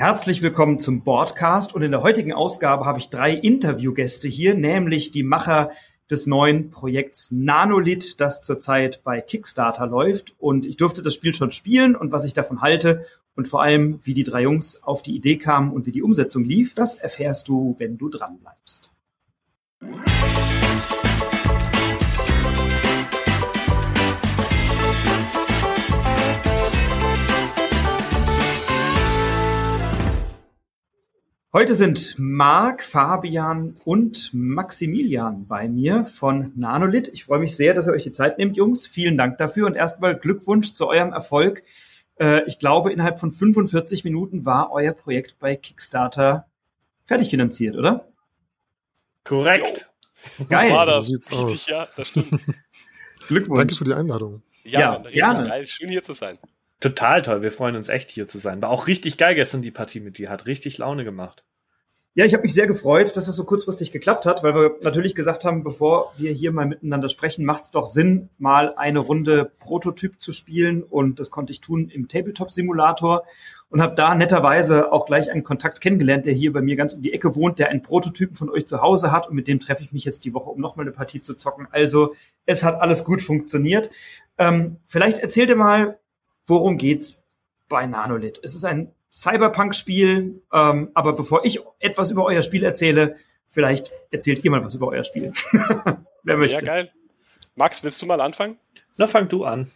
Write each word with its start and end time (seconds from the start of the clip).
Herzlich 0.00 0.40
willkommen 0.40 0.78
zum 0.80 1.02
Boardcast 1.02 1.74
und 1.74 1.82
in 1.82 1.90
der 1.90 2.02
heutigen 2.02 2.32
Ausgabe 2.32 2.86
habe 2.86 2.98
ich 2.98 3.10
drei 3.10 3.32
Interviewgäste 3.32 4.28
hier, 4.28 4.54
nämlich 4.54 5.10
die 5.10 5.22
Macher 5.22 5.72
des 6.10 6.26
neuen 6.26 6.70
Projekts 6.70 7.30
Nanolith, 7.30 8.18
das 8.18 8.40
zurzeit 8.40 9.02
bei 9.04 9.20
Kickstarter 9.20 9.86
läuft. 9.86 10.32
Und 10.38 10.64
ich 10.64 10.78
durfte 10.78 11.02
das 11.02 11.12
Spiel 11.12 11.34
schon 11.34 11.52
spielen 11.52 11.94
und 11.94 12.12
was 12.12 12.24
ich 12.24 12.32
davon 12.32 12.62
halte 12.62 13.04
und 13.36 13.46
vor 13.46 13.60
allem, 13.60 14.00
wie 14.02 14.14
die 14.14 14.24
drei 14.24 14.40
Jungs 14.40 14.82
auf 14.82 15.02
die 15.02 15.14
Idee 15.14 15.36
kamen 15.36 15.70
und 15.70 15.84
wie 15.84 15.92
die 15.92 16.02
Umsetzung 16.02 16.44
lief, 16.44 16.74
das 16.74 16.94
erfährst 16.94 17.48
du, 17.48 17.76
wenn 17.76 17.98
du 17.98 18.08
dran 18.08 18.38
bleibst. 18.38 18.94
Heute 31.52 31.74
sind 31.74 32.14
Marc, 32.16 32.80
Fabian 32.84 33.76
und 33.84 34.30
Maximilian 34.32 35.48
bei 35.48 35.66
mir 35.66 36.04
von 36.04 36.52
Nanolith. 36.54 37.08
Ich 37.08 37.24
freue 37.24 37.40
mich 37.40 37.56
sehr, 37.56 37.74
dass 37.74 37.88
ihr 37.88 37.92
euch 37.92 38.04
die 38.04 38.12
Zeit 38.12 38.38
nehmt, 38.38 38.56
Jungs. 38.56 38.86
Vielen 38.86 39.18
Dank 39.18 39.36
dafür 39.38 39.66
und 39.66 39.74
erstmal 39.74 40.16
Glückwunsch 40.16 40.74
zu 40.74 40.86
eurem 40.86 41.12
Erfolg. 41.12 41.64
Äh, 42.20 42.44
ich 42.46 42.60
glaube, 42.60 42.92
innerhalb 42.92 43.18
von 43.18 43.32
45 43.32 44.04
Minuten 44.04 44.46
war 44.46 44.70
euer 44.70 44.92
Projekt 44.92 45.40
bei 45.40 45.56
Kickstarter 45.56 46.46
fertig 47.04 47.30
finanziert, 47.30 47.74
oder? 47.74 48.06
Korrekt. 49.24 49.90
Jo. 50.38 50.44
Geil. 50.44 50.70
War 50.70 50.86
das. 50.86 51.08
So 51.08 51.46
Richtig, 51.46 51.66
ja, 51.66 51.88
das 51.96 52.06
stimmt. 52.06 52.28
Glückwunsch. 53.26 53.58
Danke 53.58 53.74
für 53.74 53.84
die 53.86 53.94
Einladung. 53.94 54.42
Ja, 54.62 54.80
ja 54.80 54.98
gerne. 54.98 55.48
geil. 55.48 55.66
Schön 55.66 55.88
hier 55.88 56.04
zu 56.04 56.12
sein. 56.12 56.38
Total 56.80 57.20
toll. 57.20 57.42
Wir 57.42 57.52
freuen 57.52 57.76
uns 57.76 57.90
echt 57.90 58.10
hier 58.10 58.26
zu 58.26 58.38
sein. 58.38 58.62
War 58.62 58.70
auch 58.70 58.86
richtig 58.86 59.18
geil 59.18 59.34
gestern 59.34 59.62
die 59.62 59.70
Partie 59.70 60.00
mit 60.00 60.16
dir. 60.16 60.30
Hat 60.30 60.46
richtig 60.46 60.78
Laune 60.78 61.04
gemacht. 61.04 61.44
Ja, 62.14 62.24
ich 62.24 62.32
habe 62.32 62.42
mich 62.42 62.54
sehr 62.54 62.66
gefreut, 62.66 63.14
dass 63.14 63.26
das 63.26 63.36
so 63.36 63.44
kurzfristig 63.44 63.92
geklappt 63.92 64.26
hat, 64.26 64.42
weil 64.42 64.52
wir 64.52 64.76
natürlich 64.82 65.14
gesagt 65.14 65.44
haben, 65.44 65.62
bevor 65.62 66.12
wir 66.16 66.32
hier 66.32 66.50
mal 66.50 66.66
miteinander 66.66 67.08
sprechen, 67.08 67.44
macht 67.44 67.62
es 67.64 67.70
doch 67.70 67.86
Sinn, 67.86 68.30
mal 68.36 68.74
eine 68.74 68.98
Runde 68.98 69.52
Prototyp 69.60 70.20
zu 70.20 70.32
spielen. 70.32 70.82
Und 70.82 71.20
das 71.20 71.30
konnte 71.30 71.52
ich 71.52 71.60
tun 71.60 71.88
im 71.88 72.08
Tabletop-Simulator 72.08 73.24
und 73.68 73.80
habe 73.80 73.94
da 73.94 74.16
netterweise 74.16 74.92
auch 74.92 75.06
gleich 75.06 75.30
einen 75.30 75.44
Kontakt 75.44 75.80
kennengelernt, 75.80 76.26
der 76.26 76.32
hier 76.32 76.52
bei 76.52 76.62
mir 76.62 76.74
ganz 76.74 76.94
um 76.94 77.02
die 77.02 77.12
Ecke 77.12 77.36
wohnt, 77.36 77.60
der 77.60 77.68
einen 77.68 77.82
Prototypen 77.82 78.34
von 78.34 78.50
euch 78.50 78.66
zu 78.66 78.82
Hause 78.82 79.12
hat 79.12 79.28
und 79.28 79.36
mit 79.36 79.46
dem 79.46 79.60
treffe 79.60 79.84
ich 79.84 79.92
mich 79.92 80.04
jetzt 80.04 80.24
die 80.24 80.34
Woche, 80.34 80.50
um 80.50 80.60
nochmal 80.60 80.86
eine 80.86 80.92
Partie 80.92 81.22
zu 81.22 81.36
zocken. 81.36 81.68
Also 81.70 82.14
es 82.44 82.64
hat 82.64 82.80
alles 82.80 83.04
gut 83.04 83.22
funktioniert. 83.22 83.88
Ähm, 84.36 84.78
vielleicht 84.84 85.18
erzählt 85.18 85.50
ihr 85.50 85.56
mal, 85.56 85.99
worum 86.50 86.76
geht's 86.76 87.22
bei 87.68 87.86
Nanolith? 87.86 88.40
Es 88.42 88.54
ist 88.54 88.64
ein 88.64 88.92
Cyberpunk-Spiel, 89.10 90.42
ähm, 90.52 90.90
aber 90.94 91.14
bevor 91.14 91.44
ich 91.44 91.60
etwas 91.78 92.10
über 92.10 92.24
euer 92.24 92.42
Spiel 92.42 92.64
erzähle, 92.64 93.16
vielleicht 93.48 93.92
erzählt 94.10 94.44
ihr 94.44 94.50
mal 94.50 94.64
was 94.64 94.74
über 94.74 94.88
euer 94.88 95.04
Spiel. 95.04 95.32
Wer 96.22 96.36
möchte? 96.36 96.64
Ja, 96.64 96.74
geil. 96.74 96.92
Max, 97.56 97.82
willst 97.82 98.00
du 98.02 98.06
mal 98.06 98.20
anfangen? 98.20 98.58
Na, 98.96 99.06
fang 99.06 99.28
du 99.28 99.44
an. 99.44 99.70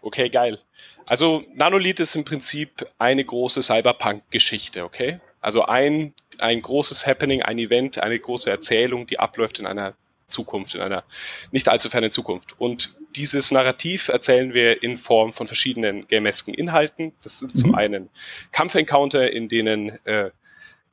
Okay, 0.00 0.28
geil. 0.30 0.58
Also 1.06 1.44
Nanolith 1.54 2.00
ist 2.00 2.14
im 2.14 2.24
Prinzip 2.24 2.86
eine 2.98 3.24
große 3.24 3.62
Cyberpunk-Geschichte, 3.62 4.84
okay? 4.84 5.20
Also 5.40 5.64
ein, 5.64 6.14
ein 6.38 6.62
großes 6.62 7.06
Happening, 7.06 7.42
ein 7.42 7.58
Event, 7.58 8.00
eine 8.00 8.18
große 8.18 8.50
Erzählung, 8.50 9.06
die 9.06 9.18
abläuft 9.18 9.58
in 9.58 9.66
einer 9.66 9.94
Zukunft, 10.28 10.74
in 10.74 10.80
einer 10.80 11.04
nicht 11.50 11.68
allzu 11.68 11.90
fernen 11.90 12.10
Zukunft. 12.10 12.54
Und 12.58 12.94
dieses 13.16 13.50
Narrativ 13.50 14.08
erzählen 14.08 14.54
wir 14.54 14.82
in 14.82 14.98
Form 14.98 15.32
von 15.32 15.46
verschiedenen 15.46 16.06
gamesken 16.06 16.54
Inhalten. 16.54 17.12
Das 17.22 17.38
sind 17.38 17.54
mhm. 17.54 17.58
zum 17.58 17.74
einen 17.74 18.10
Kampfencounter, 18.52 19.32
in 19.32 19.48
denen 19.48 20.04
äh, 20.06 20.30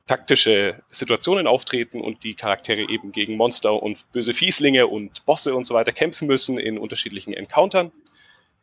taktische 0.06 0.82
Situationen 0.90 1.46
auftreten 1.46 2.00
und 2.00 2.22
die 2.22 2.34
Charaktere 2.34 2.88
eben 2.88 3.12
gegen 3.12 3.36
Monster 3.36 3.82
und 3.82 4.10
böse 4.12 4.34
Fieslinge 4.34 4.86
und 4.86 5.26
Bosse 5.26 5.54
und 5.54 5.64
so 5.64 5.74
weiter 5.74 5.92
kämpfen 5.92 6.26
müssen 6.26 6.58
in 6.58 6.78
unterschiedlichen 6.78 7.34
Encountern. 7.34 7.92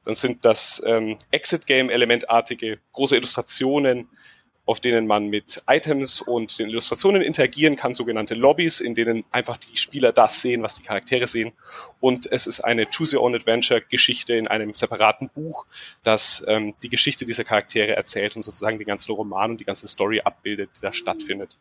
Dann 0.05 0.15
sind 0.15 0.45
das 0.45 0.81
ähm, 0.85 1.17
Exit-Game-elementartige 1.31 2.79
große 2.93 3.15
Illustrationen, 3.15 4.09
auf 4.65 4.79
denen 4.79 5.07
man 5.07 5.27
mit 5.27 5.61
Items 5.67 6.21
und 6.21 6.57
den 6.57 6.69
Illustrationen 6.69 7.21
interagieren 7.21 7.75
kann, 7.75 7.93
sogenannte 7.93 8.33
Lobbys, 8.33 8.79
in 8.79 8.95
denen 8.95 9.25
einfach 9.31 9.57
die 9.57 9.75
Spieler 9.75 10.13
das 10.13 10.41
sehen, 10.41 10.63
was 10.63 10.75
die 10.75 10.83
Charaktere 10.83 11.27
sehen. 11.27 11.51
Und 11.99 12.31
es 12.31 12.47
ist 12.47 12.61
eine 12.61 12.85
Choose 12.85 13.17
Your 13.17 13.23
Own 13.23 13.35
Adventure 13.35 13.81
Geschichte 13.81 14.35
in 14.35 14.47
einem 14.47 14.73
separaten 14.73 15.29
Buch, 15.29 15.65
das 16.03 16.45
ähm, 16.47 16.75
die 16.81 16.89
Geschichte 16.89 17.25
dieser 17.25 17.43
Charaktere 17.43 17.95
erzählt 17.95 18.35
und 18.35 18.41
sozusagen 18.41 18.77
den 18.77 18.87
ganzen 18.87 19.11
Roman 19.11 19.51
und 19.51 19.57
die 19.59 19.65
ganze 19.65 19.87
Story 19.87 20.21
abbildet, 20.21 20.69
die 20.77 20.81
da 20.81 20.93
stattfindet. 20.93 21.57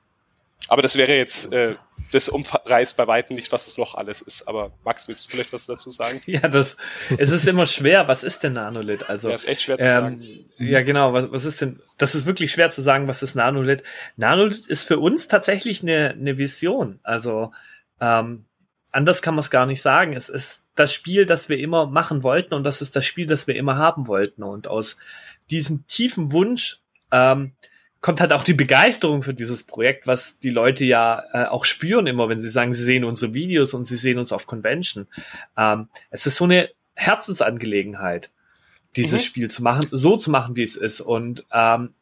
Aber 0.69 0.83
das 0.83 0.97
wäre 0.97 1.15
jetzt, 1.15 1.53
äh, 1.53 1.75
das 2.12 2.28
umreißt 2.28 2.97
bei 2.97 3.06
weitem 3.06 3.37
nicht, 3.37 3.53
was 3.53 3.67
es 3.67 3.78
noch 3.78 3.95
alles 3.95 4.21
ist. 4.21 4.47
Aber 4.49 4.73
Max, 4.84 5.09
willst 5.09 5.27
du 5.27 5.31
vielleicht 5.31 5.53
was 5.53 5.67
dazu 5.67 5.91
sagen? 5.91 6.21
Ja, 6.27 6.49
das, 6.49 6.77
es 7.19 7.31
ist 7.31 7.47
immer 7.47 7.67
schwer. 7.67 8.09
Was 8.09 8.25
ist 8.25 8.43
denn 8.43 8.55
Nanolith? 8.55 9.09
Also, 9.09 9.28
ja, 9.28 9.34
ist 9.34 9.49
echt 9.49 9.62
schwer 9.62 9.78
zu 9.78 9.84
ähm, 9.84 9.91
sagen. 9.91 10.23
Ja, 10.59 10.83
genau. 10.83 11.12
Was, 11.12 11.33
was 11.33 11.45
ist 11.45 11.61
denn, 11.61 11.81
das 11.99 12.15
ist 12.15 12.27
wirklich 12.27 12.53
schwer 12.53 12.71
zu 12.71 12.81
sagen, 12.81 13.09
was 13.09 13.23
ist 13.23 13.34
Nanolith? 13.34 13.83
Nanolith 14.17 14.67
ist 14.67 14.84
für 14.84 14.99
uns 14.99 15.28
tatsächlich 15.28 15.83
eine, 15.83 16.11
eine 16.11 16.39
Vision. 16.39 17.00
Also, 17.03 17.53
ähm, 18.00 18.44
anders 18.91 19.23
kann 19.23 19.34
man 19.34 19.41
es 19.41 19.50
gar 19.50 19.67
nicht 19.67 19.83
sagen. 19.83 20.15
Es 20.15 20.29
ist 20.29 20.65
das 20.75 20.93
Spiel, 20.93 21.27
das 21.27 21.49
wir 21.49 21.59
immer 21.59 21.87
machen 21.87 22.23
wollten 22.23 22.55
und 22.55 22.65
das 22.65 22.83
ist 22.83 22.97
das 22.97 23.05
Spiel, 23.05 23.27
das 23.27 23.47
wir 23.47 23.56
immer 23.56 23.77
haben 23.77 24.06
wollten. 24.06 24.43
Und 24.43 24.69
aus 24.69 24.97
diesem 25.50 25.87
tiefen 25.87 26.33
Wunsch, 26.33 26.79
ähm, 27.11 27.53
kommt 28.03 28.21
halt 28.21 28.33
auch 28.33 28.45
die 28.45 28.53
Begeisterung 28.53 29.23
für 29.23 29.33
dieses 29.33 29.63
Projekt, 29.63 30.07
was 30.07 30.41
die 30.41 30.51
Leute 30.51 30.85
ja 30.85 31.23
äh, 31.33 31.45
auch 31.47 31.65
spüren 31.65 32.09
immer, 32.09 32.29
wenn 32.29 32.41
sie 32.41 32.51
sagen, 32.51 32.75
sie 32.75 32.83
sehen 32.83 33.05
unsere 33.05 33.33
Videos 33.33 33.73
und 33.75 33.87
sie 33.87 33.97
sehen 33.97 34.19
uns 34.19 34.33
auf 34.33 34.47
Convention. 34.47 35.07
Ähm, 35.57 35.89
es 36.11 36.27
ist 36.27 36.37
so 36.37 36.45
eine 36.45 36.69
Herzensangelegenheit, 36.95 38.31
dieses 38.97 39.23
mhm. 39.23 39.25
Spiel 39.25 39.51
zu 39.51 39.62
machen, 39.62 39.89
so 39.93 40.17
zu 40.17 40.31
machen, 40.33 40.57
wie 40.57 40.65
es 40.65 40.77
ist. 40.77 41.01
Und 41.01 41.47
ähm, 41.53 41.95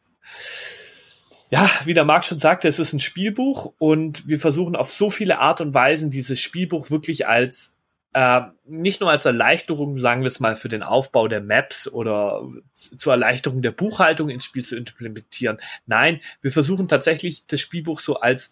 ja, 1.51 1.69
wie 1.85 1.93
der 1.93 2.05
Marc 2.05 2.25
schon 2.25 2.39
sagte, 2.39 2.67
es 2.67 2.79
ist 2.79 2.93
ein 2.93 2.99
Spielbuch 2.99 3.73
und 3.77 4.27
wir 4.27 4.39
versuchen 4.39 4.75
auf 4.75 4.89
so 4.89 5.11
viele 5.11 5.37
Art 5.37 5.61
und 5.61 5.75
Weisen 5.75 6.09
dieses 6.09 6.39
Spielbuch 6.39 6.89
wirklich 6.89 7.27
als 7.27 7.75
äh, 8.13 8.41
nicht 8.65 9.01
nur 9.01 9.09
als 9.09 9.25
Erleichterung, 9.25 9.95
sagen 9.95 10.21
wir 10.21 10.27
es 10.27 10.39
mal, 10.39 10.55
für 10.55 10.69
den 10.69 10.83
Aufbau 10.83 11.27
der 11.27 11.41
Maps 11.41 11.87
oder 11.87 12.47
zur 12.73 13.13
Erleichterung 13.13 13.61
der 13.61 13.71
Buchhaltung 13.71 14.29
ins 14.29 14.45
Spiel 14.45 14.65
zu 14.65 14.75
implementieren. 14.75 15.57
Nein, 15.85 16.19
wir 16.41 16.51
versuchen 16.51 16.87
tatsächlich 16.87 17.45
das 17.47 17.61
Spielbuch 17.61 17.99
so 17.99 18.19
als, 18.19 18.51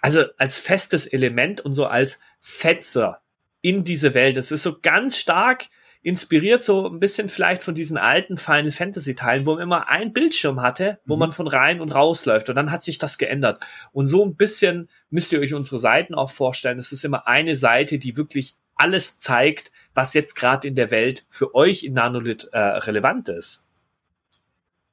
also 0.00 0.24
als 0.38 0.58
festes 0.58 1.06
Element 1.06 1.60
und 1.60 1.74
so 1.74 1.86
als 1.86 2.20
Fetzer 2.40 3.20
in 3.60 3.84
diese 3.84 4.14
Welt. 4.14 4.36
Es 4.36 4.52
ist 4.52 4.62
so 4.62 4.78
ganz 4.80 5.16
stark 5.16 5.68
inspiriert 6.04 6.64
so 6.64 6.88
ein 6.88 6.98
bisschen 6.98 7.28
vielleicht 7.28 7.62
von 7.62 7.76
diesen 7.76 7.96
alten 7.96 8.36
Final 8.36 8.72
Fantasy 8.72 9.14
Teilen, 9.14 9.46
wo 9.46 9.54
man 9.54 9.62
immer 9.62 9.88
ein 9.88 10.12
Bildschirm 10.12 10.60
hatte, 10.60 10.98
wo 11.06 11.14
mhm. 11.14 11.20
man 11.20 11.32
von 11.32 11.46
rein 11.46 11.80
und 11.80 11.94
raus 11.94 12.24
läuft 12.26 12.48
und 12.48 12.56
dann 12.56 12.72
hat 12.72 12.82
sich 12.82 12.98
das 12.98 13.18
geändert. 13.18 13.60
Und 13.92 14.08
so 14.08 14.24
ein 14.24 14.34
bisschen 14.34 14.88
müsst 15.10 15.32
ihr 15.32 15.38
euch 15.38 15.54
unsere 15.54 15.78
Seiten 15.78 16.14
auch 16.14 16.30
vorstellen. 16.30 16.78
Es 16.78 16.90
ist 16.90 17.04
immer 17.04 17.28
eine 17.28 17.54
Seite, 17.54 17.98
die 18.00 18.16
wirklich 18.16 18.56
alles 18.82 19.18
zeigt, 19.18 19.70
was 19.94 20.12
jetzt 20.12 20.34
gerade 20.34 20.66
in 20.66 20.74
der 20.74 20.90
Welt 20.90 21.24
für 21.28 21.54
euch 21.54 21.84
in 21.84 21.92
Nanolith 21.92 22.48
äh, 22.52 22.58
relevant 22.58 23.28
ist. 23.28 23.64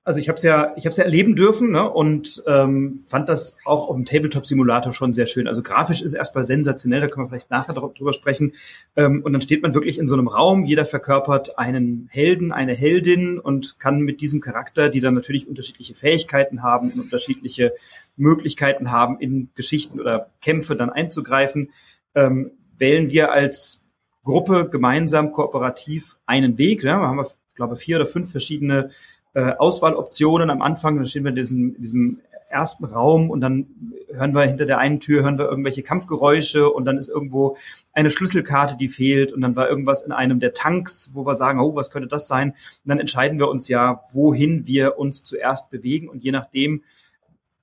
Also 0.04 0.20
ich 0.20 0.30
habe 0.30 0.38
es 0.38 0.44
ja, 0.44 0.74
ich 0.76 0.86
habe 0.86 0.96
ja 0.96 1.04
erleben 1.04 1.36
dürfen 1.36 1.72
ne, 1.72 1.88
und 1.88 2.42
ähm, 2.48 3.04
fand 3.06 3.30
das 3.30 3.60
auch 3.66 3.90
auf 3.90 3.96
dem 3.96 4.06
Tabletop-Simulator 4.06 4.94
schon 4.94 5.14
sehr 5.14 5.28
schön. 5.28 5.48
Also 5.48 5.62
grafisch 5.62 6.02
ist 6.02 6.14
erstmal 6.14 6.46
sensationell, 6.46 7.02
da 7.02 7.08
können 7.08 7.26
wir 7.26 7.30
vielleicht 7.30 7.52
nachher 7.52 7.74
drüber 7.74 8.14
sprechen. 8.14 8.54
Ähm, 8.96 9.22
und 9.24 9.34
dann 9.34 9.42
steht 9.42 9.62
man 9.62 9.74
wirklich 9.74 10.00
in 10.00 10.08
so 10.08 10.16
einem 10.16 10.28
Raum, 10.28 10.66
jeder 10.66 10.86
verkörpert 10.86 11.60
einen 11.60 12.08
Helden, 12.12 12.52
eine 12.52 12.74
Heldin 12.74 13.40
und 13.40 13.78
kann 13.80 14.02
mit 14.02 14.22
diesem 14.22 14.40
Charakter, 14.40 14.90
die 14.90 15.02
dann 15.02 15.14
natürlich 15.14 15.48
unterschiedliche 15.48 15.96
Fähigkeiten 15.96 16.64
haben, 16.64 16.92
unterschiedliche 16.92 17.74
Möglichkeiten 18.18 18.92
haben, 18.92 19.20
in 19.20 19.50
Geschichten 19.54 20.00
oder 20.00 20.32
Kämpfe 20.42 20.76
dann 20.76 20.90
einzugreifen, 20.90 21.70
ähm, 22.16 22.52
wählen 22.80 23.10
wir 23.12 23.32
als 23.32 23.88
Gruppe 24.24 24.70
gemeinsam 24.70 25.32
kooperativ 25.32 26.18
einen 26.26 26.58
Weg. 26.58 26.84
Ne? 26.84 26.92
Da 26.92 27.00
haben 27.00 27.18
wir, 27.18 27.30
glaube 27.56 27.78
vier 27.78 27.98
oder 27.98 28.06
fünf 28.06 28.32
verschiedene 28.32 28.90
äh, 29.34 29.54
Auswahloptionen 29.58 30.50
am 30.50 30.62
Anfang. 30.62 30.96
Dann 30.96 31.06
stehen 31.06 31.24
wir 31.24 31.30
in 31.30 31.36
diesem, 31.36 31.82
diesem 31.82 32.22
ersten 32.50 32.86
Raum 32.86 33.30
und 33.30 33.42
dann 33.42 33.68
hören 34.12 34.34
wir 34.34 34.42
hinter 34.42 34.66
der 34.66 34.80
einen 34.80 35.00
Tür 35.00 35.24
hören 35.24 35.38
wir 35.38 35.46
irgendwelche 35.46 35.84
Kampfgeräusche 35.84 36.70
und 36.70 36.86
dann 36.86 36.98
ist 36.98 37.08
irgendwo 37.08 37.58
eine 37.94 38.10
Schlüsselkarte, 38.10 38.76
die 38.76 38.90
fehlt 38.90 39.32
und 39.32 39.42
dann 39.42 39.56
war 39.56 39.70
irgendwas 39.70 40.02
in 40.02 40.12
einem 40.12 40.40
der 40.40 40.54
Tanks, 40.54 41.12
wo 41.14 41.26
wir 41.26 41.36
sagen, 41.36 41.60
oh, 41.60 41.76
was 41.76 41.92
könnte 41.92 42.08
das 42.08 42.28
sein? 42.28 42.50
Und 42.50 42.90
dann 42.90 43.00
entscheiden 43.00 43.40
wir 43.40 43.50
uns 43.50 43.68
ja, 43.68 44.04
wohin 44.14 44.66
wir 44.66 44.98
uns 44.98 45.24
zuerst 45.24 45.70
bewegen 45.70 46.10
und 46.10 46.24
je 46.24 46.32
nachdem, 46.32 46.84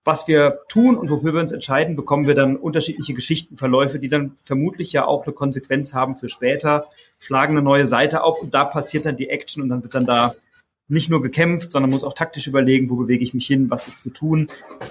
was 0.07 0.29
wir 0.29 0.61
tun 0.69 0.97
und 0.97 1.11
wofür 1.11 1.35
wir 1.35 1.41
uns 1.41 1.51
entscheiden, 1.51 1.97
bekommen 1.97 2.29
wir 2.29 2.37
dann 2.37 2.55
unterschiedliche 2.55 3.13
Geschichtenverläufe, 3.13 3.99
die 3.99 4.09
dann 4.09 4.37
vermutlich 4.45 4.93
ja 4.93 5.05
auch 5.05 5.25
eine 5.25 5.33
Konsequenz 5.33 5.95
haben 5.95 6.15
für 6.15 6.29
später, 6.29 6.87
schlagen 7.19 7.55
eine 7.55 7.63
neue 7.63 7.89
Seite 7.89 8.23
auf 8.23 8.41
und 8.41 8.55
da 8.55 8.65
passiert 8.65 9.05
dann 9.05 9.17
die 9.17 9.29
Action 9.29 9.65
und 9.65 9.69
dann 9.69 9.83
wird 9.83 9.97
dann 9.97 10.07
da 10.07 10.37
nicht 10.87 11.11
nur 11.11 11.21
gekämpft, 11.21 11.73
sondern 11.73 11.91
muss 11.91 12.05
auch 12.05 12.13
taktisch 12.13 12.47
überlegen, 12.47 12.89
wo 12.89 12.95
bewege 12.95 13.25
ich 13.25 13.35
mich 13.35 13.49
hin, 13.49 13.69
was 13.69 13.89
ist 13.89 14.01
zu 14.01 14.11
tun. 14.11 14.49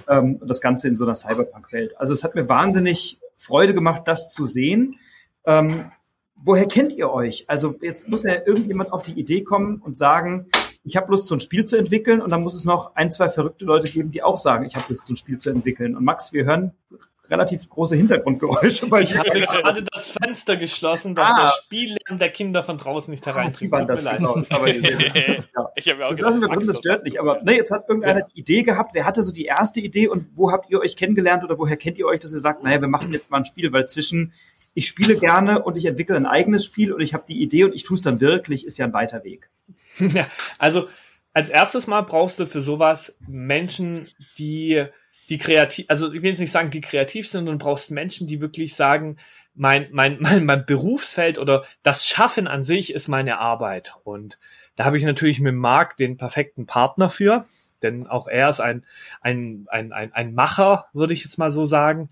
Ähm, 0.09 0.41
das 0.45 0.59
Ganze 0.59 0.89
in 0.89 0.97
so 0.97 1.05
einer 1.05 1.15
Cyberpunk-Welt. 1.15 1.97
Also 1.97 2.13
es 2.13 2.25
hat 2.25 2.35
mir 2.35 2.49
wahnsinnig 2.49 3.17
Freude 3.37 3.73
gemacht, 3.73 4.01
das 4.05 4.29
zu 4.29 4.45
sehen. 4.45 4.99
Ähm, 5.45 5.91
woher 6.35 6.67
kennt 6.67 6.91
ihr 6.91 7.09
euch? 7.09 7.45
Also 7.47 7.73
jetzt 7.81 8.09
muss 8.09 8.23
ja 8.23 8.33
irgendjemand 8.45 8.91
auf 8.91 9.03
die 9.03 9.13
Idee 9.13 9.43
kommen 9.43 9.77
und 9.77 9.97
sagen, 9.97 10.47
ich 10.85 10.95
habe 10.95 11.11
Lust, 11.11 11.27
so 11.27 11.35
ein 11.35 11.39
Spiel 11.39 11.65
zu 11.65 11.77
entwickeln 11.77 12.21
und 12.21 12.29
dann 12.29 12.41
muss 12.41 12.53
es 12.53 12.63
noch 12.63 12.95
ein, 12.95 13.11
zwei 13.11 13.29
verrückte 13.29 13.65
Leute 13.65 13.89
geben, 13.89 14.11
die 14.11 14.21
auch 14.21 14.37
sagen, 14.37 14.65
ich 14.65 14.75
habe 14.75 14.93
Lust, 14.93 15.07
so 15.07 15.13
ein 15.13 15.17
Spiel 15.17 15.39
zu 15.39 15.49
entwickeln. 15.49 15.95
Und 15.95 16.05
Max, 16.05 16.31
wir 16.31 16.45
hören 16.45 16.73
relativ 17.29 17.67
große 17.69 17.95
Hintergrundgeräusche. 17.95 18.89
Weil 18.91 19.03
ich 19.03 19.17
habe 19.17 19.31
gerade 19.41 19.83
das 19.83 20.15
Fenster 20.21 20.57
geschlossen, 20.57 21.15
dass 21.15 21.27
ah. 21.27 21.41
der 21.41 21.53
Spiellärm 21.63 22.19
der 22.19 22.29
Kinder 22.29 22.61
von 22.61 22.77
draußen 22.77 23.11
nicht 23.11 23.25
hereintrinkt. 23.25 23.73
Ah, 23.73 23.83
das 23.83 24.03
genau. 24.03 24.41
aber, 24.49 24.69
ja. 24.69 25.71
Ich 25.75 25.89
habe 25.89 26.01
ja 26.01 26.07
auch 26.07 26.11
das 26.11 26.19
lassen 26.19 26.41
wir 26.41 26.49
drin, 26.49 26.67
das 26.67 26.77
stört 26.77 27.03
nicht. 27.03 27.19
Aber 27.19 27.41
ne, 27.41 27.55
jetzt 27.55 27.71
hat 27.71 27.89
irgendeiner 27.89 28.19
ja. 28.21 28.27
die 28.27 28.39
Idee 28.39 28.61
gehabt. 28.61 28.93
Wer 28.93 29.05
hatte 29.05 29.23
so 29.23 29.31
die 29.31 29.45
erste 29.45 29.79
Idee 29.79 30.07
und 30.07 30.27
wo 30.35 30.51
habt 30.51 30.69
ihr 30.69 30.79
euch 30.79 30.95
kennengelernt 30.95 31.43
oder 31.43 31.57
woher 31.57 31.77
kennt 31.77 31.97
ihr 31.97 32.05
euch, 32.05 32.19
dass 32.19 32.31
ihr 32.31 32.39
sagt, 32.39 32.63
naja, 32.63 32.79
wir 32.79 32.87
machen 32.87 33.11
jetzt 33.11 33.31
mal 33.31 33.37
ein 33.37 33.45
Spiel, 33.45 33.73
weil 33.73 33.87
zwischen 33.87 34.33
ich 34.75 34.87
spiele 34.87 35.15
gerne 35.15 35.63
und 35.63 35.77
ich 35.77 35.85
entwickle 35.85 36.17
ein 36.17 36.25
eigenes 36.25 36.65
Spiel 36.65 36.91
und 36.91 36.99
ich 36.99 37.13
habe 37.13 37.23
die 37.27 37.41
Idee 37.41 37.63
und 37.63 37.73
ich 37.73 37.83
tue 37.83 37.95
es 37.95 38.01
dann 38.01 38.19
wirklich, 38.19 38.65
ist 38.65 38.77
ja 38.77 38.85
ein 38.85 38.93
weiter 38.93 39.23
Weg. 39.23 39.49
Also 40.59 40.89
als 41.33 41.49
erstes 41.49 41.87
Mal 41.87 42.01
brauchst 42.01 42.39
du 42.39 42.45
für 42.45 42.61
sowas 42.61 43.17
Menschen, 43.27 44.07
die 44.37 44.85
die 45.29 45.37
kreativ, 45.37 45.85
also 45.89 46.13
ich 46.13 46.21
will 46.21 46.29
jetzt 46.29 46.39
nicht 46.39 46.51
sagen, 46.51 46.69
die 46.69 46.81
kreativ 46.81 47.27
sind, 47.27 47.47
und 47.47 47.57
brauchst 47.57 47.91
Menschen, 47.91 48.27
die 48.27 48.41
wirklich 48.41 48.75
sagen, 48.75 49.17
mein, 49.53 49.87
mein, 49.91 50.17
mein, 50.21 50.45
mein 50.45 50.65
Berufsfeld 50.65 51.39
oder 51.39 51.65
das 51.83 52.07
Schaffen 52.07 52.47
an 52.47 52.63
sich 52.63 52.93
ist 52.93 53.07
meine 53.07 53.39
Arbeit. 53.39 53.95
Und 54.03 54.39
da 54.75 54.85
habe 54.85 54.97
ich 54.97 55.03
natürlich 55.03 55.39
mit 55.39 55.55
Marc 55.55 55.97
den 55.97 56.17
perfekten 56.17 56.65
Partner 56.65 57.09
für, 57.09 57.45
denn 57.81 58.07
auch 58.07 58.27
er 58.27 58.49
ist 58.49 58.59
ein, 58.59 58.85
ein, 59.21 59.65
ein, 59.69 59.93
ein, 59.93 60.13
ein 60.13 60.33
Macher, 60.33 60.85
würde 60.93 61.13
ich 61.13 61.23
jetzt 61.23 61.37
mal 61.37 61.51
so 61.51 61.65
sagen. 61.65 62.09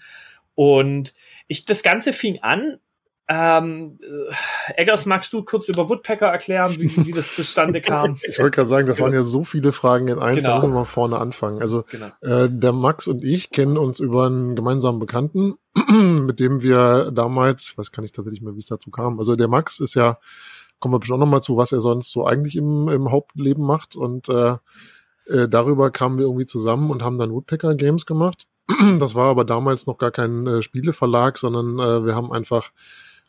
Und 0.55 1.13
ich, 1.47 1.65
das 1.65 1.83
Ganze 1.83 2.13
fing 2.13 2.39
an 2.41 2.79
ähm, 3.29 3.99
äh, 4.01 4.81
Eggers, 4.81 5.05
magst 5.05 5.31
du 5.31 5.43
kurz 5.43 5.69
über 5.69 5.87
Woodpecker 5.87 6.27
erklären, 6.27 6.75
wie, 6.77 7.05
wie 7.05 7.11
das 7.13 7.33
zustande 7.33 7.79
kam? 7.79 8.19
Ich 8.27 8.39
wollte 8.39 8.55
gerade 8.55 8.69
sagen, 8.69 8.87
das 8.87 8.99
waren 8.99 9.13
ja 9.13 9.23
so 9.23 9.43
viele 9.43 9.71
Fragen 9.71 10.09
in 10.09 10.19
eins, 10.19 10.39
genau. 10.39 10.49
da 10.49 10.55
müssen 10.57 10.71
wir 10.71 10.79
mal 10.79 10.85
vorne 10.85 11.17
anfangen. 11.17 11.61
Also 11.61 11.83
genau. 11.89 12.07
äh, 12.21 12.49
der 12.49 12.73
Max 12.73 13.07
und 13.07 13.23
ich 13.23 13.49
kennen 13.51 13.77
uns 13.77 13.99
über 13.99 14.25
einen 14.25 14.55
gemeinsamen 14.55 14.99
Bekannten, 14.99 15.55
mit 15.89 16.39
dem 16.39 16.61
wir 16.61 17.11
damals, 17.11 17.77
weiß 17.77 17.91
kann 17.91 18.03
ich 18.03 18.11
tatsächlich 18.11 18.41
mehr, 18.41 18.55
wie 18.55 18.59
es 18.59 18.65
dazu 18.65 18.91
kam. 18.91 19.19
Also 19.19 19.35
der 19.35 19.47
Max 19.47 19.79
ist 19.79 19.95
ja, 19.95 20.17
kommen 20.79 20.93
wir 20.93 20.99
bestimmt 20.99 21.17
auch 21.17 21.25
nochmal 21.25 21.41
zu, 21.41 21.55
was 21.55 21.71
er 21.71 21.79
sonst 21.79 22.11
so 22.11 22.25
eigentlich 22.25 22.57
im, 22.57 22.89
im 22.89 23.09
Hauptleben 23.09 23.65
macht. 23.65 23.95
Und 23.95 24.27
äh, 24.27 24.57
äh, 25.27 25.47
darüber 25.47 25.91
kamen 25.91 26.17
wir 26.17 26.25
irgendwie 26.25 26.45
zusammen 26.45 26.91
und 26.91 27.03
haben 27.03 27.17
dann 27.17 27.31
Woodpecker 27.31 27.75
Games 27.75 28.05
gemacht. 28.05 28.47
Das 28.99 29.15
war 29.15 29.29
aber 29.29 29.45
damals 29.45 29.87
noch 29.87 29.97
gar 29.97 30.11
kein 30.11 30.45
äh, 30.47 30.61
Spieleverlag, 30.61 31.37
sondern 31.37 31.79
äh, 31.79 32.05
wir 32.05 32.15
haben 32.15 32.31
einfach 32.31 32.71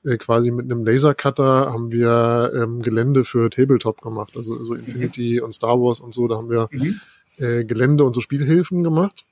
äh, 0.04 0.16
quasi 0.16 0.50
mit 0.50 0.66
einem 0.66 0.84
Lasercutter 0.84 1.72
haben 1.72 1.90
wir 1.90 2.52
ähm, 2.54 2.82
Gelände 2.82 3.24
für 3.24 3.50
Tabletop 3.50 4.02
gemacht, 4.02 4.34
also 4.36 4.56
so 4.56 4.74
Infinity 4.74 5.38
mhm. 5.38 5.46
und 5.46 5.52
Star 5.52 5.80
Wars 5.80 6.00
und 6.00 6.14
so, 6.14 6.28
da 6.28 6.36
haben 6.36 6.50
wir 6.50 6.68
mhm. 6.70 7.00
äh, 7.38 7.64
Gelände 7.64 8.04
und 8.04 8.14
so 8.14 8.20
Spielhilfen 8.20 8.82
gemacht. 8.82 9.24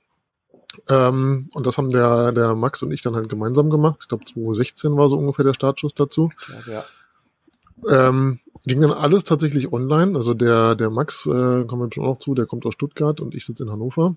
Ähm, 0.88 1.50
und 1.52 1.66
das 1.66 1.76
haben 1.76 1.90
der, 1.90 2.32
der 2.32 2.54
Max 2.54 2.82
und 2.82 2.92
ich 2.92 3.02
dann 3.02 3.14
halt 3.14 3.28
gemeinsam 3.28 3.68
gemacht. 3.68 3.98
Ich 4.02 4.08
glaube 4.08 4.24
2016 4.24 4.96
war 4.96 5.08
so 5.08 5.18
ungefähr 5.18 5.44
der 5.44 5.54
Startschuss 5.54 5.94
dazu. 5.94 6.30
Ja, 6.66 6.72
ja. 6.72 8.08
Ähm, 8.08 8.38
ging 8.64 8.80
dann 8.80 8.92
alles 8.92 9.24
tatsächlich 9.24 9.72
online. 9.72 10.16
Also 10.16 10.34
der, 10.34 10.74
der 10.74 10.90
Max, 10.90 11.26
äh, 11.26 11.64
kommen 11.64 11.82
wir 11.82 11.92
schon 11.92 12.04
noch 12.04 12.18
zu, 12.18 12.34
der 12.34 12.46
kommt 12.46 12.64
aus 12.64 12.74
Stuttgart 12.74 13.20
und 13.20 13.34
ich 13.34 13.44
sitze 13.44 13.64
in 13.64 13.70
Hannover. 13.70 14.16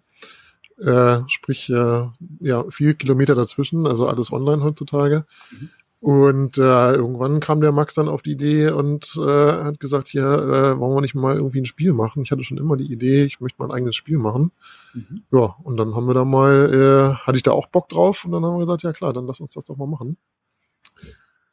Äh, 0.77 1.19
sprich, 1.27 1.69
äh, 1.69 2.07
ja, 2.39 2.69
vier 2.69 2.93
Kilometer 2.95 3.33
dazwischen, 3.35 3.87
also 3.87 4.07
alles 4.07 4.31
online 4.31 4.63
heutzutage. 4.63 5.25
Mhm. 5.51 5.69
Und 6.05 6.59
äh, 6.59 6.93
irgendwann 6.93 7.39
kam 7.39 7.61
der 7.61 7.71
Max 7.71 7.95
dann 7.95 8.09
auf 8.09 8.21
die 8.21 8.33
Idee 8.33 8.69
und 8.69 9.15
äh, 9.17 9.63
hat 9.63 9.79
gesagt, 9.79 10.07
hier, 10.07 10.21
äh, 10.21 10.79
wollen 10.79 10.93
wir 10.93 11.01
nicht 11.01 11.15
mal 11.15 11.35
irgendwie 11.35 11.61
ein 11.61 11.65
Spiel 11.65 11.93
machen? 11.93 12.21
Ich 12.21 12.29
hatte 12.29 12.43
schon 12.43 12.59
immer 12.59 12.77
die 12.77 12.93
Idee, 12.93 13.23
ich 13.23 13.39
möchte 13.39 13.57
mal 13.57 13.65
ein 13.65 13.75
eigenes 13.75 13.95
Spiel 13.95 14.19
machen. 14.19 14.51
Mhm. 14.93 15.23
Ja, 15.31 15.55
und 15.63 15.77
dann 15.77 15.95
haben 15.95 16.05
wir 16.05 16.13
da 16.13 16.23
mal, 16.23 16.71
äh, 16.71 17.25
hatte 17.25 17.37
ich 17.37 17.41
da 17.41 17.53
auch 17.53 17.65
Bock 17.65 17.89
drauf 17.89 18.23
und 18.23 18.33
dann 18.33 18.45
haben 18.45 18.53
wir 18.53 18.67
gesagt, 18.67 18.83
ja 18.83 18.93
klar, 18.93 19.13
dann 19.13 19.25
lass 19.25 19.39
uns 19.39 19.55
das 19.55 19.65
doch 19.65 19.77
mal 19.77 19.87
machen. 19.87 20.15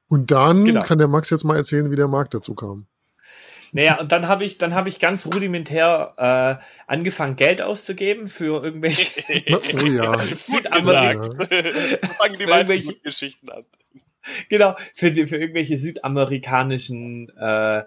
Und 0.06 0.31
dann 0.31 0.66
genau. 0.66 0.82
kann 0.82 0.99
der 0.99 1.08
Max 1.08 1.31
jetzt 1.31 1.44
mal 1.44 1.56
erzählen, 1.56 1.90
wie 1.90 1.96
der 1.96 2.08
Markt 2.08 2.34
dazu 2.34 2.54
kam. 2.54 2.84
Naja, 3.72 4.00
und 4.00 4.12
dann 4.12 4.28
habe 4.28 4.44
ich, 4.44 4.58
dann 4.58 4.75
habe 4.75 4.90
ich 4.90 4.99
ganz 4.99 5.25
rudimentär 5.25 6.12
äh, 6.58 6.93
angefangen, 6.93 7.37
Geld 7.37 7.62
auszugeben 7.62 8.28
für 8.28 8.62
irgendwelche 8.62 9.22
oh 9.82 9.87
ja. 9.87 10.19
Südamerika. 10.34 11.22
Fangen 12.19 12.38
die 12.38 12.44
meisten 12.44 13.02
Geschichten 13.02 13.49
an 13.49 13.64
genau, 14.49 14.77
für, 14.95 15.13
für 15.27 15.37
irgendwelche 15.37 15.77
südamerikanischen 15.77 17.31
äh, 17.37 17.83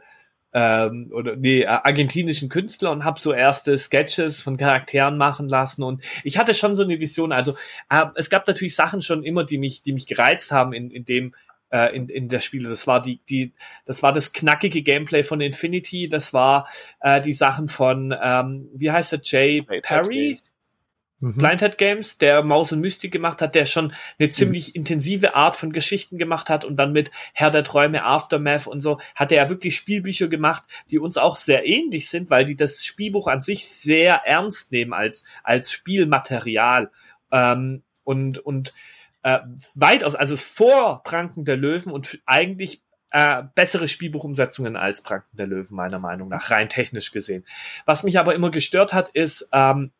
ähm, 0.54 1.12
oder 1.14 1.36
nee, 1.36 1.66
argentinischen 1.66 2.48
Künstler 2.48 2.92
und 2.92 3.04
habe 3.04 3.20
so 3.20 3.34
erste 3.34 3.78
Sketches 3.78 4.40
von 4.40 4.56
Charakteren 4.56 5.18
machen 5.18 5.50
lassen 5.50 5.84
und 5.84 6.02
ich 6.24 6.38
hatte 6.38 6.54
schon 6.54 6.78
so 6.78 6.84
eine 6.84 7.00
Vision. 7.00 7.34
Also 7.34 7.56
äh, 7.90 8.06
es 8.16 8.30
gab 8.30 8.48
natürlich 8.48 8.74
Sachen 8.74 9.02
schon 9.02 9.24
immer, 9.24 9.44
die 9.44 9.58
mich, 9.58 9.84
die 9.84 9.92
mich 9.92 10.08
gereizt 10.08 10.54
haben 10.54 10.72
in, 10.72 10.92
in 10.92 11.04
dem 11.04 11.34
äh, 11.72 11.94
in, 11.94 12.08
in 12.08 12.30
der 12.30 12.40
Spiele. 12.40 12.70
Das 12.70 12.88
war 12.88 13.02
die, 13.02 13.20
die, 13.30 13.54
das 13.84 14.02
war 14.02 14.14
das 14.14 14.32
knackige 14.32 14.82
Gameplay 14.82 15.24
von 15.24 15.42
Infinity. 15.42 16.08
Das 16.08 16.34
war 16.34 16.70
äh, 17.02 17.22
die 17.22 17.34
Sachen 17.34 17.68
von, 17.68 18.16
ähm, 18.18 18.70
wie 18.74 18.92
heißt 18.92 19.12
der 19.12 19.20
Jay 19.24 19.62
Perry? 19.62 20.38
Mhm. 21.20 21.36
Blindhead 21.36 21.78
Games, 21.78 22.18
der 22.18 22.44
Maus 22.44 22.72
und 22.72 22.82
Mystik 22.82 23.12
gemacht 23.12 23.42
hat, 23.42 23.56
der 23.56 23.66
schon 23.66 23.94
eine 24.20 24.30
ziemlich 24.30 24.70
mhm. 24.70 24.74
intensive 24.76 25.36
Art 25.36 25.56
von 25.56 25.72
Geschichten 25.72 26.18
gemacht 26.18 26.50
hat 26.50 26.66
und 26.66 26.78
dann 26.78 26.92
mit 26.92 27.12
Herr 27.34 27.52
der 27.52 27.64
Träume, 27.64 28.04
Aftermath 28.04 28.68
und 28.68 28.82
so, 28.82 29.00
hat 29.16 29.32
er 29.32 29.44
ja 29.44 29.50
wirklich 29.50 29.76
Spielbücher 29.76 30.28
gemacht, 30.28 30.64
die 30.90 31.00
uns 31.00 31.18
auch 31.18 31.36
sehr 31.36 31.66
ähnlich 31.66 32.10
sind, 32.10 32.30
weil 32.30 32.46
die 32.46 32.56
das 32.56 32.84
Spielbuch 32.84 33.28
an 33.28 33.42
sich 33.42 33.70
sehr 33.70 34.22
ernst 34.26 34.72
nehmen 34.72 34.94
als, 34.94 35.26
als 35.44 35.72
Spielmaterial. 35.72 36.92
Ähm, 37.32 37.84
und, 38.04 38.38
und 38.38 38.74
äh, 39.24 39.40
weitaus, 39.74 40.14
also 40.14 40.38
vor 40.38 41.02
Pranken 41.04 41.46
der 41.46 41.58
Löwen 41.58 41.92
und 41.92 42.20
eigentlich 42.28 42.84
äh, 43.10 43.44
bessere 43.56 43.88
Spielbuchumsetzungen 43.88 44.76
als 44.76 45.02
Pranken 45.02 45.36
der 45.36 45.48
Löwen, 45.48 45.76
meiner 45.76 46.00
Meinung 46.00 46.30
nach, 46.30 46.52
rein 46.52 46.70
technisch 46.70 47.12
gesehen. 47.12 47.46
Was 47.86 48.04
mich 48.04 48.20
aber 48.20 48.36
immer 48.36 48.52
gestört 48.52 48.94
hat, 48.94 49.10
ist, 49.10 49.50
ähm, 49.52 49.92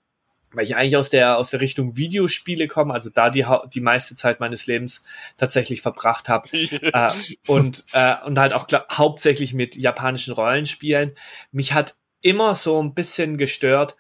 weil 0.56 0.66
ich 0.66 0.76
eigentlich 0.76 0.98
aus 0.98 1.10
der 1.10 1.38
aus 1.38 1.50
der 1.50 1.62
Richtung 1.62 1.98
Videospiele 1.98 2.68
komme, 2.68 2.94
also 2.94 3.10
da 3.10 3.30
die 3.30 3.46
die 3.74 3.82
meiste 3.82 4.16
Zeit 4.16 4.40
meines 4.40 4.68
Lebens 4.68 5.04
tatsächlich 5.38 5.82
verbracht 5.82 6.30
habe 6.30 6.50
äh, 6.54 7.12
und 7.48 7.86
äh, 7.94 8.16
und 8.26 8.40
halt 8.40 8.54
auch 8.54 8.68
glaub, 8.68 8.86
hauptsächlich 8.92 9.54
mit 9.54 9.76
japanischen 9.76 10.34
Rollenspielen. 10.34 11.16
Mich 11.52 11.74
hat 11.74 11.96
immer 12.22 12.56
so 12.56 12.82
ein 12.82 12.94
bisschen 12.94 13.38
gestört 13.38 13.96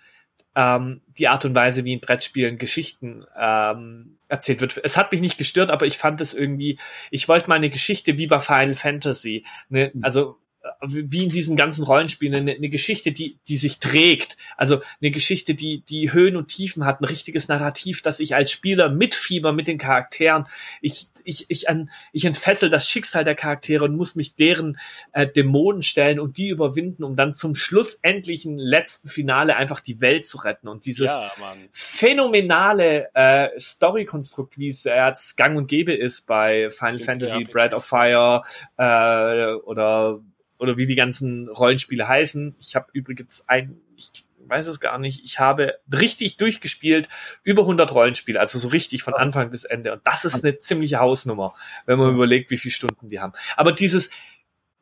ähm, 0.55 1.01
die 1.17 1.27
Art 1.27 1.45
und 1.45 1.53
Weise, 1.53 1.83
wie 1.83 1.93
in 1.93 1.99
Brettspielen 1.99 2.57
Geschichten 2.57 3.25
ähm, 3.37 4.17
erzählt 4.29 4.61
wird. 4.61 4.79
Es 4.83 4.97
hat 4.97 5.11
mich 5.11 5.21
nicht 5.21 5.37
gestört, 5.37 5.69
aber 5.69 5.85
ich 5.85 5.97
fand 5.97 6.21
es 6.21 6.33
irgendwie. 6.33 6.79
Ich 7.11 7.27
wollte 7.27 7.49
mal 7.49 7.55
eine 7.55 7.69
Geschichte 7.69 8.17
wie 8.17 8.27
bei 8.27 8.39
Final 8.39 8.75
Fantasy, 8.75 9.45
ne, 9.69 9.91
also 10.01 10.39
wie 10.81 11.23
in 11.23 11.29
diesen 11.29 11.55
ganzen 11.55 11.83
Rollenspielen 11.83 12.35
eine, 12.35 12.53
eine, 12.53 12.69
Geschichte, 12.69 13.11
die, 13.11 13.37
die 13.47 13.57
sich 13.57 13.79
trägt. 13.79 14.37
Also 14.57 14.81
eine 15.01 15.11
Geschichte, 15.11 15.53
die, 15.53 15.81
die 15.81 16.11
Höhen 16.11 16.35
und 16.35 16.47
Tiefen 16.47 16.85
hat, 16.85 17.01
ein 17.01 17.05
richtiges 17.05 17.47
Narrativ, 17.47 18.01
dass 18.01 18.19
ich 18.19 18.35
als 18.35 18.51
Spieler 18.51 18.89
mitfieber 18.89 19.53
mit 19.53 19.67
den 19.67 19.77
Charakteren. 19.77 20.45
Ich, 20.81 21.09
ich, 21.23 21.45
ich, 21.49 21.69
an, 21.69 21.89
ich 22.13 22.25
entfessel 22.25 22.69
das 22.69 22.89
Schicksal 22.89 23.23
der 23.23 23.35
Charaktere 23.35 23.85
und 23.85 23.95
muss 23.95 24.15
mich 24.15 24.35
deren 24.35 24.77
äh, 25.11 25.27
Dämonen 25.27 25.81
stellen 25.81 26.19
und 26.19 26.37
die 26.37 26.49
überwinden, 26.49 27.03
um 27.03 27.15
dann 27.15 27.35
zum 27.35 27.55
schlussendlichen 27.55 28.57
letzten 28.57 29.07
Finale 29.07 29.55
einfach 29.55 29.79
die 29.79 30.01
Welt 30.01 30.25
zu 30.25 30.37
retten. 30.37 30.67
Und 30.67 30.85
dieses 30.85 31.07
ja, 31.07 31.31
phänomenale 31.71 33.09
äh, 33.13 33.49
Story-Konstrukt, 33.59 34.57
wie 34.57 34.69
es 34.69 34.85
als 34.87 35.35
gang 35.35 35.57
und 35.57 35.67
gäbe 35.67 35.93
ist 35.93 36.27
bei 36.27 36.69
Final 36.69 36.99
Fantasy, 36.99 37.43
Breath 37.43 37.73
of 37.73 37.85
Fire 37.85 38.41
äh, 38.77 39.53
oder 39.63 40.21
oder 40.57 40.77
wie 40.77 40.85
die 40.85 40.95
ganzen 40.95 41.49
Rollenspiele 41.49 42.07
heißen. 42.07 42.55
Ich 42.59 42.75
habe 42.75 42.87
übrigens 42.93 43.43
ein, 43.47 43.77
ich 43.95 44.25
weiß 44.47 44.67
es 44.67 44.79
gar 44.79 44.97
nicht, 44.97 45.23
ich 45.23 45.39
habe 45.39 45.75
richtig 45.91 46.37
durchgespielt 46.37 47.09
über 47.43 47.63
100 47.63 47.91
Rollenspiele, 47.93 48.39
also 48.39 48.59
so 48.59 48.67
richtig 48.69 49.03
von 49.03 49.13
Anfang 49.13 49.49
bis 49.49 49.63
Ende. 49.63 49.93
Und 49.93 50.01
das 50.05 50.25
ist 50.25 50.43
eine 50.43 50.59
ziemliche 50.59 50.99
Hausnummer, 50.99 51.53
wenn 51.85 51.99
man 51.99 52.13
überlegt, 52.13 52.51
wie 52.51 52.57
viele 52.57 52.73
Stunden 52.73 53.09
die 53.09 53.19
haben. 53.19 53.33
Aber 53.55 53.71
dieses 53.71 54.11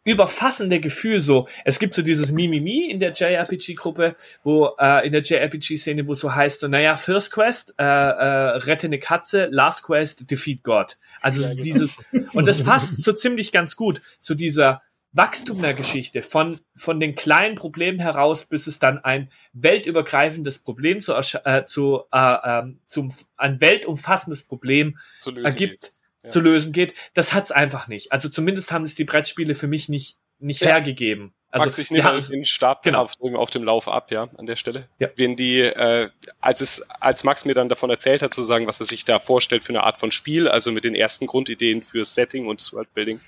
überfassende 0.06 0.80
Gefühl 0.82 1.22
so, 1.22 1.48
es 1.64 1.80
gibt 1.80 1.96
so 1.96 2.02
dieses 2.02 2.32
Mimimi 2.32 2.90
in 2.90 3.00
der 3.00 3.14
JRPG-Gruppe, 3.14 4.16
wo 4.44 4.76
äh, 4.78 5.06
in 5.06 5.14
der 5.14 5.22
JRPG-Szene, 5.22 6.06
wo 6.08 6.14
so 6.14 6.36
heißt, 6.36 6.60
so, 6.60 6.68
naja, 6.68 6.98
First 6.98 7.32
Quest, 7.32 7.74
äh, 7.80 7.84
äh, 7.84 8.58
rette 8.58 8.88
eine 8.88 9.00
Katze, 9.00 9.48
Last 9.50 9.84
Quest, 9.84 10.30
defeat 10.30 10.62
God. 10.64 10.98
Also 11.22 11.44
ja, 11.44 11.50
genau. 11.50 11.64
dieses, 11.64 11.96
und 12.34 12.48
das 12.48 12.64
passt 12.64 13.02
so 13.02 13.14
ziemlich 13.14 13.54
ganz 13.54 13.78
gut 13.78 14.02
zu 14.20 14.36
dieser 14.36 14.82
Wachstum 15.14 15.62
der 15.62 15.76
Geschichte 15.76 16.24
von, 16.24 16.60
von 16.76 17.00
den 17.00 17.16
kleinen 17.16 17.56
Problemen 17.56 18.00
heraus, 18.00 18.46
bis 18.46 18.66
es 18.66 18.80
dann 18.80 18.98
ein 18.98 19.32
weltübergreifendes 19.54 20.60
Problem 20.60 21.02
zu, 21.02 21.14
äh, 21.14 21.66
zu, 21.66 22.04
äh, 22.12 22.36
ähm, 22.44 22.80
zum, 22.88 23.14
ein 23.38 23.62
weltumfassendes 23.62 24.44
Problem 24.44 24.98
ergibt, 25.44 25.94
ja. 26.24 26.30
zu 26.30 26.40
lösen 26.40 26.74
geht. 26.74 26.96
Das 27.14 27.34
hat's 27.34 27.52
einfach 27.52 27.88
nicht. 27.88 28.12
Also 28.12 28.28
zumindest 28.28 28.72
haben 28.72 28.86
es 28.86 28.96
die 28.96 29.04
Brettspiele 29.04 29.54
für 29.54 29.68
mich 29.68 29.88
nicht, 29.88 30.18
nicht 30.40 30.62
ja. 30.62 30.70
hergegeben. 30.70 31.34
Also 31.52 31.68
Max, 31.68 31.78
ich 31.78 31.92
nehme 31.92 32.20
den 32.20 32.46
Stab 32.46 32.82
genau. 32.82 33.04
auf, 33.04 33.52
dem 33.52 33.64
Lauf 33.64 33.88
ab, 33.88 34.10
ja, 34.10 34.28
an 34.38 34.48
der 34.48 34.56
Stelle. 34.56 34.90
Ja. 34.98 35.10
Wenn 35.16 35.36
die, 35.36 35.60
äh, 35.60 36.10
als 36.42 36.62
es, 36.62 36.82
als 37.00 37.24
Max 37.24 37.46
mir 37.46 37.54
dann 37.54 37.70
davon 37.70 37.92
erzählt 37.92 38.24
hat, 38.24 38.34
sozusagen, 38.34 38.66
was 38.66 38.80
er 38.80 38.88
sich 38.88 39.06
da 39.06 39.20
vorstellt 39.20 39.64
für 39.64 39.70
eine 39.70 39.84
Art 39.84 40.00
von 40.00 40.12
Spiel, 40.12 40.48
also 40.48 40.72
mit 40.72 40.84
den 40.84 40.96
ersten 40.96 41.28
Grundideen 41.28 41.84
fürs 41.84 42.16
Setting 42.16 42.48
und 42.48 42.74
Worldbuilding, 42.74 43.22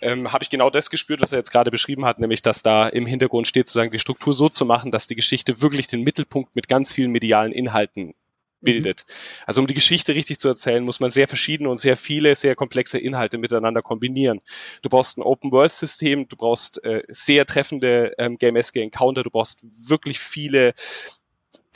ähm, 0.00 0.32
habe 0.32 0.42
ich 0.42 0.50
genau 0.50 0.70
das 0.70 0.90
gespürt, 0.90 1.20
was 1.20 1.32
er 1.32 1.38
jetzt 1.38 1.50
gerade 1.50 1.70
beschrieben 1.70 2.04
hat, 2.04 2.18
nämlich 2.18 2.42
dass 2.42 2.62
da 2.62 2.88
im 2.88 3.06
Hintergrund 3.06 3.46
steht, 3.46 3.66
sozusagen 3.66 3.90
die 3.90 3.98
Struktur 3.98 4.34
so 4.34 4.48
zu 4.48 4.64
machen, 4.64 4.90
dass 4.90 5.06
die 5.06 5.16
Geschichte 5.16 5.60
wirklich 5.60 5.86
den 5.86 6.02
Mittelpunkt 6.02 6.54
mit 6.56 6.68
ganz 6.68 6.92
vielen 6.92 7.10
medialen 7.10 7.52
Inhalten 7.52 8.14
bildet. 8.60 9.04
Mhm. 9.06 9.12
Also 9.46 9.60
um 9.60 9.66
die 9.66 9.74
Geschichte 9.74 10.14
richtig 10.14 10.38
zu 10.38 10.48
erzählen, 10.48 10.84
muss 10.84 11.00
man 11.00 11.10
sehr 11.10 11.28
verschiedene 11.28 11.68
und 11.68 11.78
sehr 11.78 11.96
viele, 11.96 12.34
sehr 12.34 12.56
komplexe 12.56 12.98
Inhalte 12.98 13.38
miteinander 13.38 13.82
kombinieren. 13.82 14.40
Du 14.82 14.88
brauchst 14.88 15.18
ein 15.18 15.22
Open-World-System, 15.22 16.28
du 16.28 16.36
brauchst 16.36 16.82
äh, 16.84 17.02
sehr 17.08 17.46
treffende 17.46 18.14
ähm, 18.18 18.38
Game-esque 18.38 18.76
Encounter, 18.76 19.22
du 19.22 19.30
brauchst 19.30 19.64
wirklich 19.88 20.18
viele 20.18 20.74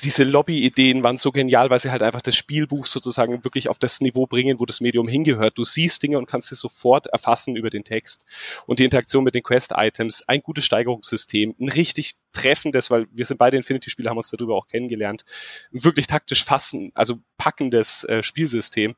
diese 0.00 0.24
Lobby-Ideen 0.24 1.04
waren 1.04 1.16
so 1.16 1.30
genial, 1.30 1.70
weil 1.70 1.78
sie 1.78 1.90
halt 1.90 2.02
einfach 2.02 2.22
das 2.22 2.34
Spielbuch 2.34 2.86
sozusagen 2.86 3.44
wirklich 3.44 3.68
auf 3.68 3.78
das 3.78 4.00
Niveau 4.00 4.26
bringen, 4.26 4.58
wo 4.58 4.66
das 4.66 4.80
Medium 4.80 5.06
hingehört. 5.06 5.58
Du 5.58 5.64
siehst 5.64 6.02
Dinge 6.02 6.18
und 6.18 6.26
kannst 6.26 6.48
sie 6.48 6.54
sofort 6.54 7.06
erfassen 7.08 7.56
über 7.56 7.70
den 7.70 7.84
Text. 7.84 8.24
Und 8.66 8.78
die 8.78 8.84
Interaktion 8.84 9.22
mit 9.22 9.34
den 9.34 9.42
Quest-Items, 9.42 10.24
ein 10.26 10.42
gutes 10.42 10.64
Steigerungssystem, 10.64 11.54
ein 11.60 11.68
richtig 11.68 12.14
treffendes, 12.32 12.90
weil 12.90 13.06
wir 13.12 13.24
sind 13.24 13.36
beide 13.36 13.56
Infinity-Spieler, 13.56 14.10
haben 14.10 14.18
uns 14.18 14.30
darüber 14.30 14.56
auch 14.56 14.66
kennengelernt, 14.66 15.24
ein 15.72 15.84
wirklich 15.84 16.06
taktisch 16.06 16.44
fassen, 16.44 16.90
also 16.94 17.18
packendes 17.36 18.04
äh, 18.04 18.22
Spielsystem. 18.22 18.96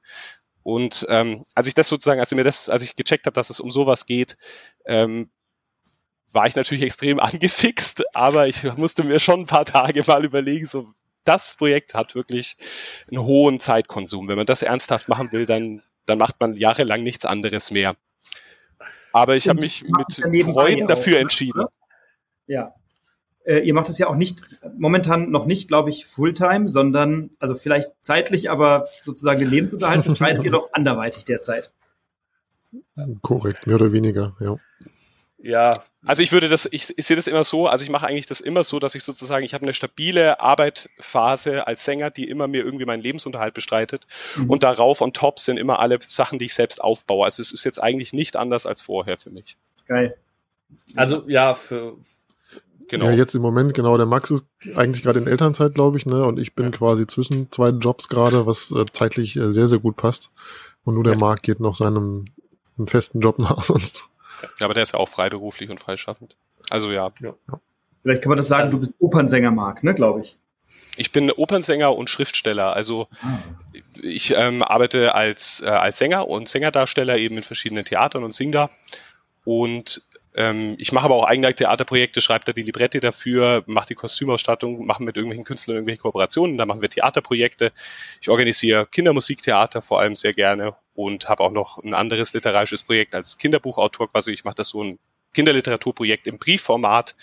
Und 0.62 1.04
ähm, 1.10 1.44
als 1.54 1.66
ich 1.66 1.74
das 1.74 1.88
sozusagen, 1.88 2.20
als 2.20 2.32
ich 2.32 2.36
mir 2.36 2.44
das, 2.44 2.70
als 2.70 2.82
ich 2.82 2.96
gecheckt 2.96 3.26
habe, 3.26 3.34
dass 3.34 3.50
es 3.50 3.60
um 3.60 3.70
sowas 3.70 4.06
geht, 4.06 4.38
ähm, 4.86 5.30
war 6.34 6.46
ich 6.46 6.56
natürlich 6.56 6.84
extrem 6.84 7.20
angefixt, 7.20 8.04
aber 8.14 8.48
ich 8.48 8.62
musste 8.76 9.04
mir 9.04 9.18
schon 9.20 9.40
ein 9.40 9.46
paar 9.46 9.64
Tage 9.64 10.04
mal 10.06 10.24
überlegen, 10.24 10.66
so 10.66 10.88
das 11.24 11.54
Projekt 11.56 11.94
hat 11.94 12.14
wirklich 12.14 12.56
einen 13.10 13.22
hohen 13.22 13.60
Zeitkonsum. 13.60 14.28
Wenn 14.28 14.36
man 14.36 14.46
das 14.46 14.60
ernsthaft 14.60 15.08
machen 15.08 15.32
will, 15.32 15.46
dann, 15.46 15.82
dann 16.04 16.18
macht 16.18 16.38
man 16.40 16.54
jahrelang 16.54 17.02
nichts 17.02 17.24
anderes 17.24 17.70
mehr. 17.70 17.96
Aber 19.12 19.36
ich 19.36 19.48
habe 19.48 19.60
mich 19.60 19.84
mit 19.84 20.44
Freuden 20.44 20.86
dafür 20.86 21.16
auch, 21.16 21.20
entschieden. 21.22 21.64
Ja. 22.46 22.74
Äh, 23.44 23.60
ihr 23.60 23.72
macht 23.72 23.88
das 23.88 23.98
ja 23.98 24.08
auch 24.08 24.16
nicht, 24.16 24.42
momentan 24.76 25.30
noch 25.30 25.46
nicht, 25.46 25.68
glaube 25.68 25.90
ich, 25.90 26.04
Fulltime, 26.04 26.68
sondern, 26.68 27.30
also 27.38 27.54
vielleicht 27.54 27.90
zeitlich, 28.00 28.50
aber 28.50 28.88
sozusagen 29.00 29.38
den 29.38 29.50
Lebensunterhalt 29.50 30.04
betreibt 30.04 30.44
ihr 30.44 30.50
doch 30.50 30.70
anderweitig 30.72 31.24
derzeit. 31.24 31.72
Korrekt, 33.22 33.66
mehr 33.66 33.76
oder 33.76 33.92
weniger, 33.92 34.34
ja. 34.40 34.56
Ja, 35.44 35.84
also 36.06 36.22
ich 36.22 36.32
würde 36.32 36.48
das, 36.48 36.66
ich, 36.72 36.96
ich 36.96 37.04
sehe 37.04 37.16
das 37.16 37.26
immer 37.26 37.44
so, 37.44 37.66
also 37.66 37.84
ich 37.84 37.90
mache 37.90 38.06
eigentlich 38.06 38.24
das 38.24 38.40
immer 38.40 38.64
so, 38.64 38.78
dass 38.78 38.94
ich 38.94 39.02
sozusagen, 39.02 39.44
ich 39.44 39.52
habe 39.52 39.64
eine 39.64 39.74
stabile 39.74 40.40
Arbeitphase 40.40 41.66
als 41.66 41.84
Sänger, 41.84 42.10
die 42.10 42.30
immer 42.30 42.48
mir 42.48 42.64
irgendwie 42.64 42.86
meinen 42.86 43.02
Lebensunterhalt 43.02 43.52
bestreitet 43.52 44.06
mhm. 44.36 44.48
und 44.48 44.62
darauf 44.62 45.02
on 45.02 45.12
top 45.12 45.38
sind 45.38 45.58
immer 45.58 45.80
alle 45.80 45.98
Sachen, 46.00 46.38
die 46.38 46.46
ich 46.46 46.54
selbst 46.54 46.82
aufbaue. 46.82 47.26
Also 47.26 47.42
es 47.42 47.52
ist 47.52 47.62
jetzt 47.64 47.82
eigentlich 47.82 48.14
nicht 48.14 48.36
anders 48.36 48.64
als 48.64 48.80
vorher 48.80 49.18
für 49.18 49.28
mich. 49.28 49.58
Geil. 49.86 50.16
Also 50.96 51.24
ja, 51.28 51.52
für 51.52 51.98
Genau. 52.88 53.06
Ja, 53.06 53.12
jetzt 53.12 53.34
im 53.34 53.40
Moment, 53.40 53.72
genau, 53.72 53.96
der 53.96 54.04
Max 54.04 54.30
ist 54.30 54.44
eigentlich 54.76 55.02
gerade 55.02 55.18
in 55.18 55.26
Elternzeit, 55.26 55.74
glaube 55.74 55.96
ich, 55.96 56.04
ne? 56.04 56.22
Und 56.24 56.38
ich 56.38 56.54
bin 56.54 56.66
ja. 56.66 56.70
quasi 56.70 57.06
zwischen 57.06 57.50
zwei 57.50 57.70
Jobs 57.70 58.08
gerade, 58.10 58.46
was 58.46 58.70
äh, 58.72 58.84
zeitlich 58.92 59.36
äh, 59.36 59.52
sehr, 59.54 59.68
sehr 59.68 59.78
gut 59.78 59.96
passt. 59.96 60.28
Und 60.84 60.94
nur 60.94 61.04
der 61.04 61.14
ja. 61.14 61.18
Marc 61.18 61.42
geht 61.42 61.60
noch 61.60 61.74
seinem 61.74 62.26
festen 62.86 63.20
Job 63.20 63.38
nach 63.40 63.64
sonst. 63.64 64.04
Ja, 64.58 64.66
aber 64.66 64.74
der 64.74 64.82
ist 64.82 64.92
ja 64.92 64.98
auch 64.98 65.08
freiberuflich 65.08 65.70
und 65.70 65.80
freischaffend. 65.80 66.36
Also 66.70 66.90
ja. 66.90 67.12
ja. 67.20 67.34
Vielleicht 68.02 68.22
kann 68.22 68.30
man 68.30 68.36
das 68.36 68.48
sagen, 68.48 68.70
du 68.70 68.80
bist 68.80 68.94
Opernsänger, 68.98 69.50
Marc, 69.50 69.82
ne, 69.82 69.94
glaube 69.94 70.20
ich. 70.20 70.36
Ich 70.96 71.10
bin 71.10 71.30
Opernsänger 71.30 71.94
und 71.94 72.10
Schriftsteller. 72.10 72.74
Also 72.74 73.08
ah. 73.22 73.38
ich 74.00 74.34
ähm, 74.36 74.62
arbeite 74.62 75.14
als, 75.14 75.62
äh, 75.64 75.68
als 75.68 75.98
Sänger 75.98 76.28
und 76.28 76.48
Sängerdarsteller 76.48 77.16
eben 77.16 77.36
in 77.36 77.42
verschiedenen 77.42 77.84
Theatern 77.84 78.24
und 78.24 78.32
sing 78.32 78.52
da. 78.52 78.70
Und 79.44 80.02
ähm, 80.34 80.74
ich 80.78 80.92
mache 80.92 81.04
aber 81.04 81.14
auch 81.14 81.24
eigene 81.24 81.54
Theaterprojekte, 81.54 82.20
schreibe 82.20 82.44
da 82.44 82.52
die 82.52 82.62
Libretti 82.62 83.00
dafür, 83.00 83.62
mache 83.66 83.88
die 83.88 83.94
Kostümausstattung, 83.94 84.84
mache 84.84 85.02
mit 85.02 85.16
irgendwelchen 85.16 85.44
Künstlern 85.44 85.76
irgendwelche 85.76 86.00
Kooperationen, 86.00 86.58
da 86.58 86.66
machen 86.66 86.82
wir 86.82 86.90
Theaterprojekte. 86.90 87.72
Ich 88.20 88.28
organisiere 88.28 88.86
Kindermusiktheater 88.86 89.82
vor 89.82 90.00
allem 90.00 90.16
sehr 90.16 90.34
gerne 90.34 90.74
und 90.94 91.28
habe 91.28 91.42
auch 91.42 91.52
noch 91.52 91.78
ein 91.78 91.94
anderes 91.94 92.34
literarisches 92.34 92.82
Projekt 92.82 93.14
als 93.14 93.38
Kinderbuchautor 93.38 94.10
quasi. 94.10 94.32
Ich 94.32 94.44
mache 94.44 94.56
das 94.56 94.70
so 94.70 94.82
ein 94.82 94.98
Kinderliteraturprojekt 95.34 96.26
im 96.26 96.38
Briefformat, 96.38 97.14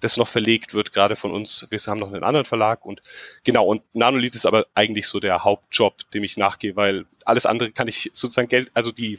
das 0.00 0.16
noch 0.16 0.28
verlegt 0.28 0.74
wird, 0.74 0.92
gerade 0.92 1.16
von 1.16 1.32
uns. 1.32 1.66
Wir 1.70 1.78
haben 1.78 1.98
noch 1.98 2.12
einen 2.12 2.22
anderen 2.22 2.46
Verlag 2.46 2.84
und 2.84 3.02
genau, 3.42 3.66
und 3.66 3.82
Nanolith 3.94 4.34
ist 4.34 4.46
aber 4.46 4.66
eigentlich 4.74 5.08
so 5.08 5.18
der 5.18 5.44
Hauptjob, 5.44 6.10
dem 6.12 6.24
ich 6.24 6.36
nachgehe, 6.36 6.76
weil 6.76 7.06
alles 7.24 7.46
andere 7.46 7.72
kann 7.72 7.88
ich 7.88 8.10
sozusagen 8.12 8.48
Geld, 8.48 8.70
also 8.74 8.92
die 8.92 9.18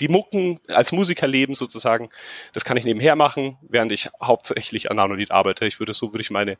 die 0.00 0.08
Mucken 0.08 0.60
als 0.68 0.92
Musiker 0.92 1.26
leben 1.26 1.54
sozusagen, 1.54 2.10
das 2.52 2.64
kann 2.64 2.76
ich 2.76 2.84
nebenher 2.84 3.16
machen, 3.16 3.56
während 3.68 3.92
ich 3.92 4.10
hauptsächlich 4.20 4.90
an 4.90 4.96
Nanolied 4.96 5.30
arbeite. 5.30 5.66
Ich 5.66 5.78
würde 5.78 5.94
so 5.94 6.12
würde 6.12 6.22
ich 6.22 6.30
meine 6.30 6.58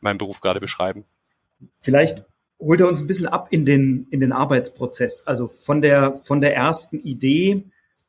meinen 0.00 0.18
Beruf 0.18 0.40
gerade 0.40 0.60
beschreiben. 0.60 1.04
Vielleicht 1.80 2.24
holt 2.58 2.80
er 2.80 2.88
uns 2.88 3.00
ein 3.00 3.06
bisschen 3.06 3.26
ab 3.26 3.48
in 3.50 3.64
den 3.64 4.06
in 4.10 4.20
den 4.20 4.32
Arbeitsprozess, 4.32 5.26
also 5.26 5.48
von 5.48 5.82
der 5.82 6.16
von 6.16 6.40
der 6.40 6.54
ersten 6.54 6.98
Idee 7.00 7.64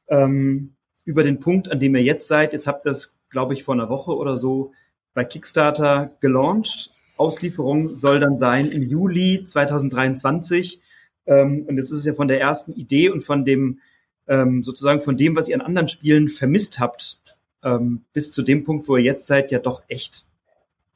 ähm, 0.08 0.75
über 1.05 1.24
den 1.24 1.39
Punkt, 1.39 1.70
an 1.70 1.79
dem 1.79 1.96
ihr 1.96 2.03
jetzt 2.03 2.27
seid. 2.27 2.53
Jetzt 2.53 2.67
habt 2.67 2.86
ihr 2.86 2.91
das, 2.91 3.15
glaube 3.29 3.53
ich, 3.53 3.63
vor 3.63 3.74
einer 3.74 3.89
Woche 3.89 4.15
oder 4.15 4.38
so 4.38 4.72
bei 5.13 5.24
Kickstarter 5.24 6.12
gelauncht. 6.22 6.91
Auslieferung 7.17 7.96
soll 7.96 8.20
dann 8.20 8.38
sein 8.38 8.70
im 8.72 8.82
Juli 8.82 9.43
2023. 9.46 10.82
Ähm, 11.25 11.65
und 11.67 11.77
jetzt 11.77 11.91
ist 11.91 12.00
es 12.00 12.05
ja 12.05 12.13
von 12.13 12.27
der 12.27 12.41
ersten 12.41 12.74
Idee 12.74 13.10
und 13.10 13.24
von 13.24 13.46
dem 13.46 13.79
ähm, 14.27 14.63
sozusagen 14.63 15.01
von 15.01 15.17
dem, 15.17 15.35
was 15.35 15.47
ihr 15.47 15.55
an 15.55 15.61
anderen 15.61 15.89
Spielen 15.89 16.29
vermisst 16.29 16.79
habt, 16.79 17.19
ähm, 17.63 18.03
bis 18.13 18.31
zu 18.31 18.41
dem 18.41 18.63
Punkt, 18.63 18.87
wo 18.87 18.97
ihr 18.97 19.03
jetzt 19.03 19.27
seid, 19.27 19.51
ja 19.51 19.59
doch 19.59 19.83
echt 19.87 20.25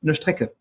eine 0.02 0.16
Strecke. 0.16 0.54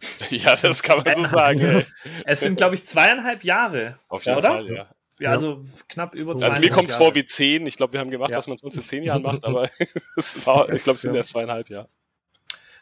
Ja, 0.30 0.56
das 0.56 0.82
kann 0.82 1.02
man 1.04 1.24
so 1.24 1.36
sagen. 1.36 1.84
Es 2.24 2.40
sind, 2.40 2.56
glaube 2.56 2.74
ich, 2.74 2.86
zweieinhalb 2.86 3.44
Jahre. 3.44 3.98
Auf 4.08 4.24
jeden 4.24 4.38
oder? 4.38 4.48
Fall, 4.48 4.72
ja. 4.72 4.88
Ja, 5.18 5.32
also 5.32 5.62
knapp 5.88 6.14
über 6.14 6.36
zwei. 6.38 6.46
Also 6.46 6.60
mir 6.60 6.70
kommt 6.70 6.88
es 6.88 6.96
vor 6.96 7.14
wie 7.14 7.26
zehn. 7.26 7.66
Ich 7.66 7.76
glaube, 7.76 7.92
wir 7.92 8.00
haben 8.00 8.10
gemacht, 8.10 8.30
ja. 8.30 8.38
was 8.38 8.46
man 8.46 8.56
sonst 8.56 8.78
in 8.78 8.84
zehn 8.84 9.02
Jahren 9.02 9.20
macht, 9.22 9.44
aber 9.44 9.68
es 10.16 10.46
war, 10.46 10.70
ich 10.70 10.82
glaube, 10.82 10.96
es 10.96 11.02
sind 11.02 11.14
erst 11.14 11.30
zweieinhalb 11.30 11.68
Jahre. 11.68 11.88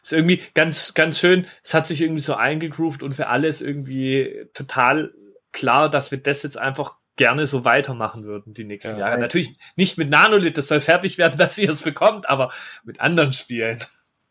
Ist 0.01 0.13
irgendwie 0.13 0.41
ganz, 0.53 0.93
ganz 0.93 1.19
schön. 1.19 1.45
Es 1.61 1.73
hat 1.73 1.85
sich 1.85 2.01
irgendwie 2.01 2.21
so 2.21 2.35
eingegroovt 2.35 3.03
und 3.03 3.13
für 3.13 3.27
alles 3.27 3.61
irgendwie 3.61 4.47
total 4.53 5.13
klar, 5.51 5.89
dass 5.89 6.11
wir 6.11 6.19
das 6.19 6.43
jetzt 6.43 6.57
einfach 6.57 6.95
gerne 7.19 7.45
so 7.45 7.65
weitermachen 7.65 8.23
würden 8.23 8.53
die 8.53 8.63
nächsten 8.63 8.93
ja, 8.93 9.09
Jahre. 9.09 9.19
Natürlich 9.19 9.57
nicht 9.75 9.97
mit 9.97 10.09
Nanolith, 10.09 10.57
das 10.57 10.69
soll 10.69 10.79
fertig 10.79 11.17
werden, 11.19 11.37
dass 11.37 11.57
ihr 11.57 11.69
es 11.69 11.81
bekommt, 11.81 12.27
aber 12.27 12.51
mit 12.83 12.99
anderen 12.99 13.33
Spielen. 13.33 13.83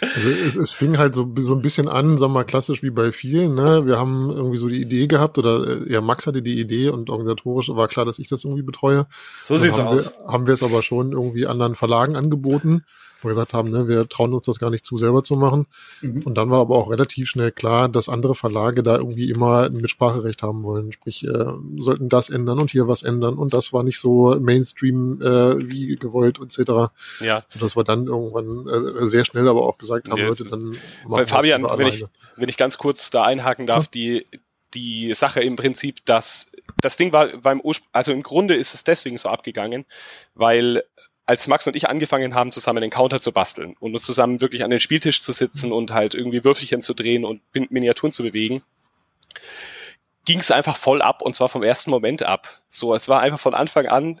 Also 0.00 0.28
es, 0.30 0.54
es 0.54 0.72
fing 0.72 0.96
halt 0.96 1.16
so, 1.16 1.34
so 1.38 1.54
ein 1.56 1.60
bisschen 1.60 1.88
an, 1.88 2.18
sagen 2.18 2.32
wir 2.32 2.38
mal, 2.38 2.44
klassisch 2.44 2.84
wie 2.84 2.90
bei 2.90 3.10
vielen. 3.10 3.56
Ne? 3.56 3.84
Wir 3.84 3.98
haben 3.98 4.30
irgendwie 4.30 4.58
so 4.58 4.68
die 4.68 4.80
Idee 4.80 5.08
gehabt, 5.08 5.38
oder 5.38 5.66
äh, 5.66 5.92
ja, 5.92 6.00
Max 6.00 6.28
hatte 6.28 6.40
die 6.40 6.60
Idee 6.60 6.88
und 6.90 7.10
organisatorisch 7.10 7.68
war 7.70 7.88
klar, 7.88 8.06
dass 8.06 8.20
ich 8.20 8.28
das 8.28 8.44
irgendwie 8.44 8.62
betreue. 8.62 9.08
So 9.44 9.56
sieht's 9.56 9.76
haben 9.76 9.88
aus. 9.88 10.14
Wir, 10.16 10.32
haben 10.32 10.46
wir 10.46 10.54
es 10.54 10.62
aber 10.62 10.82
schon 10.82 11.10
irgendwie 11.10 11.48
anderen 11.48 11.74
Verlagen 11.74 12.14
angeboten 12.14 12.84
wo 13.20 13.28
wir 13.28 13.34
gesagt 13.34 13.54
haben, 13.54 13.70
ne, 13.70 13.88
wir 13.88 14.08
trauen 14.08 14.32
uns 14.32 14.46
das 14.46 14.58
gar 14.58 14.70
nicht 14.70 14.84
zu 14.84 14.98
selber 14.98 15.24
zu 15.24 15.36
machen. 15.36 15.66
Mhm. 16.00 16.22
Und 16.22 16.36
dann 16.36 16.50
war 16.50 16.60
aber 16.60 16.76
auch 16.76 16.90
relativ 16.90 17.28
schnell 17.28 17.52
klar, 17.52 17.88
dass 17.88 18.08
andere 18.08 18.34
Verlage 18.34 18.82
da 18.82 18.96
irgendwie 18.96 19.30
immer 19.30 19.64
ein 19.64 19.76
Mitspracherecht 19.76 20.42
haben 20.42 20.64
wollen. 20.64 20.92
Sprich, 20.92 21.24
äh, 21.24 21.46
sollten 21.78 22.08
das 22.08 22.30
ändern 22.30 22.58
und 22.58 22.70
hier 22.70 22.88
was 22.88 23.02
ändern. 23.02 23.34
Und 23.34 23.54
das 23.54 23.72
war 23.72 23.82
nicht 23.82 24.00
so 24.00 24.36
Mainstream 24.40 25.20
äh, 25.22 25.70
wie 25.70 25.96
gewollt 25.96 26.40
etc. 26.40 26.92
Ja. 27.20 27.44
Sodass 27.48 27.76
wir 27.76 27.84
dann 27.84 28.06
irgendwann 28.06 28.66
äh, 28.68 29.06
sehr 29.06 29.24
schnell 29.24 29.48
aber 29.48 29.62
auch 29.62 29.78
gesagt 29.78 30.08
haben, 30.08 30.18
ja, 30.18 30.26
Leute, 30.26 30.44
dann 30.44 30.76
machen 31.06 31.26
Fabian, 31.26 31.62
wenn 31.64 31.88
ich, 31.88 32.04
wenn 32.36 32.48
ich 32.48 32.56
ganz 32.56 32.78
kurz 32.78 33.10
da 33.10 33.24
einhaken 33.24 33.66
darf, 33.66 33.84
ja. 33.84 33.90
die 33.94 34.24
die 34.74 35.14
Sache 35.14 35.40
im 35.40 35.56
Prinzip, 35.56 36.04
dass 36.04 36.52
das 36.80 36.96
Ding 36.96 37.12
war 37.12 37.28
beim 37.38 37.60
Ursprung, 37.60 37.88
also 37.92 38.12
im 38.12 38.22
Grunde 38.22 38.54
ist 38.54 38.74
es 38.74 38.84
deswegen 38.84 39.16
so 39.16 39.28
abgegangen, 39.28 39.86
weil 40.34 40.84
als 41.26 41.48
Max 41.48 41.66
und 41.66 41.74
ich 41.74 41.88
angefangen 41.88 42.34
haben, 42.34 42.52
zusammen 42.52 42.80
den 42.80 42.90
Counter 42.90 43.20
zu 43.20 43.32
basteln 43.32 43.76
und 43.80 43.92
uns 43.92 44.04
zusammen 44.04 44.40
wirklich 44.40 44.62
an 44.64 44.70
den 44.70 44.80
Spieltisch 44.80 45.20
zu 45.20 45.32
sitzen 45.32 45.72
und 45.72 45.92
halt 45.92 46.14
irgendwie 46.14 46.44
Würfelchen 46.44 46.82
zu 46.82 46.94
drehen 46.94 47.24
und 47.24 47.42
Miniaturen 47.52 48.12
zu 48.12 48.22
bewegen, 48.22 48.62
ging 50.24 50.38
es 50.38 50.50
einfach 50.50 50.76
voll 50.76 51.02
ab 51.02 51.22
und 51.22 51.34
zwar 51.34 51.48
vom 51.48 51.62
ersten 51.62 51.90
Moment 51.90 52.22
ab. 52.22 52.62
So, 52.68 52.94
es 52.94 53.08
war 53.08 53.20
einfach 53.20 53.40
von 53.40 53.54
Anfang 53.54 53.86
an 53.86 54.20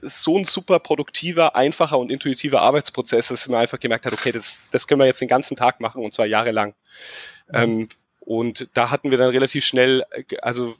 so 0.00 0.38
ein 0.38 0.44
super 0.44 0.78
produktiver, 0.78 1.56
einfacher 1.56 1.98
und 1.98 2.10
intuitiver 2.10 2.62
Arbeitsprozess, 2.62 3.28
dass 3.28 3.48
man 3.48 3.60
einfach 3.60 3.80
gemerkt 3.80 4.06
hat, 4.06 4.12
okay, 4.12 4.32
das, 4.32 4.62
das 4.70 4.86
können 4.86 5.00
wir 5.00 5.06
jetzt 5.06 5.20
den 5.20 5.28
ganzen 5.28 5.56
Tag 5.56 5.80
machen 5.80 6.02
und 6.02 6.14
zwar 6.14 6.26
jahrelang. 6.26 6.74
Mhm. 7.48 7.54
Ähm, 7.54 7.88
und 8.20 8.68
da 8.74 8.90
hatten 8.90 9.10
wir 9.10 9.18
dann 9.18 9.30
relativ 9.30 9.64
schnell, 9.64 10.04
also 10.40 10.74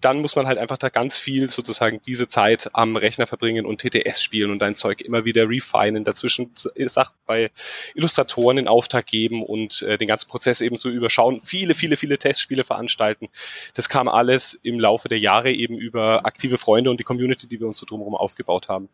dann 0.00 0.20
muss 0.20 0.36
man 0.36 0.46
halt 0.46 0.58
einfach 0.58 0.78
da 0.78 0.88
ganz 0.88 1.18
viel 1.18 1.50
sozusagen 1.50 2.00
diese 2.06 2.28
Zeit 2.28 2.70
am 2.72 2.96
Rechner 2.96 3.26
verbringen 3.26 3.66
und 3.66 3.80
TTS 3.80 4.22
spielen 4.22 4.50
und 4.50 4.60
dein 4.60 4.76
Zeug 4.76 5.00
immer 5.00 5.24
wieder 5.24 5.48
refinen, 5.48 6.04
dazwischen 6.04 6.52
Sachen 6.54 7.14
bei 7.26 7.50
Illustratoren 7.94 8.58
in 8.58 8.68
Auftrag 8.68 9.06
geben 9.06 9.42
und 9.42 9.82
äh, 9.82 9.98
den 9.98 10.08
ganzen 10.08 10.28
Prozess 10.28 10.60
eben 10.60 10.76
so 10.76 10.88
überschauen, 10.88 11.40
viele, 11.44 11.74
viele, 11.74 11.96
viele 11.96 12.18
Testspiele 12.18 12.64
veranstalten. 12.64 13.28
Das 13.74 13.88
kam 13.88 14.08
alles 14.08 14.54
im 14.54 14.78
Laufe 14.78 15.08
der 15.08 15.18
Jahre 15.18 15.50
eben 15.50 15.76
über 15.76 16.24
aktive 16.26 16.58
Freunde 16.58 16.90
und 16.90 17.00
die 17.00 17.04
Community, 17.04 17.46
die 17.46 17.60
wir 17.60 17.66
uns 17.66 17.78
so 17.78 17.86
drumherum 17.86 18.14
aufgebaut 18.14 18.68
haben. 18.68 18.88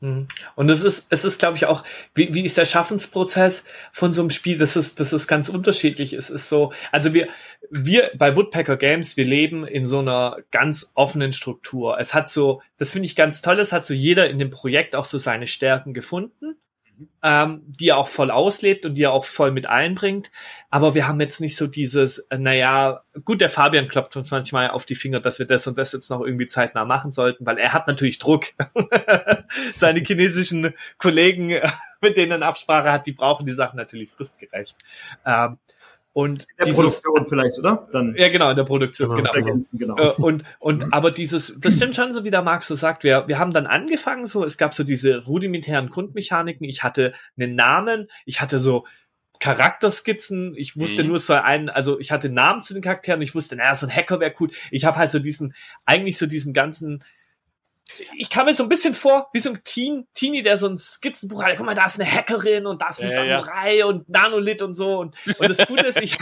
Mhm. 0.00 0.28
Und 0.56 0.70
es 0.70 0.82
ist, 0.82 1.06
es 1.10 1.24
ist, 1.24 1.38
glaube 1.38 1.56
ich, 1.56 1.66
auch, 1.66 1.84
wie, 2.14 2.34
wie 2.34 2.44
ist 2.44 2.56
der 2.56 2.64
Schaffensprozess 2.64 3.66
von 3.92 4.12
so 4.12 4.22
einem 4.22 4.30
Spiel? 4.30 4.58
Das 4.58 4.76
ist, 4.76 5.00
das 5.00 5.12
ist 5.12 5.26
ganz 5.26 5.48
unterschiedlich. 5.48 6.12
Es 6.12 6.30
ist 6.30 6.48
so, 6.48 6.72
also 6.92 7.14
wir, 7.14 7.28
wir 7.70 8.10
bei 8.16 8.36
Woodpecker 8.36 8.76
Games, 8.76 9.16
wir 9.16 9.24
leben 9.24 9.66
in 9.66 9.86
so 9.86 10.00
einer 10.00 10.38
ganz 10.50 10.92
offenen 10.94 11.32
Struktur. 11.32 11.98
Es 11.98 12.14
hat 12.14 12.28
so, 12.28 12.62
das 12.76 12.90
finde 12.90 13.06
ich 13.06 13.16
ganz 13.16 13.42
toll, 13.42 13.58
es 13.60 13.72
hat 13.72 13.84
so 13.84 13.94
jeder 13.94 14.28
in 14.28 14.38
dem 14.38 14.50
Projekt 14.50 14.94
auch 14.94 15.04
so 15.04 15.18
seine 15.18 15.46
Stärken 15.46 15.94
gefunden 15.94 16.56
ähm, 17.22 17.62
die 17.66 17.88
er 17.88 17.96
auch 17.96 18.08
voll 18.08 18.30
auslebt 18.30 18.86
und 18.86 18.94
die 18.94 19.02
er 19.02 19.12
auch 19.12 19.24
voll 19.24 19.50
mit 19.50 19.66
einbringt. 19.66 20.30
Aber 20.70 20.94
wir 20.94 21.08
haben 21.08 21.20
jetzt 21.20 21.40
nicht 21.40 21.56
so 21.56 21.66
dieses, 21.66 22.18
äh, 22.30 22.38
naja, 22.38 23.02
gut, 23.24 23.40
der 23.40 23.48
Fabian 23.48 23.88
klopft 23.88 24.16
uns 24.16 24.30
manchmal 24.30 24.70
auf 24.70 24.84
die 24.84 24.94
Finger, 24.94 25.20
dass 25.20 25.38
wir 25.38 25.46
das 25.46 25.66
und 25.66 25.78
das 25.78 25.92
jetzt 25.92 26.10
noch 26.10 26.20
irgendwie 26.20 26.46
zeitnah 26.46 26.84
machen 26.84 27.12
sollten, 27.12 27.46
weil 27.46 27.58
er 27.58 27.72
hat 27.72 27.86
natürlich 27.86 28.18
Druck. 28.18 28.46
Seine 29.74 30.00
chinesischen 30.00 30.74
Kollegen, 30.98 31.60
mit 32.00 32.16
denen 32.16 32.42
er 32.42 32.48
Absprache 32.48 32.92
hat, 32.92 33.06
die 33.06 33.12
brauchen 33.12 33.46
die 33.46 33.54
Sachen 33.54 33.76
natürlich 33.76 34.10
fristgerecht. 34.10 34.76
Ähm, 35.24 35.58
und 36.14 36.42
in 36.42 36.46
der 36.58 36.66
dieses, 36.66 36.76
Produktion 36.76 37.26
vielleicht, 37.28 37.58
oder? 37.58 37.88
Dann 37.92 38.14
ja, 38.16 38.28
genau, 38.28 38.48
in 38.48 38.56
der 38.56 38.62
Produktion, 38.62 39.16
genau. 39.16 39.32
genau. 39.32 39.60
genau. 39.72 39.96
Äh, 39.98 40.10
und, 40.12 40.44
und, 40.60 40.94
aber 40.94 41.10
dieses, 41.10 41.58
das 41.60 41.74
stimmt 41.74 41.96
schon 41.96 42.12
so, 42.12 42.22
wie 42.22 42.30
der 42.30 42.42
Marx 42.42 42.68
so 42.68 42.76
sagt, 42.76 43.02
wir, 43.02 43.26
wir 43.26 43.40
haben 43.40 43.52
dann 43.52 43.66
angefangen, 43.66 44.26
so, 44.26 44.44
es 44.44 44.56
gab 44.56 44.74
so 44.74 44.84
diese 44.84 45.24
rudimentären 45.24 45.90
Grundmechaniken, 45.90 46.68
ich 46.68 46.84
hatte 46.84 47.14
einen 47.36 47.56
Namen, 47.56 48.08
ich 48.26 48.40
hatte 48.40 48.60
so 48.60 48.86
Charakterskizzen, 49.40 50.54
ich 50.56 50.78
wusste 50.78 51.02
mhm. 51.02 51.08
nur 51.08 51.18
so 51.18 51.34
einen, 51.34 51.68
also 51.68 51.98
ich 51.98 52.12
hatte 52.12 52.28
Namen 52.28 52.62
zu 52.62 52.74
den 52.74 52.82
Charakteren, 52.82 53.20
ich 53.20 53.34
wusste, 53.34 53.56
naja, 53.56 53.74
so 53.74 53.84
ein 53.84 53.94
Hacker 53.94 54.20
wäre 54.20 54.34
cool. 54.38 54.50
Ich 54.70 54.84
habe 54.84 54.96
halt 54.96 55.10
so 55.10 55.18
diesen, 55.18 55.52
eigentlich 55.84 56.16
so 56.16 56.26
diesen 56.26 56.52
ganzen, 56.52 57.02
ich 58.16 58.30
kam 58.30 58.46
mir 58.46 58.54
so 58.54 58.62
ein 58.62 58.68
bisschen 58.68 58.94
vor, 58.94 59.28
wie 59.32 59.40
so 59.40 59.50
ein 59.50 59.60
Teen, 59.62 60.06
Teenie, 60.14 60.42
der 60.42 60.58
so 60.58 60.66
ein 60.66 60.78
Skizzenbuch 60.78 61.42
hat. 61.42 61.56
Guck 61.56 61.66
mal, 61.66 61.74
da 61.74 61.86
ist 61.86 62.00
eine 62.00 62.10
Hackerin 62.10 62.66
und 62.66 62.82
da 62.82 62.88
ist 62.88 63.02
ein 63.02 63.10
ja, 63.10 63.16
Samurai 63.16 63.78
ja. 63.78 63.86
und 63.86 64.08
Nanolith 64.08 64.62
und 64.62 64.74
so. 64.74 64.98
Und, 64.98 65.14
und 65.38 65.48
das 65.48 65.66
Gute 65.66 65.86
ist, 65.86 66.00
ich. 66.00 66.16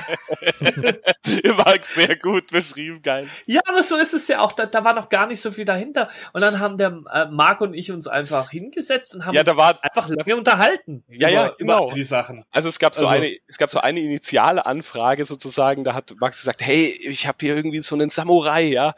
Ihr 1.44 1.54
mag's 1.54 1.94
sehr 1.94 2.16
gut 2.16 2.48
beschrieben, 2.48 3.00
geil. 3.02 3.28
Ja, 3.46 3.60
aber 3.68 3.82
so 3.82 3.96
ist 3.96 4.12
es 4.12 4.28
ja 4.28 4.40
auch. 4.40 4.52
Da, 4.52 4.66
da 4.66 4.84
war 4.84 4.92
noch 4.92 5.08
gar 5.08 5.26
nicht 5.26 5.40
so 5.40 5.50
viel 5.50 5.64
dahinter. 5.64 6.08
Und 6.32 6.40
dann 6.40 6.58
haben 6.58 6.78
der 6.78 7.00
äh, 7.12 7.26
Marc 7.26 7.60
und 7.60 7.74
ich 7.74 7.90
uns 7.90 8.06
einfach 8.06 8.50
hingesetzt 8.50 9.14
und 9.14 9.24
haben 9.24 9.34
ja, 9.34 9.44
da 9.44 9.56
war, 9.56 9.78
einfach 9.82 10.08
lange 10.08 10.36
unterhalten. 10.36 11.04
Ja, 11.08 11.28
über, 11.28 11.30
ja, 11.30 11.54
genau. 11.58 11.92
die 11.92 12.04
Sachen. 12.04 12.44
Also 12.50 12.68
es 12.68 12.78
gab 12.78 12.94
so 12.94 13.06
also, 13.06 13.22
eine, 13.22 13.36
es 13.46 13.56
gab 13.56 13.70
so 13.70 13.78
eine 13.78 14.00
initiale 14.00 14.66
Anfrage 14.66 15.24
sozusagen. 15.24 15.84
Da 15.84 15.94
hat 15.94 16.14
Max 16.18 16.40
gesagt, 16.40 16.60
hey, 16.60 16.86
ich 16.86 17.26
habe 17.26 17.38
hier 17.40 17.56
irgendwie 17.56 17.80
so 17.80 17.94
einen 17.94 18.10
Samurai, 18.10 18.64
ja. 18.64 18.94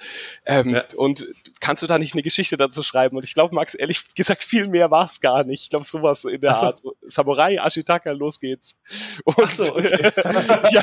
Ähm, 0.46 0.74
ja. 0.74 0.82
Und 0.96 1.26
kannst 1.60 1.82
du 1.82 1.86
da 1.86 1.98
nicht 1.98 2.14
eine 2.14 2.22
Geschichte 2.22 2.53
dazu 2.56 2.82
schreiben? 2.82 3.16
Und 3.16 3.24
ich 3.24 3.34
glaube, 3.34 3.54
Max, 3.54 3.74
ehrlich 3.74 4.14
gesagt, 4.14 4.44
viel 4.44 4.68
mehr 4.68 4.90
war 4.90 5.06
es 5.06 5.20
gar 5.20 5.44
nicht. 5.44 5.64
Ich 5.64 5.70
glaube, 5.70 5.84
sowas 5.84 6.24
in 6.24 6.40
der 6.40 6.54
so. 6.54 6.60
Art. 6.60 6.78
So, 6.78 6.96
Samurai, 7.02 7.56
Ashitaka, 7.56 8.12
los 8.12 8.40
geht's. 8.40 8.78
Und 9.24 9.50
so, 9.50 9.76
okay. 9.76 10.10
ja, 10.70 10.82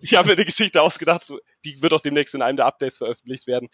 ich 0.00 0.14
habe 0.14 0.28
mir 0.28 0.34
eine 0.34 0.44
Geschichte 0.44 0.82
ausgedacht, 0.82 1.32
die 1.64 1.82
wird 1.82 1.92
auch 1.92 2.00
demnächst 2.00 2.34
in 2.34 2.42
einem 2.42 2.56
der 2.56 2.66
Updates 2.66 2.98
veröffentlicht 2.98 3.46
werden 3.46 3.68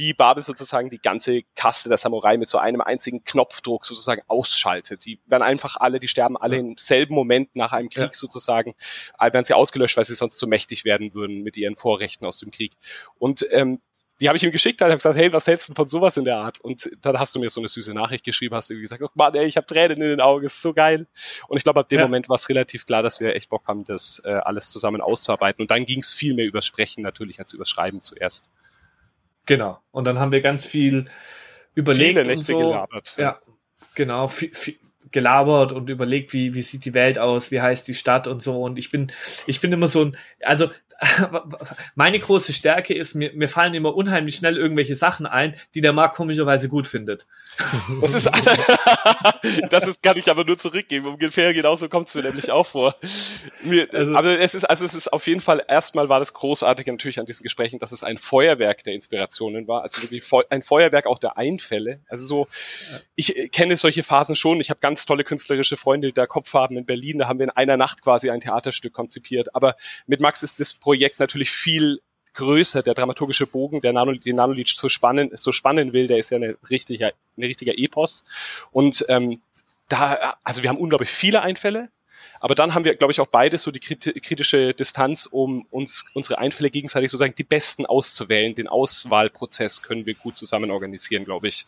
wie 0.00 0.14
Babel 0.14 0.42
sozusagen 0.42 0.88
die 0.88 1.00
ganze 1.00 1.42
Kaste 1.54 1.90
der 1.90 1.98
Samurai 1.98 2.38
mit 2.38 2.48
so 2.48 2.56
einem 2.56 2.80
einzigen 2.80 3.22
Knopfdruck 3.22 3.84
sozusagen 3.84 4.22
ausschaltet. 4.28 5.04
Die 5.04 5.20
werden 5.26 5.42
einfach 5.42 5.76
alle, 5.76 6.00
die 6.00 6.08
sterben 6.08 6.38
alle 6.38 6.56
im 6.56 6.76
selben 6.78 7.14
Moment 7.14 7.54
nach 7.54 7.72
einem 7.72 7.90
Krieg 7.90 8.04
ja. 8.04 8.10
sozusagen, 8.14 8.74
werden 9.20 9.44
sie 9.44 9.52
ausgelöscht, 9.52 9.98
weil 9.98 10.06
sie 10.06 10.14
sonst 10.14 10.38
zu 10.38 10.46
mächtig 10.46 10.86
werden 10.86 11.12
würden 11.12 11.42
mit 11.42 11.58
ihren 11.58 11.76
Vorrechten 11.76 12.24
aus 12.24 12.38
dem 12.38 12.50
Krieg. 12.50 12.72
Und 13.18 13.46
ähm, 13.50 13.80
die 14.20 14.28
habe 14.28 14.36
ich 14.36 14.44
ihm 14.44 14.52
geschickt, 14.52 14.80
dann 14.80 14.90
habe 14.90 14.98
gesagt, 14.98 15.16
hey, 15.16 15.32
was 15.32 15.46
hältst 15.46 15.70
du 15.70 15.74
von 15.74 15.88
sowas 15.88 16.16
in 16.16 16.24
der 16.24 16.36
Art? 16.36 16.60
Und 16.60 16.90
dann 17.00 17.18
hast 17.18 17.34
du 17.34 17.40
mir 17.40 17.48
so 17.48 17.60
eine 17.60 17.68
süße 17.68 17.94
Nachricht 17.94 18.24
geschrieben, 18.24 18.54
hast 18.54 18.68
du 18.68 18.78
gesagt, 18.78 19.02
oh 19.02 19.08
Mann, 19.14 19.34
ey, 19.34 19.46
ich 19.46 19.56
habe 19.56 19.66
Tränen 19.66 19.96
in 20.02 20.08
den 20.08 20.20
Augen, 20.20 20.44
ist 20.44 20.60
so 20.60 20.74
geil. 20.74 21.06
Und 21.48 21.56
ich 21.56 21.64
glaube, 21.64 21.80
ab 21.80 21.88
dem 21.88 22.00
ja. 22.00 22.04
Moment 22.04 22.28
war 22.28 22.36
es 22.36 22.48
relativ 22.48 22.84
klar, 22.84 23.02
dass 23.02 23.20
wir 23.20 23.34
echt 23.34 23.48
Bock 23.48 23.66
haben, 23.66 23.84
das 23.84 24.20
äh, 24.24 24.28
alles 24.28 24.68
zusammen 24.68 25.00
auszuarbeiten. 25.00 25.62
Und 25.62 25.70
dann 25.70 25.86
ging 25.86 26.00
es 26.00 26.12
viel 26.12 26.34
mehr 26.34 26.44
übers 26.44 26.66
Sprechen 26.66 27.02
natürlich 27.02 27.38
als 27.38 27.54
übers 27.54 27.70
Schreiben 27.70 28.02
zuerst. 28.02 28.50
Genau. 29.46 29.80
Und 29.90 30.04
dann 30.04 30.18
haben 30.18 30.32
wir 30.32 30.42
ganz 30.42 30.66
viel 30.66 31.06
überlegt 31.74 32.18
Viele 32.18 32.26
Nächte 32.26 32.56
und 32.56 32.60
so. 32.62 32.68
gelabert. 32.70 33.14
Ja, 33.16 33.40
genau. 33.94 34.28
Viel, 34.28 34.54
viel, 34.54 34.76
gelabert 35.12 35.72
und 35.72 35.90
überlegt, 35.90 36.32
wie, 36.32 36.54
wie 36.54 36.62
sieht 36.62 36.84
die 36.84 36.94
Welt 36.94 37.18
aus, 37.18 37.50
wie 37.50 37.60
heißt 37.60 37.88
die 37.88 37.94
Stadt 37.94 38.26
und 38.26 38.42
so. 38.42 38.62
Und 38.62 38.78
ich 38.78 38.90
bin, 38.90 39.10
ich 39.46 39.60
bin 39.60 39.72
immer 39.72 39.88
so 39.88 40.04
ein, 40.04 40.16
also 40.42 40.70
meine 41.94 42.18
große 42.18 42.52
Stärke 42.52 42.94
ist, 42.94 43.14
mir, 43.14 43.32
mir 43.32 43.48
fallen 43.48 43.72
immer 43.72 43.94
unheimlich 43.94 44.36
schnell 44.36 44.56
irgendwelche 44.56 44.96
Sachen 44.96 45.26
ein, 45.26 45.54
die 45.74 45.80
der 45.80 45.92
Markt 45.92 46.16
komischerweise 46.16 46.68
gut 46.68 46.86
findet. 46.86 47.26
Das 48.02 48.14
ist, 48.14 48.26
das 49.70 49.86
ist, 49.86 50.02
kann 50.02 50.18
ich 50.18 50.30
aber 50.30 50.44
nur 50.44 50.58
zurückgeben. 50.58 51.06
Ungefähr 51.06 51.54
genauso 51.54 51.88
kommt 51.88 52.08
es 52.08 52.14
mir 52.14 52.22
nämlich 52.22 52.50
auch 52.50 52.66
vor. 52.66 52.96
Mir, 53.62 53.88
also, 53.92 54.14
aber 54.14 54.38
es 54.40 54.54
ist, 54.54 54.64
also 54.64 54.84
es 54.84 54.94
ist 54.94 55.12
auf 55.12 55.26
jeden 55.26 55.40
Fall, 55.40 55.64
erstmal 55.66 56.08
war 56.10 56.18
das 56.18 56.34
Großartige 56.34 56.92
natürlich 56.92 57.18
an 57.18 57.26
diesen 57.26 57.42
Gesprächen, 57.42 57.78
dass 57.78 57.92
es 57.92 58.04
ein 58.04 58.18
Feuerwerk 58.18 58.84
der 58.84 58.94
Inspirationen 58.94 59.68
war. 59.68 59.82
Also 59.82 60.02
wirklich 60.02 60.22
ein 60.50 60.62
Feuerwerk 60.62 61.06
auch 61.06 61.18
der 61.18 61.38
Einfälle. 61.38 62.00
Also 62.08 62.26
so, 62.26 62.48
ich 63.14 63.50
kenne 63.52 63.76
solche 63.78 64.02
Phasen 64.02 64.34
schon. 64.34 64.60
Ich 64.60 64.68
habe 64.68 64.80
ganz 64.80 65.06
tolle 65.06 65.24
künstlerische 65.24 65.78
Freunde, 65.78 66.08
die 66.08 66.14
da 66.14 66.26
Kopf 66.26 66.52
haben 66.52 66.76
in 66.76 66.84
Berlin. 66.84 67.18
Da 67.18 67.28
haben 67.28 67.38
wir 67.38 67.44
in 67.44 67.50
einer 67.50 67.78
Nacht 67.78 68.02
quasi 68.02 68.28
ein 68.28 68.40
Theaterstück 68.40 68.92
konzipiert. 68.92 69.54
Aber 69.54 69.76
mit 70.06 70.20
Max 70.20 70.42
ist 70.42 70.60
das 70.60 70.74
Projekt 70.74 70.89
natürlich 71.18 71.50
viel 71.50 72.00
größer, 72.34 72.82
der 72.82 72.94
dramaturgische 72.94 73.46
Bogen, 73.46 73.80
der 73.80 73.92
Nano, 73.92 74.12
den 74.12 74.36
Nanolied 74.36 74.68
so 74.68 74.88
spannen, 74.88 75.30
so 75.34 75.52
spannen 75.52 75.92
will, 75.92 76.06
der 76.06 76.18
ist 76.18 76.30
ja 76.30 76.36
eine 76.36 76.56
richtige, 76.68 77.12
eine 77.36 77.46
richtiger 77.46 77.76
Epos. 77.76 78.24
Und 78.70 79.04
ähm, 79.08 79.40
da, 79.88 80.36
also 80.44 80.62
wir 80.62 80.70
haben 80.70 80.78
unglaublich 80.78 81.10
viele 81.10 81.42
Einfälle, 81.42 81.90
aber 82.38 82.54
dann 82.54 82.74
haben 82.74 82.86
wir, 82.86 82.94
glaube 82.94 83.12
ich, 83.12 83.20
auch 83.20 83.26
beide 83.26 83.58
so 83.58 83.70
die 83.70 83.80
kritische 83.80 84.72
Distanz, 84.72 85.26
um 85.26 85.66
uns 85.70 86.06
unsere 86.14 86.38
Einfälle 86.38 86.70
gegenseitig 86.70 87.10
sozusagen 87.10 87.34
die 87.34 87.44
besten 87.44 87.84
auszuwählen. 87.84 88.54
Den 88.54 88.66
Auswahlprozess 88.66 89.82
können 89.82 90.06
wir 90.06 90.14
gut 90.14 90.36
zusammen 90.36 90.70
organisieren, 90.70 91.26
glaube 91.26 91.48
ich. 91.48 91.66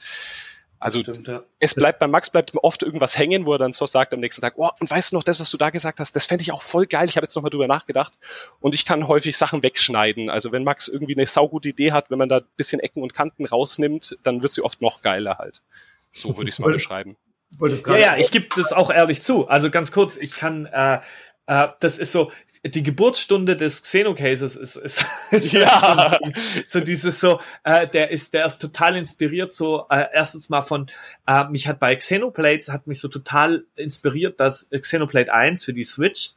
Also 0.82 1.00
Stimmt, 1.00 1.28
ja. 1.28 1.44
es 1.60 1.76
bleibt 1.76 2.00
bei 2.00 2.08
Max 2.08 2.30
bleibt 2.30 2.52
oft 2.56 2.82
irgendwas 2.82 3.16
hängen, 3.16 3.46
wo 3.46 3.52
er 3.52 3.58
dann 3.58 3.70
so 3.70 3.86
sagt 3.86 4.12
am 4.14 4.18
nächsten 4.18 4.42
Tag, 4.42 4.54
oh, 4.56 4.68
und 4.80 4.90
weißt 4.90 5.12
du 5.12 5.16
noch 5.16 5.22
das, 5.22 5.38
was 5.38 5.48
du 5.48 5.56
da 5.56 5.70
gesagt 5.70 6.00
hast, 6.00 6.16
das 6.16 6.26
fände 6.26 6.42
ich 6.42 6.50
auch 6.50 6.62
voll 6.62 6.86
geil. 6.86 7.08
Ich 7.08 7.16
habe 7.16 7.24
jetzt 7.24 7.36
nochmal 7.36 7.50
drüber 7.50 7.68
nachgedacht 7.68 8.18
und 8.58 8.74
ich 8.74 8.84
kann 8.84 9.06
häufig 9.06 9.36
Sachen 9.36 9.62
wegschneiden. 9.62 10.28
Also 10.28 10.50
wenn 10.50 10.64
Max 10.64 10.88
irgendwie 10.88 11.14
eine 11.14 11.24
saugute 11.28 11.68
Idee 11.68 11.92
hat, 11.92 12.10
wenn 12.10 12.18
man 12.18 12.28
da 12.28 12.38
ein 12.38 12.46
bisschen 12.56 12.80
Ecken 12.80 13.00
und 13.00 13.14
Kanten 13.14 13.46
rausnimmt, 13.46 14.18
dann 14.24 14.42
wird 14.42 14.54
sie 14.54 14.62
oft 14.62 14.82
noch 14.82 15.02
geiler 15.02 15.38
halt. 15.38 15.62
So 16.10 16.36
würde 16.36 16.48
ich 16.48 16.56
es 16.56 16.58
mal 16.58 16.72
beschreiben. 16.72 17.16
Ja, 17.60 17.96
ja, 17.96 18.16
ich 18.16 18.32
gebe 18.32 18.48
das 18.56 18.72
auch 18.72 18.90
ehrlich 18.90 19.22
zu. 19.22 19.46
Also 19.46 19.70
ganz 19.70 19.92
kurz, 19.92 20.16
ich 20.16 20.34
kann, 20.34 20.66
äh, 20.66 20.98
äh, 21.46 21.68
das 21.78 21.98
ist 21.98 22.10
so, 22.10 22.32
die 22.64 22.82
Geburtsstunde 22.82 23.56
des 23.56 23.82
Xenocases 23.82 24.56
ist, 24.56 24.76
ist, 24.76 25.04
ist 25.30 25.52
ja. 25.52 26.18
so, 26.66 26.80
dieses 26.80 27.18
so, 27.20 27.40
äh, 27.64 27.88
der 27.88 28.10
ist, 28.10 28.34
der 28.34 28.46
ist 28.46 28.58
total 28.58 28.96
inspiriert, 28.96 29.52
so 29.52 29.86
äh, 29.90 30.06
erstens 30.12 30.48
mal 30.48 30.62
von, 30.62 30.86
äh, 31.26 31.44
mich 31.48 31.66
hat 31.66 31.80
bei 31.80 31.96
Xenoblades, 31.96 32.70
hat 32.70 32.86
mich 32.86 33.00
so 33.00 33.08
total 33.08 33.64
inspiriert, 33.74 34.38
dass 34.38 34.68
Xenoblade 34.70 35.32
1 35.32 35.64
für 35.64 35.72
die 35.72 35.84
Switch 35.84 36.30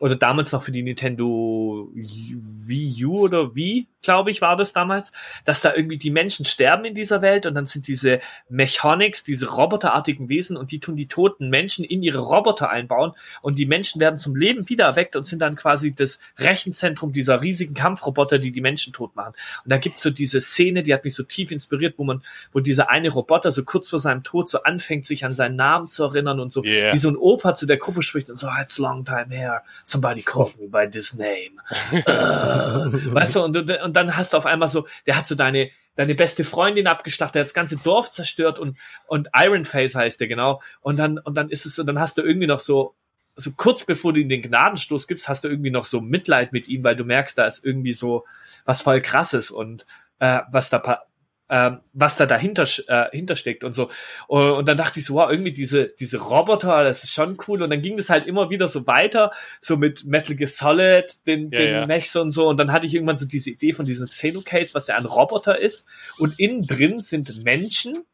oder 0.00 0.16
damals 0.16 0.52
noch 0.52 0.62
für 0.62 0.72
die 0.72 0.82
Nintendo 0.82 1.90
Wii 1.94 3.04
U 3.04 3.20
oder 3.20 3.54
Wii, 3.54 3.86
glaube 4.04 4.30
ich, 4.30 4.40
war 4.40 4.56
das 4.56 4.72
damals, 4.72 5.12
dass 5.44 5.60
da 5.60 5.74
irgendwie 5.74 5.98
die 5.98 6.10
Menschen 6.10 6.44
sterben 6.44 6.84
in 6.84 6.94
dieser 6.94 7.22
Welt 7.22 7.46
und 7.46 7.54
dann 7.54 7.66
sind 7.66 7.88
diese 7.88 8.20
Mechanics, 8.48 9.24
diese 9.24 9.50
roboterartigen 9.50 10.28
Wesen 10.28 10.56
und 10.56 10.70
die 10.70 10.80
tun 10.80 10.96
die 10.96 11.08
toten 11.08 11.48
Menschen 11.50 11.84
in 11.84 12.02
ihre 12.02 12.18
Roboter 12.18 12.70
einbauen 12.70 13.12
und 13.42 13.58
die 13.58 13.66
Menschen 13.66 14.00
werden 14.00 14.16
zum 14.16 14.36
Leben 14.36 14.68
wieder 14.68 14.84
erweckt 14.84 15.16
und 15.16 15.24
sind 15.24 15.40
dann 15.40 15.56
quasi 15.56 15.94
das 15.94 16.20
Rechenzentrum 16.38 17.12
dieser 17.12 17.40
riesigen 17.40 17.74
Kampfroboter, 17.74 18.38
die 18.38 18.52
die 18.52 18.60
Menschen 18.60 18.92
tot 18.92 19.16
machen. 19.16 19.32
Und 19.64 19.70
da 19.70 19.78
gibt's 19.78 20.02
so 20.02 20.10
diese 20.10 20.40
Szene, 20.40 20.82
die 20.82 20.94
hat 20.94 21.04
mich 21.04 21.14
so 21.14 21.22
tief 21.22 21.50
inspiriert, 21.50 21.94
wo 21.96 22.04
man, 22.04 22.22
wo 22.52 22.60
dieser 22.60 22.90
eine 22.90 23.10
Roboter 23.10 23.50
so 23.50 23.64
kurz 23.64 23.88
vor 23.88 23.98
seinem 23.98 24.22
Tod 24.22 24.48
so 24.48 24.62
anfängt, 24.62 25.06
sich 25.06 25.24
an 25.24 25.34
seinen 25.34 25.56
Namen 25.56 25.88
zu 25.88 26.04
erinnern 26.04 26.40
und 26.40 26.52
so, 26.52 26.62
yeah. 26.62 26.92
wie 26.92 26.98
so 26.98 27.08
ein 27.08 27.16
Opa 27.16 27.54
zu 27.54 27.66
der 27.66 27.78
Gruppe 27.78 28.02
spricht 28.02 28.30
und 28.30 28.36
so, 28.36 28.48
it's 28.60 28.78
long 28.78 29.04
time 29.04 29.26
here 29.30 29.62
somebody 29.84 30.22
called 30.22 30.58
me 30.58 30.66
by 30.66 30.86
this 30.86 31.14
name. 31.14 31.60
uh, 31.92 32.90
weißt 33.14 33.36
du, 33.36 33.44
und, 33.44 33.56
und 33.56 33.93
und 33.94 34.08
dann 34.08 34.16
hast 34.16 34.32
du 34.32 34.36
auf 34.36 34.46
einmal 34.46 34.68
so, 34.68 34.88
der 35.06 35.16
hat 35.16 35.28
so 35.28 35.36
deine, 35.36 35.70
deine 35.94 36.16
beste 36.16 36.42
Freundin 36.42 36.88
abgestacht, 36.88 37.34
der 37.34 37.40
hat 37.40 37.46
das 37.46 37.54
ganze 37.54 37.76
Dorf 37.76 38.10
zerstört 38.10 38.58
und, 38.58 38.76
und 39.06 39.28
Iron 39.36 39.64
Face 39.64 39.94
heißt 39.94 40.18
der, 40.18 40.26
genau. 40.26 40.60
Und 40.80 40.98
dann, 40.98 41.18
und 41.18 41.36
dann 41.36 41.48
ist 41.48 41.64
es 41.64 41.76
so, 41.76 41.84
dann 41.84 42.00
hast 42.00 42.18
du 42.18 42.22
irgendwie 42.22 42.48
noch 42.48 42.58
so, 42.58 42.96
so 43.36 43.52
kurz 43.52 43.84
bevor 43.84 44.12
du 44.12 44.20
ihn 44.20 44.28
den 44.28 44.42
Gnadenstoß 44.42 45.06
gibst, 45.06 45.28
hast 45.28 45.44
du 45.44 45.48
irgendwie 45.48 45.70
noch 45.70 45.84
so 45.84 46.00
Mitleid 46.00 46.52
mit 46.52 46.66
ihm, 46.66 46.82
weil 46.82 46.96
du 46.96 47.04
merkst, 47.04 47.38
da 47.38 47.46
ist 47.46 47.64
irgendwie 47.64 47.92
so 47.92 48.24
was 48.64 48.82
voll 48.82 49.00
krasses 49.00 49.52
und 49.52 49.86
äh, 50.18 50.40
was 50.50 50.70
da 50.70 51.04
ähm, 51.50 51.80
was 51.92 52.16
da 52.16 52.26
dahinter 52.26 52.66
äh, 52.88 53.10
hintersteckt 53.12 53.64
und 53.64 53.74
so. 53.74 53.90
Und, 54.28 54.50
und, 54.50 54.68
dann 54.68 54.76
dachte 54.76 54.98
ich 54.98 55.06
so, 55.06 55.14
wow, 55.14 55.30
irgendwie 55.30 55.52
diese, 55.52 55.88
diese 55.88 56.18
Roboter, 56.18 56.84
das 56.84 57.04
ist 57.04 57.12
schon 57.12 57.36
cool. 57.46 57.62
Und 57.62 57.70
dann 57.70 57.82
ging 57.82 57.96
das 57.96 58.08
halt 58.08 58.26
immer 58.26 58.50
wieder 58.50 58.66
so 58.68 58.86
weiter, 58.86 59.30
so 59.60 59.76
mit 59.76 60.04
Metal 60.04 60.36
Gear 60.36 60.48
Solid, 60.48 61.26
den, 61.26 61.50
ja, 61.50 61.58
den 61.58 61.72
ja. 61.72 61.86
Mechs 61.86 62.16
und 62.16 62.30
so. 62.30 62.48
Und 62.48 62.56
dann 62.56 62.72
hatte 62.72 62.86
ich 62.86 62.94
irgendwann 62.94 63.18
so 63.18 63.26
diese 63.26 63.50
Idee 63.50 63.72
von 63.72 63.84
diesem 63.84 64.08
Xenocase, 64.08 64.74
was 64.74 64.86
ja 64.86 64.96
ein 64.96 65.04
Roboter 65.04 65.58
ist. 65.58 65.86
Und 66.18 66.38
innen 66.38 66.66
drin 66.66 67.00
sind 67.00 67.44
Menschen, 67.44 68.04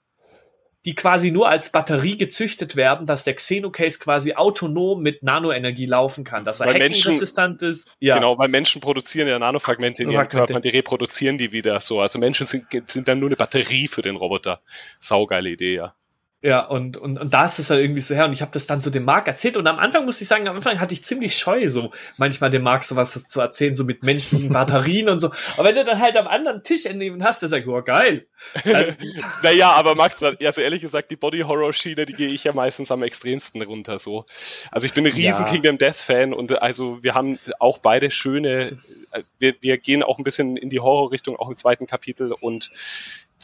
die 0.85 0.95
quasi 0.95 1.31
nur 1.31 1.49
als 1.49 1.73
Batterie 1.73 2.17
gezüchtet 2.17 2.75
werden, 2.75 3.07
dass 3.07 3.25
der 3.25 3.35
Xenocase 3.35 3.99
quasi 3.99 4.33
autonom 4.35 5.03
mit 5.03 5.23
Nanoenergie 5.23 5.87
laufen 5.87 6.25
kann, 6.25 6.45
dass 6.45 6.61
er 6.61 6.73
hacking-resistant 6.73 7.63
ist. 7.63 7.91
Ja. 8.01 8.15
Genau, 8.15 8.39
weil 8.39 8.49
Menschen 8.49 8.81
produzieren 8.81 9.29
ja 9.29 9.39
Nanofragmente 9.39 10.03
in 10.03 10.11
ihren 10.11 10.29
Körpern, 10.29 10.63
die 10.63 10.71
reproduzieren 10.71 11.37
die 11.37 11.53
wieder 11.53 11.81
so. 11.81 12.01
Also 12.01 12.19
Menschen 12.19 12.47
sind, 12.47 12.67
sind 12.87 13.09
dann 13.09 13.19
nur 13.19 13.29
eine 13.29 13.37
Batterie 13.37 13.89
für 13.89 14.03
den 14.03 14.17
Roboter. 14.17 14.61
Saugeile 15.01 15.51
Idee, 15.51 15.75
ja. 15.75 15.95
Ja, 16.43 16.61
und, 16.61 16.97
und, 16.97 17.21
und 17.21 17.35
da 17.35 17.45
ist 17.45 17.59
es 17.59 17.69
halt 17.69 17.83
irgendwie 17.83 18.01
so 18.01 18.15
her. 18.15 18.25
Und 18.25 18.33
ich 18.33 18.41
habe 18.41 18.51
das 18.53 18.67
dann 18.67 18.81
so 18.81 18.89
dem 18.89 19.05
Marc 19.05 19.29
erzählt. 19.29 19.59
Und 19.59 19.67
am 19.67 19.79
Anfang 19.79 20.07
muss 20.07 20.23
ich 20.23 20.29
sagen, 20.29 20.49
am 20.49 20.57
Anfang 20.57 20.81
hatte 20.81 20.95
ich 20.95 21.05
ziemlich 21.05 21.37
Scheu, 21.37 21.69
so 21.69 21.93
manchmal 22.17 22.49
dem 22.49 22.63
Marc 22.63 22.85
sowas 22.85 23.23
zu 23.29 23.41
erzählen, 23.41 23.75
so 23.75 23.85
mit 23.85 24.03
menschlichen 24.03 24.49
Batterien 24.53 25.11
und 25.11 25.21
so. 25.21 25.31
Aber 25.59 25.69
wenn 25.69 25.75
du 25.75 25.85
dann 25.85 26.01
halt 26.01 26.17
am 26.17 26.27
anderen 26.27 26.63
Tisch 26.63 26.87
entnehmen 26.87 27.23
hast, 27.23 27.43
dann 27.43 27.51
sag 27.51 27.61
ich, 27.61 27.67
oh 27.67 27.83
geil. 27.83 28.27
naja, 29.43 29.73
aber 29.73 29.95
Max, 29.95 30.23
also 30.23 30.63
ehrlich 30.63 30.81
gesagt, 30.81 31.11
die 31.11 31.17
Body-Horror-Schiene, 31.17 32.07
die 32.07 32.15
gehe 32.15 32.29
ich 32.29 32.45
ja 32.45 32.55
meistens 32.55 32.91
am 32.91 33.03
extremsten 33.03 33.61
runter 33.61 33.99
so. 33.99 34.25
Also 34.71 34.87
ich 34.87 34.95
bin 34.95 35.07
ein 35.07 35.13
riesen 35.13 35.45
ja. 35.45 35.53
Kingdom 35.53 35.77
Death-Fan 35.77 36.33
und 36.33 36.63
also 36.63 37.03
wir 37.03 37.13
haben 37.13 37.39
auch 37.59 37.79
beide 37.79 38.11
schöne, 38.11 38.79
äh, 39.13 39.23
wir, 39.39 39.57
wir 39.61 39.77
gehen 39.77 40.03
auch 40.03 40.17
ein 40.17 40.25
bisschen 40.25 40.57
in 40.57 40.71
die 40.71 40.81
Horror-Richtung, 40.81 41.37
auch 41.37 41.51
im 41.51 41.57
zweiten 41.57 41.87
Kapitel 41.87 42.33
und 42.33 42.71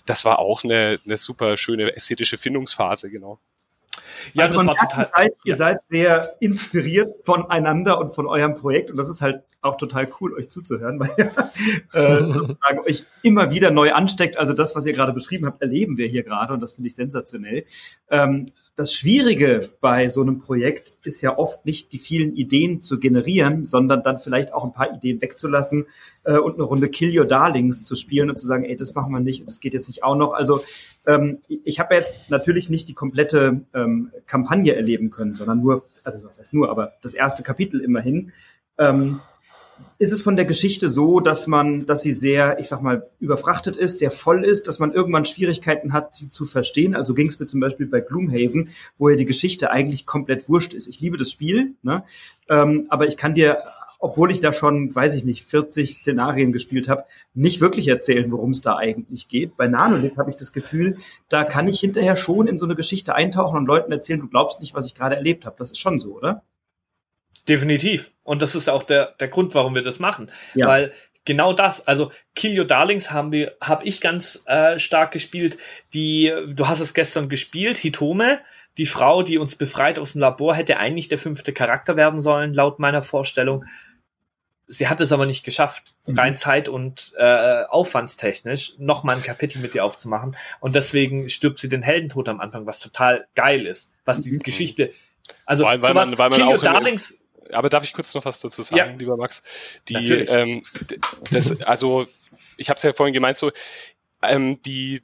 das 0.04 0.24
war 0.24 0.38
auch 0.38 0.64
eine, 0.64 0.98
eine 1.04 1.16
super 1.16 1.56
schöne 1.56 1.96
ästhetische 1.96 2.38
Findungsphase, 2.38 3.10
genau. 3.10 3.40
Ja, 4.34 4.44
also 4.44 4.58
das 4.58 4.66
war 4.66 4.76
total. 4.76 5.10
Seid, 5.14 5.32
ihr 5.44 5.50
ja. 5.50 5.56
seid 5.56 5.84
sehr 5.84 6.36
inspiriert 6.40 7.14
voneinander 7.24 7.98
und 7.98 8.14
von 8.14 8.26
eurem 8.26 8.54
Projekt 8.54 8.90
und 8.90 8.96
das 8.96 9.08
ist 9.08 9.20
halt 9.20 9.42
auch 9.62 9.76
total 9.76 10.08
cool, 10.20 10.34
euch 10.34 10.48
zuzuhören, 10.50 11.00
weil 11.00 11.10
ihr 11.16 11.32
äh, 11.92 12.22
sozusagen 12.22 12.80
euch 12.86 13.04
immer 13.22 13.50
wieder 13.50 13.70
neu 13.70 13.92
ansteckt. 13.92 14.38
Also 14.38 14.52
das, 14.52 14.74
was 14.76 14.86
ihr 14.86 14.92
gerade 14.92 15.12
beschrieben 15.12 15.46
habt, 15.46 15.62
erleben 15.62 15.96
wir 15.96 16.06
hier 16.06 16.22
gerade 16.22 16.52
und 16.52 16.60
das 16.60 16.74
finde 16.74 16.88
ich 16.88 16.94
sensationell. 16.94 17.64
Ähm, 18.10 18.46
das 18.76 18.92
Schwierige 18.92 19.70
bei 19.80 20.08
so 20.08 20.20
einem 20.20 20.38
Projekt 20.38 20.98
ist 21.04 21.22
ja 21.22 21.38
oft 21.38 21.64
nicht 21.64 21.92
die 21.92 21.98
vielen 21.98 22.36
Ideen 22.36 22.82
zu 22.82 23.00
generieren, 23.00 23.64
sondern 23.64 24.02
dann 24.02 24.18
vielleicht 24.18 24.52
auch 24.52 24.64
ein 24.64 24.74
paar 24.74 24.94
Ideen 24.94 25.22
wegzulassen 25.22 25.86
äh, 26.24 26.36
und 26.36 26.54
eine 26.54 26.64
Runde 26.64 26.90
Kill 26.90 27.18
Your 27.18 27.24
Darlings 27.24 27.84
zu 27.84 27.96
spielen 27.96 28.28
und 28.28 28.38
zu 28.38 28.46
sagen, 28.46 28.64
ey, 28.64 28.76
das 28.76 28.94
machen 28.94 29.12
wir 29.12 29.20
nicht 29.20 29.40
und 29.40 29.46
das 29.46 29.60
geht 29.60 29.72
jetzt 29.72 29.88
nicht 29.88 30.04
auch 30.04 30.14
noch. 30.14 30.34
Also 30.34 30.62
ähm, 31.06 31.38
ich 31.48 31.80
habe 31.80 31.94
jetzt 31.94 32.16
natürlich 32.28 32.68
nicht 32.68 32.86
die 32.88 32.94
komplette 32.94 33.62
ähm, 33.72 34.12
Kampagne 34.26 34.76
erleben 34.76 35.08
können, 35.10 35.34
sondern 35.34 35.62
nur, 35.62 35.86
also 36.04 36.22
was 36.24 36.38
heißt 36.38 36.52
nur, 36.52 36.68
aber 36.68 36.92
das 37.00 37.14
erste 37.14 37.42
Kapitel 37.42 37.80
immerhin. 37.80 38.32
Ähm, 38.76 39.20
ist 39.98 40.12
es 40.12 40.20
von 40.20 40.36
der 40.36 40.44
Geschichte 40.44 40.88
so, 40.88 41.20
dass 41.20 41.46
man, 41.46 41.86
dass 41.86 42.02
sie 42.02 42.12
sehr, 42.12 42.58
ich 42.58 42.68
sag 42.68 42.82
mal, 42.82 43.08
überfrachtet 43.18 43.76
ist, 43.76 43.98
sehr 43.98 44.10
voll 44.10 44.44
ist, 44.44 44.68
dass 44.68 44.78
man 44.78 44.92
irgendwann 44.92 45.24
Schwierigkeiten 45.24 45.92
hat, 45.92 46.14
sie 46.14 46.28
zu 46.28 46.44
verstehen. 46.44 46.94
Also 46.94 47.14
ging 47.14 47.28
es 47.28 47.38
mir 47.40 47.46
zum 47.46 47.60
Beispiel 47.60 47.86
bei 47.86 48.00
Gloomhaven, 48.00 48.70
wo 48.98 49.08
ja 49.08 49.16
die 49.16 49.24
Geschichte 49.24 49.70
eigentlich 49.70 50.04
komplett 50.04 50.48
wurscht 50.48 50.74
ist. 50.74 50.86
Ich 50.86 51.00
liebe 51.00 51.16
das 51.16 51.30
Spiel, 51.30 51.74
ne? 51.82 52.04
ähm, 52.50 52.86
aber 52.90 53.06
ich 53.06 53.16
kann 53.16 53.34
dir, 53.34 53.62
obwohl 53.98 54.30
ich 54.30 54.40
da 54.40 54.52
schon, 54.52 54.94
weiß 54.94 55.14
ich 55.14 55.24
nicht, 55.24 55.46
40 55.46 55.96
Szenarien 55.96 56.52
gespielt 56.52 56.88
habe, 56.88 57.04
nicht 57.32 57.62
wirklich 57.62 57.88
erzählen, 57.88 58.30
worum 58.30 58.50
es 58.50 58.60
da 58.60 58.76
eigentlich 58.76 59.28
geht. 59.28 59.56
Bei 59.56 59.66
Nanolith 59.66 60.18
habe 60.18 60.30
ich 60.30 60.36
das 60.36 60.52
Gefühl, 60.52 60.98
da 61.30 61.44
kann 61.44 61.68
ich 61.68 61.80
hinterher 61.80 62.16
schon 62.16 62.48
in 62.48 62.58
so 62.58 62.66
eine 62.66 62.76
Geschichte 62.76 63.14
eintauchen 63.14 63.56
und 63.56 63.66
Leuten 63.66 63.92
erzählen, 63.92 64.20
du 64.20 64.28
glaubst 64.28 64.60
nicht, 64.60 64.74
was 64.74 64.86
ich 64.86 64.94
gerade 64.94 65.16
erlebt 65.16 65.46
habe. 65.46 65.56
Das 65.58 65.70
ist 65.70 65.78
schon 65.78 65.98
so, 66.00 66.16
oder? 66.16 66.42
Definitiv. 67.48 68.10
Und 68.22 68.42
das 68.42 68.54
ist 68.54 68.68
auch 68.68 68.82
der, 68.82 69.14
der 69.20 69.28
Grund, 69.28 69.54
warum 69.54 69.74
wir 69.74 69.82
das 69.82 69.98
machen. 69.98 70.30
Ja. 70.54 70.66
Weil 70.66 70.92
genau 71.24 71.52
das, 71.52 71.86
also 71.86 72.10
Kill 72.34 72.58
Your 72.58 72.66
Darlings 72.66 73.10
haben 73.10 73.32
wir, 73.32 73.56
habe 73.60 73.84
ich 73.84 74.00
ganz 74.00 74.42
äh, 74.46 74.78
stark 74.78 75.12
gespielt. 75.12 75.58
Die, 75.92 76.32
du 76.48 76.66
hast 76.68 76.80
es 76.80 76.94
gestern 76.94 77.28
gespielt, 77.28 77.76
Hitome, 77.76 78.40
die 78.78 78.86
Frau, 78.86 79.22
die 79.22 79.38
uns 79.38 79.56
befreit 79.56 79.98
aus 79.98 80.12
dem 80.12 80.22
Labor, 80.22 80.54
hätte 80.54 80.78
eigentlich 80.78 81.08
der 81.08 81.18
fünfte 81.18 81.52
Charakter 81.52 81.96
werden 81.96 82.20
sollen, 82.20 82.54
laut 82.54 82.78
meiner 82.78 83.02
Vorstellung. 83.02 83.64
Sie 84.68 84.88
hat 84.88 85.00
es 85.00 85.12
aber 85.12 85.26
nicht 85.26 85.44
geschafft, 85.44 85.94
mhm. 86.06 86.18
rein 86.18 86.36
Zeit- 86.36 86.68
und 86.68 87.12
äh, 87.16 87.62
aufwandstechnisch 87.68 88.74
noch 88.78 89.04
mal 89.04 89.16
ein 89.16 89.22
Kapitel 89.22 89.60
mit 89.60 89.74
ihr 89.74 89.84
aufzumachen. 89.84 90.36
Und 90.60 90.74
deswegen 90.74 91.30
stirbt 91.30 91.58
sie 91.58 91.68
den 91.68 91.82
Heldentod 91.82 92.28
am 92.28 92.40
Anfang, 92.40 92.66
was 92.66 92.80
total 92.80 93.28
geil 93.34 93.66
ist, 93.66 93.92
was 94.04 94.20
die 94.20 94.32
mhm. 94.32 94.40
Geschichte. 94.40 94.92
Also 95.44 95.64
weil, 95.64 95.82
weil 95.82 95.92
sowas, 95.92 96.10
man, 96.10 96.18
weil 96.18 96.30
man 96.30 96.38
Kill 96.38 96.48
Your 96.48 96.58
Darlings 96.58 97.25
aber 97.52 97.68
darf 97.68 97.84
ich 97.84 97.92
kurz 97.92 98.14
noch 98.14 98.24
was 98.24 98.40
dazu 98.40 98.62
sagen, 98.62 98.76
ja. 98.92 98.96
lieber 98.96 99.16
Max? 99.16 99.42
Die, 99.88 100.10
ähm, 100.10 100.62
das, 101.30 101.60
also 101.62 102.06
ich 102.56 102.68
habe 102.68 102.76
es 102.76 102.82
ja 102.82 102.92
vorhin 102.92 103.14
gemeint, 103.14 103.36
so 103.36 103.52
ähm, 104.22 104.60
die 104.62 105.02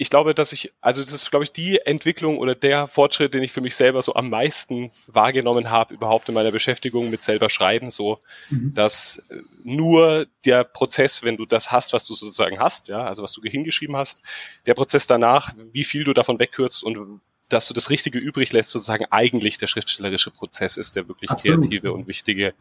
ich 0.00 0.08
glaube, 0.08 0.34
dass 0.34 0.54
ich, 0.54 0.72
also 0.80 1.02
das 1.02 1.12
ist, 1.12 1.30
glaube 1.30 1.44
ich, 1.44 1.52
die 1.52 1.78
Entwicklung 1.78 2.38
oder 2.38 2.54
der 2.54 2.88
Fortschritt, 2.88 3.34
den 3.34 3.42
ich 3.42 3.52
für 3.52 3.60
mich 3.60 3.76
selber 3.76 4.00
so 4.00 4.14
am 4.14 4.30
meisten 4.30 4.90
wahrgenommen 5.06 5.68
habe, 5.68 5.92
überhaupt 5.92 6.26
in 6.30 6.34
meiner 6.34 6.50
Beschäftigung 6.50 7.10
mit 7.10 7.22
selber 7.22 7.50
Schreiben, 7.50 7.90
so, 7.90 8.18
mhm. 8.48 8.72
dass 8.72 9.28
nur 9.62 10.26
der 10.46 10.64
Prozess, 10.64 11.22
wenn 11.22 11.36
du 11.36 11.44
das 11.44 11.70
hast, 11.70 11.92
was 11.92 12.06
du 12.06 12.14
sozusagen 12.14 12.58
hast, 12.58 12.88
ja, 12.88 13.04
also 13.04 13.22
was 13.22 13.34
du 13.34 13.42
hingeschrieben 13.42 13.94
hast, 13.94 14.22
der 14.64 14.72
Prozess 14.72 15.06
danach, 15.06 15.52
wie 15.70 15.84
viel 15.84 16.04
du 16.04 16.14
davon 16.14 16.38
wegkürzt 16.38 16.82
und 16.82 17.20
dass 17.52 17.68
du 17.68 17.74
das 17.74 17.90
Richtige 17.90 18.18
übrig 18.18 18.52
lässt, 18.52 18.70
sozusagen 18.70 19.06
eigentlich 19.10 19.58
der 19.58 19.66
schriftstellerische 19.66 20.30
Prozess 20.30 20.76
ist, 20.76 20.96
der 20.96 21.08
wirklich 21.08 21.30
Absolut. 21.30 21.62
kreative 21.62 21.92
und 21.92 22.06
wichtige. 22.06 22.54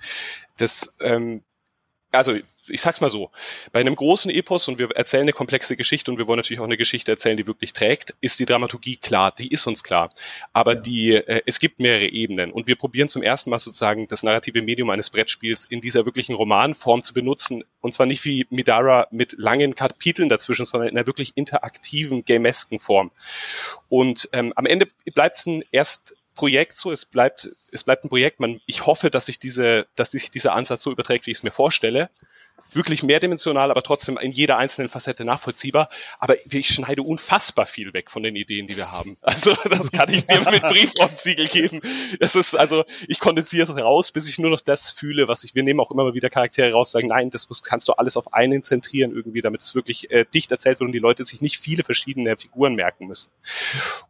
Das, 0.58 0.94
ähm, 1.00 1.44
also 2.12 2.38
ich 2.70 2.82
sag's 2.82 3.02
mal 3.02 3.10
so, 3.10 3.32
bei 3.72 3.80
einem 3.80 3.96
großen 3.96 4.32
Epos 4.32 4.68
und 4.68 4.80
wir 4.80 4.92
erzählen 4.92 5.24
eine 5.24 5.34
komplexe 5.34 5.76
Geschichte 5.76 6.12
und 6.12 6.18
wir 6.18 6.28
wollen 6.28 6.38
natürlich 6.38 6.60
auch 6.60 6.66
eine 6.66 6.78
Geschichte 6.78 7.12
erzählen, 7.12 7.38
die 7.38 7.48
wirklich 7.48 7.74
trägt, 7.74 8.16
ist 8.22 8.40
die 8.40 8.46
Dramaturgie 8.46 8.98
klar, 8.98 9.32
die 9.32 9.52
ist 9.52 9.68
uns 9.68 9.84
klar. 9.84 10.12
Aber 10.54 10.76
ja. 10.76 10.82
die, 10.82 11.14
äh, 11.14 11.42
es 11.46 11.60
gibt 11.60 11.80
mehrere 11.80 12.08
Ebenen 12.08 12.52
und 12.52 12.68
wir 12.68 12.76
probieren 12.76 13.08
zum 13.08 13.24
ersten 13.24 13.50
Mal 13.50 13.60
sozusagen 13.60 14.08
das 14.08 14.24
narrative 14.24 14.62
Medium 14.62 14.90
eines 14.90 15.10
Brettspiels 15.10 15.66
in 15.66 15.82
dieser 15.82 16.06
wirklichen 16.06 16.36
Romanform 16.36 17.04
zu 17.04 17.14
benutzen 17.14 17.64
und 17.82 17.94
zwar 17.94 18.06
nicht 18.06 18.26
wie 18.26 18.46
Midara 18.50 19.08
mit 19.12 19.34
langen 19.38 19.76
Kapiteln 19.76 20.30
dazwischen, 20.30 20.66
sondern 20.66 20.90
in 20.90 20.98
einer 20.98 21.08
wirklich 21.08 21.34
interaktiven, 21.36 22.26
gamesken 22.26 22.80
Form. 22.80 23.12
Und 23.88 24.30
ähm, 24.34 24.54
am 24.56 24.66
Ende 24.66 24.88
bleibt 25.14 25.38
es 25.38 25.46
ein 25.46 25.64
erst 25.72 26.16
Projekt 26.40 26.78
so, 26.78 26.94
es 26.94 27.06
bleibt, 27.06 27.50
es 27.70 27.84
bleibt 27.84 28.06
ein 28.06 28.10
Projekt. 28.10 28.40
Man, 28.40 28.62
ich 28.66 28.86
hoffe, 28.86 29.10
dass 29.12 29.26
sich 29.26 29.40
diese, 29.40 29.88
dass 29.98 30.12
sich 30.12 30.32
dieser 30.32 30.54
Ansatz 30.54 30.82
so 30.84 30.90
überträgt, 30.90 31.28
wie 31.28 31.32
ich 31.32 31.40
es 31.40 31.44
mir 31.44 31.52
vorstelle 31.52 32.10
wirklich 32.74 33.04
mehrdimensional, 33.04 33.72
aber 33.72 33.84
trotzdem 33.84 34.18
in 34.18 34.32
jeder 34.32 34.58
einzelnen 34.58 34.90
Facette 34.90 35.26
nachvollziehbar. 35.26 35.90
Aber 36.20 36.36
ich 36.52 36.68
schneide 36.68 37.02
unfassbar 37.02 37.66
viel 37.66 37.94
weg 37.94 38.12
von 38.12 38.24
den 38.24 38.36
Ideen, 38.36 38.68
die 38.68 38.78
wir 38.78 38.92
haben. 38.92 39.18
Also 39.30 39.54
das 39.70 39.92
kann 39.92 40.12
ich 40.14 40.26
dir 40.26 40.40
mit 40.42 40.62
Briefwortsiegel 40.64 41.48
geben. 41.48 41.82
Es 42.20 42.36
ist 42.36 42.56
also, 42.56 42.84
ich 43.08 43.20
kondensiere 43.20 43.72
es 43.72 43.78
raus, 43.78 44.12
bis 44.12 44.28
ich 44.28 44.40
nur 44.40 44.50
noch 44.50 44.62
das 44.62 44.90
fühle, 44.92 45.28
was 45.28 45.44
ich. 45.44 45.56
Wir 45.56 45.64
nehmen 45.64 45.80
auch 45.80 45.92
immer 45.92 46.04
mal 46.04 46.14
wieder 46.14 46.30
Charaktere 46.30 46.74
raus, 46.74 46.92
sagen, 46.92 47.08
nein, 47.08 47.30
das 47.30 47.48
muss, 47.48 47.64
kannst 47.64 47.88
du 47.88 47.94
alles 47.94 48.18
auf 48.18 48.34
einen 48.34 48.64
zentrieren 48.64 49.12
irgendwie, 49.12 49.42
damit 49.42 49.62
es 49.62 49.76
wirklich 49.76 50.12
äh, 50.12 50.26
dicht 50.34 50.52
erzählt 50.52 50.80
wird 50.80 50.88
und 50.88 50.94
die 50.94 51.00
Leute 51.00 51.24
sich 51.24 51.42
nicht 51.42 51.60
viele 51.60 51.84
verschiedene 51.84 52.36
Figuren 52.38 52.76
merken 52.76 53.08
müssen. 53.08 53.32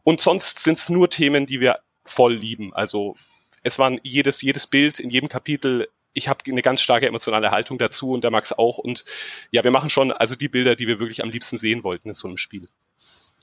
Und 0.03 0.19
sonst 0.19 0.59
sind 0.59 0.79
es 0.79 0.89
nur 0.89 1.09
Themen, 1.09 1.45
die 1.45 1.59
wir 1.59 1.79
voll 2.09 2.33
lieben. 2.33 2.73
Also 2.73 3.15
es 3.63 3.79
waren 3.79 3.99
jedes, 4.03 4.41
jedes 4.41 4.67
Bild 4.67 4.99
in 4.99 5.09
jedem 5.09 5.29
Kapitel 5.29 5.87
ich 6.13 6.27
habe 6.27 6.39
eine 6.47 6.61
ganz 6.61 6.81
starke 6.81 7.07
emotionale 7.07 7.51
Haltung 7.51 7.77
dazu 7.77 8.11
und 8.11 8.23
der 8.23 8.31
Max 8.31 8.51
auch. 8.51 8.77
Und 8.77 9.05
ja, 9.51 9.63
wir 9.63 9.71
machen 9.71 9.89
schon 9.89 10.11
also 10.11 10.35
die 10.35 10.49
Bilder, 10.49 10.75
die 10.75 10.87
wir 10.87 10.99
wirklich 10.99 11.23
am 11.23 11.29
liebsten 11.29 11.57
sehen 11.57 11.83
wollten 11.83 12.09
in 12.09 12.15
so 12.15 12.27
einem 12.27 12.37
Spiel. 12.37 12.63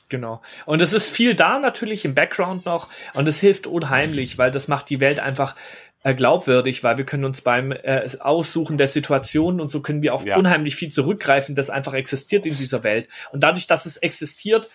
Genau. 0.09 0.41
Und 0.67 0.81
es 0.81 0.93
ist 0.93 1.09
viel 1.09 1.35
da 1.35 1.59
natürlich 1.59 2.05
im 2.05 2.15
Background 2.15 2.65
noch 2.65 2.89
und 3.15 3.27
es 3.27 3.41
hilft 3.41 3.67
unheimlich, 3.67 4.39
weil 4.39 4.53
das 4.53 4.69
macht 4.69 4.89
die 4.89 5.01
Welt 5.01 5.19
einfach 5.19 5.57
äh, 6.05 6.15
glaubwürdig, 6.15 6.85
weil 6.85 6.97
wir 6.97 7.05
können 7.05 7.25
uns 7.25 7.43
beim 7.43 7.73
äh, 7.73 8.09
Aussuchen 8.21 8.79
der 8.79 8.87
Situationen 8.87 9.61
und 9.61 9.69
so 9.69 9.83
können 9.83 10.03
wir 10.03 10.15
auf 10.15 10.25
ja. 10.25 10.37
unheimlich 10.37 10.77
viel 10.77 10.91
zurückgreifen, 10.91 11.57
das 11.57 11.71
einfach 11.71 11.95
existiert 11.95 12.47
in 12.47 12.57
dieser 12.57 12.85
Welt. 12.85 13.09
Und 13.33 13.43
dadurch, 13.43 13.67
dass 13.67 13.85
es 13.85 13.97
existiert, 13.97 14.71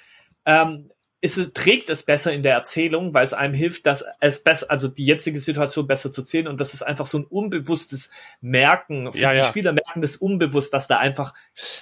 ähm, 0.46 0.92
ist 1.22 1.38
es, 1.38 1.54
trägt 1.54 1.90
es 1.92 2.04
besser 2.04 2.34
in 2.34 2.42
der 2.42 2.54
Erzählung, 2.54 3.14
weil 3.14 3.26
es 3.26 3.34
einem 3.34 3.54
hilft, 3.54 3.86
dass 3.86 4.04
es 4.20 4.44
besser, 4.44 4.66
also 4.70 4.88
die 4.88 5.06
jetzige 5.06 5.40
Situation 5.40 5.86
besser 5.86 6.12
zu 6.12 6.24
zählen 6.24 6.48
und 6.48 6.60
das 6.60 6.74
ist 6.74 6.82
einfach 6.82 7.06
so 7.06 7.20
ein 7.20 7.26
unbewusstes 7.26 8.10
Merken. 8.42 9.10
Ja, 9.14 9.32
die 9.32 9.38
ja. 9.38 9.46
Spieler 9.46 9.72
merken 9.72 10.02
das 10.02 10.16
unbewusst, 10.16 10.74
dass 10.74 10.88
da 10.88 10.98
einfach, 10.98 11.36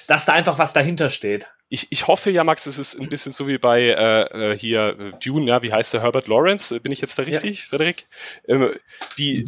dass 0.08 0.25
da 0.25 0.34
einfach 0.34 0.60
was 0.60 0.73
dahinter 0.73 1.10
steht. 1.10 1.47
Ich, 1.69 1.88
ich 1.91 2.08
hoffe 2.08 2.32
ja, 2.32 2.43
Max, 2.43 2.65
es 2.65 2.78
ist 2.78 2.99
ein 2.99 3.08
bisschen 3.08 3.32
so 3.32 3.47
wie 3.47 3.58
bei 3.58 3.82
äh, 3.82 4.52
äh, 4.52 4.58
hier 4.58 4.97
äh, 4.99 5.12
Dune, 5.23 5.45
ja, 5.45 5.62
wie 5.62 5.71
heißt 5.71 5.93
der 5.93 6.02
Herbert 6.02 6.28
Lawrence? 6.28 6.78
Bin 6.80 6.91
ich 6.91 6.99
jetzt 6.99 7.17
da 7.17 7.23
richtig, 7.23 7.62
ja. 7.62 7.69
Frederik? 7.69 8.08
Ähm, 8.47 8.73
die, 9.17 9.45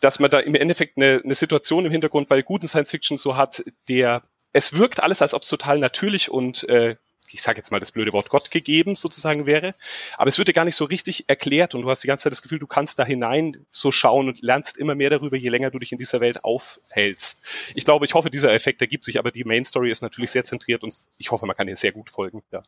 dass 0.00 0.20
man 0.20 0.30
da 0.30 0.38
im 0.38 0.54
Endeffekt 0.54 0.96
eine, 0.96 1.20
eine 1.22 1.34
Situation 1.34 1.84
im 1.84 1.92
Hintergrund 1.92 2.28
bei 2.28 2.40
guten 2.42 2.68
Science 2.68 2.92
Fiction 2.92 3.18
so 3.18 3.36
hat, 3.36 3.64
der 3.88 4.22
es 4.52 4.72
wirkt 4.72 5.00
alles, 5.00 5.20
als 5.20 5.34
ob 5.34 5.42
es 5.42 5.48
total 5.48 5.78
natürlich 5.78 6.30
und 6.30 6.66
äh, 6.68 6.96
ich 7.30 7.42
sage 7.42 7.58
jetzt 7.58 7.70
mal 7.70 7.80
das 7.80 7.92
blöde 7.92 8.12
Wort 8.12 8.28
Gott 8.28 8.50
gegeben 8.50 8.94
sozusagen 8.94 9.46
wäre, 9.46 9.74
aber 10.16 10.28
es 10.28 10.38
wird 10.38 10.48
dir 10.48 10.52
gar 10.52 10.64
nicht 10.64 10.76
so 10.76 10.84
richtig 10.84 11.28
erklärt 11.28 11.74
und 11.74 11.82
du 11.82 11.90
hast 11.90 12.02
die 12.02 12.06
ganze 12.06 12.24
Zeit 12.24 12.32
das 12.32 12.42
Gefühl, 12.42 12.58
du 12.58 12.66
kannst 12.66 12.98
da 12.98 13.04
hinein 13.04 13.66
so 13.70 13.92
schauen 13.92 14.28
und 14.28 14.42
lernst 14.42 14.78
immer 14.78 14.94
mehr 14.94 15.10
darüber, 15.10 15.36
je 15.36 15.48
länger 15.48 15.70
du 15.70 15.78
dich 15.78 15.92
in 15.92 15.98
dieser 15.98 16.20
Welt 16.20 16.44
aufhältst. 16.44 17.42
Ich 17.74 17.84
glaube, 17.84 18.04
ich 18.04 18.14
hoffe, 18.14 18.30
dieser 18.30 18.52
Effekt 18.52 18.80
ergibt 18.80 19.04
sich, 19.04 19.18
aber 19.18 19.30
die 19.30 19.44
Main 19.44 19.64
Story 19.64 19.90
ist 19.90 20.02
natürlich 20.02 20.30
sehr 20.30 20.44
zentriert 20.44 20.82
und 20.82 20.94
ich 21.16 21.30
hoffe, 21.30 21.46
man 21.46 21.56
kann 21.56 21.68
ihr 21.68 21.76
sehr 21.76 21.92
gut 21.92 22.10
folgen. 22.10 22.42
Ja. 22.50 22.62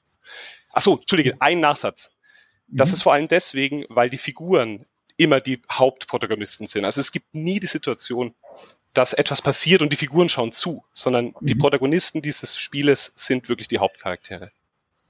Ach 0.72 0.82
so, 0.82 0.98
Entschuldige, 0.98 1.34
ein 1.40 1.60
Nachsatz. 1.60 2.12
Das 2.68 2.90
mhm. 2.90 2.94
ist 2.94 3.02
vor 3.02 3.12
allem 3.12 3.28
deswegen, 3.28 3.84
weil 3.88 4.10
die 4.10 4.18
Figuren 4.18 4.86
immer 5.16 5.40
die 5.40 5.60
Hauptprotagonisten 5.70 6.66
sind. 6.66 6.84
Also 6.84 7.00
es 7.00 7.12
gibt 7.12 7.34
nie 7.34 7.60
die 7.60 7.66
Situation, 7.66 8.34
dass 8.92 9.12
etwas 9.12 9.42
passiert 9.42 9.82
und 9.82 9.92
die 9.92 9.96
Figuren 9.96 10.28
schauen 10.28 10.52
zu, 10.52 10.84
sondern 10.92 11.26
mhm. 11.26 11.34
die 11.40 11.54
Protagonisten 11.54 12.22
dieses 12.22 12.56
Spieles 12.56 13.12
sind 13.16 13.48
wirklich 13.48 13.68
die 13.68 13.78
Hauptcharaktere. 13.78 14.50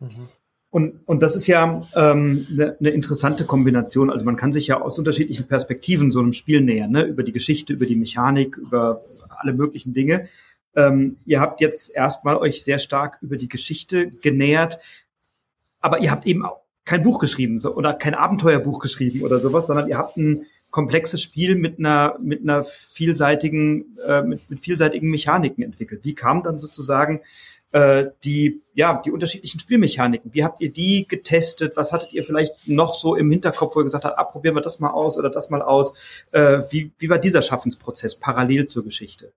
Mhm. 0.01 0.29
Und, 0.71 1.01
und 1.07 1.21
das 1.21 1.35
ist 1.35 1.49
ja 1.49 1.87
ähm, 1.95 2.47
eine, 2.51 2.77
eine 2.79 2.91
interessante 2.91 3.45
Kombination. 3.45 4.11
Also 4.11 4.25
man 4.25 4.37
kann 4.37 4.53
sich 4.53 4.69
ja 4.69 4.81
aus 4.81 4.99
unterschiedlichen 4.99 5.49
Perspektiven 5.49 6.13
so 6.13 6.21
einem 6.21 6.33
Spiel 6.33 6.61
nähern, 6.61 6.93
ne? 6.93 7.03
über 7.03 7.25
die 7.25 7.33
Geschichte, 7.33 7.73
über 7.73 7.87
die 7.87 7.97
Mechanik, 7.97 8.57
über 8.57 9.03
alle 9.29 9.53
möglichen 9.53 9.95
Dinge. 9.95 10.29
Ähm, 10.77 11.17
ihr 11.27 11.41
habt 11.41 11.61
jetzt 11.61 11.95
erstmal 11.95 12.37
euch 12.37 12.63
sehr 12.63 12.79
stark 12.79 13.19
über 13.21 13.37
die 13.37 13.49
Geschichte 13.49 14.11
genähert, 14.23 14.79
aber 15.81 15.99
ihr 15.99 16.13
habt 16.13 16.27
eben 16.27 16.45
auch 16.45 16.61
kein 16.85 17.03
Buch 17.03 17.19
geschrieben 17.19 17.59
so, 17.59 17.75
oder 17.75 17.95
kein 17.95 18.15
Abenteuerbuch 18.15 18.79
geschrieben 18.79 19.23
oder 19.23 19.41
sowas, 19.41 19.67
sondern 19.67 19.89
ihr 19.89 19.99
habt 19.99 20.17
ein 20.17 20.47
komplexes 20.71 21.23
Spiel 21.23 21.57
mit 21.57 21.79
einer 21.79 22.17
mit 22.21 22.43
einer 22.43 22.63
vielseitigen 22.63 23.99
äh, 24.07 24.23
mit, 24.23 24.49
mit 24.51 24.61
vielseitigen 24.61 25.11
Mechaniken 25.11 25.63
entwickelt. 25.63 26.05
Wie 26.05 26.15
kam 26.15 26.43
dann 26.43 26.59
sozusagen 26.59 27.21
äh, 27.73 28.07
die 28.25 28.63
ja 28.75 29.01
die 29.05 29.11
unterschiedlichen 29.11 29.61
Spielmechaniken? 29.61 30.33
Wie 30.35 30.45
habt 30.45 30.61
ihr 30.61 30.73
die 30.73 31.07
getestet? 31.09 31.77
Was 31.77 31.93
hattet 31.93 32.13
ihr 32.13 32.25
vielleicht 32.25 32.69
noch 32.69 32.95
so 32.95 33.17
im 33.17 33.31
Hinterkopf, 33.31 33.75
wo 33.75 33.81
ihr 33.81 33.85
gesagt 33.85 34.05
habt, 34.05 34.19
ah, 34.19 34.25
probieren 34.25 34.55
wir 34.55 34.63
das 34.63 34.81
mal 34.81 34.91
aus 34.91 35.17
oder 35.19 35.31
das 35.31 35.51
mal 35.51 35.63
aus? 35.63 35.95
Äh, 36.33 36.63
wie 36.71 36.93
wie 36.99 37.09
war 37.09 37.19
dieser 37.19 37.43
Schaffensprozess 37.43 38.19
parallel 38.19 38.69
zur 38.69 38.85
Geschichte? 38.85 39.33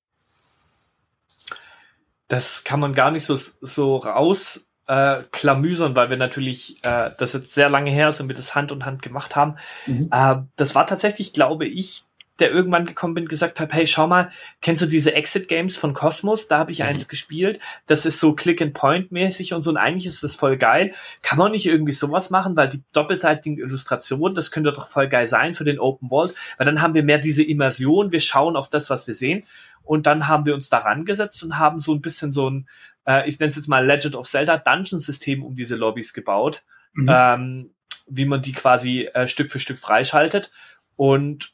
Das 2.27 2.63
kann 2.63 2.79
man 2.79 2.93
gar 2.93 3.11
nicht 3.11 3.25
so 3.25 3.37
so 3.61 3.97
raus 3.97 4.65
äh, 4.87 5.17
klamüsern, 5.31 5.95
weil 5.95 6.09
wir 6.09 6.17
natürlich 6.17 6.77
äh, 6.83 7.11
das 7.17 7.33
jetzt 7.33 7.53
sehr 7.53 7.69
lange 7.69 7.91
her 7.91 8.09
ist 8.09 8.19
und 8.19 8.27
wir 8.27 8.35
das 8.35 8.55
Hand 8.55 8.71
und 8.71 8.85
Hand 8.85 9.01
gemacht 9.01 9.35
haben. 9.35 9.55
Mhm. 9.85 10.09
Äh, 10.11 10.35
das 10.55 10.75
war 10.75 10.87
tatsächlich, 10.87 11.33
glaube 11.33 11.65
ich, 11.65 12.03
der 12.39 12.51
irgendwann 12.51 12.85
gekommen 12.85 13.13
bin, 13.13 13.27
gesagt 13.27 13.59
hat, 13.59 13.73
hey, 13.73 13.85
schau 13.85 14.07
mal, 14.07 14.29
kennst 14.61 14.81
du 14.81 14.87
diese 14.87 15.13
Exit-Games 15.13 15.77
von 15.77 15.93
Cosmos? 15.93 16.47
Da 16.47 16.57
habe 16.57 16.71
ich 16.71 16.79
mhm. 16.79 16.85
eins 16.85 17.07
gespielt. 17.07 17.59
Das 17.85 18.05
ist 18.05 18.19
so 18.19 18.33
Click-and-Point-mäßig 18.33 19.53
und 19.53 19.61
so 19.61 19.69
und 19.69 19.77
eigentlich 19.77 20.07
ist 20.07 20.23
das 20.23 20.35
voll 20.35 20.57
geil. 20.57 20.93
Kann 21.21 21.37
man 21.37 21.51
nicht 21.51 21.67
irgendwie 21.67 21.91
sowas 21.93 22.31
machen, 22.31 22.55
weil 22.55 22.69
die 22.69 22.81
doppelseitigen 22.91 23.59
Illustrationen, 23.59 24.33
das 24.33 24.51
könnte 24.51 24.73
doch 24.73 24.87
voll 24.87 25.07
geil 25.07 25.27
sein 25.27 25.53
für 25.53 25.63
den 25.63 25.79
Open 25.79 26.09
World, 26.09 26.33
weil 26.57 26.65
dann 26.65 26.81
haben 26.81 26.95
wir 26.95 27.03
mehr 27.03 27.19
diese 27.19 27.43
Immersion, 27.43 28.11
wir 28.11 28.19
schauen 28.19 28.55
auf 28.55 28.69
das, 28.69 28.89
was 28.89 29.05
wir 29.05 29.13
sehen 29.13 29.45
und 29.83 30.07
dann 30.07 30.27
haben 30.27 30.45
wir 30.45 30.55
uns 30.55 30.69
daran 30.69 31.05
gesetzt 31.05 31.43
und 31.43 31.59
haben 31.59 31.79
so 31.79 31.93
ein 31.93 32.01
bisschen 32.01 32.31
so 32.31 32.49
ein, 32.49 32.67
äh, 33.05 33.27
ich 33.27 33.39
nenne 33.39 33.49
es 33.49 33.55
jetzt 33.55 33.67
mal 33.67 33.85
Legend 33.85 34.15
of 34.15 34.27
Zelda 34.27 34.57
Dungeon-System 34.57 35.43
um 35.43 35.55
diese 35.55 35.75
Lobbys 35.75 36.13
gebaut, 36.13 36.63
mhm. 36.93 37.09
ähm, 37.11 37.75
wie 38.07 38.25
man 38.25 38.41
die 38.41 38.53
quasi 38.53 39.09
äh, 39.13 39.27
Stück 39.27 39.51
für 39.51 39.59
Stück 39.59 39.79
freischaltet. 39.79 40.51
Und 40.95 41.53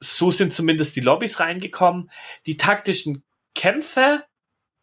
so 0.00 0.30
sind 0.30 0.52
zumindest 0.52 0.96
die 0.96 1.00
Lobbys 1.00 1.40
reingekommen. 1.40 2.10
Die 2.44 2.56
taktischen 2.56 3.22
Kämpfe, 3.54 4.24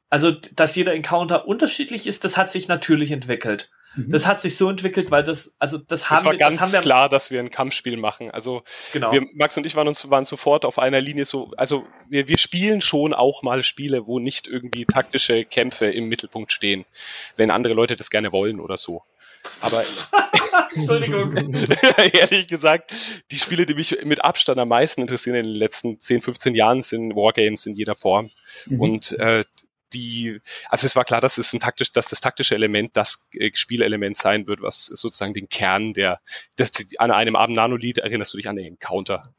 also 0.10 0.32
dass 0.32 0.76
jeder 0.76 0.94
Encounter 0.94 1.48
unterschiedlich 1.48 2.08
ist, 2.08 2.24
das 2.24 2.38
hat 2.38 2.50
sich 2.50 2.68
natürlich 2.68 3.12
entwickelt. 3.12 3.72
Mhm. 3.96 4.12
Das 4.12 4.26
hat 4.26 4.40
sich 4.40 4.58
so 4.58 4.70
entwickelt, 4.70 5.12
weil 5.12 5.24
das, 5.24 5.56
also 5.60 5.78
das 5.78 6.10
haben 6.10 6.18
das 6.18 6.26
war 6.26 6.32
wir, 6.34 6.40
ganz 6.40 6.56
das 6.56 6.62
haben 6.62 6.74
wir, 6.74 6.82
klar, 6.82 7.10
dass 7.10 7.32
wir 7.32 7.40
ein 7.40 7.52
Kampfspiel 7.52 7.98
machen. 7.98 8.32
Also 8.32 8.64
genau. 8.92 9.12
wir, 9.12 9.26
Max 9.34 9.58
und 9.58 9.66
ich 9.66 9.76
waren 9.76 9.88
uns 9.88 10.10
waren 10.10 10.26
sofort 10.26 10.66
auf 10.66 10.80
einer 10.80 11.02
Linie 11.02 11.26
so, 11.26 11.52
also 11.58 11.86
wir, 12.10 12.28
wir 12.28 12.38
spielen 12.38 12.82
schon 12.82 13.14
auch 13.14 13.44
mal 13.44 13.64
Spiele, 13.64 14.08
wo 14.08 14.20
nicht 14.20 14.48
irgendwie 14.48 14.86
taktische 14.86 15.46
Kämpfe 15.46 15.88
im 15.88 16.08
Mittelpunkt 16.08 16.52
stehen, 16.52 16.86
wenn 17.36 17.52
andere 17.52 17.74
Leute 17.74 17.96
das 17.96 18.10
gerne 18.10 18.32
wollen 18.32 18.60
oder 18.60 18.78
so. 18.78 19.04
Aber 19.62 19.84
Entschuldigung. 20.76 21.36
ehrlich 22.14 22.48
gesagt, 22.48 22.94
die 23.32 23.38
Spiele, 23.38 23.66
die 23.66 23.74
mich 23.74 23.98
mit 24.04 24.24
Abstand 24.24 24.60
am 24.60 24.70
meisten 24.70 25.02
interessieren 25.02 25.36
in 25.36 25.44
den 25.44 25.56
letzten 25.56 26.00
10, 26.00 26.22
15 26.22 26.56
Jahren, 26.56 26.82
sind 26.82 27.16
Wargames 27.16 27.66
in 27.66 27.74
jeder 27.74 27.96
Form. 27.96 28.32
Mhm. 28.66 28.80
Und 28.80 29.12
äh, 29.20 29.44
die, 29.94 30.40
also 30.70 30.86
es 30.86 30.96
war 30.96 31.06
klar, 31.06 31.22
dass 31.22 31.38
es 31.38 31.54
ein 31.54 31.60
taktisch, 31.60 31.92
dass 31.92 32.08
das 32.08 32.22
taktische 32.22 32.56
Element 32.56 32.96
das 32.96 33.28
äh, 33.34 33.52
Spielelement 33.54 34.18
sein 34.18 34.48
wird, 34.48 34.62
was 34.62 34.86
sozusagen 34.86 35.34
den 35.34 35.50
Kern 35.50 35.94
der, 35.94 36.20
das, 36.56 36.72
an 36.98 37.12
einem 37.12 37.36
Abend 37.36 37.56
Nanolied 37.56 38.00
erinnerst 38.00 38.34
du 38.34 38.38
dich 38.38 38.50
an 38.50 38.56
den 38.56 38.66
Encounter. 38.66 39.34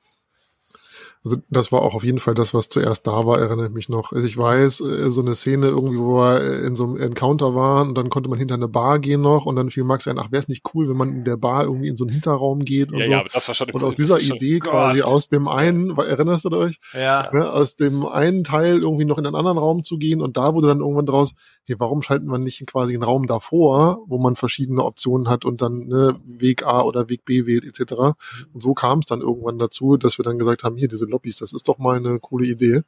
Also 1.24 1.38
das 1.48 1.72
war 1.72 1.80
auch 1.80 1.94
auf 1.94 2.04
jeden 2.04 2.18
Fall 2.18 2.34
das, 2.34 2.52
was 2.52 2.68
zuerst 2.68 3.06
da 3.06 3.24
war, 3.24 3.38
erinnere 3.40 3.68
ich 3.68 3.72
mich 3.72 3.88
noch. 3.88 4.12
Also 4.12 4.26
ich 4.26 4.36
weiß, 4.36 4.80
äh, 4.80 5.10
so 5.10 5.22
eine 5.22 5.34
Szene 5.34 5.68
irgendwie, 5.68 5.98
wo 5.98 6.18
wir 6.18 6.42
äh, 6.42 6.66
in 6.66 6.76
so 6.76 6.84
einem 6.84 6.98
Encounter 6.98 7.54
waren 7.54 7.88
und 7.88 7.98
dann 7.98 8.10
konnte 8.10 8.28
man 8.28 8.38
hinter 8.38 8.56
eine 8.56 8.68
Bar 8.68 8.98
gehen 8.98 9.22
noch 9.22 9.46
und 9.46 9.56
dann 9.56 9.70
fiel 9.70 9.84
Max 9.84 10.06
ein, 10.06 10.18
ach, 10.18 10.30
wäre 10.32 10.42
es 10.42 10.48
nicht 10.48 10.66
cool, 10.74 10.86
wenn 10.90 10.98
man 10.98 11.08
in 11.08 11.24
der 11.24 11.38
Bar 11.38 11.64
irgendwie 11.64 11.88
in 11.88 11.96
so 11.96 12.04
einen 12.04 12.12
Hinterraum 12.12 12.60
geht 12.60 12.92
und 12.92 12.98
ja, 12.98 13.06
so. 13.06 13.12
Ja, 13.12 13.24
das 13.32 13.48
war 13.48 13.54
schon 13.54 13.70
und 13.70 13.84
aus 13.84 13.94
dieser 13.94 14.20
Idee 14.20 14.60
schon, 14.62 14.70
quasi 14.70 14.98
Gott. 14.98 15.08
aus 15.08 15.28
dem 15.28 15.48
einen, 15.48 15.96
erinnerst 15.96 16.44
du 16.44 16.50
euch? 16.50 16.78
Ja. 16.92 17.30
Ne, 17.32 17.50
aus 17.50 17.76
dem 17.76 18.04
einen 18.04 18.44
Teil 18.44 18.80
irgendwie 18.80 19.06
noch 19.06 19.16
in 19.16 19.24
einen 19.24 19.34
anderen 19.34 19.56
Raum 19.56 19.82
zu 19.82 19.96
gehen 19.96 20.20
und 20.20 20.36
da 20.36 20.52
wurde 20.52 20.68
dann 20.68 20.80
irgendwann 20.80 21.06
draus, 21.06 21.32
hey, 21.64 21.76
warum 21.78 22.02
schalten 22.02 22.26
wir 22.26 22.38
nicht 22.38 22.66
quasi 22.66 22.92
einen 22.92 23.02
Raum 23.02 23.26
davor, 23.26 24.00
wo 24.06 24.18
man 24.18 24.36
verschiedene 24.36 24.84
Optionen 24.84 25.28
hat 25.28 25.46
und 25.46 25.62
dann 25.62 25.86
ne, 25.86 26.20
Weg 26.26 26.66
A 26.66 26.82
oder 26.82 27.08
Weg 27.08 27.24
B 27.24 27.46
wählt 27.46 27.64
etc. 27.64 27.94
Und 28.52 28.62
so 28.62 28.74
kam 28.74 28.98
es 28.98 29.06
dann 29.06 29.22
irgendwann 29.22 29.58
dazu, 29.58 29.96
dass 29.96 30.18
wir 30.18 30.24
dann 30.24 30.38
gesagt 30.38 30.64
haben, 30.64 30.76
hier 30.76 30.88
diese 30.88 31.06
Lobbys, 31.14 31.36
das 31.36 31.52
ist 31.52 31.68
doch 31.68 31.78
mal 31.78 31.96
eine 31.96 32.18
coole 32.18 32.46
Idee. 32.46 32.82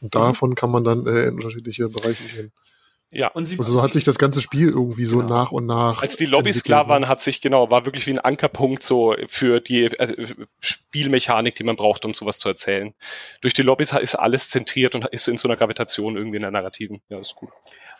Und 0.00 0.14
davon 0.14 0.54
kann 0.54 0.70
man 0.70 0.84
dann 0.84 1.06
äh, 1.06 1.28
in 1.28 1.34
unterschiedliche 1.34 1.88
Bereiche 1.88 2.24
gehen. 2.24 2.52
Ja. 3.10 3.28
Und 3.28 3.46
sie, 3.46 3.58
also 3.58 3.74
so 3.74 3.82
hat 3.82 3.92
sich 3.92 4.02
das 4.02 4.18
ganze 4.18 4.42
Spiel 4.42 4.70
irgendwie 4.70 5.04
so 5.04 5.18
genau. 5.18 5.28
nach 5.28 5.52
und 5.52 5.66
nach. 5.66 6.02
Als 6.02 6.16
die 6.16 6.26
Lobbys 6.26 6.64
klar 6.64 6.88
waren, 6.88 7.06
hat 7.06 7.22
sich 7.22 7.40
genau, 7.40 7.70
war 7.70 7.86
wirklich 7.86 8.06
wie 8.06 8.10
ein 8.10 8.18
Ankerpunkt 8.18 8.82
so 8.82 9.14
für 9.28 9.60
die 9.60 9.84
äh, 9.84 10.34
Spielmechanik, 10.58 11.54
die 11.54 11.62
man 11.62 11.76
braucht, 11.76 12.04
um 12.04 12.12
sowas 12.12 12.38
zu 12.38 12.48
erzählen. 12.48 12.92
Durch 13.40 13.54
die 13.54 13.62
Lobbys 13.62 13.92
ist 13.92 14.16
alles 14.16 14.50
zentriert 14.50 14.96
und 14.96 15.06
ist 15.06 15.28
in 15.28 15.38
so 15.38 15.46
einer 15.46 15.56
Gravitation 15.56 16.16
irgendwie 16.16 16.36
in 16.36 16.42
der 16.42 16.50
Narrativen. 16.50 17.02
Ja, 17.08 17.18
das 17.18 17.28
ist 17.28 17.36
gut. 17.36 17.50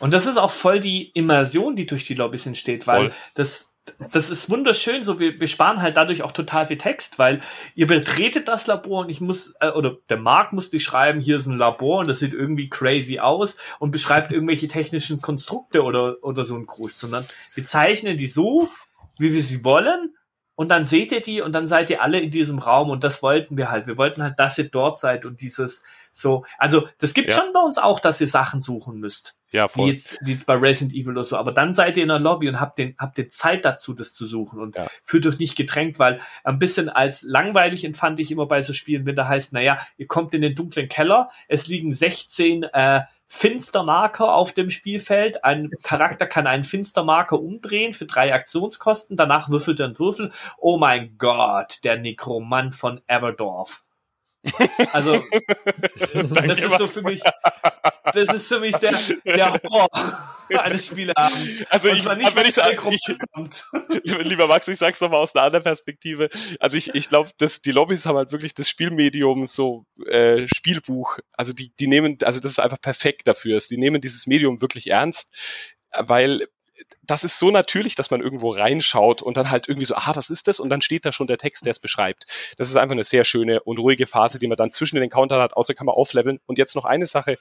Und 0.00 0.12
das 0.12 0.27
ist 0.27 0.37
auch 0.37 0.50
voll 0.50 0.81
die 0.81 1.11
Immersion, 1.11 1.77
die 1.77 1.87
durch 1.87 2.07
die 2.07 2.14
Lobbys 2.14 2.46
entsteht, 2.46 2.88
weil 2.88 3.11
voll. 3.11 3.16
das 3.35 3.70
das 4.12 4.31
ist 4.31 4.51
wunderschön, 4.51 5.03
so 5.03 5.18
wir, 5.20 5.40
wir 5.40 5.49
sparen 5.49 5.83
halt 5.83 5.97
dadurch 5.97 6.23
auch 6.23 6.33
total 6.33 6.66
viel 6.66 6.79
Text, 6.79 7.18
weil 7.18 7.40
ihr 7.75 7.87
betretet 7.87 8.49
das 8.49 8.66
Labor 8.66 9.01
und 9.01 9.11
ich 9.11 9.20
muss, 9.20 9.55
äh, 9.61 9.70
oder 9.70 9.97
der 10.09 10.16
Marc 10.16 10.53
muss 10.53 10.70
die 10.70 10.81
schreiben, 10.81 11.20
hier 11.20 11.37
ist 11.37 11.47
ein 11.47 11.59
Labor 11.59 12.01
und 12.01 12.09
das 12.09 12.20
sieht 12.20 12.35
irgendwie 12.35 12.68
crazy 12.68 13.18
aus 13.18 13.59
und 13.79 13.90
beschreibt 13.90 14.33
irgendwelche 14.33 14.68
technischen 14.68 15.20
Konstrukte 15.20 15.83
oder, 15.83 16.16
oder 16.23 16.44
so 16.44 16.57
ein 16.57 16.66
Gruß, 16.66 16.99
sondern 16.99 17.29
wir 17.55 17.64
zeichnen 17.64 18.16
die 18.16 18.27
so, 18.27 18.68
wie 19.18 19.33
wir 19.33 19.42
sie 19.42 19.64
wollen 19.64 20.14
und 20.57 20.68
dann 20.68 20.85
seht 20.85 21.12
ihr 21.12 21.20
die 21.20 21.40
und 21.40 21.53
dann 21.53 21.66
seid 21.66 21.90
ihr 21.90 22.03
alle 22.03 22.20
in 22.20 22.31
diesem 22.31 22.59
Raum 22.59 22.90
und 22.90 23.05
das 23.05 23.23
wollten 23.23 23.59
wir 23.59 23.70
halt. 23.70 23.87
Wir 23.87 23.99
wollten 23.99 24.23
halt, 24.23 24.38
dass 24.38 24.59
ihr 24.59 24.68
dort 24.68 24.99
seid 24.99 25.25
und 25.25 25.40
dieses 25.40 25.83
so, 26.16 26.46
also 26.59 26.88
das 26.98 27.12
gibt 27.12 27.29
ja. 27.29 27.35
schon 27.35 27.53
bei 27.53 27.61
uns 27.61 27.77
auch, 27.77 27.98
dass 27.98 28.20
ihr 28.20 28.29
Sachen 28.29 28.62
suchen 28.62 29.00
müsst. 29.00 29.37
Ja, 29.50 29.66
voll. 29.66 29.87
Wie 29.87 29.90
jetzt, 29.90 30.16
wie 30.22 30.31
jetzt 30.31 30.46
bei 30.46 30.55
Resident 30.55 30.94
Evil 30.94 31.11
oder 31.11 31.24
so. 31.24 31.37
Aber 31.37 31.50
dann 31.50 31.74
seid 31.74 31.96
ihr 31.96 32.05
in 32.05 32.09
der 32.09 32.20
Lobby 32.20 32.48
und 32.48 32.61
habt 32.61 32.79
den, 32.79 32.94
habt 32.98 33.18
ihr 33.18 33.29
Zeit 33.29 33.64
dazu, 33.64 33.94
das 33.94 34.14
zu 34.14 34.24
suchen 34.24 34.61
und 34.61 34.77
ja. 34.77 34.87
fühlt 35.03 35.27
euch 35.27 35.40
nicht 35.40 35.57
gedrängt, 35.57 35.98
weil 35.98 36.20
ein 36.44 36.61
bisschen 36.61 36.88
als 36.88 37.22
langweilig 37.22 37.85
empfand 37.85 38.20
ich 38.20 38.31
immer 38.31 38.46
bei 38.46 38.62
so 38.62 38.72
Spielen, 38.72 39.07
wenn 39.07 39.16
da 39.16 39.27
heißt, 39.27 39.53
naja, 39.53 39.79
ihr 39.96 40.07
kommt 40.07 40.35
in 40.35 40.42
den 40.42 40.55
dunklen 40.55 40.88
Keller, 40.88 41.31
es 41.48 41.66
liegen 41.66 41.92
16 41.92 42.62
äh, 42.62 43.03
Finstermarker 43.27 44.33
auf 44.33 44.53
dem 44.53 44.70
Spielfeld. 44.70 45.42
Ein 45.44 45.72
Charakter 45.83 46.27
kann 46.27 46.46
einen 46.46 46.62
Finstermarker 46.62 47.40
umdrehen 47.40 47.92
für 47.92 48.07
drei 48.07 48.33
Aktionskosten. 48.33 49.16
Danach 49.16 49.48
würfelt 49.48 49.81
er 49.81 49.87
einen 49.87 49.98
Würfel. 49.98 50.31
Oh 50.59 50.79
mein 50.79 51.18
Gott, 51.18 51.81
der 51.83 51.98
Nekromant 51.98 52.77
von 52.77 53.00
Everdorf. 53.09 53.83
Also, 54.92 55.24
das 56.12 56.59
ist 56.59 56.78
so 56.78 56.87
für 56.87 57.02
mich, 57.02 57.22
das 58.12 58.35
ist 58.35 58.48
für 58.48 58.61
mich 58.61 58.76
der, 58.76 58.98
der 59.24 59.61
Horror 59.70 59.88
eines 60.48 60.87
Spieleabends. 60.87 61.64
Also 61.70 61.88
ich, 61.88 62.04
nicht, 62.04 62.37
wenn 62.37 62.46
ich 62.46 62.59
ich, 64.04 64.18
lieber 64.28 64.46
Max, 64.46 64.68
ich 64.68 64.78
sag's 64.78 65.00
nochmal 65.00 65.20
aus 65.20 65.35
einer 65.35 65.44
anderen 65.44 65.62
Perspektive. 65.62 66.28
Also 66.61 66.76
ich, 66.76 66.94
ich 66.94 67.09
glaube, 67.09 67.30
dass 67.38 67.62
die 67.62 67.70
Lobbys 67.70 68.07
haben 68.07 68.16
halt 68.16 68.33
wirklich 68.33 68.54
das 68.54 68.68
Spielmedium 68.68 69.46
so 69.46 69.87
äh, 70.07 70.46
Spielbuch. 70.46 71.18
Also 71.37 71.52
die, 71.52 71.72
die 71.80 71.87
nehmen, 71.87 72.18
also 72.22 72.40
das 72.40 72.52
ist 72.52 72.59
einfach 72.59 72.80
perfekt 72.80 73.26
dafür. 73.26 73.59
Die 73.70 73.78
nehmen 73.78 74.00
dieses 74.00 74.26
Medium 74.26 74.61
wirklich 74.61 74.90
ernst, 74.90 75.33
weil 75.96 76.46
das 77.07 77.25
ist 77.25 77.38
so 77.38 77.51
natürlich, 77.51 77.94
dass 77.94 78.11
man 78.11 78.20
irgendwo 78.20 78.51
reinschaut 78.53 79.23
und 79.23 79.37
dann 79.37 79.51
halt 79.51 79.68
irgendwie 79.68 79.85
so, 79.85 79.94
ah, 79.94 80.12
was 80.14 80.31
ist 80.31 80.49
das? 80.49 80.61
Und 80.61 80.70
dann 80.70 80.81
steht 80.81 81.05
da 81.05 81.12
schon 81.12 81.27
der 81.27 81.38
Text, 81.38 81.64
der 81.64 81.73
es 81.73 81.79
beschreibt. 81.79 82.27
Das 82.57 82.68
ist 82.68 82.77
einfach 82.77 82.94
eine 82.94 83.05
sehr 83.05 83.25
schöne 83.25 83.61
und 83.61 83.79
ruhige 83.79 84.07
Phase, 84.07 84.38
die 84.38 84.47
man 84.47 84.57
dann 84.57 84.73
zwischen 84.73 84.97
den 84.97 85.05
Encountern 85.05 85.40
hat, 85.40 85.55
außer 85.55 85.75
kann 85.75 85.87
man 85.87 85.94
aufleveln. 85.94 86.38
Und 86.47 86.59
jetzt 86.59 86.75
noch 86.75 86.85
eine 86.85 87.07
Sache. 87.07 87.38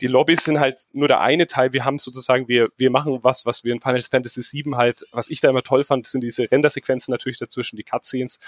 Die 0.00 0.06
Lobbys 0.06 0.44
sind 0.44 0.60
halt 0.60 0.82
nur 0.92 1.08
der 1.08 1.20
eine 1.20 1.46
Teil. 1.46 1.72
Wir 1.72 1.84
haben 1.84 1.98
sozusagen, 1.98 2.48
wir, 2.48 2.70
wir 2.76 2.90
machen 2.90 3.18
was, 3.22 3.46
was 3.46 3.64
wir 3.64 3.72
in 3.72 3.80
Final 3.80 4.02
Fantasy 4.02 4.64
VII 4.64 4.76
halt, 4.76 5.04
was 5.12 5.28
ich 5.28 5.40
da 5.40 5.50
immer 5.50 5.62
toll 5.62 5.84
fand, 5.84 6.06
sind 6.06 6.22
diese 6.22 6.50
Rendersequenzen 6.50 7.12
natürlich 7.12 7.38
dazwischen, 7.38 7.76
die 7.76 7.84
Cutscenes. 7.84 8.40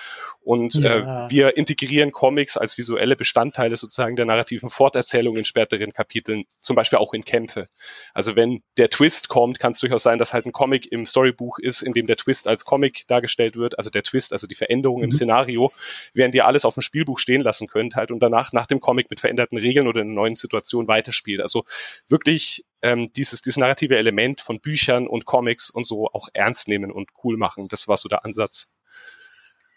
Und 0.42 0.74
ja. 0.74 1.26
äh, 1.26 1.30
wir 1.30 1.56
integrieren 1.56 2.12
Comics 2.12 2.56
als 2.56 2.78
visuelle 2.78 3.16
Bestandteile 3.16 3.76
sozusagen 3.76 4.16
der 4.16 4.26
narrativen 4.26 4.70
Forterzählung 4.70 5.36
in 5.36 5.44
späteren 5.44 5.92
Kapiteln, 5.92 6.44
zum 6.60 6.76
Beispiel 6.76 6.98
auch 6.98 7.12
in 7.14 7.24
Kämpfe. 7.24 7.68
Also 8.14 8.36
wenn 8.36 8.62
der 8.76 8.90
Twist 8.90 9.28
kommt, 9.28 9.58
kann 9.58 9.72
es 9.72 9.80
durchaus 9.80 10.02
sein, 10.02 10.18
dass 10.18 10.31
halt 10.32 10.46
ein 10.46 10.52
Comic 10.52 10.90
im 10.90 11.06
Storybuch 11.06 11.58
ist, 11.58 11.82
in 11.82 11.92
dem 11.92 12.06
der 12.06 12.16
Twist 12.16 12.48
als 12.48 12.64
Comic 12.64 13.06
dargestellt 13.08 13.56
wird, 13.56 13.78
also 13.78 13.90
der 13.90 14.02
Twist, 14.02 14.32
also 14.32 14.46
die 14.46 14.54
Veränderung 14.54 14.98
mhm. 14.98 15.04
im 15.04 15.10
Szenario, 15.10 15.72
während 16.14 16.34
ihr 16.34 16.46
alles 16.46 16.64
auf 16.64 16.74
dem 16.74 16.82
Spielbuch 16.82 17.18
stehen 17.18 17.42
lassen 17.42 17.66
könnt 17.66 17.96
halt 17.96 18.10
und 18.10 18.20
danach 18.20 18.52
nach 18.52 18.66
dem 18.66 18.80
Comic 18.80 19.10
mit 19.10 19.20
veränderten 19.20 19.58
Regeln 19.58 19.86
oder 19.86 20.00
in 20.00 20.08
einer 20.08 20.14
neuen 20.14 20.34
Situation 20.34 20.88
weiterspielt. 20.88 21.40
Also 21.40 21.64
wirklich 22.08 22.64
ähm, 22.82 23.12
dieses, 23.12 23.42
dieses 23.42 23.56
narrative 23.56 23.96
Element 23.96 24.40
von 24.40 24.60
Büchern 24.60 25.06
und 25.06 25.24
Comics 25.24 25.70
und 25.70 25.86
so 25.86 26.08
auch 26.08 26.28
ernst 26.32 26.68
nehmen 26.68 26.90
und 26.90 27.10
cool 27.24 27.36
machen. 27.36 27.68
Das 27.68 27.88
war 27.88 27.96
so 27.96 28.08
der 28.08 28.24
Ansatz. 28.24 28.72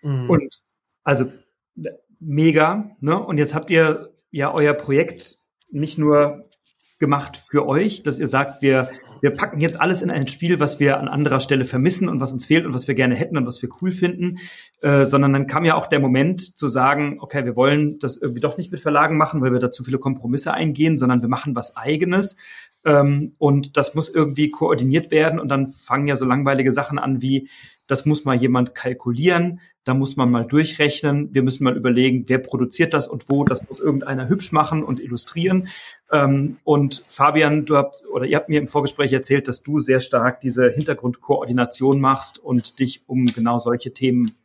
Mhm. 0.02 0.30
Und 0.30 0.62
also 1.04 1.32
mega, 2.20 2.96
ne? 3.00 3.20
Und 3.20 3.38
jetzt 3.38 3.54
habt 3.54 3.70
ihr 3.70 4.14
ja 4.32 4.54
euer 4.54 4.74
Projekt 4.74 5.40
nicht 5.70 5.98
nur 5.98 6.50
gemacht 7.00 7.38
für 7.38 7.68
euch, 7.68 8.04
dass 8.04 8.20
ihr 8.20 8.28
sagt, 8.28 8.62
wir 8.62 8.90
wir 9.22 9.32
packen 9.32 9.62
jetzt 9.62 9.80
alles 9.80 10.02
in 10.02 10.12
ein 10.12 10.28
Spiel, 10.28 10.60
was 10.60 10.80
wir 10.80 11.00
an 11.00 11.08
anderer 11.08 11.40
Stelle 11.40 11.66
vermissen 11.66 12.10
und 12.10 12.20
was 12.20 12.34
uns 12.34 12.46
fehlt 12.46 12.66
und 12.66 12.74
was 12.74 12.88
wir 12.88 12.96
gerne 12.96 13.16
hätten 13.16 13.38
und 13.38 13.46
was 13.46 13.62
wir 13.62 13.70
cool 13.82 13.92
finden, 13.92 14.40
äh, 14.82 15.06
sondern 15.06 15.34
dann 15.34 15.48
kam 15.48 15.66
ja 15.66 15.76
auch 15.76 15.88
der 15.88 16.00
Moment 16.00 16.58
zu 16.58 16.68
sagen, 16.68 17.18
okay, 17.20 17.46
wir 17.46 17.56
wollen 17.56 18.00
das 18.00 18.18
irgendwie 18.18 18.42
doch 18.42 18.58
nicht 18.58 18.72
mit 18.72 18.82
Verlagen 18.82 19.18
machen, 19.18 19.42
weil 19.42 19.52
wir 19.52 19.60
da 19.60 19.72
zu 19.72 19.84
viele 19.84 20.00
Kompromisse 20.00 20.54
eingehen, 20.54 20.98
sondern 20.98 21.22
wir 21.22 21.30
machen 21.30 21.56
was 21.56 21.78
eigenes. 21.78 22.38
Ähm, 22.84 23.34
und 23.38 23.78
das 23.78 23.96
muss 23.96 24.14
irgendwie 24.14 24.50
koordiniert 24.50 25.12
werden 25.12 25.40
und 25.40 25.50
dann 25.50 25.68
fangen 25.68 26.08
ja 26.08 26.16
so 26.16 26.26
langweilige 26.26 26.72
Sachen 26.72 27.00
an 27.00 27.22
wie, 27.22 27.50
das 27.88 28.06
muss 28.06 28.26
mal 28.26 28.36
jemand 28.36 28.76
kalkulieren, 28.76 29.60
da 29.86 29.94
muss 29.94 30.18
man 30.18 30.32
mal 30.32 30.46
durchrechnen. 30.46 31.34
Wir 31.34 31.44
müssen 31.44 31.64
mal 31.64 31.78
überlegen, 31.78 32.26
wer 32.28 32.40
produziert 32.40 32.94
das 32.96 33.08
und 33.08 33.30
wo. 33.30 33.44
Das 33.44 33.68
muss 33.68 33.80
irgendeiner 33.80 34.28
hübsch 34.28 34.52
machen 34.52 34.84
und 34.84 35.00
illustrieren. 35.00 35.68
Ähm, 36.12 36.58
und 36.64 37.04
Fabian, 37.08 37.66
du 37.66 37.78
habt 37.78 38.04
oder 38.12 38.26
ihr 38.26 38.36
habt 38.36 38.50
mir 38.50 38.60
im 38.60 38.68
Vorgespräch 38.68 39.14
erzählt, 39.14 39.48
dass 39.48 39.62
du 39.62 39.80
sehr 39.80 40.00
stark 40.00 40.42
diese 40.42 40.72
Hintergrundkoordination 40.72 42.02
machst 42.02 42.40
und 42.40 42.80
dich 42.80 43.04
um 43.08 43.28
genau 43.28 43.60
solche 43.60 43.94
Themen 43.94 44.36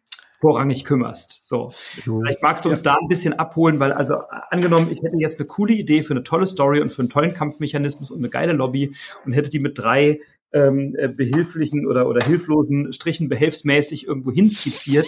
vorrangig 0.41 0.85
kümmerst. 0.85 1.45
So, 1.45 1.71
vielleicht 1.71 2.43
magst 2.43 2.65
du 2.65 2.71
uns 2.71 2.83
da 2.83 2.97
ein 3.01 3.09
bisschen 3.09 3.39
abholen, 3.39 3.79
weil 3.79 3.93
also 3.93 4.17
angenommen, 4.51 4.91
ich 4.91 5.03
hätte 5.03 5.17
jetzt 5.19 5.39
eine 5.39 5.47
coole 5.47 5.75
Idee 5.75 6.03
für 6.03 6.15
eine 6.15 6.23
tolle 6.23 6.47
Story 6.47 6.81
und 6.81 6.91
für 6.91 7.03
einen 7.03 7.11
tollen 7.11 7.35
Kampfmechanismus 7.35 8.11
und 8.11 8.19
eine 8.19 8.31
geile 8.31 8.53
Lobby 8.53 8.95
und 9.25 9.33
hätte 9.33 9.51
die 9.51 9.59
mit 9.59 9.79
drei 9.79 10.21
ähm, 10.53 10.95
äh, 10.99 11.09
behilflichen 11.09 11.87
oder, 11.87 12.09
oder 12.09 12.25
hilflosen 12.25 12.93
Strichen 12.93 13.29
behelfsmäßig 13.29 14.07
irgendwo 14.07 14.33
hinskizziert. 14.33 15.07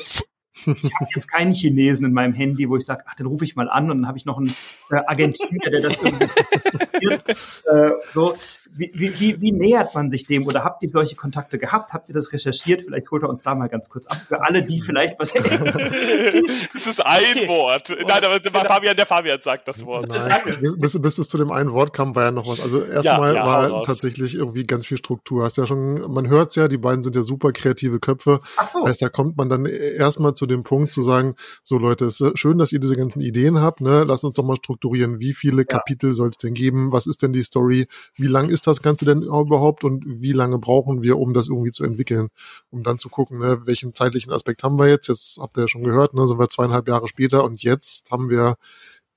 Ich 0.54 0.94
habe 0.94 1.08
jetzt 1.14 1.30
keinen 1.30 1.52
Chinesen 1.52 2.06
in 2.06 2.12
meinem 2.12 2.34
Handy, 2.34 2.68
wo 2.68 2.76
ich 2.76 2.84
sage, 2.84 3.04
ach, 3.06 3.14
den 3.14 3.26
rufe 3.26 3.44
ich 3.44 3.56
mal 3.56 3.70
an 3.70 3.90
und 3.90 3.98
dann 3.98 4.06
habe 4.06 4.18
ich 4.18 4.26
noch 4.26 4.38
einen 4.38 4.54
äh, 4.90 4.96
Argentinier, 5.06 5.70
der 5.70 5.80
das 5.80 5.96
irgendwie 5.96 6.24
äh, 7.66 7.92
so, 8.12 8.36
wie, 8.74 8.90
wie, 8.94 9.40
wie 9.40 9.52
nähert 9.52 9.94
man 9.94 10.10
sich 10.10 10.26
dem 10.26 10.46
oder 10.46 10.64
habt 10.64 10.82
ihr 10.82 10.90
solche 10.90 11.14
Kontakte 11.14 11.58
gehabt? 11.58 11.92
Habt 11.92 12.08
ihr 12.08 12.14
das 12.14 12.32
recherchiert? 12.32 12.82
Vielleicht 12.82 13.10
holt 13.10 13.22
er 13.22 13.28
uns 13.28 13.42
da 13.42 13.54
mal 13.54 13.68
ganz 13.68 13.90
kurz 13.90 14.06
ab 14.06 14.16
für 14.16 14.42
alle, 14.42 14.62
die 14.62 14.80
vielleicht 14.80 15.18
was. 15.18 15.32
das 16.72 16.86
ist 16.86 17.00
ein 17.04 17.36
okay. 17.36 17.48
Wort. 17.48 17.90
Nein, 17.90 18.24
aber 18.24 18.40
der 18.40 18.52
Fabian, 18.52 18.96
der 18.96 19.06
Fabian 19.06 19.40
sagt 19.42 19.68
das 19.68 19.84
Wort. 19.84 20.08
Nein, 20.08 20.40
bis, 20.78 21.00
bis 21.00 21.18
es 21.18 21.28
zu 21.28 21.36
dem 21.36 21.50
einen 21.50 21.72
Wort 21.72 21.92
kam, 21.92 22.14
war 22.14 22.24
ja 22.24 22.30
noch 22.30 22.48
was. 22.48 22.60
Also 22.60 22.82
erstmal 22.82 23.34
ja, 23.34 23.44
ja, 23.44 23.46
war 23.46 23.82
tatsächlich 23.82 24.34
irgendwie 24.34 24.66
ganz 24.66 24.86
viel 24.86 24.98
Struktur. 24.98 25.44
Hast 25.44 25.58
ja 25.58 25.66
schon, 25.66 26.10
man 26.10 26.28
hört 26.28 26.56
ja, 26.56 26.68
die 26.68 26.78
beiden 26.78 27.04
sind 27.04 27.14
ja 27.14 27.22
super 27.22 27.52
kreative 27.52 28.00
Köpfe. 28.00 28.40
Ach 28.56 28.70
so. 28.70 28.86
Heißt, 28.86 29.02
da 29.02 29.08
kommt 29.10 29.36
man 29.36 29.50
dann 29.50 29.66
erstmal 29.66 30.34
zu 30.34 30.41
dem 30.46 30.62
Punkt 30.62 30.92
zu 30.92 31.02
sagen, 31.02 31.34
so 31.62 31.78
Leute, 31.78 32.04
es 32.06 32.20
ist 32.20 32.38
schön, 32.38 32.58
dass 32.58 32.72
ihr 32.72 32.80
diese 32.80 32.96
ganzen 32.96 33.20
Ideen 33.20 33.60
habt, 33.60 33.80
ne? 33.80 34.04
Lass 34.04 34.24
uns 34.24 34.34
doch 34.34 34.44
mal 34.44 34.56
strukturieren, 34.56 35.20
wie 35.20 35.34
viele 35.34 35.58
ja. 35.58 35.64
Kapitel 35.64 36.14
soll 36.14 36.30
es 36.30 36.38
denn 36.38 36.54
geben? 36.54 36.92
Was 36.92 37.06
ist 37.06 37.22
denn 37.22 37.32
die 37.32 37.42
Story? 37.42 37.86
Wie 38.14 38.26
lang 38.26 38.48
ist 38.48 38.66
das 38.66 38.82
Ganze 38.82 39.04
denn 39.04 39.22
überhaupt 39.22 39.84
und 39.84 40.04
wie 40.06 40.32
lange 40.32 40.58
brauchen 40.58 41.02
wir, 41.02 41.18
um 41.18 41.34
das 41.34 41.48
irgendwie 41.48 41.72
zu 41.72 41.84
entwickeln? 41.84 42.28
Um 42.70 42.82
dann 42.82 42.98
zu 42.98 43.08
gucken, 43.08 43.38
ne, 43.38 43.62
welchen 43.64 43.94
zeitlichen 43.94 44.32
Aspekt 44.32 44.62
haben 44.62 44.78
wir 44.78 44.88
jetzt? 44.88 45.08
Jetzt 45.08 45.38
habt 45.40 45.56
ihr 45.56 45.62
ja 45.62 45.68
schon 45.68 45.84
gehört, 45.84 46.14
ne, 46.14 46.26
sind 46.26 46.38
wir 46.38 46.48
zweieinhalb 46.48 46.88
Jahre 46.88 47.08
später 47.08 47.44
und 47.44 47.62
jetzt 47.62 48.10
haben 48.10 48.30
wir 48.30 48.56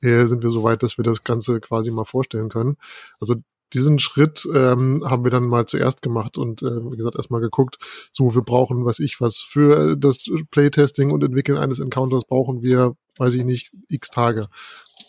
äh, 0.02 0.26
sind 0.28 0.44
wir 0.44 0.50
so 0.50 0.64
weit, 0.64 0.84
dass 0.84 0.98
wir 0.98 1.04
das 1.04 1.24
Ganze 1.24 1.60
quasi 1.60 1.92
mal 1.92 2.06
vorstellen 2.06 2.50
können. 2.50 2.78
Also 3.20 3.36
diesen 3.74 4.00
Schritt 4.00 4.48
ähm, 4.54 5.04
haben 5.06 5.24
wir 5.24 5.32
dann 5.32 5.48
mal 5.48 5.66
zuerst 5.66 6.02
gemacht 6.02 6.38
und 6.38 6.62
äh, 6.62 6.92
wie 6.92 6.98
gesagt 6.98 7.16
erstmal 7.16 7.42
geguckt, 7.42 7.78
so 8.12 8.36
wir 8.36 8.42
brauchen, 8.42 8.86
was 8.86 9.00
ich 9.00 9.20
was 9.22 9.38
für 9.38 9.96
das 9.96 10.30
Playtesting 10.52 11.12
und 11.12 11.24
Entwickeln 11.24 11.58
eines 11.58 11.80
Encounters 11.80 12.26
brauchen 12.26 12.62
wir, 12.62 12.96
weiß 13.18 13.34
ich 13.34 13.44
nicht, 13.44 13.72
x 13.90 14.10
Tage. 14.10 14.48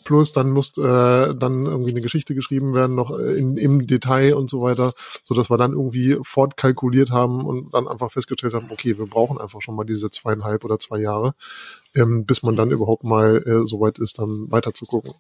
Plus 0.05 0.33
dann 0.33 0.51
muss 0.51 0.77
äh, 0.79 1.35
dann 1.35 1.67
irgendwie 1.67 1.91
eine 1.91 2.01
Geschichte 2.01 2.35
geschrieben 2.35 2.75
werden, 2.75 2.95
noch 2.95 3.11
in, 3.11 3.57
im 3.57 3.87
Detail 3.87 4.35
und 4.35 4.49
so 4.49 4.63
weiter, 4.63 4.93
so 5.23 5.35
dass 5.35 5.51
wir 5.51 5.59
dann 5.59 5.73
irgendwie 5.73 6.19
fortkalkuliert 6.23 7.11
haben 7.11 7.45
und 7.45 7.75
dann 7.75 7.89
einfach 7.89 8.11
festgestellt 8.11 8.55
haben, 8.55 8.71
okay, 8.71 8.99
wir 8.99 9.07
brauchen 9.07 9.39
einfach 9.39 9.63
schon 9.63 9.75
mal 9.75 9.85
diese 9.85 10.11
zweieinhalb 10.11 10.65
oder 10.65 10.79
zwei 10.79 10.99
Jahre, 11.01 11.35
ähm, 11.95 12.25
bis 12.25 12.43
man 12.43 12.57
dann 12.57 12.71
überhaupt 12.71 13.05
mal 13.05 13.43
äh, 13.47 13.67
so 13.67 13.81
weit 13.81 13.99
ist, 13.99 14.19
dann 14.19 14.51
weiter 14.51 14.73
zu 14.73 14.87
gucken. 14.87 15.13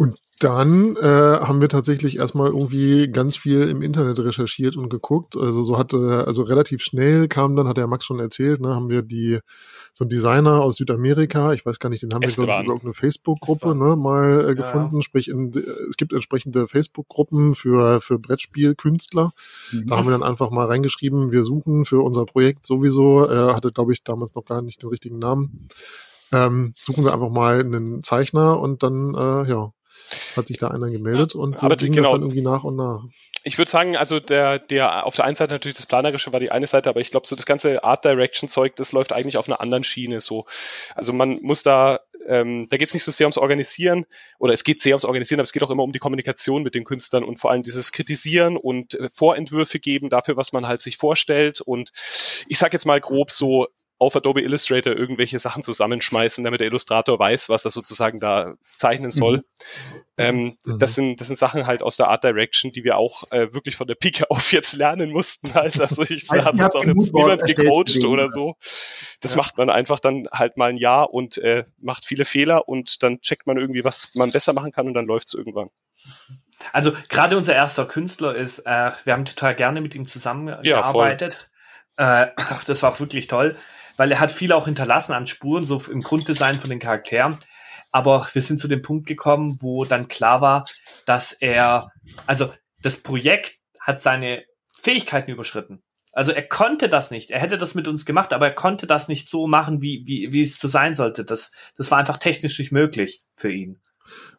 Und 0.00 0.18
dann 0.38 0.96
äh, 0.96 1.02
haben 1.02 1.60
wir 1.60 1.68
tatsächlich 1.68 2.16
erstmal 2.16 2.48
irgendwie 2.48 3.08
ganz 3.08 3.36
viel 3.36 3.68
im 3.68 3.82
Internet 3.82 4.18
recherchiert 4.18 4.74
und 4.74 4.88
geguckt. 4.88 5.36
Also 5.36 5.62
so 5.62 5.76
hatte, 5.76 6.24
also 6.26 6.40
relativ 6.40 6.80
schnell 6.80 7.28
kam 7.28 7.54
dann, 7.54 7.68
hat 7.68 7.76
der 7.76 7.86
Max 7.86 8.06
schon 8.06 8.18
erzählt, 8.18 8.62
ne, 8.62 8.74
haben 8.74 8.88
wir 8.88 9.02
die 9.02 9.40
so 9.92 10.06
ein 10.06 10.08
Designer 10.08 10.62
aus 10.62 10.76
Südamerika, 10.76 11.52
ich 11.52 11.66
weiß 11.66 11.78
gar 11.80 11.90
nicht, 11.90 12.02
den 12.02 12.14
haben 12.14 12.22
Esteban. 12.22 12.46
wir 12.46 12.46
glaube 12.46 12.60
ich 12.62 12.64
über 12.64 12.72
irgendeine 12.72 12.94
Facebook-Gruppe 12.94 13.74
ne, 13.74 13.94
mal 13.96 14.48
äh, 14.48 14.54
gefunden. 14.54 14.96
Ja. 14.96 15.02
Sprich, 15.02 15.28
in, 15.28 15.52
es 15.90 15.98
gibt 15.98 16.14
entsprechende 16.14 16.66
Facebook-Gruppen 16.66 17.54
für 17.54 18.00
für 18.00 18.18
Brettspielkünstler. 18.18 19.32
Mhm. 19.70 19.86
Da 19.86 19.98
haben 19.98 20.06
wir 20.06 20.12
dann 20.12 20.22
einfach 20.22 20.50
mal 20.50 20.64
reingeschrieben, 20.64 21.30
wir 21.30 21.44
suchen 21.44 21.84
für 21.84 22.00
unser 22.00 22.24
Projekt 22.24 22.66
sowieso. 22.66 23.26
Er 23.26 23.54
hatte, 23.54 23.70
glaube 23.70 23.92
ich, 23.92 24.02
damals 24.02 24.34
noch 24.34 24.46
gar 24.46 24.62
nicht 24.62 24.82
den 24.82 24.88
richtigen 24.88 25.18
Namen. 25.18 25.68
Ähm, 26.32 26.72
suchen 26.74 27.04
wir 27.04 27.12
einfach 27.12 27.28
mal 27.28 27.60
einen 27.60 28.02
Zeichner 28.02 28.58
und 28.58 28.82
dann 28.82 29.14
äh, 29.14 29.46
ja 29.46 29.74
hat 30.36 30.48
sich 30.48 30.58
da 30.58 30.68
einer 30.68 30.90
gemeldet 30.90 31.34
und 31.34 31.60
so 31.60 31.68
ging 31.68 31.92
genau. 31.92 32.10
das 32.10 32.12
dann 32.12 32.22
irgendwie 32.22 32.42
nach 32.42 32.64
und 32.64 32.76
nach. 32.76 33.02
Ich 33.42 33.56
würde 33.56 33.70
sagen, 33.70 33.96
also 33.96 34.20
der, 34.20 34.58
der 34.58 35.06
auf 35.06 35.14
der 35.14 35.24
einen 35.24 35.36
Seite 35.36 35.54
natürlich 35.54 35.76
das 35.76 35.86
Planerische 35.86 36.32
war 36.32 36.40
die 36.40 36.50
eine 36.50 36.66
Seite, 36.66 36.90
aber 36.90 37.00
ich 37.00 37.10
glaube, 37.10 37.26
so 37.26 37.36
das 37.36 37.46
ganze 37.46 37.82
Art 37.84 38.04
Direction 38.04 38.50
Zeug, 38.50 38.76
das 38.76 38.92
läuft 38.92 39.12
eigentlich 39.12 39.38
auf 39.38 39.48
einer 39.48 39.60
anderen 39.60 39.82
Schiene 39.82 40.20
so. 40.20 40.44
Also 40.94 41.14
man 41.14 41.40
muss 41.40 41.62
da, 41.62 42.00
ähm, 42.26 42.66
da 42.68 42.76
geht 42.76 42.88
es 42.88 42.94
nicht 42.94 43.04
so 43.04 43.10
sehr 43.10 43.26
ums 43.26 43.38
Organisieren 43.38 44.04
oder 44.38 44.52
es 44.52 44.62
geht 44.62 44.82
sehr 44.82 44.92
ums 44.92 45.06
Organisieren, 45.06 45.40
aber 45.40 45.44
es 45.44 45.52
geht 45.52 45.62
auch 45.62 45.70
immer 45.70 45.84
um 45.84 45.92
die 45.92 45.98
Kommunikation 45.98 46.62
mit 46.62 46.74
den 46.74 46.84
Künstlern 46.84 47.24
und 47.24 47.40
vor 47.40 47.50
allem 47.50 47.62
dieses 47.62 47.92
Kritisieren 47.92 48.58
und 48.58 48.94
äh, 48.94 49.08
Vorentwürfe 49.08 49.78
geben 49.78 50.10
dafür, 50.10 50.36
was 50.36 50.52
man 50.52 50.66
halt 50.66 50.82
sich 50.82 50.98
vorstellt. 50.98 51.62
Und 51.62 51.92
ich 52.46 52.58
sag 52.58 52.74
jetzt 52.74 52.84
mal 52.84 53.00
grob 53.00 53.30
so, 53.30 53.68
auf 54.00 54.16
Adobe 54.16 54.40
Illustrator 54.40 54.96
irgendwelche 54.96 55.38
Sachen 55.38 55.62
zusammenschmeißen, 55.62 56.42
damit 56.42 56.60
der 56.60 56.68
Illustrator 56.68 57.18
weiß, 57.18 57.50
was 57.50 57.66
er 57.66 57.70
sozusagen 57.70 58.18
da 58.18 58.54
zeichnen 58.78 59.10
soll. 59.10 59.36
Mhm. 59.36 59.42
Ähm, 60.16 60.56
mhm. 60.64 60.78
Das 60.78 60.94
sind 60.94 61.20
das 61.20 61.26
sind 61.26 61.36
Sachen 61.36 61.66
halt 61.66 61.82
aus 61.82 61.98
der 61.98 62.08
Art 62.08 62.24
Direction, 62.24 62.72
die 62.72 62.82
wir 62.82 62.96
auch 62.96 63.30
äh, 63.30 63.52
wirklich 63.52 63.76
von 63.76 63.86
der 63.86 63.96
Pike 63.96 64.30
auf 64.30 64.52
jetzt 64.52 64.72
lernen 64.72 65.10
mussten. 65.10 65.52
Halt. 65.52 65.78
Also 65.78 66.02
ich 66.02 66.30
also 66.30 66.46
habe 66.46 66.56
jetzt 66.56 66.74
auch 66.74 66.84
jetzt 66.84 67.12
niemand 67.12 67.44
gecoacht 67.44 68.04
oder 68.06 68.30
so. 68.30 68.56
Das 69.20 69.32
ja. 69.32 69.36
macht 69.36 69.58
man 69.58 69.68
einfach 69.68 70.00
dann 70.00 70.26
halt 70.32 70.56
mal 70.56 70.70
ein 70.70 70.76
Jahr 70.76 71.12
und 71.12 71.36
äh, 71.36 71.64
macht 71.78 72.06
viele 72.06 72.24
Fehler 72.24 72.68
und 72.68 73.02
dann 73.02 73.20
checkt 73.20 73.46
man 73.46 73.58
irgendwie, 73.58 73.84
was 73.84 74.12
man 74.14 74.30
besser 74.32 74.54
machen 74.54 74.72
kann 74.72 74.86
und 74.86 74.94
dann 74.94 75.04
läuft's 75.04 75.34
irgendwann. 75.34 75.68
Also 76.72 76.92
gerade 77.10 77.36
unser 77.36 77.54
erster 77.54 77.84
Künstler 77.84 78.34
ist, 78.34 78.60
äh, 78.60 78.92
wir 79.04 79.12
haben 79.12 79.26
total 79.26 79.54
gerne 79.54 79.82
mit 79.82 79.94
ihm 79.94 80.08
zusammengearbeitet. 80.08 81.50
Ja, 81.98 82.22
äh, 82.22 82.30
das 82.66 82.82
war 82.82 82.92
auch 82.92 83.00
wirklich 83.00 83.26
toll 83.26 83.56
weil 84.00 84.12
er 84.12 84.20
hat 84.20 84.32
viel 84.32 84.52
auch 84.52 84.64
hinterlassen 84.64 85.12
an 85.12 85.26
Spuren, 85.26 85.66
so 85.66 85.78
im 85.90 86.00
Grunddesign 86.00 86.58
von 86.58 86.70
den 86.70 86.78
Charakteren. 86.78 87.36
aber 87.92 88.26
wir 88.32 88.40
sind 88.40 88.58
zu 88.58 88.66
dem 88.66 88.80
Punkt 88.80 89.06
gekommen, 89.06 89.58
wo 89.60 89.84
dann 89.84 90.08
klar 90.08 90.40
war, 90.40 90.64
dass 91.04 91.34
er, 91.34 91.92
also 92.26 92.50
das 92.80 93.02
Projekt 93.02 93.58
hat 93.78 94.00
seine 94.00 94.44
Fähigkeiten 94.72 95.30
überschritten. 95.30 95.82
Also 96.12 96.32
er 96.32 96.48
konnte 96.48 96.88
das 96.88 97.10
nicht. 97.10 97.30
Er 97.30 97.40
hätte 97.40 97.58
das 97.58 97.74
mit 97.74 97.88
uns 97.88 98.06
gemacht, 98.06 98.32
aber 98.32 98.46
er 98.46 98.54
konnte 98.54 98.86
das 98.86 99.06
nicht 99.06 99.28
so 99.28 99.46
machen, 99.46 99.82
wie, 99.82 100.04
wie, 100.06 100.32
wie 100.32 100.40
es 100.40 100.56
zu 100.56 100.66
sein 100.66 100.94
sollte. 100.94 101.22
Das, 101.22 101.52
das 101.76 101.90
war 101.90 101.98
einfach 101.98 102.16
technisch 102.16 102.58
nicht 102.58 102.72
möglich 102.72 103.20
für 103.36 103.52
ihn. 103.52 103.82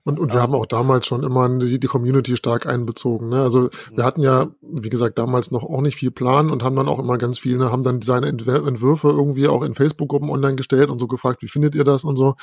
Und, 0.03 0.19
und 0.19 0.29
ja. 0.29 0.35
wir 0.35 0.41
haben 0.41 0.55
auch 0.55 0.65
damals 0.65 1.05
schon 1.05 1.23
immer 1.23 1.47
die, 1.59 1.79
die 1.79 1.87
Community 1.87 2.35
stark 2.35 2.65
einbezogen. 2.65 3.29
Ne? 3.29 3.41
Also 3.41 3.69
wir 3.93 4.03
hatten 4.03 4.21
ja, 4.21 4.47
wie 4.61 4.89
gesagt, 4.89 5.19
damals 5.19 5.51
noch 5.51 5.63
auch 5.63 5.81
nicht 5.81 5.95
viel 5.95 6.11
Plan 6.11 6.49
und 6.49 6.63
haben 6.63 6.75
dann 6.75 6.87
auch 6.87 6.99
immer 6.99 7.17
ganz 7.17 7.37
viel, 7.37 7.57
ne, 7.57 7.71
haben 7.71 7.83
dann 7.83 8.01
seine 8.01 8.27
Entwürfe 8.27 9.09
irgendwie 9.09 9.47
auch 9.47 9.61
in 9.61 9.75
Facebook-Gruppen 9.75 10.29
online 10.29 10.55
gestellt 10.55 10.89
und 10.89 10.99
so 10.99 11.07
gefragt, 11.07 11.43
wie 11.43 11.47
findet 11.47 11.75
ihr 11.75 11.83
das 11.83 12.03
und 12.03 12.15
so 12.15 12.35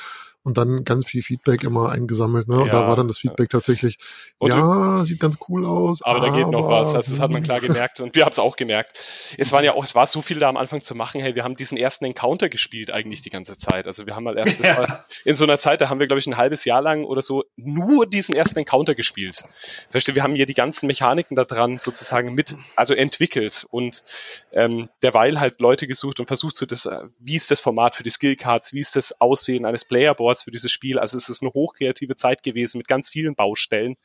und 0.43 0.57
dann 0.57 0.85
ganz 0.85 1.05
viel 1.05 1.21
Feedback 1.21 1.63
immer 1.63 1.89
eingesammelt. 1.89 2.47
Ne? 2.47 2.57
Und 2.59 2.67
ja, 2.67 2.73
da 2.73 2.87
war 2.87 2.95
dann 2.95 3.07
das 3.07 3.17
Feedback 3.17 3.49
tatsächlich, 3.49 3.97
und 4.37 4.49
ja, 4.49 5.03
sieht 5.03 5.19
ganz 5.19 5.37
cool 5.49 5.65
aus. 5.65 6.01
Aber, 6.01 6.17
aber 6.17 6.27
da 6.27 6.35
geht 6.35 6.47
noch 6.47 6.69
was. 6.69 6.95
Also 6.95 7.11
das 7.11 7.19
hat 7.19 7.31
man 7.31 7.43
klar 7.43 7.59
gemerkt 7.59 7.99
und 7.99 8.15
wir 8.15 8.23
haben 8.23 8.31
es 8.31 8.39
auch 8.39 8.55
gemerkt. 8.55 8.97
Es 9.37 9.51
waren 9.51 9.65
ja 9.65 9.73
auch, 9.73 9.83
es 9.83 9.95
war 9.95 10.07
so 10.07 10.21
viel 10.21 10.39
da 10.39 10.47
am 10.47 10.57
Anfang 10.57 10.81
zu 10.81 10.95
machen. 10.95 11.19
Hey, 11.19 11.35
wir 11.35 11.43
haben 11.43 11.55
diesen 11.55 11.77
ersten 11.77 12.05
Encounter 12.05 12.47
gespielt 12.47 12.89
eigentlich 12.89 13.21
die 13.21 13.29
ganze 13.29 13.57
Zeit. 13.57 13.85
Also 13.85 14.05
wir 14.05 14.15
haben 14.15 14.23
mal 14.23 14.37
erst, 14.37 14.59
ja. 14.63 14.77
war, 14.77 15.05
in 15.25 15.35
so 15.35 15.43
einer 15.43 15.59
Zeit, 15.59 15.81
da 15.81 15.89
haben 15.89 15.99
wir 15.99 16.07
glaube 16.07 16.19
ich 16.19 16.27
ein 16.27 16.37
halbes 16.37 16.63
Jahr 16.63 16.81
lang 16.81 17.03
oder 17.03 17.18
so 17.21 17.43
nur 17.55 18.05
diesen 18.05 18.35
ersten 18.35 18.59
Encounter 18.59 18.95
gespielt. 18.95 19.43
Verstehe, 19.89 20.15
wir 20.15 20.23
haben 20.23 20.35
hier 20.35 20.45
die 20.45 20.53
ganzen 20.53 20.87
Mechaniken 20.87 21.35
da 21.35 21.43
dran 21.43 21.77
sozusagen 21.77 22.33
mit, 22.33 22.55
also 22.75 22.93
entwickelt 22.93 23.65
und 23.69 24.03
ähm, 24.51 24.89
derweil 25.03 25.39
halt 25.39 25.59
Leute 25.59 25.87
gesucht 25.87 26.19
und 26.19 26.27
versucht 26.27 26.55
so 26.55 26.65
das, 26.65 26.85
äh, 26.85 27.07
wie 27.19 27.35
ist 27.35 27.51
das 27.51 27.61
Format 27.61 27.95
für 27.95 28.03
die 28.03 28.09
Skillcards, 28.09 28.73
wie 28.73 28.79
ist 28.79 28.95
das 28.95 29.19
Aussehen 29.19 29.65
eines 29.65 29.85
Playerboards 29.85 30.29
Boards 30.29 30.43
für 30.43 30.51
dieses 30.51 30.71
Spiel. 30.71 30.99
Also 30.99 31.17
es 31.17 31.29
ist 31.29 31.41
eine 31.41 31.53
hochkreative 31.53 32.15
Zeit 32.15 32.43
gewesen 32.43 32.77
mit 32.77 32.87
ganz 32.87 33.09
vielen 33.09 33.35
Baustellen. 33.35 33.95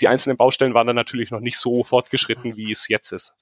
Die 0.00 0.08
einzelnen 0.08 0.36
Baustellen 0.36 0.72
waren 0.72 0.86
dann 0.86 0.96
natürlich 0.96 1.30
noch 1.30 1.40
nicht 1.40 1.58
so 1.58 1.84
fortgeschritten, 1.84 2.56
wie 2.56 2.70
es 2.70 2.88
jetzt 2.88 3.12
ist. 3.12 3.34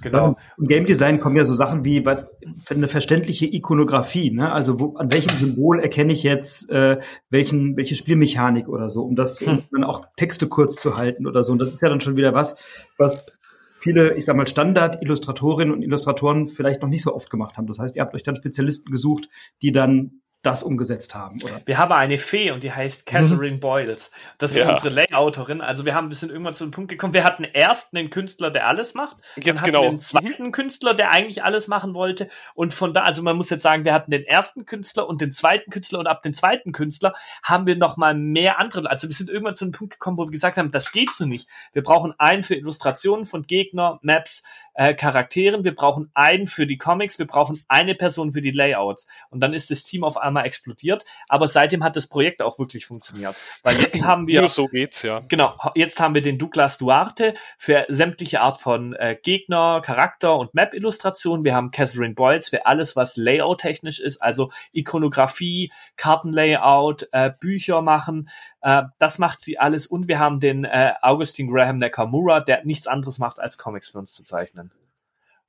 Genau. 0.00 0.36
Im 0.58 0.66
Game 0.66 0.86
Design 0.86 1.20
kommen 1.20 1.36
ja 1.36 1.44
so 1.44 1.52
Sachen 1.54 1.84
wie 1.84 2.04
was, 2.04 2.28
eine 2.68 2.88
verständliche 2.88 3.46
Ikonografie, 3.46 4.32
ne? 4.32 4.50
Also 4.52 4.80
wo, 4.80 4.96
an 4.96 5.12
welchem 5.12 5.36
Symbol 5.36 5.78
erkenne 5.78 6.12
ich 6.12 6.22
jetzt 6.22 6.70
äh, 6.70 6.98
welchen, 7.30 7.76
welche 7.76 7.94
Spielmechanik 7.94 8.68
oder 8.68 8.90
so, 8.90 9.04
um 9.04 9.14
das 9.14 9.40
hm. 9.40 9.62
dann 9.70 9.84
auch 9.84 10.06
Texte 10.16 10.48
kurz 10.48 10.76
zu 10.76 10.96
halten 10.96 11.26
oder 11.26 11.44
so. 11.44 11.52
Und 11.52 11.58
das 11.58 11.72
ist 11.72 11.82
ja 11.82 11.88
dann 11.88 12.00
schon 12.00 12.16
wieder 12.16 12.34
was, 12.34 12.56
was 12.98 13.24
viele, 13.78 14.14
ich 14.16 14.24
sag 14.24 14.36
mal, 14.36 14.46
Standard-Illustratorinnen 14.46 15.74
und 15.74 15.82
Illustratoren 15.82 16.46
vielleicht 16.46 16.82
noch 16.82 16.88
nicht 16.88 17.02
so 17.02 17.14
oft 17.14 17.30
gemacht 17.30 17.56
haben. 17.56 17.66
Das 17.66 17.78
heißt, 17.78 17.96
ihr 17.96 18.02
habt 18.02 18.14
euch 18.14 18.22
dann 18.22 18.36
Spezialisten 18.36 18.90
gesucht, 18.90 19.28
die 19.60 19.72
dann 19.72 20.21
das 20.42 20.64
umgesetzt 20.64 21.14
haben. 21.14 21.38
Oder? 21.42 21.62
Wir 21.64 21.78
haben 21.78 21.92
eine 21.92 22.18
Fee 22.18 22.50
und 22.50 22.64
die 22.64 22.72
heißt 22.72 23.06
Catherine 23.06 23.56
mhm. 23.56 23.60
Boyles. 23.60 24.10
Das 24.38 24.50
ist 24.50 24.58
ja. 24.58 24.72
unsere 24.72 24.88
Layouterin. 24.88 25.60
Also 25.60 25.84
wir 25.84 25.94
haben 25.94 26.06
ein 26.06 26.08
bisschen 26.08 26.30
irgendwann 26.30 26.54
zu 26.54 26.64
dem 26.64 26.72
Punkt 26.72 26.90
gekommen. 26.90 27.14
Wir 27.14 27.22
hatten 27.22 27.44
erst 27.44 27.94
einen 27.94 28.10
Künstler, 28.10 28.50
der 28.50 28.66
alles 28.66 28.94
macht. 28.94 29.18
Jetzt 29.36 29.60
dann 29.60 29.66
genau. 29.66 29.88
einen 29.88 30.00
zweiten 30.00 30.46
mhm. 30.46 30.52
Künstler, 30.52 30.94
der 30.94 31.12
eigentlich 31.12 31.44
alles 31.44 31.68
machen 31.68 31.94
wollte. 31.94 32.28
Und 32.54 32.74
von 32.74 32.92
da, 32.92 33.04
also 33.04 33.22
man 33.22 33.36
muss 33.36 33.50
jetzt 33.50 33.62
sagen, 33.62 33.84
wir 33.84 33.94
hatten 33.94 34.10
den 34.10 34.24
ersten 34.24 34.66
Künstler 34.66 35.08
und 35.08 35.20
den 35.20 35.30
zweiten 35.30 35.70
Künstler 35.70 36.00
und 36.00 36.08
ab 36.08 36.22
dem 36.22 36.34
zweiten 36.34 36.72
Künstler 36.72 37.14
haben 37.44 37.66
wir 37.66 37.76
noch 37.76 37.96
mal 37.96 38.14
mehr 38.14 38.58
andere. 38.58 38.90
Also 38.90 39.08
wir 39.08 39.14
sind 39.14 39.30
irgendwann 39.30 39.54
zu 39.54 39.64
einem 39.64 39.72
Punkt 39.72 39.94
gekommen, 39.94 40.18
wo 40.18 40.24
wir 40.24 40.32
gesagt 40.32 40.56
haben, 40.56 40.72
das 40.72 40.90
geht 40.90 41.12
so 41.12 41.24
nicht. 41.24 41.48
Wir 41.72 41.84
brauchen 41.84 42.14
einen 42.18 42.42
für 42.42 42.56
Illustrationen 42.56 43.26
von 43.26 43.42
Gegner, 43.42 44.00
Maps, 44.02 44.42
äh, 44.74 44.94
Charakteren. 44.94 45.64
Wir 45.64 45.74
brauchen 45.74 46.10
einen 46.14 46.46
für 46.46 46.66
die 46.66 46.78
Comics. 46.78 47.18
Wir 47.18 47.26
brauchen 47.26 47.62
eine 47.68 47.94
Person 47.94 48.32
für 48.32 48.40
die 48.40 48.50
Layouts. 48.50 49.06
Und 49.30 49.40
dann 49.40 49.52
ist 49.52 49.70
das 49.70 49.82
Team 49.82 50.04
auf 50.04 50.16
einmal 50.16 50.31
einmal 50.32 50.46
explodiert, 50.46 51.04
aber 51.28 51.48
seitdem 51.48 51.84
hat 51.84 51.96
das 51.96 52.06
Projekt 52.06 52.42
auch 52.42 52.58
wirklich 52.58 52.86
funktioniert. 52.86 53.36
Weil 53.62 53.80
jetzt 53.80 54.02
haben 54.04 54.26
wir. 54.26 54.40
Nur 54.40 54.48
so 54.48 54.66
geht's, 54.66 55.02
ja. 55.02 55.20
Genau, 55.28 55.56
jetzt 55.74 56.00
haben 56.00 56.14
wir 56.14 56.22
den 56.22 56.38
Douglas 56.38 56.78
Duarte 56.78 57.34
für 57.58 57.86
sämtliche 57.88 58.40
Art 58.40 58.60
von 58.60 58.94
äh, 58.94 59.16
Gegner, 59.22 59.80
Charakter 59.84 60.36
und 60.36 60.54
Map-Illustration. 60.54 61.44
Wir 61.44 61.54
haben 61.54 61.70
Catherine 61.70 62.14
Boyles 62.14 62.48
für 62.48 62.66
alles, 62.66 62.96
was 62.96 63.16
Layout-technisch 63.16 64.00
ist, 64.00 64.20
also 64.20 64.50
Ikonografie, 64.72 65.72
Kartenlayout, 65.96 67.08
äh, 67.12 67.30
Bücher 67.38 67.82
machen. 67.82 68.28
Äh, 68.62 68.84
das 68.98 69.18
macht 69.18 69.40
sie 69.40 69.58
alles. 69.58 69.86
Und 69.86 70.08
wir 70.08 70.18
haben 70.18 70.40
den 70.40 70.64
äh, 70.64 70.94
Augustin 71.02 71.50
Graham 71.50 71.78
Nakamura, 71.78 72.40
der 72.40 72.64
nichts 72.64 72.86
anderes 72.86 73.18
macht, 73.18 73.40
als 73.40 73.58
Comics 73.58 73.90
für 73.90 73.98
uns 73.98 74.14
zu 74.14 74.24
zeichnen. 74.24 74.72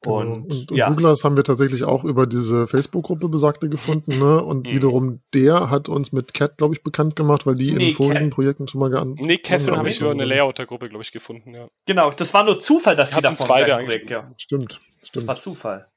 Genau. 0.04 0.16
Und, 0.18 0.51
und, 0.51 0.72
und 0.72 0.78
ja. 0.78 0.89
Douglas 0.89 1.24
haben 1.24 1.38
wir 1.38 1.43
tatsächlich 1.43 1.84
auch 1.84 2.04
über 2.04 2.28
diese 2.28 2.68
Facebook-Gruppe 2.68 3.30
besagte 3.30 3.70
gefunden, 3.70 4.20
ne? 4.20 4.43
Und 4.43 4.68
mhm. 4.68 4.72
wiederum 4.72 5.22
der 5.34 5.70
hat 5.70 5.89
uns 5.89 6.12
mit 6.12 6.34
Cat, 6.34 6.58
glaube 6.58 6.76
ich, 6.76 6.84
bekannt 6.84 7.16
gemacht, 7.16 7.45
weil 7.45 7.56
die 7.56 7.72
nee, 7.72 7.89
in 7.89 7.95
vorigen 7.95 8.26
Cat. 8.26 8.30
Projekten 8.32 8.68
schon 8.68 8.80
mal 8.80 8.89
geantwortet 8.89 9.26
Nee, 9.26 9.38
Catherine 9.38 9.78
habe 9.78 9.89
ich 9.89 9.99
über 9.99 10.12
eine 10.12 10.26
Layouter-Gruppe, 10.26 10.89
glaube 10.89 11.04
ich, 11.04 11.12
gefunden, 11.12 11.54
ja. 11.54 11.68
Genau, 11.86 12.12
das 12.12 12.34
war 12.34 12.43
nur 12.43 12.60
Zufall, 12.60 12.95
dass 12.95 13.10
die, 13.10 13.16
die 13.18 13.22
davon 13.22 13.47
beide 13.47 13.76
Projekt, 13.78 14.10
ja. 14.10 14.32
Stimmt, 14.38 14.82
stimmt. 15.01 15.16
Das 15.16 15.28
war 15.28 15.39
Zufall. 15.39 15.88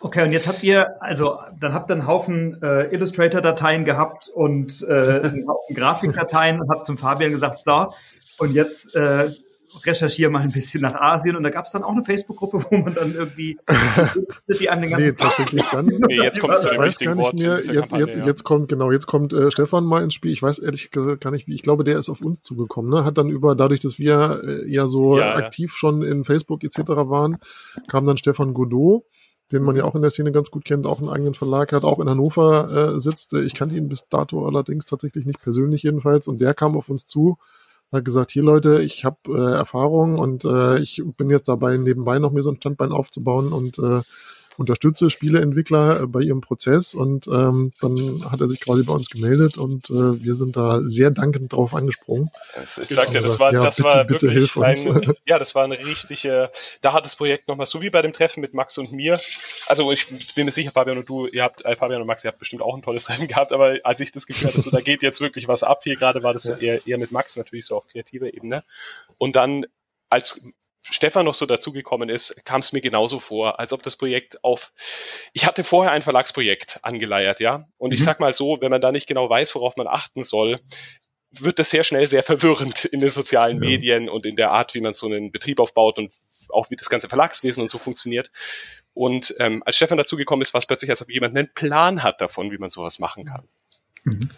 Okay, 0.00 0.22
und 0.22 0.32
jetzt 0.32 0.48
habt 0.48 0.62
ihr, 0.62 1.02
also 1.02 1.38
dann 1.58 1.74
habt 1.74 1.90
ihr 1.90 1.94
einen 1.94 2.06
Haufen 2.06 2.62
äh, 2.62 2.84
Illustrator-Dateien 2.94 3.84
gehabt 3.84 4.28
und 4.28 4.84
äh, 4.88 4.92
einen 4.92 5.48
Haufen 5.48 5.76
Grafikdateien 5.76 6.60
und 6.60 6.70
habt 6.70 6.86
zum 6.86 6.98
Fabian 6.98 7.30
gesagt, 7.30 7.62
so, 7.62 7.92
und 8.38 8.52
jetzt 8.54 8.94
äh, 8.94 9.30
recherchiere 9.86 10.30
mal 10.30 10.42
ein 10.42 10.52
bisschen 10.52 10.82
nach 10.82 10.94
Asien 10.94 11.36
und 11.36 11.42
da 11.42 11.50
gab 11.50 11.66
es 11.66 11.72
dann 11.72 11.82
auch 11.82 11.92
eine 11.92 12.04
Facebook-Gruppe, 12.04 12.64
wo 12.70 12.76
man 12.76 12.94
dann 12.94 13.14
irgendwie 13.14 13.58
die 14.60 14.70
an 14.70 14.80
den 14.80 14.90
ganzen 14.90 15.06
Nee, 15.06 15.12
tatsächlich 15.12 15.62
dann. 15.70 15.86
Nee, 16.08 16.22
jetzt 16.22 16.40
kommt 16.40 16.58
zu 16.58 16.68
dem 16.68 16.80
richtigen 16.80 17.16
Wort. 17.18 17.38
Mehr, 17.38 17.56
jetzt, 17.56 17.72
Kampagne, 17.72 18.06
jetzt, 18.06 18.18
ja. 18.18 18.26
jetzt 18.26 18.44
kommt, 18.44 18.68
genau, 18.68 18.90
jetzt 18.90 19.06
kommt 19.06 19.32
äh, 19.32 19.50
Stefan 19.50 19.84
mal 19.84 20.02
ins 20.02 20.14
Spiel. 20.14 20.32
Ich 20.32 20.42
weiß 20.42 20.58
ehrlich 20.58 20.90
gesagt 20.90 21.22
gar 21.22 21.30
nicht, 21.30 21.46
wie, 21.46 21.54
ich 21.54 21.62
glaube, 21.62 21.84
der 21.84 21.98
ist 21.98 22.08
auf 22.08 22.20
uns 22.20 22.42
zugekommen, 22.42 22.90
ne? 22.90 23.04
Hat 23.04 23.18
dann 23.18 23.28
über, 23.28 23.54
dadurch, 23.54 23.80
dass 23.80 23.98
wir 23.98 24.42
äh, 24.44 24.70
ja 24.70 24.86
so 24.86 25.18
ja, 25.18 25.34
aktiv 25.34 25.70
ja. 25.72 25.76
schon 25.76 26.02
in 26.02 26.24
Facebook 26.24 26.64
etc. 26.64 26.78
waren, 26.78 27.38
kam 27.88 28.06
dann 28.06 28.18
Stefan 28.18 28.54
Godot 28.54 29.04
den 29.52 29.62
man 29.62 29.76
ja 29.76 29.84
auch 29.84 29.94
in 29.94 30.02
der 30.02 30.10
Szene 30.10 30.32
ganz 30.32 30.50
gut 30.50 30.64
kennt, 30.64 30.86
auch 30.86 30.98
einen 30.98 31.10
eigenen 31.10 31.34
Verlag 31.34 31.72
hat, 31.72 31.84
auch 31.84 32.00
in 32.00 32.08
Hannover 32.08 32.94
äh, 32.94 33.00
sitzt. 33.00 33.34
Ich 33.34 33.54
kannte 33.54 33.76
ihn 33.76 33.88
bis 33.88 34.08
dato 34.08 34.46
allerdings 34.46 34.86
tatsächlich 34.86 35.26
nicht 35.26 35.42
persönlich 35.42 35.82
jedenfalls. 35.82 36.26
Und 36.26 36.40
der 36.40 36.54
kam 36.54 36.76
auf 36.76 36.88
uns 36.88 37.06
zu 37.06 37.38
hat 37.92 38.04
gesagt, 38.04 38.30
hier 38.32 38.42
Leute, 38.42 38.82
ich 38.82 39.04
habe 39.04 39.16
äh, 39.28 39.54
Erfahrung 39.56 40.18
und 40.18 40.44
äh, 40.44 40.78
ich 40.80 41.02
bin 41.16 41.30
jetzt 41.30 41.48
dabei, 41.48 41.76
nebenbei 41.76 42.18
noch 42.18 42.32
mir 42.32 42.42
so 42.42 42.50
ein 42.50 42.56
Standbein 42.56 42.92
aufzubauen 42.92 43.52
und 43.52 43.78
äh, 43.78 44.00
unterstütze 44.62 45.10
Spieleentwickler 45.10 46.00
äh, 46.00 46.06
bei 46.06 46.20
ihrem 46.20 46.40
Prozess 46.40 46.94
und 46.94 47.26
ähm, 47.26 47.72
dann 47.80 48.30
hat 48.30 48.40
er 48.40 48.48
sich 48.48 48.60
quasi 48.60 48.84
bei 48.84 48.94
uns 48.94 49.10
gemeldet 49.10 49.58
und 49.58 49.90
äh, 49.90 50.22
wir 50.22 50.34
sind 50.34 50.56
da 50.56 50.80
sehr 50.82 51.10
dankend 51.10 51.52
drauf 51.52 51.74
angesprungen. 51.74 52.30
Ich 52.62 52.88
sag 52.88 53.10
dir, 53.10 53.20
das 53.20 53.38
war, 53.38 53.52
ja, 53.52 53.64
das 53.64 53.76
bitte, 53.76 53.88
war 53.88 54.04
bitte 54.04 54.30
wirklich 54.30 54.56
ein, 54.56 55.14
ja, 55.26 55.38
das 55.38 55.54
war 55.54 55.64
eine 55.64 55.78
richtige, 55.78 56.50
da 56.80 56.92
hat 56.92 57.04
das 57.04 57.16
Projekt 57.16 57.48
nochmal, 57.48 57.66
so 57.66 57.82
wie 57.82 57.90
bei 57.90 58.00
dem 58.00 58.12
Treffen 58.12 58.40
mit 58.40 58.54
Max 58.54 58.78
und 58.78 58.92
mir, 58.92 59.20
also 59.66 59.92
ich 59.92 60.06
bin 60.34 60.46
mir 60.46 60.52
sicher, 60.52 60.70
Fabian 60.70 60.98
und 60.98 61.08
du, 61.08 61.26
ihr 61.26 61.42
habt, 61.42 61.64
äh, 61.64 61.76
Fabian 61.76 62.00
und 62.00 62.06
Max, 62.06 62.24
ihr 62.24 62.28
habt 62.28 62.38
bestimmt 62.38 62.62
auch 62.62 62.74
ein 62.74 62.82
tolles 62.82 63.04
Treffen 63.06 63.28
gehabt, 63.28 63.52
aber 63.52 63.78
als 63.84 64.00
ich 64.00 64.12
das 64.12 64.26
Gefühl 64.26 64.48
hatte, 64.48 64.60
so, 64.60 64.70
da 64.70 64.80
geht 64.80 65.02
jetzt 65.02 65.20
wirklich 65.20 65.48
was 65.48 65.62
ab, 65.62 65.80
hier 65.82 65.96
gerade 65.96 66.22
war 66.22 66.32
das 66.32 66.44
ja. 66.44 66.56
eher, 66.56 66.86
eher 66.86 66.98
mit 66.98 67.12
Max 67.12 67.36
natürlich 67.36 67.66
so 67.66 67.76
auf 67.76 67.88
kreativer 67.88 68.32
Ebene 68.32 68.64
und 69.18 69.36
dann 69.36 69.66
als 70.08 70.40
Stefan 70.90 71.24
noch 71.24 71.34
so 71.34 71.46
dazugekommen 71.46 72.08
ist, 72.08 72.44
kam 72.44 72.60
es 72.60 72.72
mir 72.72 72.80
genauso 72.80 73.20
vor, 73.20 73.60
als 73.60 73.72
ob 73.72 73.82
das 73.82 73.96
Projekt 73.96 74.42
auf. 74.42 74.72
Ich 75.32 75.46
hatte 75.46 75.64
vorher 75.64 75.92
ein 75.92 76.02
Verlagsprojekt 76.02 76.80
angeleiert, 76.82 77.40
ja. 77.40 77.68
Und 77.78 77.90
mhm. 77.90 77.94
ich 77.94 78.02
sag 78.02 78.18
mal 78.20 78.34
so, 78.34 78.58
wenn 78.60 78.70
man 78.70 78.80
da 78.80 78.90
nicht 78.90 79.06
genau 79.06 79.30
weiß, 79.30 79.54
worauf 79.54 79.76
man 79.76 79.86
achten 79.86 80.24
soll, 80.24 80.58
wird 81.30 81.58
das 81.58 81.70
sehr 81.70 81.84
schnell 81.84 82.06
sehr 82.06 82.22
verwirrend 82.22 82.84
in 82.84 83.00
den 83.00 83.10
sozialen 83.10 83.62
ja. 83.62 83.68
Medien 83.70 84.08
und 84.08 84.26
in 84.26 84.36
der 84.36 84.50
Art, 84.50 84.74
wie 84.74 84.80
man 84.80 84.92
so 84.92 85.06
einen 85.06 85.30
Betrieb 85.30 85.60
aufbaut 85.60 85.98
und 85.98 86.12
auch 86.48 86.70
wie 86.70 86.76
das 86.76 86.90
ganze 86.90 87.08
Verlagswesen 87.08 87.62
und 87.62 87.68
so 87.68 87.78
funktioniert. 87.78 88.30
Und 88.92 89.34
ähm, 89.38 89.62
als 89.64 89.76
Stefan 89.76 89.98
dazugekommen 89.98 90.42
ist, 90.42 90.52
war 90.52 90.58
es 90.58 90.66
plötzlich, 90.66 90.90
als 90.90 91.00
ob 91.00 91.10
jemand 91.10 91.36
einen 91.36 91.52
Plan 91.52 92.02
hat 92.02 92.20
davon, 92.20 92.50
wie 92.50 92.58
man 92.58 92.70
sowas 92.70 92.98
machen 92.98 93.24
kann. 93.24 93.48
Mhm. 94.04 94.30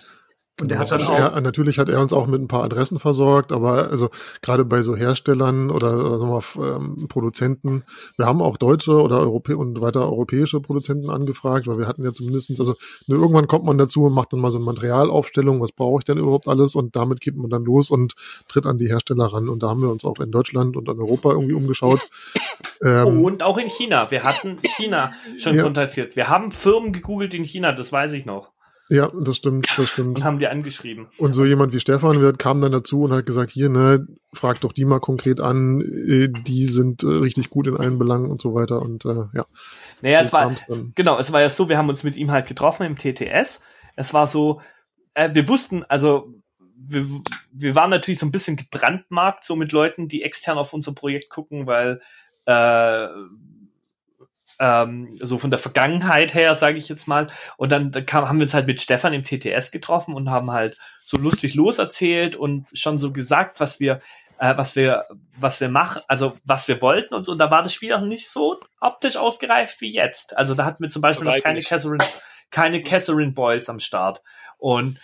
Und 0.61 0.69
der 0.69 0.79
hat 0.79 0.93
dann 0.93 1.03
auch 1.03 1.19
er, 1.19 1.41
natürlich 1.41 1.79
hat 1.79 1.89
er 1.89 2.01
uns 2.01 2.13
auch 2.13 2.29
mit 2.29 2.41
ein 2.41 2.47
paar 2.47 2.63
Adressen 2.63 3.01
versorgt, 3.01 3.51
aber 3.51 3.91
also 3.91 4.09
gerade 4.41 4.65
bei 4.65 4.83
so 4.83 4.95
Herstellern 4.95 5.69
oder, 5.69 5.99
oder 5.99 6.21
sagen 6.21 6.33
wir, 6.33 6.77
ähm, 6.77 7.09
Produzenten, 7.09 7.83
wir 8.17 8.27
haben 8.27 8.41
auch 8.41 8.57
deutsche 8.57 8.93
oder 8.93 9.19
Europä 9.19 9.57
und 9.57 9.81
weiter 9.81 10.03
europäische 10.03 10.61
Produzenten 10.61 11.11
angefragt, 11.11 11.67
weil 11.67 11.79
wir 11.79 11.89
hatten 11.89 12.05
ja 12.05 12.13
zumindestens 12.13 12.61
also 12.61 12.77
ne, 13.09 13.17
irgendwann 13.17 13.49
kommt 13.49 13.65
man 13.65 13.79
dazu 13.79 14.05
und 14.05 14.13
macht 14.13 14.33
dann 14.33 14.39
mal 14.39 14.53
so 14.53 14.59
eine 14.59 14.67
Materialaufstellung, 14.67 15.61
was 15.61 15.73
brauche 15.73 15.99
ich 15.99 16.05
denn 16.05 16.19
überhaupt 16.19 16.47
alles 16.47 16.77
und 16.77 16.95
damit 16.95 17.21
geht 17.21 17.35
man 17.35 17.51
dann 17.51 17.65
los 17.65 17.91
und 17.91 18.15
tritt 18.47 18.67
an 18.67 18.79
die 18.79 18.87
Hersteller 18.87 19.33
ran 19.33 19.49
und 19.49 19.65
da 19.65 19.71
haben 19.71 19.83
wir 19.83 19.91
uns 19.91 20.05
auch 20.05 20.21
in 20.21 20.31
Deutschland 20.31 20.77
und 20.77 20.89
in 20.89 21.01
Europa 21.01 21.31
irgendwie 21.33 21.55
umgeschaut. 21.55 22.01
Ähm, 22.83 23.25
und 23.25 23.43
auch 23.43 23.57
in 23.57 23.69
China. 23.69 24.11
Wir 24.11 24.25
hatten 24.25 24.59
China 24.77 25.13
schon 25.39 25.55
ja. 25.55 25.63
kontaktiert. 25.63 26.17
Wir 26.17 26.29
haben 26.29 26.53
Firmen 26.53 26.93
gegoogelt 26.93 27.33
in 27.33 27.43
China, 27.43 27.73
das 27.73 27.91
weiß 27.91 28.13
ich 28.13 28.27
noch. 28.27 28.54
Ja, 28.91 29.11
das 29.19 29.37
stimmt, 29.37 29.67
das 29.79 29.89
stimmt. 29.89 30.19
Und 30.19 30.25
haben 30.25 30.39
die 30.39 30.47
angeschrieben. 30.47 31.07
Und 31.17 31.33
so 31.33 31.45
jemand 31.45 31.73
wie 31.73 31.81
Stefan 31.81 32.37
kam 32.37 32.61
dann 32.61 32.73
dazu 32.73 33.05
und 33.05 33.13
hat 33.13 33.25
gesagt, 33.25 33.51
hier, 33.51 33.71
ne, 33.71 34.07
frag 34.35 34.61
doch 34.61 34.73
die 34.73 34.85
mal 34.85 35.01
konkret 35.01 35.41
an, 35.41 35.81
äh, 35.81 36.29
die 36.29 36.67
sind 36.67 37.03
äh, 37.03 37.07
richtig 37.07 37.49
gut 37.49 37.67
in 37.67 37.77
allen 37.79 37.99
Belangen 37.99 38.31
und 38.31 38.43
so 38.43 38.55
weiter 38.55 38.83
und 38.83 39.07
äh, 39.07 39.25
ja. 39.33 39.47
Naja, 40.03 40.21
es 40.21 40.33
war, 40.35 40.55
genau, 40.95 41.19
es 41.19 41.33
war 41.33 41.41
ja 41.41 41.49
so, 41.49 41.71
wir 41.71 41.79
haben 41.79 41.89
uns 41.89 42.03
mit 42.03 42.17
ihm 42.17 42.31
halt 42.31 42.47
getroffen 42.47 42.85
im 42.85 42.97
TTS. 42.97 43.61
Es 43.97 44.13
war 44.13 44.27
so, 44.27 44.61
äh, 45.15 45.31
wir 45.33 45.49
wussten, 45.49 45.85
also 45.85 46.35
wir, 46.77 47.07
wir 47.53 47.75
waren 47.75 47.91
natürlich 47.91 48.19
so 48.19 48.27
ein 48.27 48.33
bisschen 48.33 48.57
gebrandmarkt, 48.57 49.45
so 49.45 49.57
mit 49.57 49.73
Leuten, 49.73 50.09
die 50.09 50.23
extern 50.23 50.59
auf 50.59 50.75
unser 50.75 50.93
Projekt 50.93 51.31
gucken, 51.31 51.67
weil 51.67 52.01
äh, 52.45 53.09
ähm, 54.59 55.17
so 55.21 55.39
von 55.39 55.51
der 55.51 55.59
Vergangenheit 55.59 56.35
her, 56.35 56.55
sage 56.55 56.79
ich 56.79 56.89
jetzt 56.89 57.09
mal. 57.09 57.27
Und 57.57 57.73
dann, 57.73 57.93
kam, 58.07 58.29
haben 58.29 58.39
wir 58.39 58.45
uns 58.45 58.55
halt 58.55 58.67
mit 58.67 58.81
Stefan 58.81 59.13
im 59.13 59.25
TTS 59.25 59.71
getroffen 59.71 60.15
und 60.15 60.31
haben 60.31 60.51
halt 60.51 60.79
so 61.07 61.17
lustig 61.17 61.55
loserzählt 61.55 62.37
und 62.37 62.67
schon 62.73 62.99
so 62.99 63.13
gesagt, 63.13 63.61
was 63.61 63.81
wir, 63.81 64.01
äh, 64.39 64.57
was 64.57 64.77
wir, 64.77 65.07
was 65.37 65.61
wir 65.61 65.69
machen, 65.69 66.03
also 66.09 66.37
was 66.45 66.69
wir 66.69 66.81
wollten 66.83 67.15
und 67.15 67.25
so. 67.25 67.33
Und 67.33 67.39
da 67.39 67.51
war 67.51 67.63
das 67.63 67.75
Spiel 67.75 67.93
auch 67.93 68.01
nicht 68.01 68.29
so 68.29 68.61
optisch 68.81 69.17
ausgereift 69.17 69.81
wie 69.81 69.93
jetzt. 69.93 70.37
Also 70.37 70.55
da 70.55 70.65
hatten 70.65 70.83
wir 70.83 70.91
zum 70.91 71.03
Beispiel 71.03 71.27
noch 71.27 71.43
keine 71.43 71.61
Catherine, 71.61 72.05
keine 72.51 72.83
Catherine 72.83 73.33
Boyles 73.33 73.69
am 73.69 73.81
Start. 73.81 74.23
Und 74.59 75.01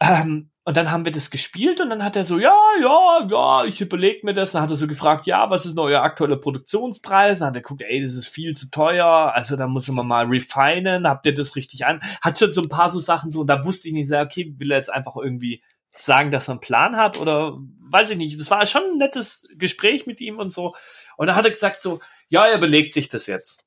ähm, 0.00 0.50
und 0.66 0.78
dann 0.78 0.90
haben 0.90 1.04
wir 1.04 1.12
das 1.12 1.30
gespielt 1.30 1.82
und 1.82 1.90
dann 1.90 2.02
hat 2.02 2.16
er 2.16 2.24
so, 2.24 2.38
ja, 2.38 2.56
ja, 2.80 3.26
ja, 3.28 3.64
ich 3.66 3.82
überlege 3.82 4.24
mir 4.24 4.32
das. 4.32 4.52
Dann 4.52 4.62
hat 4.62 4.70
er 4.70 4.76
so 4.76 4.86
gefragt, 4.86 5.26
ja, 5.26 5.50
was 5.50 5.66
ist 5.66 5.74
noch 5.74 5.84
euer 5.84 6.00
aktueller 6.00 6.36
Produktionspreis? 6.36 7.40
Dann 7.40 7.48
hat 7.48 7.56
er 7.56 7.60
geguckt, 7.60 7.82
ey, 7.82 8.00
das 8.00 8.14
ist 8.14 8.28
viel 8.28 8.56
zu 8.56 8.70
teuer. 8.70 9.32
Also 9.34 9.56
da 9.56 9.66
muss 9.66 9.88
man 9.88 10.06
mal 10.06 10.24
refinen. 10.24 11.06
Habt 11.06 11.26
ihr 11.26 11.34
das 11.34 11.54
richtig 11.54 11.84
an? 11.84 12.00
Hat 12.22 12.38
schon 12.38 12.54
so 12.54 12.62
ein 12.62 12.70
paar 12.70 12.88
so 12.88 12.98
Sachen 12.98 13.30
so, 13.30 13.42
und 13.42 13.48
da 13.48 13.62
wusste 13.66 13.88
ich 13.88 13.94
nicht, 13.94 14.08
so, 14.08 14.16
okay, 14.16 14.54
will 14.56 14.70
er 14.70 14.78
jetzt 14.78 14.92
einfach 14.92 15.16
irgendwie 15.16 15.62
sagen, 15.94 16.30
dass 16.30 16.48
er 16.48 16.52
einen 16.52 16.60
Plan 16.60 16.96
hat 16.96 17.20
oder 17.20 17.58
weiß 17.90 18.08
ich 18.10 18.16
nicht. 18.16 18.40
Das 18.40 18.50
war 18.50 18.66
schon 18.66 18.82
ein 18.84 18.98
nettes 18.98 19.46
Gespräch 19.56 20.06
mit 20.06 20.22
ihm 20.22 20.38
und 20.38 20.50
so. 20.50 20.74
Und 21.18 21.26
dann 21.26 21.36
hat 21.36 21.44
er 21.44 21.50
gesagt 21.50 21.78
so, 21.78 22.00
ja, 22.28 22.46
er 22.46 22.56
überlegt 22.56 22.92
sich 22.92 23.10
das 23.10 23.26
jetzt. 23.26 23.64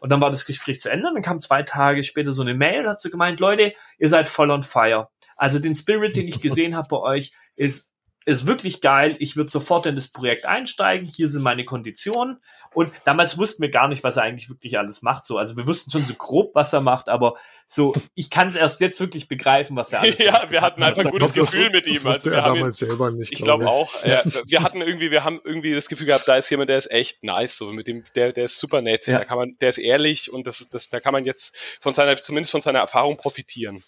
Und 0.00 0.10
dann 0.10 0.20
war 0.20 0.30
das 0.30 0.44
Gespräch 0.44 0.80
zu 0.80 0.90
Ende 0.90 1.08
und 1.08 1.14
dann 1.14 1.22
kam 1.22 1.40
zwei 1.40 1.62
Tage 1.62 2.04
später 2.04 2.32
so 2.32 2.42
eine 2.42 2.54
Mail 2.54 2.80
und 2.80 2.90
hat 2.90 3.00
so 3.00 3.08
gemeint, 3.08 3.40
Leute, 3.40 3.72
ihr 3.98 4.08
seid 4.08 4.28
voll 4.28 4.50
on 4.50 4.62
fire. 4.62 5.08
Also 5.36 5.58
den 5.58 5.74
Spirit, 5.74 6.16
den 6.16 6.28
ich 6.28 6.40
gesehen 6.40 6.76
habe 6.76 6.88
bei 6.88 6.98
euch, 6.98 7.32
ist 7.56 7.90
ist 8.26 8.46
wirklich 8.46 8.80
geil. 8.80 9.16
Ich 9.18 9.36
würde 9.36 9.50
sofort 9.50 9.86
in 9.86 9.94
das 9.94 10.08
Projekt 10.08 10.46
einsteigen. 10.46 11.06
Hier 11.06 11.28
sind 11.28 11.42
meine 11.42 11.64
Konditionen. 11.64 12.40
Und 12.72 12.92
damals 13.04 13.36
wussten 13.36 13.62
wir 13.62 13.70
gar 13.70 13.88
nicht, 13.88 14.02
was 14.02 14.16
er 14.16 14.22
eigentlich 14.22 14.48
wirklich 14.48 14.78
alles 14.78 15.02
macht. 15.02 15.26
So, 15.26 15.36
also 15.36 15.56
wir 15.56 15.66
wussten 15.66 15.90
schon 15.90 16.06
so 16.06 16.14
grob, 16.14 16.54
was 16.54 16.72
er 16.72 16.80
macht, 16.80 17.08
aber 17.08 17.34
so, 17.66 17.94
ich 18.14 18.30
kann 18.30 18.48
es 18.48 18.56
erst 18.56 18.80
jetzt 18.80 19.00
wirklich 19.00 19.28
begreifen, 19.28 19.76
was 19.76 19.92
er 19.92 20.00
alles 20.00 20.18
ja, 20.18 20.32
macht. 20.32 20.44
Ja, 20.44 20.50
wir 20.50 20.60
hatten 20.62 20.82
einfach 20.82 21.04
ein 21.04 21.10
gutes 21.10 21.34
glaub, 21.34 21.46
Gefühl 21.46 21.70
das, 21.70 21.72
mit 21.72 21.86
ihm. 21.86 21.94
Das 21.94 22.06
also, 22.06 22.30
wir 22.30 22.38
er 22.38 22.44
damals 22.44 22.80
ihn, 22.80 22.88
selber 22.88 23.10
nicht. 23.10 23.32
Ich 23.32 23.42
glaube 23.42 23.64
glaub 23.64 23.74
auch. 23.74 24.04
Ja, 24.04 24.22
wir 24.46 24.62
hatten 24.62 24.80
irgendwie, 24.80 25.10
wir 25.10 25.24
haben 25.24 25.40
irgendwie 25.44 25.74
das 25.74 25.88
Gefühl 25.88 26.06
gehabt, 26.06 26.26
da 26.26 26.36
ist 26.36 26.48
jemand, 26.48 26.70
der 26.70 26.78
ist 26.78 26.90
echt 26.90 27.24
nice. 27.24 27.58
So 27.58 27.72
mit 27.72 27.86
dem, 27.86 28.04
der, 28.14 28.32
der 28.32 28.46
ist 28.46 28.58
super 28.58 28.80
nett. 28.80 29.06
Ja. 29.06 29.18
Da 29.18 29.24
kann 29.24 29.36
man, 29.36 29.56
der 29.60 29.68
ist 29.68 29.78
ehrlich 29.78 30.32
und 30.32 30.46
das, 30.46 30.66
das, 30.70 30.88
da 30.88 31.00
kann 31.00 31.12
man 31.12 31.26
jetzt 31.26 31.56
von 31.80 31.92
seiner, 31.92 32.16
zumindest 32.16 32.52
von 32.52 32.62
seiner 32.62 32.78
Erfahrung 32.78 33.18
profitieren. 33.18 33.84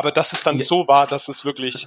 Aber 0.00 0.12
dass 0.12 0.32
es 0.32 0.42
dann 0.42 0.56
ja. 0.56 0.64
so 0.64 0.88
war, 0.88 1.06
dass 1.06 1.28
es 1.28 1.44
wirklich, 1.44 1.86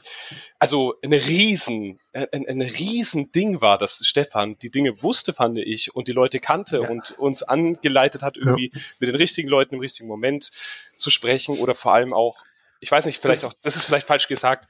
also 0.59 0.93
ein 1.01 1.13
riesen, 1.13 1.99
ein, 2.13 2.47
ein 2.47 2.61
riesen 2.61 3.31
Ding 3.31 3.59
war, 3.59 3.79
dass 3.79 4.05
Stefan 4.05 4.55
die 4.59 4.69
Dinge 4.69 5.01
wusste, 5.01 5.33
fand 5.33 5.57
ich, 5.57 5.95
und 5.95 6.07
die 6.07 6.11
Leute 6.11 6.39
kannte 6.39 6.81
ja. 6.83 6.89
und 6.89 7.17
uns 7.17 7.41
angeleitet 7.41 8.21
hat, 8.21 8.37
irgendwie 8.37 8.69
ja. 8.71 8.81
mit 8.99 9.09
den 9.09 9.15
richtigen 9.15 9.49
Leuten 9.49 9.73
im 9.73 9.81
richtigen 9.81 10.07
Moment 10.07 10.51
zu 10.95 11.09
sprechen 11.09 11.57
oder 11.57 11.73
vor 11.73 11.95
allem 11.95 12.13
auch, 12.13 12.43
ich 12.81 12.91
weiß 12.91 13.07
nicht, 13.07 13.19
vielleicht 13.19 13.41
das, 13.41 13.49
auch, 13.49 13.57
das 13.63 13.77
ist 13.77 13.85
vielleicht 13.85 14.05
falsch 14.05 14.27
gesagt, 14.27 14.69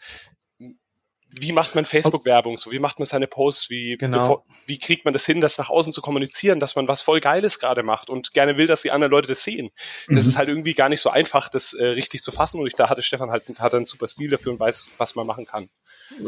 wie 1.39 1.51
macht 1.51 1.75
man 1.75 1.85
Facebook-Werbung 1.85 2.57
so? 2.57 2.71
Wie 2.71 2.79
macht 2.79 2.99
man 2.99 3.05
seine 3.05 3.27
Posts? 3.27 3.69
Wie, 3.69 3.97
genau. 3.97 4.17
bevor, 4.17 4.43
wie 4.65 4.79
kriegt 4.79 5.05
man 5.05 5.13
das 5.13 5.25
hin, 5.25 5.41
das 5.41 5.57
nach 5.57 5.69
außen 5.69 5.93
zu 5.93 6.01
kommunizieren, 6.01 6.59
dass 6.59 6.75
man 6.75 6.87
was 6.87 7.01
voll 7.01 7.19
Geiles 7.19 7.59
gerade 7.59 7.83
macht 7.83 8.09
und 8.09 8.33
gerne 8.33 8.57
will, 8.57 8.67
dass 8.67 8.81
die 8.81 8.91
anderen 8.91 9.11
Leute 9.11 9.27
das 9.27 9.43
sehen? 9.43 9.71
Mhm. 10.07 10.15
Das 10.15 10.25
ist 10.27 10.37
halt 10.37 10.49
irgendwie 10.49 10.73
gar 10.73 10.89
nicht 10.89 11.01
so 11.01 11.09
einfach, 11.09 11.49
das 11.49 11.73
äh, 11.73 11.85
richtig 11.85 12.21
zu 12.21 12.31
fassen. 12.31 12.59
Und 12.59 12.67
ich, 12.67 12.75
da 12.75 12.89
hatte 12.89 13.01
Stefan 13.01 13.31
halt 13.31 13.43
hat 13.59 13.73
einen 13.73 13.85
super 13.85 14.07
Stil 14.07 14.29
dafür 14.29 14.51
und 14.51 14.59
weiß, 14.59 14.91
was 14.97 15.15
man 15.15 15.27
machen 15.27 15.45
kann. 15.45 15.69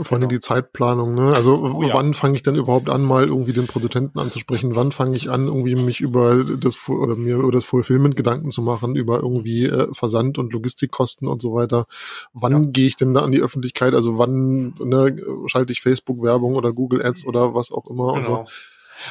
Vor 0.02 0.14
allem 0.14 0.22
genau. 0.22 0.28
die 0.28 0.40
Zeitplanung, 0.40 1.14
ne? 1.16 1.34
Also 1.34 1.56
oh, 1.56 1.84
ja. 1.84 1.94
wann 1.94 2.14
fange 2.14 2.36
ich 2.36 2.44
denn 2.44 2.56
überhaupt 2.56 2.90
an, 2.90 3.04
mal 3.04 3.26
irgendwie 3.26 3.54
den 3.54 3.68
Produzenten 3.68 4.20
anzusprechen? 4.20 4.76
Wann 4.76 4.92
fange 4.92 5.16
ich 5.16 5.30
an, 5.30 5.48
irgendwie 5.48 5.76
mich 5.76 6.02
über 6.02 6.44
das 6.44 6.78
oder 6.90 7.16
mir 7.16 7.38
über 7.38 7.52
das 7.52 7.66
Fulfillment 7.66 8.16
Gedanken 8.16 8.52
zu 8.52 8.62
machen, 8.62 8.96
über 8.96 9.20
irgendwie 9.20 9.66
äh, 9.66 9.88
Versand 9.94 10.38
und 10.38 10.54
Logistikkosten 10.54 11.28
und 11.28 11.42
so 11.42 11.54
weiter? 11.54 11.86
Wann 12.34 12.52
ja. 12.52 12.70
gehe 12.72 12.88
ich 12.88 12.96
denn 12.96 13.14
da 13.14 13.22
an 13.22 13.32
die 13.32 13.42
Öffentlichkeit? 13.42 13.94
Also 13.94 14.18
wann 14.18 14.74
ne, 14.80 15.16
schalte 15.48 15.72
ich 15.72 15.82
Facebook 15.82 16.22
Werbung 16.22 16.56
oder 16.56 16.72
Google 16.72 17.06
Ads 17.06 17.26
oder 17.26 17.54
was 17.54 17.72
auch 17.72 17.90
immer 17.90 18.14
genau. 18.14 18.40
und 18.40 18.48
so? 18.48 18.52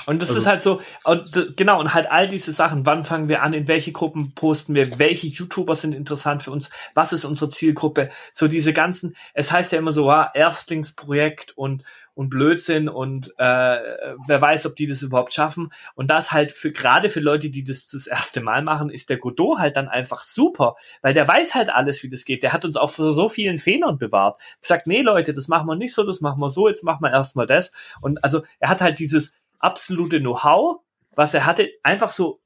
Und 0.07 0.23
das 0.23 0.31
also, 0.31 0.41
ist 0.41 0.47
halt 0.47 0.63
so, 0.63 0.81
und 1.05 1.57
genau, 1.57 1.81
und 1.81 1.95
halt 1.95 2.11
all 2.11 2.29
diese 2.29 2.53
Sachen, 2.53 2.87
wann 2.87 3.05
fangen 3.05 3.29
wir 3.29 3.43
an, 3.43 3.53
in 3.53 3.69
welche 3.69 3.93
Gruppen 3.93 4.35
posten 4.35 4.75
wir, 4.75 4.99
welche 4.99 5.27
YouTuber 5.27 5.77
sind 5.77 5.95
interessant 5.95 6.43
für 6.43 6.51
uns, 6.51 6.71
was 6.95 7.13
ist 7.13 7.25
unsere 7.25 7.51
Zielgruppe, 7.51 8.11
so 8.33 8.49
diese 8.49 8.73
ganzen, 8.73 9.17
es 9.33 9.53
heißt 9.53 9.73
ja 9.73 9.79
immer 9.79 9.93
so, 9.93 10.11
ah, 10.11 10.31
Erstlingsprojekt 10.35 11.57
und, 11.57 11.85
und 12.15 12.31
Blödsinn 12.31 12.89
und 12.89 13.29
äh, 13.39 13.79
wer 14.27 14.41
weiß, 14.41 14.67
ob 14.67 14.77
die 14.77 14.87
das 14.87 15.03
überhaupt 15.03 15.33
schaffen. 15.33 15.73
Und 15.95 16.11
das 16.11 16.33
halt 16.33 16.53
für 16.53 16.71
gerade 16.71 17.11
für 17.11 17.21
Leute, 17.21 17.51
die 17.51 17.65
das 17.65 17.87
das 17.87 18.07
erste 18.07 18.41
Mal 18.41 18.63
machen, 18.63 18.91
ist 18.91 19.11
der 19.11 19.19
Godot 19.19 19.59
halt 19.59 19.77
dann 19.77 19.89
einfach 19.89 20.23
super, 20.25 20.77
weil 21.03 21.15
der 21.15 21.27
weiß 21.27 21.55
halt 21.55 21.71
alles, 21.71 22.03
wie 22.03 22.11
das 22.11 22.25
geht. 22.25 22.43
Der 22.43 22.53
hat 22.53 22.65
uns 22.65 22.77
auch 22.77 22.91
vor 22.91 23.11
so 23.11 23.29
vielen 23.29 23.59
Fehlern 23.59 23.99
bewahrt. 23.99 24.39
Gesagt, 24.61 24.87
nee 24.87 25.03
Leute, 25.03 25.35
das 25.35 25.49
machen 25.49 25.67
wir 25.67 25.77
nicht 25.77 25.95
so, 25.95 26.05
das 26.05 26.21
machen 26.21 26.41
wir 26.41 26.51
so, 26.51 26.69
jetzt 26.69 26.85
machen 26.85 27.03
wir 27.03 27.11
erstmal 27.11 27.47
das. 27.47 27.73
Und 28.01 28.23
also 28.23 28.43
er 28.61 28.69
hat 28.69 28.81
halt 28.81 28.99
dieses 28.99 29.37
absolute 29.65 30.21
Know-how, 30.21 30.81
was 31.15 31.35
er 31.35 31.47
hatte, 31.47 31.71
einfach 31.83 32.13
so 32.13 32.41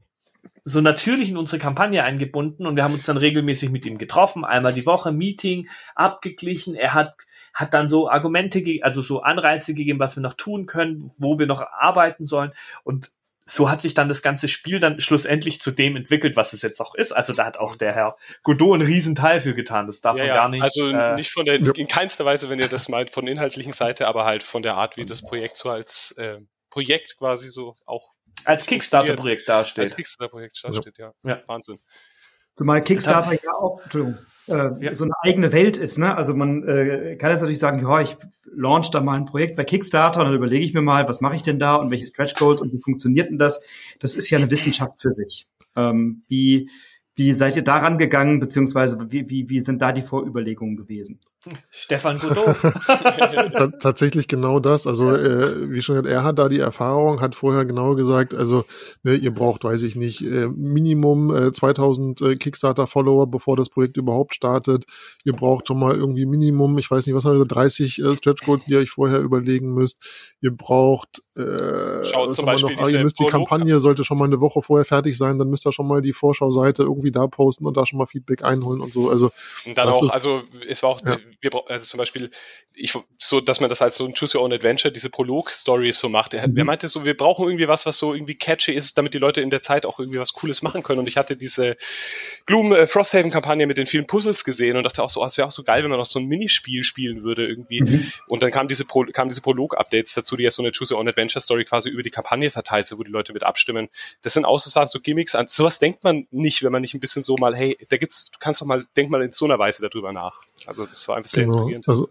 so 0.65 0.81
natürlich 0.83 1.31
in 1.31 1.39
unsere 1.39 1.59
Kampagne 1.59 2.05
eingebunden 2.05 2.67
und 2.67 2.77
wir 2.77 2.85
haben 2.85 2.93
uns 2.93 3.07
dann 3.07 3.17
regelmäßig 3.17 3.71
mit 3.71 3.87
ihm 3.87 3.97
getroffen, 3.97 4.45
einmal 4.45 4.75
die 4.75 4.85
Woche 4.85 5.13
Meeting 5.13 5.67
abgeglichen. 5.95 6.75
Er 6.75 6.95
hat 6.95 7.15
hat 7.55 7.75
dann 7.75 7.89
so 7.89 8.09
Argumente, 8.09 8.63
also 8.83 9.03
so 9.03 9.23
Anreize 9.23 9.75
gegeben, 9.75 9.99
was 9.99 10.17
wir 10.17 10.23
noch 10.23 10.35
tun 10.35 10.67
können, 10.67 11.11
wo 11.19 11.39
wir 11.39 11.47
noch 11.47 11.61
arbeiten 11.61 12.27
sollen 12.27 12.53
und 12.85 13.11
so 13.47 13.71
hat 13.71 13.81
sich 13.81 13.95
dann 13.95 14.09
das 14.09 14.21
ganze 14.21 14.47
Spiel 14.47 14.79
dann 14.79 15.01
schlussendlich 15.01 15.59
zu 15.61 15.71
dem 15.71 15.97
entwickelt, 15.97 16.37
was 16.37 16.53
es 16.53 16.61
jetzt 16.61 16.81
auch 16.81 16.95
ist. 16.95 17.13
Also 17.13 17.33
da 17.33 17.47
hat 17.47 17.57
auch 17.57 17.77
der 17.77 17.95
Herr 17.95 18.17
Godot 18.43 18.75
einen 18.75 18.87
riesen 18.87 19.15
Teil 19.15 19.41
für 19.41 19.55
getan. 19.55 19.87
Das 19.87 20.03
darf 20.03 20.19
ja, 20.19 20.25
man 20.25 20.29
ja. 20.29 20.35
gar 20.35 20.49
nicht. 20.51 20.63
Also 20.63 20.89
äh, 20.89 21.15
nicht 21.15 21.33
von 21.33 21.47
der, 21.47 21.55
in 21.55 21.89
keinster 21.89 22.27
Weise, 22.27 22.51
wenn 22.51 22.59
ihr 22.59 22.69
das 22.69 22.91
meint, 22.91 23.11
von 23.11 23.25
der 23.25 23.33
inhaltlichen 23.33 23.73
Seite, 23.73 24.07
aber 24.07 24.27
halt 24.27 24.43
von 24.43 24.63
der 24.63 24.75
Art, 24.75 24.99
wie 24.99 25.07
das 25.07 25.23
Projekt 25.23 25.57
so 25.57 25.71
als 25.71 26.13
äh, 26.19 26.41
Projekt 26.79 27.17
quasi 27.19 27.51
so 27.51 27.75
auch 27.87 28.13
als 28.45 28.65
Kickstarter-Projekt 28.65 29.49
dasteht. 29.49 29.83
Als 29.83 29.97
Kickstarter-Projekt 29.97 30.63
dasteht, 30.63 30.97
ja. 30.99 31.13
ja. 31.25 31.43
Wahnsinn. 31.49 31.81
Zumal 32.57 32.85
Kickstarter 32.85 33.33
ja 33.33 33.53
auch, 33.53 33.83
Entschuldigung, 33.83 34.19
äh, 34.47 34.85
ja. 34.85 34.95
so 34.95 35.05
eine 35.05 35.15
eigene 35.23 35.53
Welt 35.53 35.77
ist. 35.77 35.99
Ne? 35.99 36.17
Also 36.17 36.35
man 36.35 36.63
äh, 36.69 37.17
kann 37.17 37.33
jetzt 37.33 37.41
natürlich 37.41 37.59
sagen, 37.59 37.81
ja, 37.81 38.01
ich 38.01 38.17
launch 38.45 38.93
da 38.93 39.01
mal 39.01 39.17
ein 39.17 39.27
Projekt 39.27 39.57
bei 39.57 39.65
Kickstarter 39.65 40.21
und 40.21 40.27
dann 40.27 40.37
überlege 40.37 40.65
ich 40.65 40.73
mir 40.73 40.83
mal, 40.83 41.09
was 41.09 41.21
mache 41.21 41.35
ich 41.35 41.43
denn 41.43 41.59
da 41.59 41.75
und 41.75 41.91
welche 41.91 42.07
Stretch 42.07 42.35
Goals 42.35 42.63
und 42.63 42.73
wie 42.73 42.81
funktioniert 42.81 43.29
denn 43.29 43.39
das? 43.39 43.61
Das 43.99 44.15
ist 44.15 44.31
ja 44.31 44.39
eine 44.39 44.51
Wissenschaft 44.53 45.01
für 45.01 45.11
sich. 45.11 45.49
Ähm, 45.75 46.23
wie 46.29 46.71
wie 47.17 47.33
seid 47.33 47.57
ihr 47.57 47.65
daran 47.65 47.99
gegangen, 47.99 48.39
beziehungsweise 48.39 49.11
wie, 49.11 49.29
wie, 49.29 49.51
wie 49.51 49.59
sind 49.59 49.83
da 49.83 49.91
die 49.91 50.03
Vorüberlegungen 50.03 50.77
gewesen? 50.77 51.19
Stefan 51.71 52.19
Godot. 52.19 52.57
Tatsächlich 53.81 54.29
genau 54.29 54.61
das. 54.61 54.87
Also 54.87 55.15
äh, 55.15 55.71
wie 55.71 55.83
schon 55.83 55.97
gesagt, 55.97 56.13
er 56.13 56.25
hat 56.25 56.39
da 56.39 56.49
die 56.49 56.59
Erfahrung, 56.59 57.21
hat 57.21 57.35
vorher 57.35 57.65
genau 57.65 57.95
gesagt, 57.95 58.35
also 58.35 58.65
ne, 59.03 59.15
ihr 59.15 59.33
braucht, 59.33 59.65
weiß 59.65 59.83
ich 59.83 59.97
nicht, 59.97 60.23
äh, 60.23 60.49
Minimum 60.49 61.35
äh, 61.35 61.53
2000 61.53 62.21
äh, 62.21 62.35
Kickstarter-Follower, 62.37 63.27
bevor 63.27 63.57
das 63.57 63.69
Projekt 63.69 63.97
überhaupt 63.97 64.35
startet. 64.35 64.85
Ihr 65.25 65.33
braucht 65.33 65.69
schon 65.69 65.79
mal 65.79 65.95
irgendwie 65.95 66.27
Minimum, 66.27 66.79
ich 66.79 66.91
weiß 66.91 67.07
nicht, 67.07 67.15
was 67.15 67.25
hat 67.25 67.37
er, 67.37 67.45
30 67.45 67.99
äh, 67.99 68.17
Stretch 68.17 68.45
Goals, 68.45 68.65
die 68.65 68.73
ihr 68.73 68.79
euch 68.79 68.91
vorher 68.91 69.21
überlegen 69.21 69.73
müsst. 69.73 69.99
Ihr 70.41 70.57
braucht 70.57 71.23
äh, 71.39 72.05
Schaut 72.05 72.35
zum 72.35 72.47
Beispiel 72.47 72.75
noch, 72.75 72.85
ah, 72.85 72.89
ihr 72.89 73.03
müsst 73.03 73.19
die 73.19 73.27
Kampagne 73.27 73.81
sollte 73.81 74.05
schon 74.05 74.19
mal 74.19 74.25
eine 74.25 74.41
Woche 74.41 74.61
vorher 74.63 74.85
fertig 74.85 75.17
sein, 75.17 75.39
dann 75.39 75.49
müsst 75.49 75.67
ihr 75.67 75.73
schon 75.73 75.87
mal 75.87 76.03
die 76.03 76.13
Vorschauseite 76.13 76.83
irgendwie 76.83 77.13
da 77.13 77.27
posten 77.27 77.67
und 77.67 77.77
da 77.77 77.87
schon 77.87 77.99
mal 77.99 78.07
Feedback 78.07 78.43
einholen 78.43 78.81
und 78.81 78.93
so. 78.93 79.09
Also 79.09 79.31
und 79.65 79.79
dann 79.79 79.89
auch, 79.89 80.03
ist, 80.03 80.11
also 80.11 80.43
es 80.67 80.83
war 80.83 80.91
auch, 80.91 81.01
ja. 81.07 81.19
wir, 81.41 81.51
also 81.69 81.87
zum 81.87 81.99
Beispiel, 81.99 82.31
ich 82.75 82.95
so, 83.19 83.41
dass 83.41 83.61
man 83.61 83.69
das 83.69 83.83
als 83.83 83.97
so 83.97 84.05
ein 84.05 84.15
Choose 84.15 84.39
Your 84.39 84.45
Own 84.45 84.53
Adventure, 84.53 84.93
diese 84.93 85.11
Prolog-Story 85.11 85.93
so 85.93 86.09
macht. 86.09 86.35
Er, 86.35 86.49
mhm. 86.49 86.57
er 86.57 86.65
meinte 86.65 86.89
so, 86.89 87.05
wir 87.05 87.17
brauchen 87.17 87.47
irgendwie 87.47 87.69
was, 87.69 87.87
was 87.87 87.99
so 87.99 88.15
irgendwie 88.15 88.37
catchy 88.37 88.73
ist, 88.73 88.97
damit 88.99 89.15
die 89.15 89.19
Leute 89.19 89.41
in 89.41 89.51
der 89.51 89.63
Zeit 89.63 89.87
auch 89.87 89.99
irgendwie 89.99 90.19
was 90.19 90.33
Cooles 90.33 90.63
machen 90.63 90.83
können. 90.83 91.01
Und 91.01 91.09
ich 91.09 91.17
hatte 91.17 91.37
diese 91.37 91.77
Gloom 92.47 92.73
äh, 92.73 92.87
Frosthaven-Kampagne 92.87 93.67
mit 93.67 93.79
den 93.79 93.87
vielen 93.87 94.07
Puzzles 94.07 94.45
gesehen 94.45 94.77
und 94.77 94.85
dachte 94.85 95.03
auch 95.03 95.11
so, 95.11 95.23
oh, 95.23 95.27
es 95.27 95.37
wäre 95.37 95.47
auch 95.47 95.53
so 95.53 95.65
geil, 95.65 95.83
wenn 95.83 95.91
man 95.91 96.01
auch 96.01 96.07
so 96.07 96.19
ein 96.19 96.27
Minispiel 96.27 96.85
spielen 96.85 97.25
würde 97.25 97.47
irgendwie. 97.47 97.83
Mhm. 97.83 98.13
Und 98.27 98.43
dann 98.43 98.51
kam 98.51 98.69
diese 98.69 98.85
Pro, 98.85 99.05
kam 99.13 99.29
diese 99.29 99.43
Prolog-Updates 99.43 100.15
dazu, 100.15 100.37
die 100.37 100.45
ja 100.45 100.51
so 100.51 100.63
eine 100.63 100.73
Choose 100.73 100.95
Your 100.95 101.01
Own 101.01 101.09
Adventure 101.09 101.28
Adventure 101.29 101.41
Story 101.41 101.65
quasi 101.65 101.91
über 101.91 102.03
die 102.03 102.11
Kampagne 102.11 102.51
verteilt, 102.51 102.87
so 102.87 102.99
wo 102.99 103.03
die 103.03 103.11
Leute 103.11 103.33
mit 103.33 103.45
abstimmen. 103.45 103.89
Das 104.23 104.33
sind 104.33 104.45
außersagen 104.45 104.89
so 104.89 105.01
Gimmicks. 105.01 105.35
An 105.35 105.47
sowas 105.49 105.79
denkt 105.79 106.05
man 106.05 106.27
nicht, 106.31 106.63
wenn 106.63 106.73
man 106.73 106.83
nicht 106.83 106.95
ein 106.95 107.01
bisschen 107.01 107.23
so 107.23 107.37
mal, 107.37 107.55
hey, 107.55 107.79
da 107.89 107.97
gibt's, 107.97 108.31
du 108.31 108.39
kannst 108.41 108.61
doch 108.61 108.67
mal, 108.67 108.87
denk 108.97 109.11
mal 109.11 109.23
in 109.23 109.33
so 109.33 109.45
einer 109.45 109.59
Weise 109.59 109.87
darüber 109.87 110.13
nach. 110.13 110.41
Also 110.67 110.87
das 110.87 111.07
war 111.09 111.17
einfach 111.17 111.31
sehr 111.31 111.45
genau. 111.45 111.57
inspirierend. 111.57 111.89
Also 111.89 112.09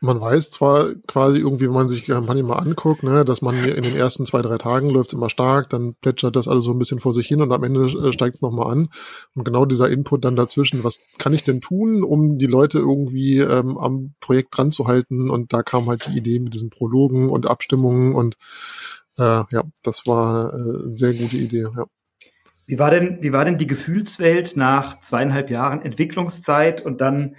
man 0.00 0.18
weiß 0.18 0.50
zwar 0.50 0.94
quasi 1.06 1.38
irgendwie, 1.38 1.66
wenn 1.66 1.74
man 1.74 1.88
sich 1.88 2.06
Kampagne 2.06 2.42
mal 2.42 2.56
anguckt, 2.56 3.02
ne, 3.02 3.24
dass 3.24 3.42
man 3.42 3.54
in 3.56 3.82
den 3.82 3.94
ersten 3.94 4.24
zwei, 4.24 4.40
drei 4.40 4.56
Tagen 4.56 4.88
läuft 4.88 5.12
immer 5.12 5.28
stark, 5.28 5.68
dann 5.68 5.94
plätschert 5.94 6.36
das 6.36 6.48
alles 6.48 6.64
so 6.64 6.72
ein 6.72 6.78
bisschen 6.78 7.00
vor 7.00 7.12
sich 7.12 7.26
hin 7.26 7.42
und 7.42 7.52
am 7.52 7.62
Ende 7.62 7.84
äh, 7.84 8.12
steigt 8.12 8.36
es 8.36 8.40
nochmal 8.40 8.72
an. 8.72 8.88
Und 9.34 9.44
genau 9.44 9.66
dieser 9.66 9.90
Input 9.90 10.24
dann 10.24 10.36
dazwischen, 10.36 10.84
was 10.84 11.00
kann 11.18 11.34
ich 11.34 11.44
denn 11.44 11.60
tun, 11.60 12.02
um 12.02 12.38
die 12.38 12.46
Leute 12.46 12.78
irgendwie 12.78 13.38
ähm, 13.38 13.76
am 13.76 14.14
Projekt 14.20 14.56
dran 14.56 14.70
zu 14.70 14.86
halten? 14.86 15.28
Und 15.28 15.52
da 15.52 15.62
kam 15.62 15.86
halt 15.86 16.06
die 16.06 16.16
Idee 16.16 16.38
mit 16.38 16.54
diesen 16.54 16.70
Prologen 16.70 17.28
und 17.28 17.46
Abstimmungen 17.46 18.14
und 18.14 18.36
äh, 19.18 19.44
ja, 19.50 19.64
das 19.82 20.06
war 20.06 20.54
äh, 20.54 20.56
eine 20.56 20.96
sehr 20.96 21.12
gute 21.12 21.36
Idee, 21.36 21.66
ja. 21.76 21.84
Wie 22.64 22.78
war 22.78 22.92
denn, 22.92 23.18
wie 23.20 23.32
war 23.32 23.44
denn 23.44 23.58
die 23.58 23.66
Gefühlswelt 23.66 24.56
nach 24.56 25.00
zweieinhalb 25.00 25.50
Jahren 25.50 25.82
Entwicklungszeit 25.82 26.80
und 26.86 27.00
dann 27.00 27.34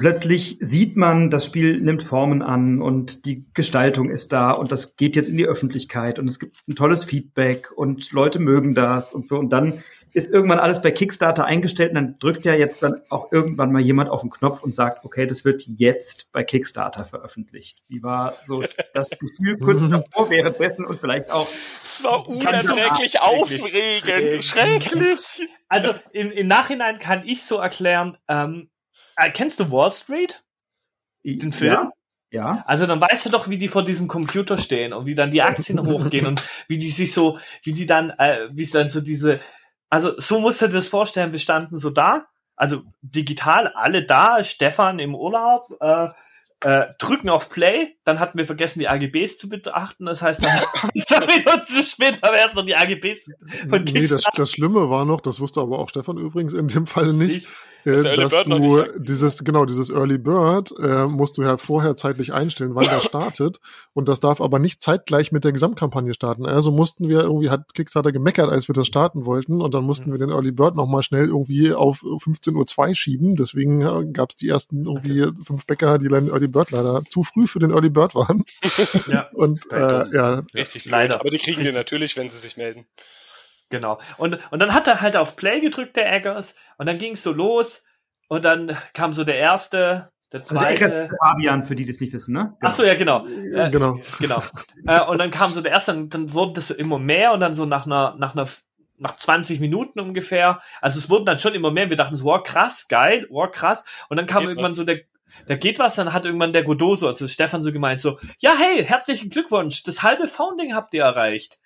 plötzlich 0.00 0.56
sieht 0.60 0.96
man, 0.96 1.28
das 1.28 1.44
Spiel 1.44 1.78
nimmt 1.78 2.02
Formen 2.02 2.40
an 2.40 2.80
und 2.80 3.26
die 3.26 3.44
Gestaltung 3.52 4.10
ist 4.10 4.32
da 4.32 4.50
und 4.50 4.72
das 4.72 4.96
geht 4.96 5.14
jetzt 5.14 5.28
in 5.28 5.36
die 5.36 5.44
Öffentlichkeit 5.44 6.18
und 6.18 6.26
es 6.26 6.38
gibt 6.38 6.56
ein 6.66 6.74
tolles 6.74 7.04
Feedback 7.04 7.70
und 7.76 8.10
Leute 8.10 8.38
mögen 8.38 8.74
das 8.74 9.12
und 9.12 9.28
so 9.28 9.38
und 9.38 9.50
dann 9.50 9.82
ist 10.12 10.32
irgendwann 10.32 10.58
alles 10.58 10.80
bei 10.80 10.90
Kickstarter 10.90 11.44
eingestellt 11.44 11.90
und 11.90 11.96
dann 11.96 12.18
drückt 12.18 12.46
ja 12.46 12.54
jetzt 12.54 12.82
dann 12.82 12.98
auch 13.10 13.30
irgendwann 13.30 13.72
mal 13.72 13.82
jemand 13.82 14.08
auf 14.08 14.22
den 14.22 14.30
Knopf 14.30 14.62
und 14.62 14.74
sagt, 14.74 15.04
okay, 15.04 15.26
das 15.26 15.44
wird 15.44 15.64
jetzt 15.66 16.32
bei 16.32 16.44
Kickstarter 16.44 17.04
veröffentlicht. 17.04 17.82
Wie 17.88 18.02
war 18.02 18.38
so 18.42 18.64
das 18.94 19.10
Gefühl 19.10 19.58
kurz 19.58 19.82
davor, 19.90 20.30
währenddessen 20.30 20.86
und 20.86 20.98
vielleicht 20.98 21.30
auch. 21.30 21.46
Es 21.82 22.02
war 22.02 22.26
unerträglich 22.26 23.20
aufregend, 23.20 24.44
schrecklich. 24.46 25.46
Also 25.68 25.92
im, 26.12 26.30
im 26.32 26.48
Nachhinein 26.48 26.98
kann 26.98 27.22
ich 27.26 27.44
so 27.44 27.58
erklären, 27.58 28.16
ähm, 28.26 28.70
äh, 28.70 28.79
kennst 29.28 29.60
du 29.60 29.70
Wall 29.70 29.92
Street? 29.92 30.42
Den 31.24 31.52
Film? 31.52 31.72
Ja. 31.72 31.90
Ja. 32.32 32.62
Also 32.66 32.86
dann 32.86 33.00
weißt 33.00 33.26
du 33.26 33.30
doch, 33.30 33.48
wie 33.48 33.58
die 33.58 33.68
vor 33.68 33.82
diesem 33.82 34.06
Computer 34.06 34.56
stehen 34.56 34.92
und 34.92 35.06
wie 35.06 35.14
dann 35.14 35.30
die 35.30 35.42
Aktien 35.42 35.84
hochgehen 35.84 36.26
und 36.26 36.48
wie 36.68 36.78
die 36.78 36.90
sich 36.90 37.12
so, 37.12 37.38
wie 37.62 37.72
die 37.72 37.86
dann, 37.86 38.10
äh, 38.10 38.48
wie 38.52 38.66
dann 38.66 38.88
so 38.88 39.00
diese, 39.00 39.40
also 39.88 40.18
so 40.18 40.38
musst 40.38 40.62
du 40.62 40.68
dir 40.68 40.74
das 40.74 40.88
vorstellen, 40.88 41.32
wir 41.32 41.40
standen 41.40 41.76
so 41.76 41.90
da, 41.90 42.26
also 42.54 42.82
digital 43.02 43.68
alle 43.68 44.04
da, 44.04 44.44
Stefan 44.44 45.00
im 45.00 45.14
Urlaub, 45.14 45.76
äh, 45.80 46.08
äh, 46.62 46.86
drücken 46.98 47.30
auf 47.30 47.48
Play, 47.48 47.96
dann 48.04 48.20
hatten 48.20 48.36
wir 48.36 48.46
vergessen, 48.46 48.80
die 48.80 48.88
AGBs 48.88 49.38
zu 49.38 49.48
beachten. 49.48 50.04
Das 50.04 50.22
heißt, 50.22 50.44
dann 50.44 50.58
zwei 51.02 51.20
Minuten 51.20 51.82
später 51.82 52.30
wäre 52.32 52.48
es 52.48 52.54
noch 52.54 52.66
die 52.66 52.76
AGBs 52.76 53.30
von 53.68 53.84
Nee, 53.84 54.06
das, 54.06 54.22
das 54.36 54.52
Schlimme 54.52 54.90
war 54.90 55.04
noch, 55.04 55.20
das 55.20 55.40
wusste 55.40 55.60
aber 55.60 55.78
auch 55.78 55.88
Stefan 55.88 56.18
übrigens 56.18 56.52
in 56.52 56.68
dem 56.68 56.86
Fall 56.86 57.12
nicht, 57.12 57.48
äh, 57.84 58.16
dass 58.16 58.32
Bird 58.32 58.48
du 58.48 58.84
dieses, 58.98 59.44
genau, 59.44 59.64
dieses 59.64 59.90
Early 59.90 60.18
Bird 60.18 60.72
äh, 60.78 61.06
musst 61.06 61.38
du 61.38 61.42
ja 61.42 61.56
vorher 61.56 61.96
zeitlich 61.96 62.32
einstellen, 62.32 62.74
wann 62.74 62.84
der 62.84 63.00
startet. 63.02 63.60
Und 63.92 64.08
das 64.08 64.20
darf 64.20 64.40
aber 64.40 64.58
nicht 64.58 64.82
zeitgleich 64.82 65.32
mit 65.32 65.44
der 65.44 65.52
Gesamtkampagne 65.52 66.14
starten. 66.14 66.46
Also 66.46 66.70
mussten 66.70 67.08
wir 67.08 67.20
irgendwie, 67.20 67.50
hat 67.50 67.74
Kickstarter 67.74 68.12
gemeckert, 68.12 68.50
als 68.50 68.68
wir 68.68 68.74
das 68.74 68.86
starten 68.86 69.24
wollten. 69.26 69.60
Und 69.60 69.74
dann 69.74 69.84
mussten 69.84 70.10
mhm. 70.10 70.14
wir 70.14 70.18
den 70.18 70.30
Early 70.30 70.52
Bird 70.52 70.76
nochmal 70.76 71.02
schnell 71.02 71.26
irgendwie 71.26 71.72
auf 71.72 72.02
15.02 72.02 72.88
Uhr 72.88 72.94
schieben. 72.94 73.36
Deswegen 73.36 73.80
ja, 73.80 74.02
gab 74.02 74.30
es 74.30 74.36
die 74.36 74.48
ersten 74.48 74.86
irgendwie 74.86 75.22
okay. 75.22 75.42
fünf 75.44 75.66
Bäcker, 75.66 75.98
die 75.98 76.08
den 76.08 76.28
Early 76.28 76.48
Bird 76.48 76.70
leider 76.70 77.02
zu 77.08 77.22
früh 77.22 77.46
für 77.46 77.58
den 77.58 77.70
Early 77.70 77.90
Bird 77.90 78.14
waren. 78.14 78.44
ja. 79.06 79.28
Und 79.32 79.70
äh, 79.72 80.14
ja. 80.14 80.42
Richtig 80.54 80.84
leider. 80.84 81.20
Aber 81.20 81.30
die 81.30 81.38
kriegen 81.38 81.62
wir 81.62 81.72
natürlich, 81.72 82.16
wenn 82.16 82.28
sie 82.28 82.38
sich 82.38 82.56
melden. 82.56 82.86
Genau. 83.70 83.98
Und, 84.18 84.38
und 84.50 84.60
dann 84.60 84.74
hat 84.74 84.86
er 84.88 85.00
halt 85.00 85.16
auf 85.16 85.36
Play 85.36 85.60
gedrückt, 85.60 85.96
der 85.96 86.12
Eggers, 86.12 86.54
und 86.76 86.88
dann 86.88 86.98
ging 86.98 87.12
es 87.12 87.22
so 87.22 87.32
los, 87.32 87.84
und 88.28 88.44
dann 88.44 88.76
kam 88.92 89.12
so 89.12 89.24
der 89.24 89.36
erste, 89.36 90.10
der 90.32 90.42
zweite. 90.42 90.84
Also 90.84 91.08
der 91.08 91.18
Fabian, 91.18 91.62
für 91.62 91.74
die, 91.74 91.84
die 91.84 91.90
es 91.90 92.00
nicht 92.00 92.12
wissen, 92.12 92.34
ne? 92.34 92.40
Genau. 92.40 92.56
Ach 92.60 92.74
so, 92.74 92.84
ja, 92.84 92.94
genau. 92.94 93.26
Äh, 93.26 93.70
genau. 93.70 93.98
genau. 94.18 94.42
äh, 94.86 95.02
und 95.02 95.18
dann 95.18 95.30
kam 95.30 95.52
so 95.52 95.60
der 95.60 95.72
erste, 95.72 95.92
und 95.92 96.14
dann 96.14 96.32
wurden 96.32 96.54
das 96.54 96.68
so 96.68 96.74
immer 96.74 96.98
mehr, 96.98 97.32
und 97.32 97.40
dann 97.40 97.54
so 97.54 97.64
nach 97.64 97.86
einer, 97.86 98.14
nach 98.18 98.34
einer, 98.34 98.46
nach 98.98 99.16
20 99.16 99.60
Minuten 99.60 99.98
ungefähr. 99.98 100.60
Also 100.80 100.98
es 100.98 101.08
wurden 101.08 101.24
dann 101.24 101.38
schon 101.38 101.54
immer 101.54 101.70
mehr. 101.70 101.88
Wir 101.88 101.96
dachten 101.96 102.16
so, 102.16 102.24
wow, 102.26 102.42
krass, 102.42 102.86
geil, 102.86 103.26
wow, 103.30 103.50
krass. 103.50 103.84
Und 104.10 104.18
dann 104.18 104.26
kam 104.26 104.42
geht 104.42 104.50
irgendwann 104.50 104.72
was. 104.72 104.76
so 104.76 104.84
der, 104.84 105.00
da 105.46 105.56
geht 105.56 105.78
was, 105.78 105.94
dann 105.94 106.12
hat 106.12 106.24
irgendwann 106.24 106.52
der 106.52 106.64
Godot 106.64 106.98
so, 106.98 107.06
also 107.08 107.26
Stefan 107.26 107.62
so 107.62 107.72
gemeint 107.72 108.00
so, 108.00 108.18
ja, 108.40 108.54
hey, 108.58 108.84
herzlichen 108.84 109.30
Glückwunsch, 109.30 109.82
das 109.84 110.02
halbe 110.02 110.28
Founding 110.28 110.74
habt 110.74 110.92
ihr 110.94 111.02
erreicht. 111.02 111.58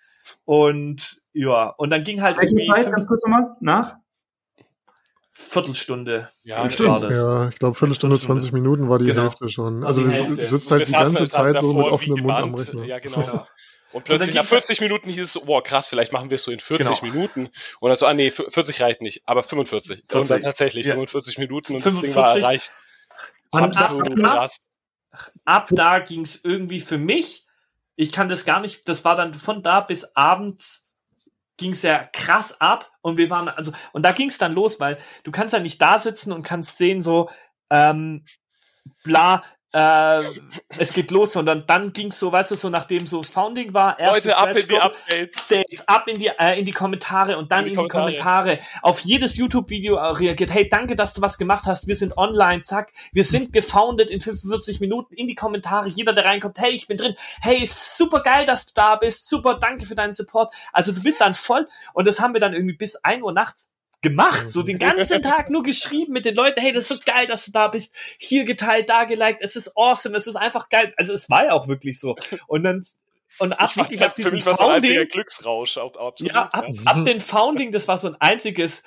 Und 0.44 1.22
ja, 1.32 1.68
und 1.68 1.90
dann 1.90 2.04
ging 2.04 2.22
halt 2.22 2.36
Welche 2.38 2.64
Zeit, 2.64 2.92
ganz 2.92 3.06
kurz 3.06 3.22
nochmal, 3.24 3.56
nach? 3.60 3.96
Viertelstunde. 5.32 6.28
Ja, 6.44 6.62
ja 6.62 7.48
ich 7.48 7.58
glaube 7.58 7.76
Viertelstunde, 7.76 8.18
20 8.18 8.52
Minuten 8.52 8.88
war 8.88 8.98
die 8.98 9.06
genau. 9.06 9.22
Hälfte 9.22 9.48
schon. 9.48 9.84
Also 9.84 10.02
du 10.02 10.36
sitzt 10.46 10.70
halt 10.70 10.86
die 10.86 10.92
ganze 10.92 11.28
Zeit 11.28 11.60
so 11.60 11.72
mit 11.72 11.86
offenem 11.86 12.20
Mund 12.20 12.34
am 12.34 12.54
Rechner. 12.54 12.84
Ja, 12.84 12.98
genau. 12.98 13.20
Ja. 13.20 13.46
Und 13.92 14.04
plötzlich 14.04 14.30
und 14.30 14.34
nach 14.34 14.44
40 14.44 14.80
Minuten 14.80 15.08
hieß 15.08 15.36
es, 15.36 15.46
wow, 15.46 15.62
krass, 15.62 15.88
vielleicht 15.88 16.12
machen 16.12 16.28
wir 16.28 16.34
es 16.34 16.42
so 16.42 16.50
in 16.50 16.58
40 16.58 17.00
genau. 17.00 17.12
Minuten. 17.12 17.48
Und 17.78 17.88
dann 17.88 17.96
so, 17.96 18.06
ah 18.06 18.14
nee, 18.14 18.32
40 18.32 18.80
reicht 18.80 19.00
nicht, 19.00 19.22
aber 19.24 19.44
45. 19.44 20.04
40. 20.08 20.16
Und 20.16 20.30
dann 20.30 20.40
tatsächlich 20.40 20.86
ja. 20.86 20.94
45 20.94 21.38
Minuten 21.38 21.76
und 21.76 21.82
45. 21.82 22.14
das 22.14 22.14
Ding 22.14 22.22
war 22.22 22.36
erreicht. 22.36 22.72
Absolut 23.52 24.16
krass. 24.16 24.68
Ab 25.44 25.68
da 25.70 26.00
ging 26.00 26.22
es 26.22 26.44
irgendwie 26.44 26.80
für 26.80 26.98
mich 26.98 27.46
ich 27.96 28.12
kann 28.12 28.28
das 28.28 28.44
gar 28.44 28.60
nicht, 28.60 28.88
das 28.88 29.04
war 29.04 29.16
dann 29.16 29.34
von 29.34 29.62
da 29.62 29.80
bis 29.80 30.04
abends 30.16 30.90
ging 31.56 31.72
es 31.72 31.82
ja 31.82 32.08
krass 32.12 32.60
ab 32.60 32.90
und 33.00 33.16
wir 33.16 33.30
waren, 33.30 33.48
also, 33.48 33.72
und 33.92 34.02
da 34.02 34.12
ging 34.12 34.28
es 34.28 34.38
dann 34.38 34.54
los, 34.54 34.80
weil 34.80 34.98
du 35.22 35.30
kannst 35.30 35.54
ja 35.54 35.60
nicht 35.60 35.80
da 35.80 35.98
sitzen 35.98 36.32
und 36.32 36.42
kannst 36.42 36.76
sehen, 36.76 37.00
so, 37.02 37.30
ähm, 37.70 38.24
bla, 39.04 39.44
äh, 39.74 40.22
es 40.78 40.92
geht 40.92 41.10
los, 41.10 41.32
sondern 41.32 41.66
dann 41.66 41.92
ging's 41.92 42.20
so, 42.20 42.30
weißt 42.30 42.52
du, 42.52 42.54
so 42.54 42.70
nachdem 42.70 43.08
so 43.08 43.20
das 43.20 43.30
Founding 43.30 43.74
war, 43.74 43.98
erst 43.98 44.24
Leute, 44.24 44.36
ab 44.38 44.56
in 44.56 44.68
die 44.68 44.78
Updates. 44.78 45.88
ab 45.88 46.06
in 46.06 46.16
die, 46.16 46.28
äh, 46.28 46.58
in 46.58 46.64
die 46.64 46.72
Kommentare 46.72 47.36
und 47.36 47.50
dann 47.50 47.66
in 47.66 47.74
die, 47.74 47.74
in 47.74 47.80
die 47.80 47.88
Kommentare. 47.88 48.58
Kommentare. 48.58 48.80
Auf 48.82 49.00
jedes 49.00 49.36
YouTube-Video 49.36 49.96
reagiert, 49.96 50.54
hey, 50.54 50.68
danke, 50.68 50.94
dass 50.94 51.12
du 51.12 51.22
was 51.22 51.38
gemacht 51.38 51.64
hast, 51.66 51.88
wir 51.88 51.96
sind 51.96 52.16
online, 52.16 52.62
zack, 52.62 52.92
wir 53.12 53.24
sind 53.24 53.52
gefoundet 53.52 54.10
in 54.10 54.20
45 54.20 54.78
Minuten, 54.78 55.12
in 55.14 55.26
die 55.26 55.34
Kommentare, 55.34 55.88
jeder, 55.88 56.12
der 56.12 56.24
reinkommt, 56.24 56.58
hey, 56.60 56.70
ich 56.70 56.86
bin 56.86 56.96
drin, 56.96 57.16
hey, 57.40 57.66
super 57.66 58.22
geil, 58.22 58.46
dass 58.46 58.66
du 58.66 58.72
da 58.74 58.94
bist, 58.94 59.28
super, 59.28 59.58
danke 59.60 59.86
für 59.86 59.96
deinen 59.96 60.14
Support. 60.14 60.54
Also 60.72 60.92
du 60.92 61.02
bist 61.02 61.20
dann 61.20 61.34
voll 61.34 61.66
und 61.94 62.06
das 62.06 62.20
haben 62.20 62.32
wir 62.32 62.40
dann 62.40 62.54
irgendwie 62.54 62.76
bis 62.76 62.94
ein 62.96 63.24
Uhr 63.24 63.32
nachts 63.32 63.73
gemacht, 64.04 64.50
so 64.50 64.62
den 64.62 64.78
ganzen 64.78 65.20
Tag 65.22 65.50
nur 65.50 65.64
geschrieben 65.64 66.12
mit 66.12 66.24
den 66.24 66.36
Leuten, 66.36 66.60
hey, 66.60 66.72
das 66.72 66.88
ist 66.90 66.98
so 66.98 67.12
geil, 67.12 67.26
dass 67.26 67.44
du 67.46 67.50
da 67.50 67.66
bist, 67.66 67.92
hier 68.18 68.44
geteilt, 68.44 68.88
da 68.88 69.04
geliked, 69.04 69.42
es 69.42 69.56
ist 69.56 69.76
awesome, 69.76 70.16
es 70.16 70.28
ist 70.28 70.36
einfach 70.36 70.68
geil. 70.68 70.94
Also 70.96 71.12
es 71.12 71.28
war 71.28 71.46
ja 71.46 71.52
auch 71.52 71.66
wirklich 71.66 71.98
so. 71.98 72.14
Und 72.46 72.62
dann 72.62 72.84
und 73.40 73.52
ab 73.52 73.76
wirklich 73.76 74.00
ab 74.02 74.14
diesem 74.14 74.38
Founding, 74.38 75.08
Glücksrausch, 75.08 75.76
absolut, 75.78 76.20
ja, 76.20 76.48
ab, 76.52 76.66
ja. 76.68 76.82
ab 76.84 77.04
den 77.04 77.20
Founding, 77.20 77.72
das 77.72 77.88
war 77.88 77.98
so 77.98 78.06
ein 78.06 78.16
einziges 78.20 78.84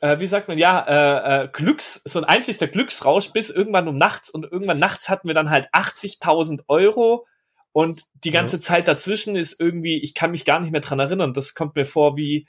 äh, 0.00 0.18
wie 0.18 0.26
sagt 0.26 0.48
man, 0.48 0.58
ja, 0.58 0.80
äh, 0.80 1.44
äh, 1.44 1.48
Glücks, 1.48 2.02
so 2.04 2.18
ein 2.18 2.24
einzigster 2.24 2.66
Glücksrausch 2.66 3.30
bis 3.32 3.50
irgendwann 3.50 3.86
um 3.86 3.96
nachts 3.96 4.30
und 4.30 4.44
irgendwann 4.50 4.78
nachts 4.78 5.08
hatten 5.08 5.28
wir 5.28 5.34
dann 5.34 5.50
halt 5.50 5.68
80.000 5.72 6.64
Euro 6.66 7.26
und 7.70 8.06
die 8.24 8.32
ganze 8.32 8.56
ja. 8.56 8.62
Zeit 8.62 8.88
dazwischen 8.88 9.36
ist 9.36 9.60
irgendwie, 9.60 10.02
ich 10.02 10.14
kann 10.14 10.32
mich 10.32 10.44
gar 10.44 10.58
nicht 10.58 10.72
mehr 10.72 10.80
dran 10.80 10.98
erinnern, 10.98 11.34
das 11.34 11.54
kommt 11.54 11.76
mir 11.76 11.86
vor 11.86 12.16
wie, 12.16 12.48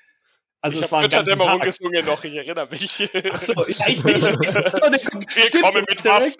also 0.64 0.80
ich 0.80 0.86
es 0.86 0.92
war 0.94 1.02
ein 1.02 1.10
Götterdämmerung 1.10 1.60
gesungen 1.60 2.06
noch, 2.06 2.24
ich 2.24 2.36
erinnere 2.36 2.70
mich. 2.72 3.10
Ach 3.34 3.42
so, 3.42 3.54
ja, 3.54 3.66
ich, 3.88 4.06
ich, 4.06 4.06
ich, 4.06 5.44
Stimmt, 5.48 5.64
kommen 5.64 5.86
mit 5.90 6.06
Waffen. 6.06 6.34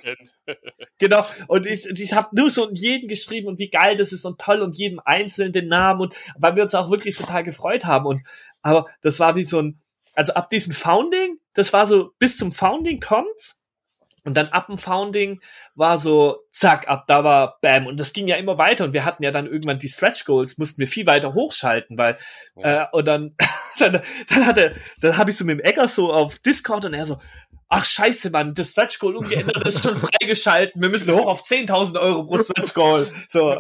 Genau, 0.98 1.26
und 1.48 1.66
ich, 1.66 1.86
ich 1.88 2.14
habe 2.14 2.30
nur 2.32 2.50
so 2.50 2.70
jeden 2.72 3.10
geschrieben 3.10 3.48
und 3.48 3.60
wie 3.60 3.70
geil 3.70 3.98
das 3.98 4.14
ist 4.14 4.24
und 4.24 4.40
toll 4.40 4.62
und 4.62 4.78
jedem 4.78 5.02
einzelnen 5.04 5.52
den 5.52 5.68
Namen 5.68 6.00
und 6.00 6.16
weil 6.38 6.56
wir 6.56 6.64
uns 6.64 6.74
auch 6.74 6.90
wirklich 6.90 7.18
total 7.18 7.44
gefreut 7.44 7.84
haben 7.84 8.06
und 8.06 8.22
aber 8.62 8.86
das 9.02 9.20
war 9.20 9.36
wie 9.36 9.44
so 9.44 9.62
ein, 9.62 9.82
also 10.14 10.34
ab 10.34 10.50
diesem 10.50 10.72
Founding, 10.72 11.40
das 11.54 11.74
war 11.74 11.86
so, 11.86 12.12
bis 12.18 12.38
zum 12.38 12.54
Founding 12.54 13.02
kommt's 13.02 13.64
und 14.26 14.38
dann 14.38 14.48
ab 14.48 14.68
dem 14.68 14.78
Founding 14.78 15.42
war 15.76 15.98
so, 15.98 16.46
zack, 16.50 16.88
ab 16.88 17.04
da 17.08 17.24
war 17.24 17.58
Bam. 17.62 17.88
Und 17.88 18.00
das 18.00 18.14
ging 18.14 18.28
ja 18.28 18.38
immer 18.38 18.58
weiter. 18.58 18.86
Und 18.86 18.94
wir 18.94 19.04
hatten 19.04 19.24
ja 19.24 19.32
dann 19.32 19.48
irgendwann 19.48 19.80
die 19.80 19.90
Stretch 19.90 20.24
Goals, 20.26 20.58
mussten 20.58 20.80
wir 20.80 20.88
viel 20.88 21.06
weiter 21.06 21.34
hochschalten, 21.34 21.98
weil, 21.98 22.18
ja. 22.56 22.84
äh, 22.84 22.88
und 22.94 23.06
dann, 23.06 23.36
dann, 23.80 24.02
dann 24.30 24.46
hatte, 24.46 24.76
dann 25.00 25.18
habe 25.18 25.32
ich 25.32 25.38
so 25.38 25.46
mit 25.46 25.60
dem 25.60 25.66
Egger 25.66 25.88
so 25.88 26.12
auf 26.12 26.40
Discord 26.40 26.86
und 26.86 26.94
er 26.94 27.06
so, 27.06 27.20
ach 27.70 27.86
scheiße, 27.86 28.30
Mann, 28.30 28.54
das 28.54 28.70
Stretch 28.70 29.00
Goal 29.00 29.16
umgeändert 29.16 29.66
ist 29.68 29.84
schon 29.84 29.96
freigeschalten. 29.96 30.82
Wir 30.82 30.90
müssen 30.90 31.14
hoch 31.14 31.28
auf 31.28 31.44
10.000 31.44 32.00
Euro 32.00 32.24
pro 32.26 32.38
Stretch 32.38 32.74
Goal. 32.74 33.08
So. 33.30 33.56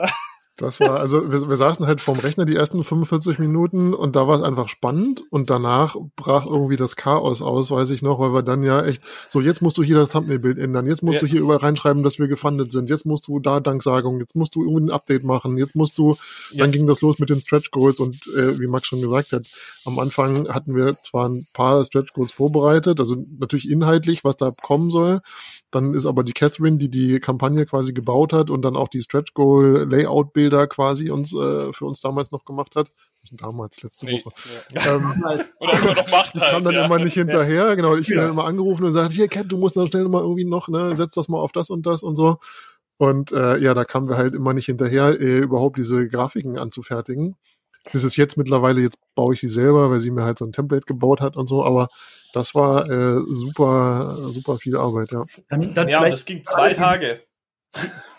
Das 0.55 0.79
war, 0.79 0.99
also 0.99 1.31
wir, 1.31 1.49
wir 1.49 1.57
saßen 1.57 1.87
halt 1.87 1.99
vorm 1.99 2.19
Rechner 2.19 2.45
die 2.45 2.55
ersten 2.55 2.83
45 2.83 3.39
Minuten 3.39 3.91
und 3.95 4.15
da 4.15 4.27
war 4.27 4.35
es 4.35 4.43
einfach 4.43 4.69
spannend 4.69 5.23
und 5.31 5.49
danach 5.49 5.95
brach 6.15 6.45
irgendwie 6.45 6.75
das 6.75 6.95
Chaos 6.95 7.41
aus, 7.41 7.71
weiß 7.71 7.89
ich 7.89 8.03
noch, 8.03 8.19
weil 8.19 8.33
wir 8.33 8.43
dann 8.43 8.61
ja 8.61 8.85
echt, 8.85 9.01
so 9.29 9.41
jetzt 9.41 9.63
musst 9.63 9.79
du 9.79 9.83
hier 9.83 9.95
das 9.95 10.09
Thumbnail-Bild 10.09 10.59
ändern, 10.59 10.85
jetzt 10.85 11.01
musst 11.01 11.15
ja. 11.15 11.19
du 11.21 11.25
hier 11.25 11.41
überall 11.41 11.57
reinschreiben, 11.57 12.03
dass 12.03 12.19
wir 12.19 12.27
gefundet 12.27 12.71
sind, 12.71 12.91
jetzt 12.91 13.07
musst 13.07 13.27
du 13.27 13.39
da 13.39 13.61
Danksagung, 13.61 14.19
jetzt 14.19 14.35
musst 14.35 14.53
du 14.53 14.63
irgendwie 14.63 14.91
ein 14.91 14.95
Update 14.95 15.23
machen, 15.23 15.57
jetzt 15.57 15.75
musst 15.75 15.97
du, 15.97 16.17
ja. 16.51 16.63
dann 16.63 16.71
ging 16.71 16.85
das 16.85 17.01
los 17.01 17.17
mit 17.17 17.31
den 17.31 17.41
Stretch 17.41 17.71
Goals 17.71 17.99
und 17.99 18.27
äh, 18.37 18.59
wie 18.59 18.67
Max 18.67 18.87
schon 18.87 19.01
gesagt 19.01 19.31
hat, 19.31 19.47
am 19.85 19.99
Anfang 19.99 20.47
hatten 20.47 20.75
wir 20.75 20.95
zwar 21.03 21.29
ein 21.29 21.45
paar 21.53 21.83
Stretch 21.85 22.13
Goals 22.13 22.31
vorbereitet, 22.31 22.99
also 22.99 23.15
natürlich 23.39 23.69
inhaltlich, 23.69 24.23
was 24.23 24.37
da 24.37 24.51
kommen 24.51 24.91
soll, 24.91 25.21
dann 25.71 25.93
ist 25.93 26.05
aber 26.05 26.23
die 26.23 26.33
Catherine, 26.33 26.77
die 26.77 26.89
die 26.89 27.19
Kampagne 27.19 27.65
quasi 27.65 27.93
gebaut 27.93 28.33
hat 28.33 28.49
und 28.49 28.61
dann 28.61 28.75
auch 28.75 28.87
die 28.87 29.01
Stretch 29.01 29.33
Goal 29.33 29.87
Layout 29.89 30.33
Bilder 30.33 30.67
quasi 30.67 31.09
uns 31.09 31.33
äh, 31.33 31.73
für 31.73 31.85
uns 31.85 32.01
damals 32.01 32.31
noch 32.31 32.45
gemacht 32.45 32.75
hat. 32.75 32.91
Damals, 33.31 33.81
letzte 33.81 34.05
nee, 34.05 34.21
Woche. 34.23 34.35
Ja. 34.73 34.95
Ähm, 34.95 35.23
Oder 35.59 35.73
immer 35.73 35.95
noch 35.95 36.11
macht 36.11 36.33
halt. 36.35 36.51
kam 36.51 36.63
dann 36.63 36.73
ja. 36.73 36.85
immer 36.85 36.99
nicht 36.99 37.13
hinterher. 37.13 37.67
Ja. 37.69 37.75
Genau, 37.75 37.95
ich 37.95 38.07
bin 38.07 38.17
ja. 38.17 38.23
dann 38.23 38.31
immer 38.31 38.45
angerufen 38.45 38.83
und 38.83 38.93
gesagt, 38.93 39.13
hier 39.13 39.27
Cat, 39.27 39.45
du 39.49 39.57
musst 39.57 39.77
dann 39.77 39.87
schnell 39.87 40.07
mal 40.09 40.21
irgendwie 40.21 40.45
noch, 40.45 40.67
ne, 40.67 40.95
setz 40.95 41.13
das 41.13 41.29
mal 41.29 41.39
auf 41.39 41.51
das 41.51 41.69
und 41.69 41.85
das 41.85 42.03
und 42.03 42.15
so. 42.15 42.39
Und 42.97 43.31
äh, 43.31 43.57
ja, 43.57 43.73
da 43.73 43.85
kamen 43.85 44.07
wir 44.07 44.17
halt 44.17 44.33
immer 44.33 44.53
nicht 44.53 44.67
hinterher, 44.67 45.19
äh, 45.19 45.39
überhaupt 45.39 45.77
diese 45.77 46.07
Grafiken 46.07 46.57
anzufertigen. 46.57 47.35
Bis 47.91 48.03
es 48.03 48.15
jetzt 48.15 48.37
mittlerweile, 48.37 48.81
jetzt 48.81 48.97
baue 49.15 49.33
ich 49.33 49.39
sie 49.39 49.49
selber, 49.49 49.91
weil 49.91 49.99
sie 49.99 50.11
mir 50.11 50.23
halt 50.23 50.37
so 50.39 50.45
ein 50.45 50.53
Template 50.53 50.85
gebaut 50.85 51.21
hat 51.21 51.35
und 51.35 51.47
so, 51.47 51.65
aber 51.65 51.89
das 52.33 52.55
war 52.55 52.89
äh, 52.89 53.21
super, 53.27 54.31
super 54.31 54.57
viel 54.57 54.75
Arbeit, 54.75 55.11
ja. 55.11 55.23
Dann, 55.49 55.73
dann 55.73 55.89
ja, 55.89 56.07
das 56.09 56.25
ging 56.25 56.43
zwei 56.43 56.73
Tage. 56.73 57.21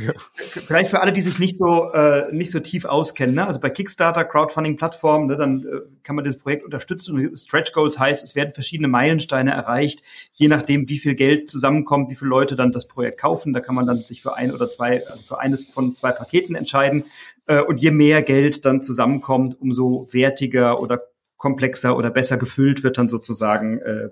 Ja. 0.00 0.12
Vielleicht 0.32 0.90
für 0.90 1.00
alle, 1.00 1.12
die 1.12 1.20
sich 1.20 1.38
nicht 1.38 1.56
so 1.58 1.92
äh, 1.92 2.32
nicht 2.32 2.50
so 2.50 2.60
tief 2.60 2.86
auskennen. 2.86 3.34
Ne? 3.34 3.46
Also 3.46 3.60
bei 3.60 3.68
Kickstarter, 3.68 4.24
Crowdfunding-Plattformen, 4.24 5.26
ne, 5.26 5.36
dann 5.36 5.62
äh, 5.62 5.80
kann 6.02 6.16
man 6.16 6.24
das 6.24 6.38
Projekt 6.38 6.64
unterstützen. 6.64 7.14
Und 7.14 7.38
Stretch 7.38 7.72
Goals 7.72 7.98
heißt, 7.98 8.24
es 8.24 8.34
werden 8.34 8.54
verschiedene 8.54 8.88
Meilensteine 8.88 9.50
erreicht, 9.50 10.02
je 10.32 10.48
nachdem, 10.48 10.88
wie 10.88 10.98
viel 10.98 11.14
Geld 11.14 11.50
zusammenkommt, 11.50 12.10
wie 12.10 12.14
viele 12.14 12.30
Leute 12.30 12.56
dann 12.56 12.72
das 12.72 12.88
Projekt 12.88 13.20
kaufen. 13.20 13.52
Da 13.52 13.60
kann 13.60 13.74
man 13.74 13.86
dann 13.86 14.04
sich 14.04 14.22
für 14.22 14.34
ein 14.34 14.52
oder 14.52 14.70
zwei, 14.70 15.06
also 15.06 15.22
für 15.24 15.38
eines 15.38 15.64
von 15.64 15.94
zwei 15.94 16.12
Paketen 16.12 16.54
entscheiden. 16.54 17.04
Äh, 17.50 17.62
und 17.62 17.80
je 17.80 17.90
mehr 17.90 18.22
Geld 18.22 18.64
dann 18.64 18.80
zusammenkommt, 18.80 19.60
umso 19.60 20.06
wertiger 20.12 20.80
oder 20.80 21.02
komplexer 21.36 21.96
oder 21.96 22.10
besser 22.10 22.36
gefüllt 22.36 22.84
wird 22.84 22.96
dann 22.96 23.08
sozusagen 23.08 23.80
äh, 23.80 24.10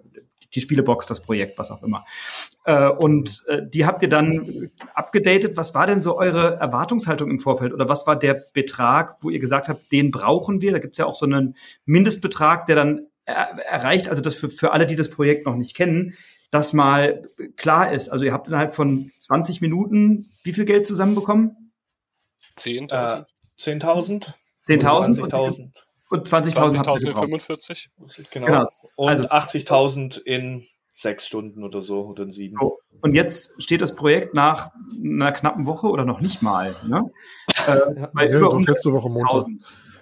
die 0.55 0.61
Spielebox, 0.61 1.07
das 1.07 1.23
Projekt, 1.23 1.57
was 1.57 1.71
auch 1.71 1.85
immer. 1.85 2.05
Äh, 2.65 2.89
und 2.89 3.45
äh, 3.47 3.61
die 3.65 3.87
habt 3.87 4.03
ihr 4.03 4.09
dann 4.09 4.71
abgedatet. 4.93 5.57
Was 5.57 5.73
war 5.73 5.87
denn 5.87 6.03
so 6.03 6.19
eure 6.19 6.57
Erwartungshaltung 6.57 7.31
im 7.31 7.39
Vorfeld? 7.39 7.73
Oder 7.73 7.89
was 7.89 8.09
war 8.09 8.19
der 8.19 8.43
Betrag, 8.55 9.19
wo 9.21 9.31
ihr 9.31 9.39
gesagt 9.39 9.69
habt, 9.69 9.93
den 9.93 10.11
brauchen 10.11 10.61
wir? 10.61 10.73
Da 10.73 10.79
gibt's 10.79 10.99
ja 10.99 11.07
auch 11.07 11.15
so 11.15 11.27
einen 11.27 11.55
Mindestbetrag, 11.85 12.67
der 12.67 12.75
dann 12.75 13.07
er 13.25 13.59
erreicht, 13.59 14.09
also 14.09 14.23
das 14.23 14.35
für, 14.35 14.49
für 14.49 14.73
alle, 14.73 14.87
die 14.87 14.97
das 14.97 15.11
Projekt 15.11 15.47
noch 15.47 15.55
nicht 15.55 15.77
kennen, 15.77 16.15
das 16.51 16.73
mal 16.73 17.29
klar 17.57 17.93
ist. 17.93 18.09
Also 18.09 18.25
ihr 18.25 18.33
habt 18.33 18.49
innerhalb 18.49 18.75
von 18.75 19.13
20 19.19 19.61
Minuten 19.61 20.31
wie 20.43 20.55
viel 20.55 20.65
Geld 20.65 20.87
zusammenbekommen? 20.87 21.68
10.000. 22.59 22.93
Äh, 22.93 23.25
10.000? 23.59 24.33
10.000? 24.67 25.21
20.000 25.21 25.71
und 26.11 26.29
20.000 26.29 26.85
20 26.85 27.15
45. 27.15 27.91
Genau. 28.31 28.47
genau. 28.47 28.69
Und 28.97 29.09
also, 29.09 29.25
80.000 29.25 30.19
in 30.19 30.65
sechs 30.97 31.27
Stunden 31.27 31.63
oder 31.63 31.83
so 31.83 32.07
oder 32.07 32.25
in 32.25 32.33
sieben. 32.33 32.57
So. 32.61 32.79
Und 33.01 33.15
jetzt 33.15 33.63
steht 33.63 33.81
das 33.81 33.95
Projekt 33.95 34.35
nach 34.35 34.73
einer 34.93 35.33
knappen 35.33 35.67
Woche 35.67 35.89
oder 35.89 36.05
noch 36.05 36.21
nicht 36.21 36.43
mal. 36.43 36.75
Ne? 36.85 37.11
Äh, 37.67 38.07
bei 38.13 38.27
ja, 38.27 38.39
über 38.39 38.61
letzte 38.61 38.93
Woche 38.93 39.09
Montag. 39.09 39.45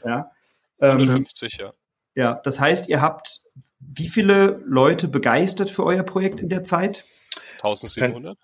Ja. 0.05 0.31
Ähm, 0.81 0.93
150, 0.93 1.59
ja. 1.59 1.73
Ja, 2.15 2.41
das 2.43 2.59
heißt, 2.59 2.89
ihr 2.89 3.03
habt 3.03 3.43
wie 3.79 4.09
viele 4.09 4.63
Leute 4.65 5.09
begeistert 5.09 5.71
für 5.71 5.85
euer 5.85 6.03
Projekt 6.03 6.41
in 6.41 6.49
der 6.49 6.65
Zeit? 6.65 7.05
1700. 7.63 8.39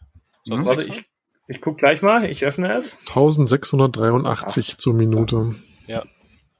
Mhm. 0.44 0.66
Warte, 0.66 0.88
ich, 0.88 1.04
ich 1.48 1.60
gucke 1.60 1.78
gleich 1.78 2.02
mal, 2.02 2.24
ich 2.24 2.44
öffne 2.44 2.78
es. 2.78 2.96
1683 3.08 4.70
Ach. 4.72 4.76
zur 4.78 4.94
Minute. 4.94 5.54
Ja. 5.86 6.04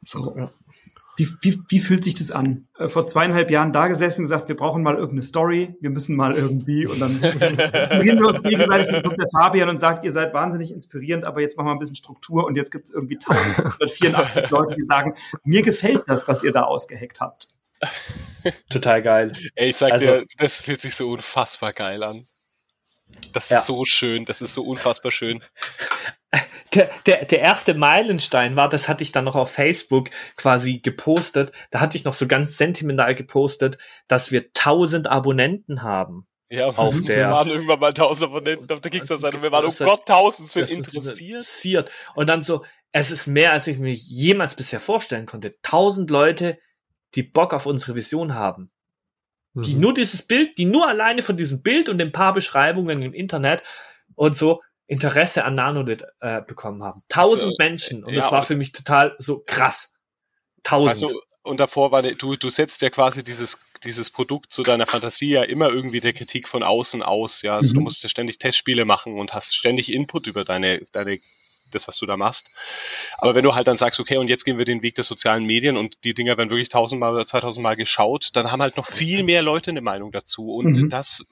So. 0.04 0.34
Ja. 0.36 0.50
Wie, 1.16 1.28
wie, 1.42 1.62
wie 1.68 1.80
fühlt 1.80 2.04
sich 2.04 2.14
das 2.14 2.30
an? 2.30 2.68
Äh, 2.78 2.88
vor 2.88 3.06
zweieinhalb 3.06 3.50
Jahren 3.50 3.72
da 3.72 3.86
gesessen 3.88 4.22
und 4.22 4.24
gesagt, 4.24 4.48
wir 4.48 4.56
brauchen 4.56 4.82
mal 4.82 4.94
irgendeine 4.94 5.22
Story, 5.22 5.76
wir 5.80 5.90
müssen 5.90 6.16
mal 6.16 6.32
irgendwie 6.32 6.86
und 6.86 7.00
dann 7.00 7.20
beginnen 7.20 8.20
wir 8.20 8.28
uns 8.28 8.42
gegenseitig 8.42 8.94
und 8.94 9.04
kommt 9.04 9.18
der 9.20 9.28
Fabian 9.28 9.68
und 9.68 9.78
sagt, 9.78 10.04
ihr 10.04 10.10
seid 10.10 10.32
wahnsinnig 10.32 10.72
inspirierend, 10.72 11.24
aber 11.24 11.42
jetzt 11.42 11.58
machen 11.58 11.66
wir 11.66 11.72
ein 11.72 11.78
bisschen 11.78 11.96
Struktur 11.96 12.46
und 12.46 12.56
jetzt 12.56 12.72
gibt 12.72 12.88
es 12.88 12.94
irgendwie 12.94 13.16
1184 13.16 14.50
Leute, 14.50 14.74
die 14.74 14.82
sagen, 14.82 15.14
mir 15.44 15.60
gefällt 15.60 16.02
das, 16.06 16.28
was 16.28 16.42
ihr 16.42 16.52
da 16.52 16.62
ausgeheckt 16.62 17.20
habt. 17.20 17.48
Total 18.70 19.02
geil. 19.02 19.32
Ey, 19.54 19.70
ich 19.70 19.76
sag 19.76 19.92
also, 19.92 20.06
dir, 20.06 20.26
das 20.38 20.62
fühlt 20.62 20.80
sich 20.80 20.94
so 20.94 21.10
unfassbar 21.10 21.74
geil 21.74 22.02
an. 22.02 22.24
Das 23.32 23.48
ja. 23.48 23.58
ist 23.58 23.66
so 23.66 23.84
schön, 23.84 24.24
das 24.24 24.42
ist 24.42 24.54
so 24.54 24.62
unfassbar 24.62 25.12
schön. 25.12 25.42
Der, 26.74 26.88
der, 27.04 27.26
der 27.26 27.40
erste 27.40 27.74
Meilenstein 27.74 28.56
war, 28.56 28.70
das 28.70 28.88
hatte 28.88 29.04
ich 29.04 29.12
dann 29.12 29.26
noch 29.26 29.36
auf 29.36 29.52
Facebook 29.52 30.08
quasi 30.36 30.78
gepostet. 30.78 31.52
Da 31.70 31.80
hatte 31.80 31.98
ich 31.98 32.04
noch 32.04 32.14
so 32.14 32.26
ganz 32.26 32.56
sentimental 32.56 33.14
gepostet, 33.14 33.76
dass 34.08 34.32
wir 34.32 34.46
1000 34.46 35.06
Abonnenten 35.06 35.82
haben. 35.82 36.26
Ja, 36.48 36.68
auf 36.68 36.94
wir 36.94 37.04
der, 37.04 37.30
waren 37.30 37.48
irgendwann 37.48 37.80
mal 37.80 37.88
1000 37.88 38.30
Abonnenten 38.30 38.72
auf 38.72 38.80
der 38.80 38.90
Kickstarter-Seite 38.90 39.36
und 39.36 39.42
wir 39.42 39.52
waren, 39.52 39.66
oh 39.66 39.84
Gott, 39.84 40.08
1000 40.08 40.50
sind 40.50 40.70
interessiert. 40.70 41.90
Und 42.14 42.28
dann 42.28 42.42
so, 42.42 42.64
es 42.92 43.10
ist 43.10 43.26
mehr, 43.26 43.52
als 43.52 43.66
ich 43.66 43.78
mir 43.78 43.94
jemals 43.94 44.54
bisher 44.54 44.80
vorstellen 44.80 45.26
konnte. 45.26 45.54
1000 45.62 46.10
Leute, 46.10 46.58
die 47.14 47.22
Bock 47.22 47.54
auf 47.54 47.66
unsere 47.66 47.94
Vision 47.94 48.34
haben. 48.34 48.70
Die 49.54 49.74
mhm. 49.74 49.80
nur 49.80 49.94
dieses 49.94 50.22
Bild, 50.22 50.56
die 50.56 50.64
nur 50.64 50.88
alleine 50.88 51.22
von 51.22 51.36
diesem 51.36 51.62
Bild 51.62 51.88
und 51.88 51.98
den 51.98 52.12
paar 52.12 52.32
Beschreibungen 52.32 53.02
im 53.02 53.12
Internet 53.12 53.62
und 54.14 54.36
so 54.36 54.62
Interesse 54.86 55.44
an 55.44 55.54
Nanolith 55.54 56.04
äh, 56.20 56.42
bekommen 56.46 56.82
haben. 56.82 57.02
Tausend 57.08 57.44
also, 57.44 57.56
Menschen. 57.58 58.04
Und 58.04 58.14
ja, 58.14 58.20
das 58.20 58.32
war 58.32 58.42
für 58.42 58.56
mich 58.56 58.72
total 58.72 59.14
so 59.18 59.42
krass. 59.46 59.94
Tausend. 60.62 61.04
Also, 61.04 61.22
und 61.42 61.60
davor 61.60 61.92
war, 61.92 62.02
du, 62.02 62.36
du 62.36 62.50
setzt 62.50 62.82
ja 62.82 62.90
quasi 62.90 63.24
dieses, 63.24 63.58
dieses 63.84 64.10
Produkt 64.10 64.52
zu 64.52 64.62
deiner 64.62 64.86
Fantasie 64.86 65.30
ja 65.30 65.42
immer 65.42 65.70
irgendwie 65.70 66.00
der 66.00 66.12
Kritik 66.12 66.48
von 66.48 66.62
außen 66.62 67.02
aus, 67.02 67.42
ja. 67.42 67.56
Also 67.56 67.70
mhm. 67.72 67.74
du 67.74 67.80
musst 67.82 68.02
ja 68.02 68.08
ständig 68.08 68.38
Testspiele 68.38 68.84
machen 68.84 69.18
und 69.18 69.34
hast 69.34 69.56
ständig 69.56 69.92
Input 69.92 70.26
über 70.28 70.44
deine, 70.44 70.86
deine, 70.92 71.18
das, 71.74 71.88
was 71.88 71.98
du 71.98 72.06
da 72.06 72.16
machst. 72.16 72.50
Aber 73.18 73.34
wenn 73.34 73.44
du 73.44 73.54
halt 73.54 73.66
dann 73.66 73.76
sagst, 73.76 74.00
okay, 74.00 74.16
und 74.16 74.28
jetzt 74.28 74.44
gehen 74.44 74.58
wir 74.58 74.64
den 74.64 74.82
Weg 74.82 74.94
der 74.94 75.04
sozialen 75.04 75.44
Medien 75.44 75.76
und 75.76 76.04
die 76.04 76.14
Dinger 76.14 76.36
werden 76.36 76.50
wirklich 76.50 76.68
tausendmal 76.68 77.12
oder 77.12 77.24
zweitausendmal 77.24 77.76
geschaut, 77.76 78.30
dann 78.34 78.50
haben 78.50 78.62
halt 78.62 78.76
noch 78.76 78.86
viel 78.86 79.22
mehr 79.22 79.42
Leute 79.42 79.70
eine 79.70 79.80
Meinung 79.80 80.12
dazu. 80.12 80.52
Und 80.54 80.76
mhm. 80.76 80.88
das, 80.88 81.24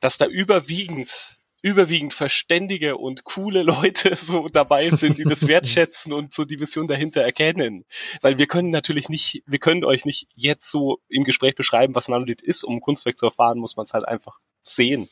dass 0.00 0.18
da 0.18 0.26
überwiegend 0.26 1.38
überwiegend 1.60 2.14
verständige 2.14 2.96
und 2.96 3.24
coole 3.24 3.62
Leute 3.62 4.14
so 4.16 4.48
dabei 4.48 4.90
sind, 4.90 5.18
die 5.18 5.24
das 5.24 5.48
wertschätzen 5.48 6.12
und 6.12 6.32
so 6.32 6.44
die 6.44 6.60
Vision 6.60 6.86
dahinter 6.86 7.22
erkennen. 7.22 7.84
Weil 8.20 8.38
wir 8.38 8.46
können 8.46 8.70
natürlich 8.70 9.08
nicht, 9.08 9.42
wir 9.46 9.58
können 9.58 9.84
euch 9.84 10.04
nicht 10.04 10.28
jetzt 10.34 10.70
so 10.70 11.00
im 11.08 11.24
Gespräch 11.24 11.56
beschreiben, 11.56 11.94
was 11.94 12.08
Nanolith 12.08 12.42
ist. 12.42 12.62
Um 12.64 12.80
Kunstwerk 12.80 13.18
zu 13.18 13.26
erfahren, 13.26 13.58
muss 13.58 13.76
man 13.76 13.84
es 13.84 13.92
halt 13.92 14.06
einfach 14.06 14.38
sehen. 14.62 15.08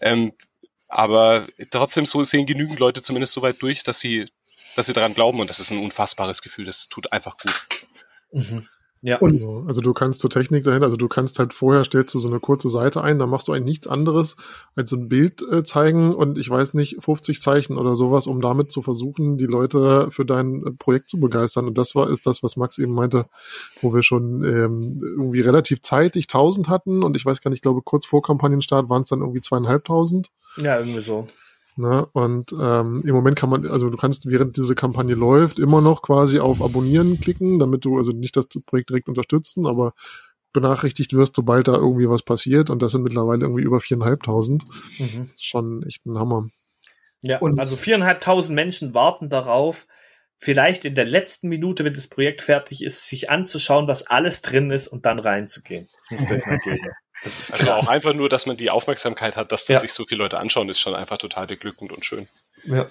Ähm, 0.00 0.32
aber 0.88 1.46
trotzdem 1.70 2.06
so 2.06 2.24
sehen 2.24 2.46
genügend 2.46 2.78
Leute 2.78 3.02
zumindest 3.02 3.34
so 3.34 3.42
weit 3.42 3.60
durch, 3.62 3.82
dass 3.84 4.00
sie, 4.00 4.28
dass 4.74 4.86
sie 4.86 4.94
daran 4.94 5.14
glauben 5.14 5.40
und 5.40 5.50
das 5.50 5.60
ist 5.60 5.70
ein 5.70 5.78
unfassbares 5.78 6.42
Gefühl. 6.42 6.64
Das 6.64 6.88
tut 6.88 7.12
einfach 7.12 7.36
gut. 7.36 7.86
Mhm. 8.32 8.66
Ja. 9.00 9.18
Und 9.18 9.34
also, 9.34 9.64
also 9.68 9.80
du 9.80 9.92
kannst 9.92 10.18
zur 10.20 10.30
Technik 10.30 10.64
dahin, 10.64 10.82
also 10.82 10.96
du 10.96 11.06
kannst 11.06 11.38
halt 11.38 11.54
vorher 11.54 11.84
stellst 11.84 12.14
du 12.14 12.18
so 12.18 12.28
eine 12.28 12.40
kurze 12.40 12.68
Seite 12.68 13.02
ein, 13.02 13.20
dann 13.20 13.30
machst 13.30 13.46
du 13.46 13.52
eigentlich 13.52 13.64
nichts 13.66 13.86
anderes 13.86 14.34
als 14.74 14.90
so 14.90 14.96
ein 14.96 15.08
Bild 15.08 15.40
äh, 15.52 15.62
zeigen 15.62 16.12
und 16.12 16.36
ich 16.36 16.50
weiß 16.50 16.74
nicht, 16.74 16.96
50 16.98 17.40
Zeichen 17.40 17.78
oder 17.78 17.94
sowas, 17.94 18.26
um 18.26 18.40
damit 18.40 18.72
zu 18.72 18.82
versuchen, 18.82 19.38
die 19.38 19.46
Leute 19.46 20.10
für 20.10 20.24
dein 20.24 20.66
äh, 20.66 20.70
Projekt 20.72 21.08
zu 21.08 21.20
begeistern. 21.20 21.68
Und 21.68 21.78
das 21.78 21.94
war 21.94 22.10
ist 22.10 22.26
das, 22.26 22.42
was 22.42 22.56
Max 22.56 22.78
eben 22.78 22.92
meinte, 22.92 23.26
wo 23.82 23.94
wir 23.94 24.02
schon 24.02 24.42
ähm, 24.42 25.00
irgendwie 25.00 25.42
relativ 25.42 25.80
zeitig 25.82 26.24
1000 26.24 26.68
hatten 26.68 27.04
und 27.04 27.16
ich 27.16 27.24
weiß 27.24 27.40
gar 27.40 27.50
nicht, 27.50 27.58
ich 27.58 27.62
glaube 27.62 27.82
kurz 27.82 28.04
vor 28.04 28.22
Kampagnenstart 28.22 28.88
waren 28.88 29.02
es 29.02 29.10
dann 29.10 29.20
irgendwie 29.20 29.40
zweieinhalbtausend. 29.40 30.30
Ja, 30.60 30.78
irgendwie 30.78 31.00
so. 31.00 31.28
Ne? 31.76 32.06
Und 32.12 32.52
ähm, 32.52 33.02
im 33.04 33.14
Moment 33.14 33.36
kann 33.36 33.50
man, 33.50 33.64
also 33.66 33.88
du 33.88 33.96
kannst 33.96 34.26
während 34.26 34.56
diese 34.56 34.74
Kampagne 34.74 35.14
läuft, 35.14 35.60
immer 35.60 35.80
noch 35.80 36.02
quasi 36.02 36.40
auf 36.40 36.60
Abonnieren 36.60 37.20
klicken, 37.20 37.60
damit 37.60 37.84
du 37.84 37.98
also 37.98 38.10
nicht 38.12 38.36
das 38.36 38.46
Projekt 38.66 38.90
direkt 38.90 39.08
unterstützen, 39.08 39.64
aber 39.64 39.92
benachrichtigt 40.52 41.12
wirst, 41.12 41.36
sobald 41.36 41.68
da 41.68 41.74
irgendwie 41.74 42.08
was 42.08 42.22
passiert. 42.22 42.68
Und 42.68 42.82
das 42.82 42.92
sind 42.92 43.02
mittlerweile 43.02 43.42
irgendwie 43.42 43.62
über 43.62 43.80
viereinhalbtausend. 43.80 44.64
Mhm. 44.98 45.30
Schon 45.40 45.84
echt 45.84 46.04
ein 46.04 46.18
Hammer. 46.18 46.48
Ja, 47.22 47.38
und 47.38 47.60
also 47.60 47.76
viereinhalbtausend 47.76 48.54
Menschen 48.54 48.92
warten 48.94 49.28
darauf, 49.28 49.86
vielleicht 50.38 50.84
in 50.84 50.94
der 50.94 51.04
letzten 51.04 51.48
Minute, 51.48 51.84
wenn 51.84 51.94
das 51.94 52.06
Projekt 52.06 52.42
fertig 52.42 52.82
ist, 52.82 53.08
sich 53.08 53.30
anzuschauen, 53.30 53.88
was 53.88 54.06
alles 54.06 54.42
drin 54.42 54.70
ist 54.70 54.88
und 54.88 55.04
dann 55.04 55.18
reinzugehen. 55.18 55.88
Das 55.98 56.10
müsst 56.10 56.30
ihr 56.30 56.36
euch 56.38 56.46
mal 56.46 56.58
geben. 56.58 56.88
Das 57.24 57.40
ist 57.40 57.52
also 57.52 57.72
auch 57.72 57.88
einfach 57.88 58.14
nur, 58.14 58.28
dass 58.28 58.46
man 58.46 58.56
die 58.56 58.70
Aufmerksamkeit 58.70 59.36
hat, 59.36 59.50
dass 59.52 59.66
das 59.66 59.74
ja. 59.74 59.80
sich 59.80 59.92
so 59.92 60.04
viele 60.04 60.22
Leute 60.22 60.38
anschauen, 60.38 60.68
ist 60.68 60.80
schon 60.80 60.94
einfach 60.94 61.18
total 61.18 61.46
beglückend 61.46 61.92
und 61.92 62.04
schön. 62.04 62.28
Ja. 62.64 62.86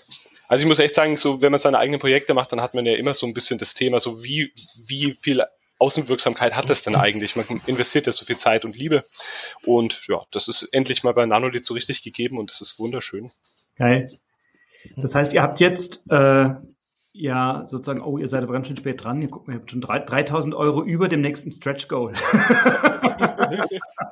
Also 0.47 0.63
ich 0.63 0.67
muss 0.67 0.79
echt 0.79 0.95
sagen, 0.95 1.17
so 1.17 1.41
wenn 1.41 1.51
man 1.51 1.59
seine 1.59 1.77
eigenen 1.77 1.99
Projekte 1.99 2.33
macht, 2.33 2.51
dann 2.51 2.61
hat 2.61 2.73
man 2.73 2.85
ja 2.85 2.95
immer 2.95 3.13
so 3.13 3.25
ein 3.25 3.33
bisschen 3.33 3.59
das 3.59 3.73
Thema, 3.73 3.99
so 3.99 4.23
wie, 4.23 4.53
wie 4.77 5.13
viel 5.13 5.45
Außenwirksamkeit 5.79 6.55
hat 6.55 6.69
das 6.69 6.81
denn 6.81 6.95
eigentlich? 6.97 7.35
Man 7.35 7.45
investiert 7.67 8.05
ja 8.05 8.11
so 8.11 8.25
viel 8.25 8.37
Zeit 8.37 8.65
und 8.65 8.75
Liebe. 8.75 9.05
Und 9.65 10.07
ja, 10.07 10.23
das 10.31 10.47
ist 10.47 10.63
endlich 10.71 11.03
mal 11.03 11.13
bei 11.13 11.25
Nanolith 11.25 11.65
so 11.65 11.73
richtig 11.73 12.03
gegeben 12.03 12.37
und 12.37 12.49
das 12.49 12.61
ist 12.61 12.79
wunderschön. 12.79 13.31
Geil. 13.77 14.09
Das 14.95 15.15
heißt, 15.15 15.33
ihr 15.33 15.41
habt 15.41 15.59
jetzt 15.59 16.09
äh, 16.09 16.49
ja 17.17 17.63
sozusagen, 17.65 18.01
oh, 18.01 18.17
ihr 18.17 18.27
seid 18.27 18.43
aber 18.43 18.53
ganz 18.53 18.67
schön 18.67 18.77
spät 18.77 19.03
dran. 19.03 19.21
Ihr 19.21 19.27
guckt, 19.29 19.47
ihr 19.47 19.55
habt 19.55 19.71
schon 19.71 19.81
3000 19.81 20.53
Euro 20.55 20.83
über 20.83 21.07
dem 21.07 21.21
nächsten 21.21 21.51
Stretch 21.51 21.87
Goal. 21.87 22.13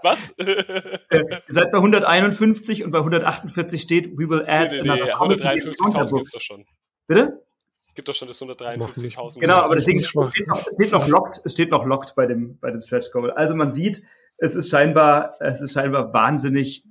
Was? 0.02 0.32
äh, 0.38 0.96
ihr 1.10 1.42
seid 1.48 1.72
bei 1.72 1.78
151 1.78 2.84
und 2.84 2.92
bei 2.92 3.00
148 3.00 3.82
steht, 3.82 4.18
we 4.18 4.30
will 4.30 4.46
add 4.48 4.72
nee, 4.72 4.82
nee, 4.82 5.04
nee, 5.04 5.14
153.000 5.14 6.16
gibt's 6.16 6.32
doch 6.32 6.42
schon. 6.42 6.66
Bitte? 7.08 7.44
Es 7.88 7.96
gibt 7.96 8.08
doch 8.08 8.14
schon 8.14 8.28
das 8.28 8.42
153.000. 8.42 9.40
Genau, 9.40 9.56
aber 9.58 9.76
deswegen 9.76 10.00
es 10.00 10.08
steht, 10.08 10.48
noch, 10.48 10.66
es 10.66 10.74
steht 10.74 10.92
noch 10.92 11.08
locked, 11.08 11.42
es 11.46 11.54
steht 11.54 11.72
noch 11.72 11.86
locked 11.86 12.16
bei 12.16 12.26
dem, 12.26 12.58
bei 12.60 12.72
dem 12.72 12.82
Stretch 12.82 13.12
Goal. 13.12 13.32
Also 13.32 13.56
man 13.56 13.72
sieht, 13.72 14.04
es 14.38 14.56
ist 14.56 14.70
scheinbar, 14.70 15.36
es 15.40 15.62
ist 15.62 15.74
scheinbar 15.74 16.12
wahnsinnig 16.14 16.84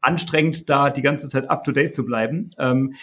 anstrengend, 0.00 0.68
da 0.68 0.90
die 0.90 1.02
ganze 1.02 1.28
Zeit 1.28 1.50
up 1.50 1.64
to 1.64 1.72
date 1.72 1.94
zu 1.94 2.04
bleiben. 2.04 2.50
Ähm, 2.58 2.94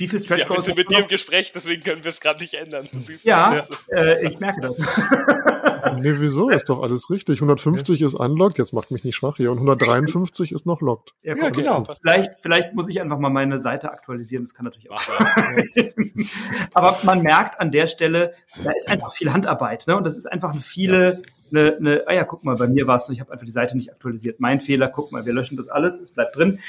wie 0.00 0.08
viel 0.08 0.20
Stretch 0.20 0.48
Goals? 0.48 0.66
Ja, 0.66 0.68
wir 0.68 0.74
sind 0.74 0.76
mit 0.78 0.90
dir 0.90 0.98
im 1.00 1.08
Gespräch, 1.08 1.52
deswegen 1.52 1.82
können 1.82 2.02
wir 2.02 2.10
es 2.10 2.20
gerade 2.20 2.40
nicht 2.40 2.54
ändern. 2.54 2.88
Ja, 3.22 3.66
äh, 3.88 4.26
ich 4.26 4.40
merke 4.40 4.60
das. 4.62 4.78
nee, 5.98 6.14
wieso? 6.16 6.50
Ist 6.50 6.68
doch 6.68 6.82
alles 6.82 7.10
richtig. 7.10 7.36
150 7.36 8.00
ja. 8.00 8.06
ist 8.06 8.14
unlocked, 8.14 8.58
jetzt 8.58 8.72
macht 8.72 8.90
mich 8.90 9.04
nicht 9.04 9.16
schwach 9.16 9.36
hier. 9.36 9.50
Und 9.50 9.58
153 9.58 10.52
ist 10.52 10.66
noch 10.66 10.80
locked. 10.80 11.14
Ja, 11.22 11.36
ja 11.36 11.50
genau. 11.50 11.86
Vielleicht, 12.00 12.32
vielleicht 12.42 12.74
muss 12.74 12.88
ich 12.88 13.00
einfach 13.00 13.18
mal 13.18 13.30
meine 13.30 13.60
Seite 13.60 13.90
aktualisieren. 13.90 14.44
Das 14.44 14.54
kann 14.54 14.64
natürlich 14.64 14.90
auch 14.90 15.00
sein. 15.00 15.68
Aber 16.74 16.98
man 17.02 17.22
merkt 17.22 17.60
an 17.60 17.70
der 17.70 17.86
Stelle, 17.86 18.34
da 18.64 18.72
ist 18.72 18.88
einfach 18.88 19.14
viel 19.14 19.32
Handarbeit. 19.32 19.86
Ne? 19.86 19.96
Und 19.96 20.04
das 20.04 20.16
ist 20.16 20.26
einfach 20.26 20.56
viele, 20.60 21.22
eine, 21.50 21.76
eine, 21.76 22.02
ah 22.06 22.14
ja, 22.14 22.24
guck 22.24 22.44
mal, 22.44 22.56
bei 22.56 22.66
mir 22.66 22.86
war 22.86 22.96
es 22.96 23.06
so, 23.06 23.12
ich 23.12 23.20
habe 23.20 23.32
einfach 23.32 23.46
die 23.46 23.52
Seite 23.52 23.76
nicht 23.76 23.92
aktualisiert. 23.92 24.40
Mein 24.40 24.60
Fehler, 24.60 24.88
guck 24.88 25.12
mal, 25.12 25.26
wir 25.26 25.32
löschen 25.32 25.56
das 25.56 25.68
alles, 25.68 26.00
es 26.00 26.14
bleibt 26.14 26.36
drin. 26.36 26.60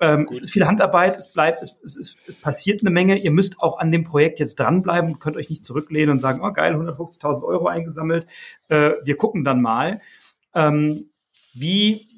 Ähm, 0.00 0.28
es 0.30 0.42
ist 0.42 0.52
viel 0.52 0.66
Handarbeit, 0.66 1.16
es 1.16 1.32
bleibt, 1.32 1.62
es, 1.62 1.78
es, 1.84 1.96
es, 1.96 2.16
es 2.26 2.36
passiert 2.40 2.80
eine 2.80 2.90
Menge. 2.90 3.18
Ihr 3.18 3.30
müsst 3.30 3.60
auch 3.60 3.78
an 3.78 3.92
dem 3.92 4.04
Projekt 4.04 4.40
jetzt 4.40 4.58
dranbleiben 4.58 5.12
und 5.12 5.20
könnt 5.20 5.36
euch 5.36 5.50
nicht 5.50 5.64
zurücklehnen 5.64 6.10
und 6.10 6.20
sagen, 6.20 6.40
oh 6.42 6.52
geil, 6.52 6.74
150.000 6.74 7.44
Euro 7.44 7.68
eingesammelt. 7.68 8.26
Äh, 8.68 8.92
wir 9.04 9.16
gucken 9.16 9.44
dann 9.44 9.62
mal. 9.62 10.00
Ähm, 10.54 11.10
wie 11.54 12.08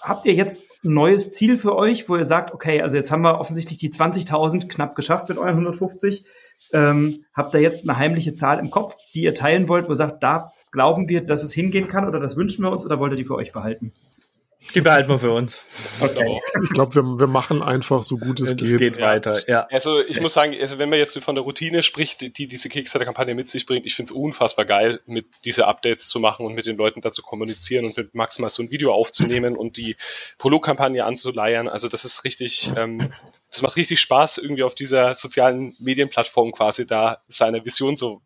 habt 0.00 0.24
ihr 0.24 0.34
jetzt 0.34 0.64
ein 0.84 0.94
neues 0.94 1.32
Ziel 1.32 1.58
für 1.58 1.76
euch, 1.76 2.08
wo 2.08 2.16
ihr 2.16 2.24
sagt, 2.24 2.54
okay, 2.54 2.80
also 2.80 2.96
jetzt 2.96 3.10
haben 3.10 3.22
wir 3.22 3.38
offensichtlich 3.38 3.78
die 3.78 3.90
20.000 3.90 4.68
knapp 4.68 4.94
geschafft 4.94 5.28
mit 5.28 5.36
euren 5.36 5.50
150. 5.50 6.24
Ähm, 6.72 7.24
habt 7.34 7.54
ihr 7.54 7.60
jetzt 7.60 7.88
eine 7.88 7.98
heimliche 7.98 8.34
Zahl 8.34 8.58
im 8.58 8.70
Kopf, 8.70 8.96
die 9.14 9.22
ihr 9.22 9.34
teilen 9.34 9.68
wollt, 9.68 9.86
wo 9.86 9.92
ihr 9.92 9.96
sagt, 9.96 10.22
da 10.22 10.52
glauben 10.70 11.08
wir, 11.08 11.24
dass 11.24 11.42
es 11.42 11.52
hingehen 11.52 11.88
kann 11.88 12.06
oder 12.06 12.20
das 12.20 12.36
wünschen 12.36 12.64
wir 12.64 12.70
uns 12.70 12.84
oder 12.84 12.98
wollt 12.98 13.12
ihr 13.12 13.16
die 13.16 13.24
für 13.24 13.34
euch 13.34 13.52
behalten? 13.52 13.92
Die 14.74 14.80
behalten 14.80 15.08
wir 15.08 15.18
für 15.18 15.32
uns. 15.32 15.64
Okay. 16.00 16.40
Ich 16.64 16.70
glaube, 16.70 16.94
wir, 16.94 17.02
wir 17.02 17.26
machen 17.26 17.62
einfach 17.62 18.02
so 18.02 18.18
gut 18.18 18.40
es, 18.40 18.50
es 18.50 18.56
geht. 18.56 18.72
Es 18.72 18.78
geht 18.78 19.00
weiter, 19.00 19.48
ja. 19.48 19.66
Also 19.70 20.00
ich 20.00 20.20
muss 20.20 20.34
sagen, 20.34 20.54
also 20.60 20.78
wenn 20.78 20.88
man 20.88 20.98
jetzt 20.98 21.18
von 21.22 21.34
der 21.34 21.44
Routine 21.44 21.82
spricht, 21.82 22.36
die 22.38 22.46
diese 22.46 22.68
Kickstarter-Kampagne 22.68 23.34
mit 23.34 23.48
sich 23.48 23.66
bringt, 23.66 23.86
ich 23.86 23.94
finde 23.94 24.12
es 24.12 24.16
unfassbar 24.16 24.64
geil, 24.64 25.00
mit 25.06 25.26
diese 25.44 25.66
Updates 25.66 26.08
zu 26.08 26.20
machen 26.20 26.44
und 26.44 26.54
mit 26.54 26.66
den 26.66 26.76
Leuten 26.76 27.00
da 27.00 27.10
zu 27.10 27.22
kommunizieren 27.22 27.86
und 27.86 27.96
mit 27.96 28.14
Max 28.14 28.38
mal 28.38 28.50
so 28.50 28.62
ein 28.62 28.70
Video 28.70 28.92
aufzunehmen 28.92 29.56
und 29.56 29.76
die 29.76 29.96
Polo-Kampagne 30.38 31.04
anzuleiern. 31.04 31.68
Also 31.68 31.88
das 31.88 32.04
ist 32.04 32.24
richtig, 32.24 32.70
ähm, 32.76 33.12
das 33.50 33.62
macht 33.62 33.76
richtig 33.76 34.00
Spaß, 34.00 34.38
irgendwie 34.38 34.62
auf 34.62 34.74
dieser 34.74 35.14
sozialen 35.14 35.74
Medienplattform 35.78 36.52
quasi 36.52 36.86
da 36.86 37.22
seine 37.28 37.64
Vision 37.64 37.96
so 37.96 38.20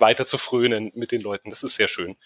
weiter 0.00 0.26
zu 0.26 0.38
frönen 0.38 0.90
mit 0.94 1.12
den 1.12 1.20
Leuten. 1.20 1.50
Das 1.50 1.62
ist 1.62 1.74
sehr 1.74 1.88
schön. 1.88 2.16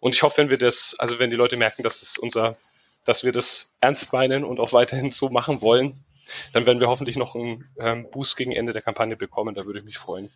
Und 0.00 0.14
ich 0.14 0.22
hoffe, 0.22 0.38
wenn 0.38 0.50
wir 0.50 0.58
das, 0.58 0.96
also 0.98 1.18
wenn 1.18 1.30
die 1.30 1.36
Leute 1.36 1.56
merken, 1.56 1.82
dass 1.82 2.00
das 2.00 2.18
unser, 2.18 2.56
dass 3.04 3.24
wir 3.24 3.32
das 3.32 3.74
ernst 3.80 4.12
meinen 4.12 4.44
und 4.44 4.60
auch 4.60 4.72
weiterhin 4.72 5.10
so 5.10 5.28
machen 5.28 5.60
wollen, 5.60 6.04
dann 6.52 6.66
werden 6.66 6.80
wir 6.80 6.88
hoffentlich 6.88 7.16
noch 7.16 7.34
einen 7.34 7.64
ähm, 7.78 8.10
Boost 8.10 8.36
gegen 8.36 8.52
Ende 8.52 8.72
der 8.72 8.82
Kampagne 8.82 9.16
bekommen. 9.16 9.54
Da 9.54 9.64
würde 9.64 9.80
ich 9.80 9.84
mich 9.84 9.98
freuen. 9.98 10.30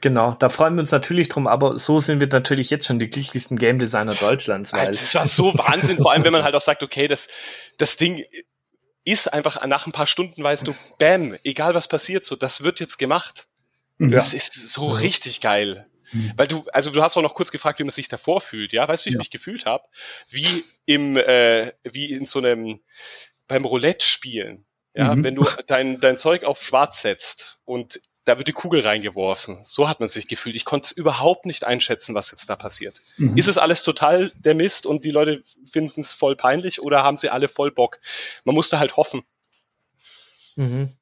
Genau, 0.00 0.32
da 0.38 0.48
freuen 0.48 0.76
wir 0.76 0.82
uns 0.82 0.92
natürlich 0.92 1.28
drum, 1.28 1.46
aber 1.46 1.78
so 1.78 1.98
sind 1.98 2.20
wir 2.20 2.28
natürlich 2.28 2.70
jetzt 2.70 2.86
schon 2.86 2.98
die 2.98 3.10
glücklichsten 3.10 3.58
Game 3.58 3.78
Designer 3.78 4.14
Deutschlands. 4.14 4.72
Weil 4.72 4.86
das 4.86 5.14
war 5.14 5.26
so 5.26 5.52
Wahnsinn, 5.58 5.98
vor 5.98 6.12
allem 6.12 6.24
wenn 6.24 6.32
man 6.32 6.44
halt 6.44 6.54
auch 6.54 6.60
sagt, 6.60 6.82
okay, 6.82 7.06
das, 7.06 7.28
das 7.76 7.96
Ding 7.96 8.24
ist 9.04 9.32
einfach 9.32 9.64
nach 9.66 9.86
ein 9.86 9.92
paar 9.92 10.06
Stunden 10.06 10.42
weißt 10.42 10.68
du, 10.68 10.74
bam, 10.98 11.34
egal 11.42 11.74
was 11.74 11.88
passiert, 11.88 12.24
so, 12.24 12.36
das 12.36 12.62
wird 12.62 12.80
jetzt 12.80 12.98
gemacht. 12.98 13.46
Ja. 13.98 14.08
Das 14.08 14.32
ist 14.32 14.54
so 14.54 14.90
richtig 14.90 15.40
geil. 15.40 15.84
Mhm. 16.12 16.32
Weil 16.36 16.48
du, 16.48 16.64
also 16.72 16.90
du 16.90 17.02
hast 17.02 17.16
auch 17.16 17.22
noch 17.22 17.34
kurz 17.34 17.50
gefragt, 17.50 17.78
wie 17.78 17.84
man 17.84 17.90
sich 17.90 18.08
davor 18.08 18.40
fühlt, 18.40 18.72
ja? 18.72 18.86
Weißt 18.86 19.04
du, 19.04 19.06
wie 19.06 19.10
ich 19.10 19.14
ja. 19.14 19.20
mich 19.20 19.30
gefühlt 19.30 19.66
habe? 19.66 19.84
Wie 20.28 20.64
im, 20.86 21.16
äh, 21.16 21.72
wie 21.84 22.10
in 22.12 22.26
so 22.26 22.40
einem 22.40 22.80
beim 23.46 23.64
Roulette 23.64 24.06
spielen. 24.06 24.64
Ja, 24.94 25.14
mhm. 25.14 25.24
wenn 25.24 25.34
du 25.36 25.46
dein, 25.66 26.00
dein 26.00 26.18
Zeug 26.18 26.44
auf 26.44 26.62
schwarz 26.62 27.02
setzt 27.02 27.58
und 27.64 28.00
da 28.24 28.38
wird 28.38 28.48
die 28.48 28.52
Kugel 28.52 28.80
reingeworfen. 28.80 29.58
So 29.62 29.88
hat 29.88 30.00
man 30.00 30.08
sich 30.08 30.28
gefühlt. 30.28 30.54
Ich 30.54 30.64
konnte 30.64 30.86
es 30.86 30.92
überhaupt 30.92 31.46
nicht 31.46 31.64
einschätzen, 31.64 32.14
was 32.14 32.30
jetzt 32.30 32.50
da 32.50 32.56
passiert. 32.56 33.00
Mhm. 33.16 33.36
Ist 33.36 33.48
es 33.48 33.56
alles 33.56 33.82
total 33.82 34.30
der 34.36 34.54
Mist 34.54 34.86
und 34.86 35.04
die 35.04 35.10
Leute 35.10 35.42
finden 35.70 36.02
es 36.02 36.12
voll 36.12 36.36
peinlich 36.36 36.82
oder 36.82 37.02
haben 37.02 37.16
sie 37.16 37.30
alle 37.30 37.48
voll 37.48 37.72
Bock? 37.72 37.98
Man 38.44 38.54
musste 38.54 38.78
halt 38.78 38.96
hoffen. 38.96 39.22
Mhm. 40.56 40.96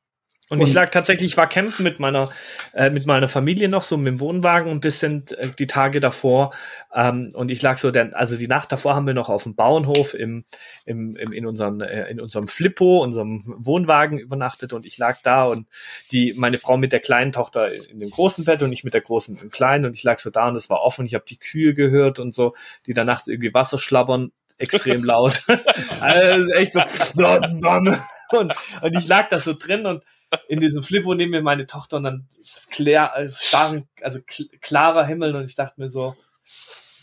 Und, 0.51 0.61
und, 0.61 0.67
ich 0.67 0.73
lag 0.73 0.89
tatsächlich, 0.89 1.33
ich 1.33 1.37
war 1.37 1.47
campen 1.47 1.83
mit 1.83 2.01
meiner, 2.01 2.31
äh, 2.73 2.89
mit 2.89 3.05
meiner 3.05 3.29
Familie 3.29 3.69
noch, 3.69 3.83
so 3.83 3.99
mit 3.99 4.07
dem 4.07 4.21
Wohnwagen 4.21 4.71
und 4.71 4.81
bis 4.81 4.99
sind 4.99 5.33
äh, 5.33 5.51
die 5.59 5.67
Tage 5.67 6.01
davor. 6.01 6.55
Ähm, 6.95 7.33
und 7.35 7.51
ich 7.51 7.61
lag 7.61 7.77
so, 7.77 7.91
denn, 7.91 8.15
also 8.15 8.37
die 8.37 8.49
Nacht 8.49 8.73
davor 8.73 8.95
haben 8.95 9.07
wir 9.07 9.13
noch 9.13 9.29
auf 9.29 9.43
dem 9.43 9.55
Bauernhof 9.55 10.15
im, 10.15 10.45
im, 10.87 11.17
im, 11.17 11.33
in, 11.33 11.45
unseren, 11.45 11.83
äh, 11.83 12.09
in 12.09 12.19
unserem 12.19 12.49
Flippo, 12.49 13.03
unserem 13.03 13.43
Wohnwagen 13.47 14.19
übernachtet 14.19 14.73
und 14.73 14.87
ich 14.87 14.97
lag 14.97 15.19
da 15.23 15.45
und 15.45 15.67
die, 16.13 16.33
meine 16.35 16.57
Frau 16.57 16.79
mit 16.79 16.93
der 16.93 17.01
kleinen 17.01 17.33
Tochter 17.33 17.71
in 17.73 18.01
dem 18.01 18.11
großen 18.11 18.45
Bett 18.45 18.63
und 18.63 18.73
ich 18.73 18.85
mit 18.85 18.95
der 18.95 19.03
großen 19.03 19.37
im 19.39 19.51
kleinen 19.51 19.85
und 19.85 19.93
ich 19.95 20.03
lag 20.03 20.19
so 20.19 20.31
da 20.31 20.49
und 20.49 20.57
es 20.57 20.71
war 20.71 20.81
offen. 20.81 21.05
Ich 21.05 21.15
habe 21.15 21.25
die 21.29 21.39
Kühe 21.39 21.75
gehört 21.75 22.19
und 22.19 22.35
so, 22.35 22.55
die 22.87 22.95
da 22.95 23.05
nachts 23.05 23.29
irgendwie 23.29 23.53
Wasser 23.53 23.79
schlabbern, 23.79 24.33
extrem 24.57 25.05
laut. 25.05 25.43
also 26.01 26.53
echt 26.53 26.73
so, 26.73 26.81
und, 28.31 28.55
und 28.83 28.97
ich 28.97 29.07
lag 29.07 29.29
da 29.29 29.39
so 29.39 29.53
drin 29.53 29.85
und 29.85 30.03
in 30.49 30.61
diesem 30.61 30.83
Flippo 30.83 31.14
neben 31.14 31.31
mir 31.31 31.43
meine 31.43 31.66
Tochter 31.66 31.99
und 31.99 32.05
dann 32.05 32.29
ist 32.41 32.70
klar, 32.70 33.12
starren, 33.29 33.89
also 34.03 34.20
klarer 34.61 35.07
Himmel 35.07 35.35
und 35.35 35.45
ich 35.45 35.55
dachte 35.55 35.81
mir 35.81 35.91
so, 35.91 36.16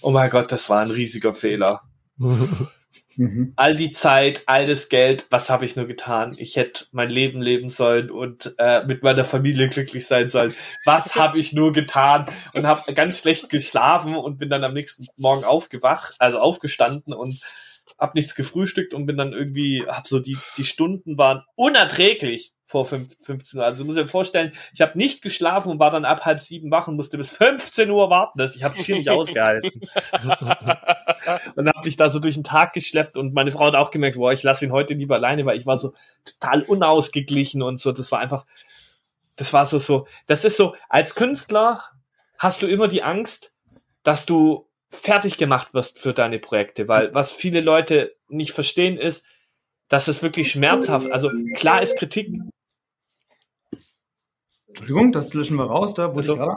oh 0.02 0.12
mein 0.12 0.30
Gott, 0.30 0.52
das 0.52 0.70
war 0.70 0.82
ein 0.82 0.92
riesiger 0.92 1.34
Fehler. 1.34 1.82
Mhm. 3.18 3.54
All 3.56 3.76
die 3.76 3.92
Zeit, 3.92 4.44
all 4.46 4.66
das 4.66 4.90
Geld, 4.90 5.28
was 5.30 5.50
habe 5.50 5.66
ich 5.66 5.76
nur 5.76 5.88
getan? 5.88 6.36
Ich 6.38 6.58
hätte 6.58 6.86
mein 6.92 7.10
Leben 7.10 7.42
leben 7.42 7.70
sollen 7.70 8.12
und 8.12 8.54
äh, 8.58 8.86
mit 8.86 9.04
meiner 9.04 9.24
Familie 9.24 9.70
glücklich 9.70 10.06
sein 10.06 10.28
sollen. 10.30 10.54
Was 10.84 11.16
habe 11.16 11.40
ich 11.40 11.54
nur 11.54 11.72
getan? 11.72 12.26
Und 12.54 12.68
habe 12.68 12.94
ganz 12.94 13.20
schlecht 13.20 13.50
geschlafen 13.50 14.16
und 14.16 14.38
bin 14.38 14.50
dann 14.50 14.64
am 14.64 14.74
nächsten 14.74 15.08
Morgen 15.16 15.46
aufgewacht, 15.46 16.16
also 16.20 16.40
aufgestanden 16.40 17.14
und 17.14 17.42
hab 17.98 18.16
nichts 18.16 18.36
gefrühstückt 18.36 18.94
und 18.94 19.06
bin 19.06 19.18
dann 19.18 19.34
irgendwie, 19.34 19.86
hab 19.88 20.08
so 20.08 20.20
die, 20.20 20.38
die 20.58 20.66
Stunden 20.66 21.18
waren 21.18 21.44
unerträglich 21.56 22.54
vor 22.66 22.84
15 22.84 23.40
Uhr. 23.54 23.64
Also 23.64 23.84
du 23.84 23.88
musst 23.88 24.00
dir 24.00 24.08
vorstellen, 24.08 24.52
ich 24.74 24.82
habe 24.82 24.98
nicht 24.98 25.22
geschlafen 25.22 25.70
und 25.70 25.80
war 25.80 25.92
dann 25.92 26.04
ab 26.04 26.26
halb 26.26 26.40
sieben 26.40 26.72
wach 26.72 26.88
und 26.88 26.96
musste 26.96 27.18
bis 27.18 27.32
15 27.32 27.90
Uhr 27.92 28.10
warten. 28.10 28.42
Ich 28.56 28.64
habe 28.64 28.74
es 28.78 28.86
hier 28.86 28.96
nicht 28.96 29.10
ausgehalten. 29.12 29.82
und 31.56 31.68
habe 31.70 31.86
mich 31.86 31.96
da 31.96 32.10
so 32.10 32.20
durch 32.20 32.34
den 32.34 32.44
Tag 32.44 32.74
geschleppt 32.74 33.18
und 33.18 33.34
meine 33.34 33.52
Frau 33.52 33.68
hat 33.68 33.76
auch 33.76 33.92
gemerkt, 33.92 34.18
boah, 34.18 34.34
ich 34.34 34.44
lasse 34.44 34.66
ihn 34.66 34.72
heute 34.72 34.96
lieber 34.96 35.16
alleine, 35.16 35.46
weil 35.46 35.60
ich 35.60 35.66
war 35.66 35.78
so 35.78 35.94
total 36.26 36.64
unausgeglichen 36.64 37.62
und 37.62 37.80
so. 37.80 37.92
Das 37.92 38.12
war 38.12 38.20
einfach, 38.20 38.46
das 39.36 39.54
war 39.54 39.66
so, 39.66 39.78
so, 39.78 40.08
das 40.26 40.44
ist 40.44 40.58
so, 40.58 40.76
als 40.90 41.16
Künstler 41.16 41.80
hast 42.40 42.62
du 42.62 42.68
immer 42.68 42.88
die 42.88 43.04
Angst, 43.04 43.54
dass 44.04 44.26
du 44.26 44.68
fertig 44.90 45.38
gemacht 45.38 45.74
wirst 45.74 46.00
für 46.00 46.14
deine 46.14 46.40
Projekte, 46.40 46.88
weil 46.88 47.14
was 47.14 47.32
viele 47.32 47.62
Leute 47.62 48.16
nicht 48.28 48.52
verstehen 48.52 48.98
ist, 48.98 49.26
dass 49.90 50.08
es 50.08 50.24
wirklich 50.24 50.52
schmerzhaft, 50.52 51.12
also 51.12 51.30
klar 51.56 51.82
ist 51.82 51.98
Kritik. 51.98 52.30
Entschuldigung, 54.68 55.12
das 55.12 55.34
löschen 55.34 55.58
wir 55.58 55.66
raus, 55.66 55.94
da 55.94 56.16
wurde 56.16 56.32
also, 56.32 56.56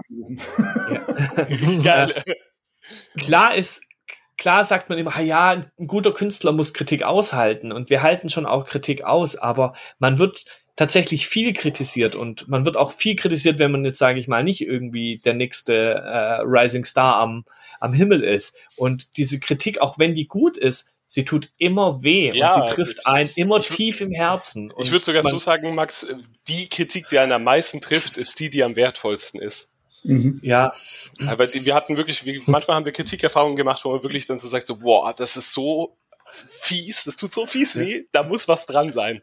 ich 1.49 1.83
gerade 1.83 2.15
ja. 2.25 2.35
Klar 3.19 3.55
ist, 3.55 3.83
klar 4.39 4.65
sagt 4.65 4.89
man 4.89 4.99
immer, 4.99 5.21
ja, 5.21 5.51
ein 5.51 5.87
guter 5.87 6.13
Künstler 6.13 6.53
muss 6.53 6.73
Kritik 6.73 7.03
aushalten 7.03 7.71
und 7.71 7.91
wir 7.91 8.03
halten 8.03 8.31
schon 8.31 8.47
auch 8.47 8.67
Kritik 8.67 9.05
aus, 9.05 9.37
aber 9.37 9.75
man 9.99 10.19
wird 10.19 10.45
tatsächlich 10.77 11.27
viel 11.27 11.53
kritisiert 11.53 12.15
und 12.15 12.49
man 12.49 12.65
wird 12.65 12.77
auch 12.77 12.93
viel 12.93 13.17
kritisiert, 13.17 13.59
wenn 13.59 13.73
man 13.73 13.85
jetzt, 13.85 13.99
sage 13.99 14.21
ich 14.21 14.29
mal, 14.29 14.45
nicht 14.45 14.61
irgendwie 14.61 15.19
der 15.19 15.35
nächste 15.35 15.75
äh, 15.75 16.41
Rising 16.43 16.85
Star 16.85 17.17
am, 17.17 17.45
am 17.81 17.93
Himmel 17.93 18.23
ist. 18.23 18.57
Und 18.77 19.17
diese 19.17 19.41
Kritik, 19.41 19.81
auch 19.81 19.99
wenn 19.99 20.15
die 20.15 20.27
gut 20.27 20.57
ist, 20.57 20.89
sie 21.07 21.25
tut 21.25 21.51
immer 21.57 22.03
weh 22.03 22.33
ja, 22.33 22.55
und 22.55 22.69
sie 22.69 22.75
trifft 22.75 23.07
einen 23.07 23.31
immer 23.35 23.61
tief 23.61 24.01
im 24.01 24.13
Herzen. 24.13 24.73
ich 24.79 24.91
würde 24.91 25.05
sogar 25.05 25.23
so 25.23 25.39
sagen, 25.39 25.75
Max, 25.75 26.07
die 26.47 26.69
Kritik, 26.69 27.09
die 27.09 27.19
einen 27.19 27.33
am 27.33 27.45
meisten 27.45 27.81
trifft, 27.81 28.19
ist 28.19 28.39
die, 28.41 28.51
die 28.51 28.63
am 28.63 28.77
wertvollsten 28.77 29.41
ist. 29.41 29.73
Mhm. 30.05 30.39
Ja. 30.43 30.73
Aber 31.27 31.47
die, 31.47 31.65
wir 31.65 31.75
hatten 31.75 31.97
wirklich, 31.97 32.25
manchmal 32.47 32.77
haben 32.77 32.85
wir 32.85 32.93
Kritikerfahrungen 32.93 33.57
gemacht, 33.57 33.85
wo 33.85 33.91
man 33.91 34.03
wirklich 34.03 34.27
dann 34.27 34.39
so 34.39 34.47
sagt, 34.49 34.67
so, 34.67 34.77
boah, 34.77 35.15
das 35.15 35.37
ist 35.37 35.53
so 35.53 35.97
fies, 36.31 37.05
das 37.05 37.17
tut 37.17 37.33
so 37.33 37.47
fies 37.47 37.77
weh, 37.77 38.05
da 38.13 38.23
muss 38.23 38.49
was 38.49 38.67
dran 38.67 38.93
sein. 38.93 39.23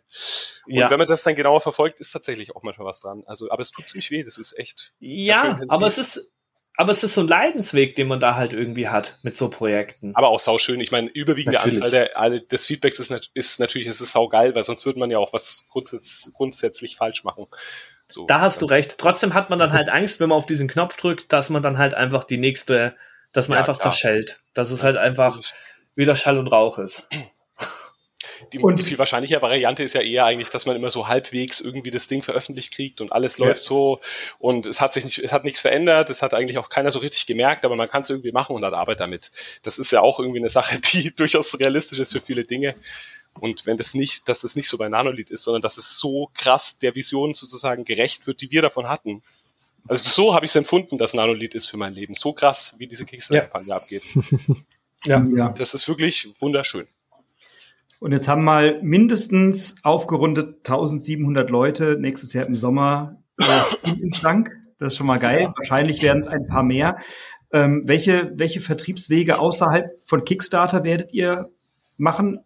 Und 0.66 0.74
ja. 0.74 0.90
wenn 0.90 0.98
man 0.98 1.08
das 1.08 1.24
dann 1.24 1.36
genauer 1.36 1.62
verfolgt, 1.62 2.00
ist 2.00 2.12
tatsächlich 2.12 2.56
auch 2.56 2.64
manchmal 2.64 2.88
was 2.88 3.02
dran. 3.02 3.24
Also, 3.28 3.50
aber 3.52 3.62
es 3.62 3.72
tut 3.72 3.88
ziemlich 3.88 4.12
weh, 4.12 4.24
das 4.24 4.38
ist 4.38 4.58
echt. 4.58 4.92
Ja, 5.00 5.56
aber 5.70 5.88
es 5.88 5.98
ist, 5.98 6.30
aber 6.78 6.92
es 6.92 7.04
ist 7.04 7.14
so 7.14 7.22
ein 7.22 7.28
Leidensweg, 7.28 7.96
den 7.96 8.08
man 8.08 8.20
da 8.20 8.36
halt 8.36 8.54
irgendwie 8.54 8.90
hat 8.90 9.18
mit 9.24 9.38
so 9.38 9.50
Projekten. 9.50 10.16
Aber 10.16 10.30
auch 10.30 10.40
sauschön. 10.40 10.82
Ich 10.82 10.92
meine, 10.92 11.10
überwiegende 11.10 11.58
natürlich. 11.58 11.82
Anzahl 11.82 11.92
der, 11.92 12.40
des 12.40 12.66
Feedbacks 12.66 13.00
ist, 13.00 13.14
ist 13.34 13.60
natürlich, 13.60 13.88
es 13.88 14.02
ist 14.02 14.12
saugeil, 14.12 14.56
weil 14.56 14.64
sonst 14.64 14.86
würde 14.86 15.00
man 15.00 15.10
ja 15.10 15.18
auch 15.18 15.32
was 15.32 15.68
grundsätzlich, 15.72 16.34
grundsätzlich 16.34 16.96
falsch 16.98 17.24
machen. 17.24 17.48
So, 18.08 18.26
da 18.28 18.42
hast 18.42 18.62
du 18.62 18.66
recht. 18.66 18.98
Trotzdem 18.98 19.34
hat 19.34 19.50
man 19.50 19.58
dann 19.58 19.74
halt 19.74 19.90
Angst, 19.90 20.20
wenn 20.20 20.30
man 20.30 20.38
auf 20.38 20.46
diesen 20.46 20.68
Knopf 20.68 20.98
drückt, 20.98 21.32
dass 21.32 21.50
man 21.50 21.64
dann 21.64 21.78
halt 21.78 21.94
einfach 21.94 22.24
die 22.24 22.38
nächste, 22.38 22.96
dass 23.34 23.48
man 23.48 23.56
ja, 23.56 23.62
einfach 23.62 23.80
klar. 23.80 23.92
zerschellt. 23.92 24.40
Dass 24.54 24.72
es 24.72 24.84
halt 24.84 24.98
einfach 24.98 25.42
wieder 25.96 26.16
Schall 26.16 26.38
und 26.38 26.48
Rauch 26.48 26.78
ist. 26.78 27.04
Die, 28.54 28.60
und 28.60 28.80
die 28.80 28.84
viel 28.84 28.98
wahrscheinlichere 28.98 29.42
Variante 29.42 29.84
ist 29.84 29.94
ja 29.94 30.02
eher 30.02 30.26
eigentlich, 30.26 30.50
dass 30.50 30.66
man 30.66 30.76
immer 30.76 30.92
so 30.92 31.08
halbwegs 31.08 31.62
irgendwie 31.62 31.92
das 31.92 32.08
Ding 32.08 32.24
veröffentlicht 32.24 32.74
kriegt 32.74 33.02
und 33.02 33.12
alles 33.12 33.38
ja. 33.38 33.46
läuft 33.46 33.64
so 33.64 34.00
und 34.40 34.66
es 34.66 34.82
hat 34.82 34.94
sich 34.94 35.04
nicht, 35.04 35.20
es 35.20 35.32
hat 35.32 35.44
nichts 35.44 35.62
verändert, 35.62 36.10
es 36.10 36.22
hat 36.22 36.34
eigentlich 36.34 36.58
auch 36.58 36.70
keiner 36.70 36.92
so 36.92 37.00
richtig 37.00 37.26
gemerkt, 37.26 37.66
aber 37.66 37.76
man 37.76 37.90
kann 37.90 38.04
es 38.04 38.10
irgendwie 38.10 38.32
machen 38.32 38.56
und 38.56 38.64
hat 38.64 38.74
Arbeit 38.74 39.00
damit. 39.00 39.32
Das 39.64 39.80
ist 39.80 39.92
ja 39.92 40.02
auch 40.02 40.20
irgendwie 40.20 40.40
eine 40.40 40.50
Sache, 40.50 40.80
die 40.94 41.16
durchaus 41.16 41.60
realistisch 41.60 42.00
ist 42.00 42.14
für 42.14 42.22
viele 42.22 42.46
Dinge. 42.46 42.74
Und 43.40 43.66
wenn 43.66 43.78
das 43.78 43.94
nicht, 43.94 44.30
dass 44.30 44.42
das 44.42 44.56
nicht 44.56 44.70
so 44.70 44.78
bei 44.78 44.88
Nanolith 44.88 45.30
ist, 45.30 45.44
sondern 45.44 45.62
dass 45.62 45.78
es 45.78 46.00
so 46.00 46.32
krass 46.34 46.80
der 46.80 46.96
Vision 46.96 47.34
sozusagen 47.34 47.84
gerecht 47.84 48.28
wird, 48.28 48.42
die 48.42 48.52
wir 48.52 48.62
davon 48.62 48.88
hatten. 48.88 49.24
Also 49.88 50.10
so 50.10 50.34
habe 50.34 50.46
ich 50.46 50.52
es 50.52 50.56
empfunden, 50.56 50.98
dass 50.98 51.14
Nanolith 51.14 51.54
ist 51.54 51.68
für 51.68 51.78
mein 51.78 51.94
Leben. 51.94 52.16
So 52.16 52.34
krass, 52.34 52.76
wie 52.78 52.88
diese 52.88 53.06
Kickstarter-Kampagne 53.06 53.70
ja. 53.70 53.76
abgeht. 53.76 54.04
ja, 55.06 55.24
ja. 55.36 55.50
Das 55.50 55.74
ist 55.74 55.88
wirklich 55.88 56.30
wunderschön. 56.40 56.88
Und 58.00 58.12
jetzt 58.12 58.28
haben 58.28 58.44
mal 58.44 58.82
mindestens 58.82 59.84
aufgerundet 59.84 60.58
1700 60.58 61.50
Leute 61.50 61.98
nächstes 62.00 62.34
Jahr 62.34 62.46
im 62.46 62.56
Sommer 62.56 63.22
äh, 63.38 63.90
im 63.90 64.14
Schrank. 64.14 64.52
Das 64.78 64.94
ist 64.94 64.98
schon 64.98 65.08
mal 65.08 65.20
geil. 65.20 65.44
Ja. 65.44 65.54
Wahrscheinlich 65.56 66.02
werden 66.02 66.20
es 66.20 66.28
ein 66.28 66.48
paar 66.48 66.64
mehr. 66.64 66.98
Ähm, 67.52 67.84
welche, 67.86 68.34
welche 68.36 68.60
Vertriebswege 68.60 69.40
außerhalb 69.40 69.90
von 70.04 70.26
Kickstarter 70.26 70.84
werdet 70.84 71.14
ihr 71.14 71.50
machen? 71.98 72.40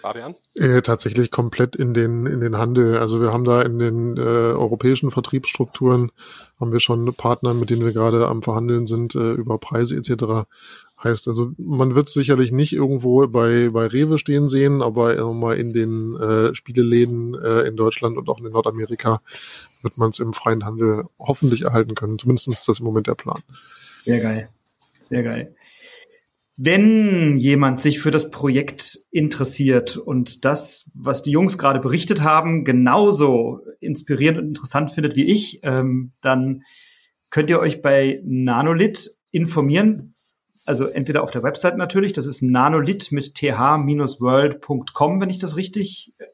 Fabian? 0.00 0.34
Äh, 0.54 0.82
tatsächlich 0.82 1.30
komplett 1.30 1.76
in 1.76 1.94
den, 1.94 2.26
in 2.26 2.40
den 2.40 2.56
Handel. 2.56 2.98
Also 2.98 3.20
wir 3.20 3.32
haben 3.32 3.44
da 3.44 3.62
in 3.62 3.78
den 3.78 4.16
äh, 4.16 4.20
europäischen 4.20 5.10
Vertriebsstrukturen 5.10 6.12
haben 6.60 6.72
wir 6.72 6.80
schon 6.80 7.12
Partner, 7.14 7.54
mit 7.54 7.70
denen 7.70 7.84
wir 7.84 7.92
gerade 7.92 8.28
am 8.28 8.42
Verhandeln 8.42 8.86
sind, 8.86 9.14
äh, 9.14 9.32
über 9.32 9.58
Preise 9.58 9.96
etc. 9.96 10.46
Heißt 11.02 11.28
also, 11.28 11.52
man 11.58 11.94
wird 11.94 12.08
sicherlich 12.08 12.50
nicht 12.50 12.72
irgendwo 12.72 13.26
bei, 13.28 13.68
bei 13.68 13.86
Rewe 13.86 14.18
stehen 14.18 14.48
sehen, 14.48 14.82
aber 14.82 15.32
mal 15.32 15.56
in 15.56 15.72
den 15.72 16.16
äh, 16.16 16.54
Spieleläden 16.54 17.34
äh, 17.34 17.60
in 17.68 17.76
Deutschland 17.76 18.16
und 18.18 18.28
auch 18.28 18.38
in 18.40 18.50
Nordamerika 18.50 19.20
wird 19.82 19.96
man 19.96 20.10
es 20.10 20.18
im 20.18 20.32
freien 20.32 20.64
Handel 20.64 21.04
hoffentlich 21.18 21.62
erhalten 21.62 21.94
können. 21.94 22.18
Zumindest 22.18 22.48
ist 22.48 22.68
das 22.68 22.80
im 22.80 22.84
Moment 22.84 23.06
der 23.06 23.14
Plan. 23.14 23.42
Sehr 24.00 24.20
geil. 24.20 24.48
Sehr 24.98 25.22
geil. 25.22 25.54
Wenn 26.56 27.36
jemand 27.36 27.80
sich 27.80 28.00
für 28.00 28.10
das 28.10 28.32
Projekt 28.32 28.98
interessiert 29.12 29.96
und 29.96 30.44
das, 30.44 30.90
was 30.92 31.22
die 31.22 31.30
Jungs 31.30 31.56
gerade 31.56 31.78
berichtet 31.78 32.22
haben, 32.22 32.64
genauso 32.64 33.60
inspirierend 33.78 34.40
und 34.40 34.46
interessant 34.48 34.90
findet 34.90 35.14
wie 35.14 35.26
ich, 35.26 35.60
ähm, 35.62 36.10
dann 36.20 36.62
könnt 37.30 37.48
ihr 37.48 37.60
euch 37.60 37.80
bei 37.80 38.20
Nanolith 38.24 39.18
informieren. 39.30 40.14
Also 40.68 40.86
entweder 40.86 41.22
auf 41.22 41.30
der 41.30 41.42
Website 41.42 41.78
natürlich, 41.78 42.12
das 42.12 42.26
ist 42.26 42.42
nanolith 42.42 43.10
mit 43.10 43.34
th-world.com, 43.34 45.20
wenn 45.20 45.30
ich 45.30 45.38
das 45.38 45.56
richtig 45.56 46.12
äh, 46.18 46.24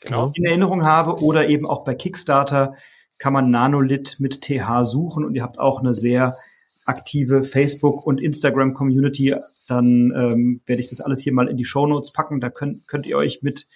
genau. 0.00 0.32
in 0.34 0.44
Erinnerung 0.44 0.84
habe, 0.84 1.22
oder 1.22 1.48
eben 1.48 1.66
auch 1.66 1.84
bei 1.84 1.94
Kickstarter 1.94 2.74
kann 3.18 3.32
man 3.32 3.52
Nanolith 3.52 4.18
mit 4.18 4.40
th 4.40 4.60
suchen 4.82 5.24
und 5.24 5.36
ihr 5.36 5.44
habt 5.44 5.60
auch 5.60 5.78
eine 5.78 5.94
sehr 5.94 6.36
aktive 6.84 7.44
Facebook- 7.44 8.04
und 8.04 8.20
Instagram-Community, 8.20 9.36
dann 9.68 10.12
ähm, 10.16 10.62
werde 10.66 10.82
ich 10.82 10.88
das 10.88 11.00
alles 11.00 11.22
hier 11.22 11.32
mal 11.32 11.46
in 11.46 11.56
die 11.56 11.64
Show 11.64 11.86
Notes 11.86 12.12
packen. 12.12 12.40
Da 12.40 12.50
könnt, 12.50 12.88
könnt 12.88 13.06
ihr 13.06 13.16
euch 13.16 13.42
mit 13.42 13.68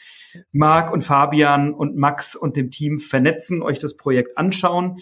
Marc 0.51 0.93
und 0.93 1.05
Fabian 1.05 1.73
und 1.73 1.97
Max 1.97 2.35
und 2.35 2.57
dem 2.57 2.73
Team 2.73 2.99
vernetzen, 2.99 3.63
euch 3.63 3.79
das 3.79 3.97
Projekt 3.97 4.37
anschauen. 4.37 4.99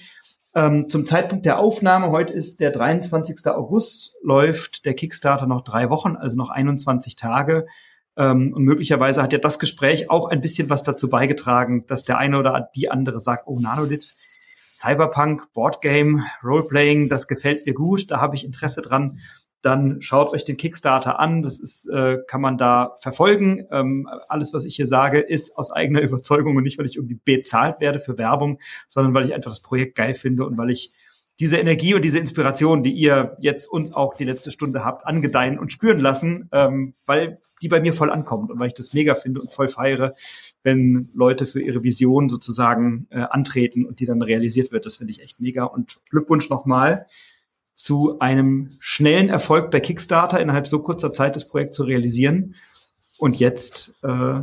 Ähm, 0.55 0.91
zum 0.91 1.07
Zeitpunkt 1.07 1.47
der 1.47 1.59
Aufnahme, 1.59 2.11
heute 2.11 2.33
ist 2.33 2.61
der 2.61 2.71
23. 2.71 3.47
August, 3.47 4.19
läuft 4.23 4.85
der 4.85 4.95
Kickstarter 4.95 5.47
noch 5.47 5.63
drei 5.63 5.89
Wochen, 5.89 6.17
also 6.17 6.37
noch 6.37 6.51
21 6.51 7.17
Tage. 7.17 7.67
Ähm, 8.17 8.53
und 8.53 8.65
möglicherweise 8.65 9.23
hat 9.23 9.33
ja 9.33 9.39
das 9.39 9.59
Gespräch 9.59 10.11
auch 10.11 10.29
ein 10.29 10.43
bisschen 10.43 10.69
was 10.69 10.83
dazu 10.83 11.09
beigetragen, 11.09 11.87
dass 11.87 12.05
der 12.05 12.19
eine 12.19 12.39
oder 12.39 12.69
die 12.77 12.91
andere 12.91 13.19
sagt, 13.21 13.45
oh, 13.47 13.59
Nanolith, 13.59 14.15
Cyberpunk, 14.71 15.53
Boardgame, 15.55 16.25
Roleplaying, 16.45 17.09
das 17.09 17.29
gefällt 17.29 17.67
mir 17.67 17.75
gut, 17.75 18.11
da 18.11 18.21
habe 18.21 18.37
ich 18.37 18.45
Interesse 18.45 18.83
dran. 18.83 19.21
Dann 19.63 20.03
schaut 20.03 20.33
euch 20.33 20.45
den 20.45 20.57
Kickstarter 20.57 21.19
an, 21.21 21.43
das 21.43 21.59
ist, 21.59 21.89
äh, 21.89 22.19
kann 22.27 22.41
man 22.41 22.59
da 22.59 22.97
verfolgen. 23.01 23.67
Ähm, 23.71 24.09
alles, 24.29 24.53
was 24.53 24.65
ich 24.65 24.77
hier 24.77 24.87
sage, 24.87 25.21
ist 25.21 25.57
aus 25.57 25.71
eigener 25.71 26.01
Überzeugung 26.03 26.57
und 26.57 26.65
nicht, 26.65 26.79
weil 26.79 26.87
ich 26.87 26.97
irgendwie 26.97 27.21
bezahlt 27.25 27.81
werde 27.81 28.01
für 28.01 28.19
Werbung, 28.19 28.59
sondern 28.89 29.15
weil 29.15 29.25
ich 29.25 29.35
einfach 29.35 29.51
das 29.51 29.61
Projekt 29.61 29.95
geil 29.95 30.15
finde 30.15 30.45
und 30.45 30.59
weil 30.59 30.71
ich 30.71 30.93
diese 31.39 31.57
Energie 31.57 31.95
und 31.95 32.05
diese 32.05 32.19
Inspiration, 32.19 32.83
die 32.83 32.93
ihr 32.93 33.37
jetzt 33.41 33.67
uns 33.67 33.93
auch 33.93 34.15
die 34.15 34.25
letzte 34.25 34.51
Stunde 34.51 34.85
habt, 34.85 35.07
angedeihen 35.07 35.59
und 35.59 35.73
spüren 35.73 35.99
lassen, 35.99 36.49
ähm, 36.53 36.95
weil 37.07 37.41
die 37.63 37.69
bei 37.69 37.81
mir 37.81 37.95
voll 37.95 38.11
ankommt 38.11 38.51
und 38.51 38.59
weil 38.59 38.69
ich 38.69 38.75
das 38.75 38.93
mega 38.93 39.15
finde 39.15 39.41
und 39.41 39.51
voll 39.51 39.69
feiere, 39.69 40.15
wenn 40.63 41.11
Leute 41.15 41.47
für 41.47 41.61
ihre 41.61 41.83
Vision 41.83 42.29
sozusagen 42.29 43.07
äh, 43.11 43.21
antreten 43.21 43.87
und 43.87 44.01
die 44.01 44.05
dann 44.05 44.21
realisiert 44.21 44.73
wird. 44.73 44.85
Das 44.85 44.97
finde 44.97 45.13
ich 45.13 45.23
echt 45.23 45.41
mega 45.41 45.65
und 45.65 46.01
Glückwunsch 46.11 46.51
nochmal 46.51 47.07
zu 47.75 48.19
einem 48.21 48.77
schnellen 48.81 49.29
Erfolg 49.29 49.71
bei 49.71 49.81
Kickstarter 49.81 50.41
innerhalb 50.41 50.67
so 50.67 50.81
kurzer 50.81 51.13
Zeit 51.13 51.37
das 51.37 51.49
Projekt 51.49 51.75
zu 51.75 51.85
realisieren 51.85 52.55
und 53.19 53.39
jetzt 53.39 53.99
äh, 54.03 54.41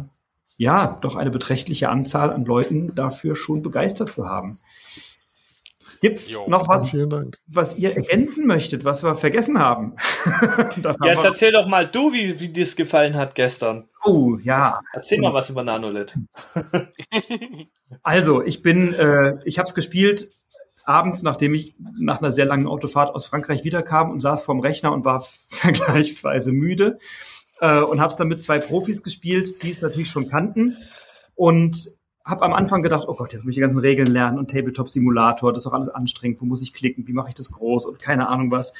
ja 0.57 0.99
doch 1.01 1.15
eine 1.15 1.31
beträchtliche 1.31 1.89
Anzahl 1.89 2.31
an 2.31 2.45
Leuten 2.45 2.93
dafür 2.95 3.35
schon 3.35 3.61
begeistert 3.61 4.13
zu 4.13 4.27
haben. 4.27 4.59
Gibt's 6.01 6.31
jo. 6.31 6.45
noch 6.47 6.67
was, 6.69 6.95
was 7.47 7.77
ihr 7.77 7.93
ergänzen 7.95 8.47
möchtet, 8.47 8.85
was 8.85 9.03
wir 9.03 9.15
vergessen 9.15 9.59
haben? 9.59 9.97
Jetzt 11.03 11.25
erzähl 11.25 11.51
doch 11.51 11.67
mal 11.67 11.85
du, 11.85 12.13
wie, 12.13 12.39
wie 12.39 12.47
dir 12.47 12.63
es 12.63 12.77
gefallen 12.77 13.17
hat 13.17 13.35
gestern. 13.35 13.85
Oh, 14.05 14.37
ja. 14.41 14.79
Erzähl 14.93 15.19
mal 15.19 15.33
was 15.33 15.49
über 15.49 15.63
Nanolith. 15.63 16.15
also, 18.01 18.41
ich 18.41 18.61
bin, 18.63 18.93
äh, 18.93 19.39
ich 19.43 19.59
habe 19.59 19.67
es 19.67 19.75
gespielt 19.75 20.29
abends, 20.89 21.21
nachdem 21.21 21.53
ich 21.53 21.75
nach 21.99 22.19
einer 22.19 22.31
sehr 22.31 22.45
langen 22.45 22.67
Autofahrt 22.67 23.13
aus 23.13 23.27
Frankreich 23.27 23.63
wiederkam 23.63 24.09
und 24.09 24.21
saß 24.21 24.41
vorm 24.41 24.59
Rechner 24.59 24.91
und 24.91 25.05
war 25.05 25.21
vergleichsweise 25.49 26.51
müde 26.51 26.97
äh, 27.61 27.79
und 27.79 28.01
habe 28.01 28.09
es 28.09 28.17
dann 28.17 28.27
mit 28.27 28.41
zwei 28.41 28.57
Profis 28.57 29.03
gespielt, 29.03 29.61
die 29.61 29.69
es 29.69 29.81
natürlich 29.81 30.09
schon 30.09 30.27
kannten. 30.27 30.77
Und 31.35 31.91
habe 32.25 32.43
am 32.43 32.53
Anfang 32.53 32.81
gedacht, 32.81 33.05
oh 33.07 33.15
Gott, 33.15 33.33
jetzt 33.33 33.43
muss 33.43 33.51
ich 33.51 33.55
die 33.55 33.61
ganzen 33.61 33.79
Regeln 33.79 34.11
lernen 34.11 34.37
und 34.37 34.51
Tabletop-Simulator, 34.51 35.53
das 35.53 35.63
ist 35.63 35.67
auch 35.67 35.73
alles 35.73 35.89
anstrengend, 35.89 36.41
wo 36.41 36.45
muss 36.45 36.61
ich 36.61 36.73
klicken, 36.73 37.07
wie 37.07 37.13
mache 37.13 37.29
ich 37.29 37.35
das 37.35 37.51
groß 37.51 37.85
und 37.85 37.99
keine 37.99 38.27
Ahnung 38.27 38.51
was. 38.51 38.73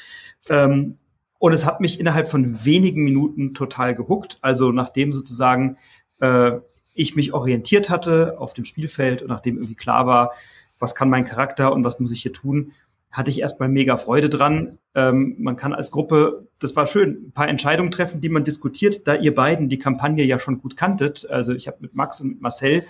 Ähm, 0.49 0.97
und 1.37 1.53
es 1.53 1.65
hat 1.65 1.79
mich 1.79 1.99
innerhalb 1.99 2.27
von 2.27 2.65
wenigen 2.65 3.03
Minuten 3.03 3.53
total 3.53 3.95
gehuckt. 3.95 4.39
Also 4.41 4.71
nachdem 4.71 5.13
sozusagen 5.13 5.77
äh, 6.19 6.59
ich 6.93 7.15
mich 7.15 7.33
orientiert 7.33 7.89
hatte 7.89 8.35
auf 8.39 8.53
dem 8.53 8.65
Spielfeld 8.65 9.21
und 9.21 9.29
nachdem 9.29 9.55
irgendwie 9.55 9.75
klar 9.75 10.05
war, 10.05 10.33
was 10.79 10.95
kann 10.95 11.09
mein 11.09 11.25
Charakter 11.25 11.73
und 11.73 11.83
was 11.83 11.99
muss 11.99 12.11
ich 12.11 12.21
hier 12.21 12.33
tun, 12.33 12.71
hatte 13.11 13.31
ich 13.31 13.39
erstmal 13.39 13.69
mega 13.69 13.97
Freude 13.97 14.29
dran. 14.29 14.77
Ähm, 14.95 15.35
man 15.39 15.55
kann 15.55 15.73
als 15.73 15.91
Gruppe, 15.91 16.47
das 16.59 16.75
war 16.75 16.87
schön, 16.87 17.27
ein 17.27 17.31
paar 17.31 17.47
Entscheidungen 17.47 17.91
treffen, 17.91 18.21
die 18.21 18.29
man 18.29 18.45
diskutiert, 18.45 19.07
da 19.07 19.15
ihr 19.15 19.33
beiden 19.33 19.67
die 19.67 19.79
Kampagne 19.79 20.23
ja 20.23 20.39
schon 20.39 20.59
gut 20.59 20.75
kanntet. 20.75 21.29
Also 21.29 21.53
ich 21.53 21.67
habe 21.67 21.77
mit 21.81 21.95
Max 21.95 22.21
und 22.21 22.29
mit 22.29 22.41
Marcel 22.41 22.83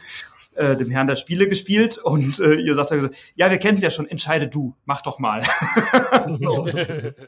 äh, 0.56 0.76
dem 0.76 0.92
Herrn 0.92 1.08
der 1.08 1.16
Spiele 1.16 1.48
gespielt 1.48 1.98
und 1.98 2.40
äh, 2.40 2.56
ihr 2.56 2.76
sagt 2.76 2.92
ja, 3.36 3.50
wir 3.50 3.58
kennen 3.60 3.78
es 3.78 3.84
ja 3.84 3.92
schon, 3.92 4.08
entscheide 4.08 4.48
du, 4.48 4.76
mach 4.86 5.02
doch 5.02 5.20
mal. 5.20 5.44
so. 6.34 6.68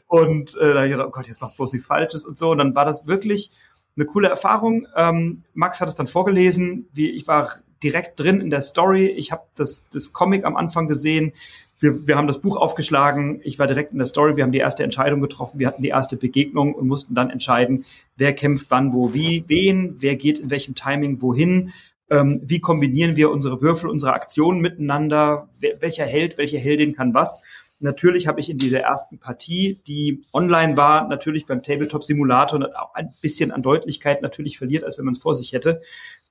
Und 0.06 0.56
äh, 0.56 0.74
da 0.74 0.74
habe 0.74 0.86
ich 0.86 0.92
gedacht, 0.92 1.08
oh 1.08 1.12
Gott, 1.12 1.28
jetzt 1.28 1.40
macht 1.40 1.56
bloß 1.56 1.72
nichts 1.72 1.86
Falsches 1.86 2.26
und 2.26 2.36
so. 2.36 2.50
Und 2.50 2.58
dann 2.58 2.74
war 2.74 2.84
das 2.84 3.06
wirklich 3.06 3.52
eine 3.96 4.06
coole 4.06 4.28
Erfahrung. 4.28 4.86
Ähm, 4.96 5.44
Max 5.54 5.80
hat 5.80 5.88
es 5.88 5.94
dann 5.94 6.06
vorgelesen, 6.06 6.88
wie 6.92 7.10
ich 7.10 7.26
war 7.26 7.48
direkt 7.82 8.18
drin 8.18 8.40
in 8.40 8.50
der 8.50 8.62
Story. 8.62 9.06
Ich 9.06 9.32
habe 9.32 9.42
das, 9.54 9.88
das 9.90 10.12
Comic 10.12 10.44
am 10.44 10.56
Anfang 10.56 10.88
gesehen. 10.88 11.32
Wir, 11.78 12.06
wir 12.06 12.16
haben 12.16 12.26
das 12.28 12.40
Buch 12.40 12.56
aufgeschlagen. 12.56 13.40
Ich 13.42 13.58
war 13.58 13.66
direkt 13.66 13.92
in 13.92 13.98
der 13.98 14.06
Story. 14.06 14.36
Wir 14.36 14.44
haben 14.44 14.52
die 14.52 14.58
erste 14.58 14.84
Entscheidung 14.84 15.20
getroffen. 15.20 15.58
Wir 15.58 15.66
hatten 15.66 15.82
die 15.82 15.88
erste 15.88 16.16
Begegnung 16.16 16.74
und 16.74 16.86
mussten 16.86 17.14
dann 17.14 17.30
entscheiden, 17.30 17.84
wer 18.16 18.32
kämpft 18.32 18.70
wann, 18.70 18.92
wo, 18.92 19.12
wie, 19.14 19.44
wen, 19.48 19.96
wer 19.98 20.16
geht 20.16 20.38
in 20.38 20.50
welchem 20.50 20.74
Timing 20.74 21.20
wohin. 21.20 21.72
Ähm, 22.08 22.40
wie 22.44 22.60
kombinieren 22.60 23.16
wir 23.16 23.30
unsere 23.30 23.60
Würfel, 23.60 23.90
unsere 23.90 24.12
Aktionen 24.12 24.60
miteinander? 24.60 25.48
Wer, 25.58 25.80
welcher 25.80 26.04
Held, 26.04 26.38
welche 26.38 26.58
Heldin 26.58 26.94
kann 26.94 27.14
was? 27.14 27.42
Natürlich 27.80 28.28
habe 28.28 28.38
ich 28.38 28.48
in 28.48 28.58
dieser 28.58 28.78
ersten 28.78 29.18
Partie, 29.18 29.80
die 29.88 30.22
online 30.32 30.76
war, 30.76 31.08
natürlich 31.08 31.46
beim 31.46 31.64
Tabletop 31.64 32.04
Simulator 32.04 32.60
auch 32.80 32.94
ein 32.94 33.12
bisschen 33.20 33.50
an 33.50 33.62
Deutlichkeit 33.62 34.22
natürlich 34.22 34.56
verliert, 34.56 34.84
als 34.84 34.98
wenn 34.98 35.04
man 35.04 35.12
es 35.12 35.20
vor 35.20 35.34
sich 35.34 35.52
hätte. 35.52 35.82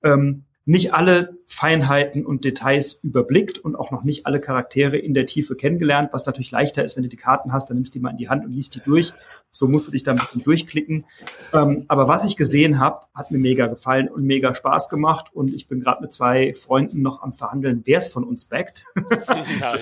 Ähm, 0.02 0.46
nicht 0.66 0.94
alle 0.94 1.38
Feinheiten 1.48 2.26
und 2.26 2.46
Details 2.46 3.04
überblickt 3.04 3.58
und 3.58 3.76
auch 3.76 3.90
noch 3.90 4.04
nicht 4.04 4.28
alle 4.28 4.40
Charaktere 4.40 4.98
in 4.98 5.14
der 5.14 5.26
Tiefe 5.26 5.56
kennengelernt, 5.56 6.10
was 6.14 6.26
natürlich 6.26 6.52
leichter 6.52 6.84
ist, 6.84 6.96
wenn 6.96 7.04
du 7.04 7.10
die 7.10 7.18
Karten 7.18 7.52
hast, 7.52 7.70
dann 7.70 7.78
nimmst 7.78 7.96
du 7.96 8.00
die 8.00 8.04
mal 8.04 8.12
in 8.12 8.18
die 8.18 8.30
Hand 8.30 8.46
und 8.46 8.54
liest 8.54 8.76
die 8.76 8.82
durch. 8.82 9.12
So 9.52 9.68
musst 9.68 9.88
du 9.88 9.92
dich 9.92 10.04
da 10.04 10.12
ein 10.12 10.18
bisschen 10.18 10.44
durchklicken. 10.44 11.06
Ähm, 11.52 11.86
aber 11.88 12.08
was 12.08 12.26
ich 12.26 12.38
gesehen 12.38 12.80
habe, 12.80 13.06
hat 13.16 13.32
mir 13.32 13.40
mega 13.40 13.68
gefallen 13.68 14.08
und 14.08 14.24
mega 14.24 14.54
Spaß 14.54 14.90
gemacht 14.90 15.28
und 15.34 15.54
ich 15.54 15.68
bin 15.68 15.82
gerade 15.82 16.02
mit 16.02 16.14
zwei 16.14 16.54
Freunden 16.54 17.02
noch 17.02 17.24
am 17.24 17.34
Verhandeln, 17.34 17.82
wer 17.86 17.98
es 17.98 18.08
von 18.10 18.24
uns 18.24 18.46
backt. 18.46 18.86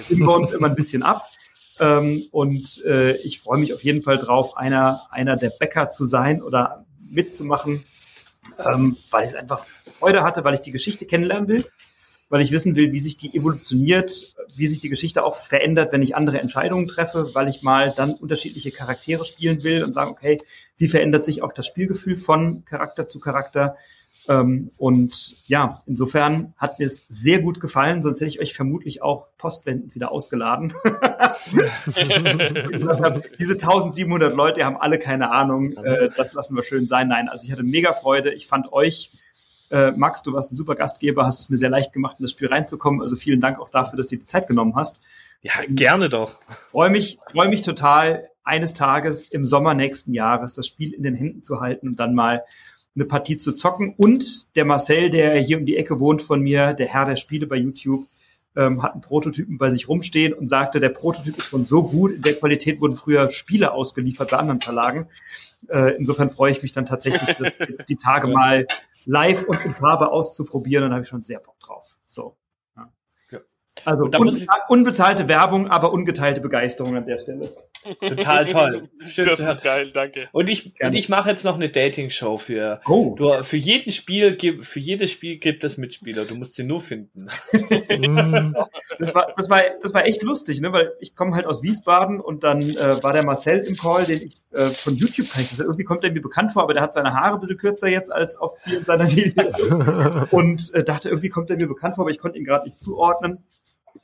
Stimmen 0.05 0.27
wir 0.27 0.35
uns 0.35 0.51
immer 0.51 0.67
ein 0.67 0.75
bisschen 0.75 1.03
ab. 1.03 1.25
Ähm, 1.79 2.23
und 2.31 2.83
äh, 2.85 3.15
ich 3.17 3.39
freue 3.39 3.59
mich 3.59 3.73
auf 3.73 3.83
jeden 3.83 4.01
Fall 4.01 4.17
drauf, 4.17 4.57
einer, 4.57 5.01
einer 5.11 5.37
der 5.37 5.49
Bäcker 5.49 5.91
zu 5.91 6.05
sein 6.05 6.41
oder 6.41 6.85
mitzumachen, 6.99 7.85
ähm, 8.59 8.97
weil 9.11 9.25
ich 9.25 9.31
es 9.31 9.35
einfach 9.35 9.65
Freude 9.99 10.23
hatte, 10.23 10.43
weil 10.43 10.53
ich 10.53 10.61
die 10.61 10.71
Geschichte 10.71 11.05
kennenlernen 11.05 11.47
will, 11.47 11.65
weil 12.29 12.41
ich 12.41 12.51
wissen 12.51 12.75
will, 12.75 12.91
wie 12.91 12.99
sich 12.99 13.17
die 13.17 13.35
evolutioniert, 13.35 14.33
wie 14.55 14.67
sich 14.67 14.79
die 14.79 14.89
Geschichte 14.89 15.23
auch 15.23 15.35
verändert, 15.35 15.91
wenn 15.91 16.01
ich 16.01 16.15
andere 16.15 16.39
Entscheidungen 16.39 16.87
treffe, 16.87 17.29
weil 17.33 17.49
ich 17.49 17.61
mal 17.63 17.93
dann 17.95 18.13
unterschiedliche 18.13 18.71
Charaktere 18.71 19.25
spielen 19.25 19.63
will 19.63 19.83
und 19.83 19.93
sagen, 19.93 20.11
okay, 20.11 20.41
wie 20.77 20.87
verändert 20.87 21.25
sich 21.25 21.43
auch 21.43 21.53
das 21.53 21.67
Spielgefühl 21.67 22.15
von 22.15 22.63
Charakter 22.65 23.09
zu 23.09 23.19
Charakter? 23.19 23.75
Ähm, 24.27 24.71
und 24.77 25.35
ja, 25.47 25.81
insofern 25.87 26.53
hat 26.57 26.77
mir 26.77 26.85
es 26.85 27.05
sehr 27.09 27.39
gut 27.39 27.59
gefallen, 27.59 28.03
sonst 28.03 28.21
hätte 28.21 28.29
ich 28.29 28.39
euch 28.39 28.53
vermutlich 28.53 29.01
auch 29.01 29.25
postwendend 29.37 29.95
wieder 29.95 30.11
ausgeladen. 30.11 30.73
diese 33.39 33.53
1700 33.53 34.35
Leute 34.35 34.63
haben 34.65 34.77
alle 34.77 34.99
keine 34.99 35.31
Ahnung, 35.31 35.71
äh, 35.77 36.09
das 36.15 36.33
lassen 36.33 36.55
wir 36.55 36.63
schön 36.63 36.85
sein. 36.85 37.07
Nein, 37.07 37.27
also 37.27 37.43
ich 37.45 37.51
hatte 37.51 37.63
mega 37.63 37.93
Freude. 37.93 38.31
Ich 38.33 38.45
fand 38.45 38.71
euch, 38.71 39.11
äh, 39.71 39.91
Max, 39.91 40.23
du 40.23 40.33
warst 40.33 40.51
ein 40.51 40.57
super 40.57 40.75
Gastgeber, 40.75 41.25
hast 41.25 41.39
es 41.39 41.49
mir 41.49 41.57
sehr 41.57 41.69
leicht 41.69 41.93
gemacht, 41.93 42.15
in 42.19 42.23
das 42.23 42.31
Spiel 42.31 42.47
reinzukommen. 42.47 43.01
Also 43.01 43.15
vielen 43.15 43.41
Dank 43.41 43.59
auch 43.59 43.69
dafür, 43.69 43.97
dass 43.97 44.07
du 44.07 44.15
dir 44.15 44.21
die 44.21 44.27
Zeit 44.27 44.47
genommen 44.47 44.75
hast. 44.75 45.01
Ja, 45.41 45.53
gerne 45.67 46.09
doch. 46.09 46.39
Freue 46.71 46.89
mich, 46.89 47.17
freue 47.31 47.47
mich 47.47 47.61
total, 47.61 48.29
eines 48.43 48.73
Tages 48.73 49.29
im 49.29 49.45
Sommer 49.45 49.73
nächsten 49.73 50.13
Jahres 50.13 50.55
das 50.55 50.67
Spiel 50.67 50.93
in 50.93 51.03
den 51.03 51.15
Händen 51.15 51.43
zu 51.43 51.61
halten 51.61 51.87
und 51.87 51.99
dann 51.99 52.15
mal 52.15 52.43
eine 52.95 53.05
Partie 53.05 53.37
zu 53.37 53.53
zocken. 53.53 53.93
Und 53.95 54.55
der 54.55 54.65
Marcel, 54.65 55.09
der 55.11 55.35
hier 55.39 55.59
um 55.59 55.65
die 55.65 55.77
Ecke 55.77 55.99
wohnt 55.99 56.21
von 56.21 56.41
mir, 56.41 56.73
der 56.73 56.87
Herr 56.87 57.05
der 57.05 57.15
Spiele 57.15 57.45
bei 57.47 57.55
YouTube, 57.55 58.07
ähm, 58.55 58.81
hat 58.81 58.93
einen 58.93 59.01
Prototypen 59.01 59.57
bei 59.57 59.69
sich 59.69 59.87
rumstehen 59.87 60.33
und 60.33 60.47
sagte, 60.47 60.79
der 60.79 60.89
Prototyp 60.89 61.37
ist 61.37 61.45
schon 61.45 61.65
so 61.65 61.83
gut, 61.83 62.13
in 62.13 62.21
der 62.23 62.33
Qualität 62.33 62.81
wurden 62.81 62.95
früher 62.95 63.31
Spiele 63.31 63.71
ausgeliefert 63.71 64.31
bei 64.31 64.37
anderen 64.37 64.61
Verlagen. 64.61 65.07
Äh, 65.67 65.95
insofern 65.97 66.29
freue 66.29 66.51
ich 66.51 66.63
mich 66.63 66.71
dann 66.71 66.85
tatsächlich, 66.85 67.35
das 67.37 67.59
jetzt 67.59 67.89
die 67.89 67.97
Tage 67.97 68.27
mal 68.27 68.65
live 69.05 69.47
und 69.47 69.63
in 69.65 69.73
Farbe 69.73 70.11
auszuprobieren 70.11 70.85
und 70.85 70.89
da 70.91 70.95
habe 70.95 71.03
ich 71.03 71.09
schon 71.09 71.23
sehr 71.23 71.39
Bock 71.39 71.59
drauf. 71.59 71.97
So. 72.07 72.35
Also 73.85 74.05
unbezahl 74.05 74.59
unbezahlte 74.67 75.29
Werbung, 75.29 75.67
aber 75.67 75.93
ungeteilte 75.93 76.41
Begeisterung 76.41 76.97
an 76.97 77.05
der 77.05 77.19
Stelle. 77.19 77.49
Total 77.99 78.45
toll. 78.45 78.89
Schön 79.11 79.25
das 79.25 79.39
ist 79.39 79.61
geil, 79.61 79.89
danke. 79.91 80.27
Und 80.31 80.49
ich, 80.49 80.73
und 80.81 80.93
ich 80.93 81.09
mache 81.09 81.29
jetzt 81.29 81.43
noch 81.43 81.55
eine 81.55 81.69
Dating-Show 81.69 82.37
für. 82.37 82.81
Oh. 82.87 83.15
Du, 83.17 83.43
für 83.43 83.57
jeden 83.57 83.91
Spiel, 83.91 84.37
für 84.61 84.79
jedes 84.79 85.11
Spiel 85.11 85.37
gibt 85.37 85.63
es 85.63 85.77
Mitspieler. 85.77 86.25
Du 86.25 86.35
musst 86.35 86.55
sie 86.55 86.63
nur 86.63 86.81
finden. 86.81 87.29
das 88.99 89.15
war, 89.15 89.33
das 89.35 89.49
war, 89.49 89.61
das 89.81 89.93
war 89.93 90.05
echt 90.05 90.21
lustig, 90.23 90.61
ne? 90.61 90.73
Weil 90.73 90.93
ich 90.99 91.15
komme 91.15 91.35
halt 91.35 91.45
aus 91.45 91.63
Wiesbaden 91.63 92.19
und 92.19 92.43
dann 92.43 92.61
äh, 92.61 93.01
war 93.01 93.13
der 93.13 93.25
Marcel 93.25 93.59
im 93.59 93.77
Call, 93.77 94.05
den 94.05 94.21
ich 94.21 94.35
äh, 94.51 94.67
von 94.67 94.95
YouTube 94.95 95.29
kann 95.29 95.43
ich 95.43 95.49
das. 95.51 95.59
Irgendwie 95.59 95.83
kommt 95.83 96.03
er 96.03 96.11
mir 96.11 96.21
bekannt 96.21 96.51
vor, 96.51 96.63
aber 96.63 96.73
der 96.73 96.83
hat 96.83 96.93
seine 96.93 97.13
Haare 97.13 97.35
ein 97.35 97.39
bisschen 97.39 97.57
kürzer 97.57 97.87
jetzt 97.87 98.11
als 98.11 98.35
auf 98.35 98.57
vielen 98.59 98.83
seiner 98.83 99.09
Videos. 99.09 99.55
und 100.31 100.73
äh, 100.73 100.83
dachte, 100.83 101.09
irgendwie 101.09 101.29
kommt 101.29 101.49
er 101.49 101.57
mir 101.57 101.67
bekannt 101.67 101.95
vor, 101.95 102.03
aber 102.03 102.11
ich 102.11 102.19
konnte 102.19 102.37
ihn 102.37 102.45
gerade 102.45 102.65
nicht 102.65 102.81
zuordnen. 102.81 103.43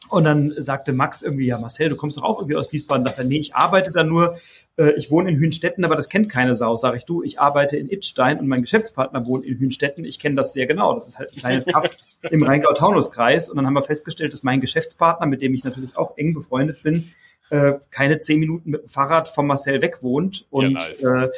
Und 0.09 0.23
dann 0.23 0.53
sagte 0.57 0.93
Max 0.93 1.21
irgendwie, 1.21 1.47
ja, 1.47 1.57
Marcel, 1.57 1.89
du 1.89 1.95
kommst 1.95 2.17
doch 2.17 2.23
auch 2.23 2.39
irgendwie 2.39 2.55
aus 2.55 2.71
Wiesbaden. 2.71 3.03
Sagt 3.03 3.17
er, 3.17 3.25
nee, 3.25 3.39
ich 3.39 3.55
arbeite 3.55 3.91
da 3.91 4.03
nur, 4.03 4.37
äh, 4.77 4.91
ich 4.97 5.09
wohne 5.09 5.31
in 5.31 5.39
Hünstetten, 5.39 5.83
aber 5.83 5.95
das 5.95 6.09
kennt 6.09 6.29
keine 6.29 6.53
Sau. 6.55 6.75
Sag 6.75 6.95
ich, 6.95 7.05
du, 7.05 7.23
ich 7.23 7.39
arbeite 7.39 7.77
in 7.77 7.89
Itzstein 7.89 8.39
und 8.39 8.47
mein 8.47 8.61
Geschäftspartner 8.61 9.25
wohnt 9.25 9.45
in 9.45 9.57
Hünstetten. 9.59 10.05
Ich 10.05 10.19
kenne 10.19 10.35
das 10.35 10.53
sehr 10.53 10.67
genau. 10.67 10.93
Das 10.93 11.07
ist 11.07 11.17
halt 11.17 11.33
ein 11.33 11.39
kleines 11.39 11.65
Kaff 11.65 11.89
im 12.29 12.43
Rheingau-Taunus-Kreis. 12.43 13.49
Und 13.49 13.57
dann 13.57 13.65
haben 13.65 13.73
wir 13.73 13.83
festgestellt, 13.83 14.33
dass 14.33 14.43
mein 14.43 14.61
Geschäftspartner, 14.61 15.25
mit 15.25 15.41
dem 15.41 15.53
ich 15.53 15.63
natürlich 15.63 15.95
auch 15.97 16.17
eng 16.17 16.33
befreundet 16.33 16.83
bin, 16.83 17.11
äh, 17.49 17.73
keine 17.91 18.19
zehn 18.19 18.39
Minuten 18.39 18.71
mit 18.71 18.81
dem 18.83 18.87
Fahrrad 18.87 19.29
von 19.29 19.47
Marcel 19.47 19.81
weg 19.81 20.01
wohnt. 20.01 20.45
Und 20.49 20.63
ja, 20.63 20.69
nice. 20.69 21.03
äh, 21.03 21.29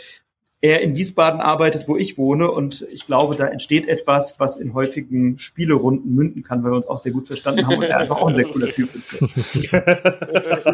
er 0.59 0.81
in 0.81 0.95
Wiesbaden 0.95 1.39
arbeitet, 1.39 1.87
wo 1.87 1.97
ich 1.97 2.17
wohne. 2.17 2.49
Und 2.49 2.87
ich 2.91 3.05
glaube, 3.05 3.35
da 3.35 3.45
entsteht 3.47 3.87
etwas, 3.87 4.39
was 4.39 4.57
in 4.57 4.73
häufigen 4.73 5.37
Spielerunden 5.37 6.15
münden 6.15 6.41
kann, 6.43 6.63
weil 6.63 6.71
wir 6.71 6.75
uns 6.77 6.87
auch 6.87 6.97
sehr 6.97 7.11
gut 7.11 7.27
verstanden 7.27 7.67
haben 7.67 7.77
und 7.77 7.83
er 7.83 7.99
einfach 7.99 8.17
auch 8.17 8.27
ein 8.27 8.35
sehr 8.35 8.45
cooler 8.45 8.67
Typ 8.67 8.93
ist. 8.95 9.13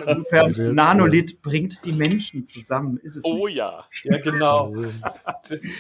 Insofern, 0.08 0.76
Nanolith 0.76 1.42
bringt 1.42 1.84
die 1.86 1.92
Menschen 1.92 2.46
zusammen, 2.46 2.98
ist 3.04 3.16
es 3.18 3.26
Oh 3.26 3.48
nicht? 3.48 3.58
ja. 3.58 3.84
Ja, 4.04 4.18
genau. 4.20 4.74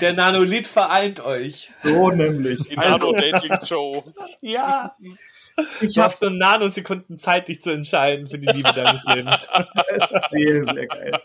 Der 0.01 0.13
Nanolith 0.13 0.67
vereint 0.67 1.23
euch. 1.25 1.71
So 1.75 2.11
nämlich. 2.11 2.59
Die 2.69 2.75
Nano-Dating-Show. 2.75 4.03
ja. 4.41 4.95
Ich 5.81 5.97
habe 5.97 6.13
nur 6.21 6.31
Nanosekunden 6.31 7.19
Zeit, 7.19 7.47
dich 7.47 7.61
zu 7.61 7.71
entscheiden 7.71 8.27
für 8.27 8.39
die 8.39 8.47
Liebe 8.47 8.73
deines 8.73 9.03
Lebens. 9.05 9.47
sehr, 10.31 10.65
sehr 10.65 10.87
geil. 10.87 11.19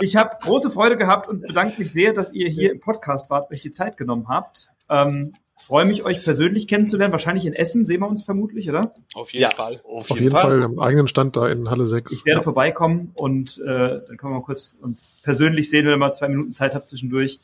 Ich 0.00 0.16
habe 0.16 0.36
große 0.40 0.70
Freude 0.70 0.96
gehabt 0.96 1.28
und 1.28 1.40
bedanke 1.40 1.78
mich 1.78 1.92
sehr, 1.92 2.12
dass 2.12 2.32
ihr 2.32 2.48
hier 2.48 2.72
im 2.72 2.80
Podcast 2.80 3.30
wart, 3.30 3.50
euch 3.50 3.60
die 3.60 3.72
Zeit 3.72 3.96
genommen 3.96 4.26
habt. 4.28 4.68
Ähm, 4.90 5.34
freue 5.56 5.84
mich, 5.84 6.04
euch 6.04 6.22
persönlich 6.22 6.68
kennenzulernen. 6.68 7.12
Wahrscheinlich 7.12 7.46
in 7.46 7.52
Essen 7.52 7.86
sehen 7.86 8.00
wir 8.00 8.08
uns 8.08 8.22
vermutlich, 8.22 8.68
oder? 8.68 8.94
Auf 9.14 9.32
jeden 9.32 9.42
ja, 9.42 9.50
Fall. 9.50 9.80
Auf, 9.84 10.10
auf 10.10 10.20
jeden, 10.20 10.30
Fall. 10.30 10.42
Fall. 10.42 10.62
Am 10.62 10.78
eigenen 10.78 11.08
Stand 11.08 11.36
da 11.36 11.48
in 11.48 11.70
Halle 11.70 11.86
6. 11.86 12.12
Ich 12.12 12.24
werde 12.24 12.40
ja. 12.40 12.44
vorbeikommen 12.44 13.12
und 13.14 13.58
äh, 13.58 13.66
dann 13.66 14.16
können 14.16 14.32
wir 14.32 14.38
mal 14.38 14.42
kurz 14.42 14.78
uns 14.80 15.18
persönlich 15.22 15.70
sehen, 15.70 15.84
wenn 15.86 15.92
ihr 15.92 15.98
mal 15.98 16.12
zwei 16.12 16.28
Minuten 16.28 16.52
Zeit 16.54 16.74
habt 16.74 16.88
zwischendurch. 16.88 17.40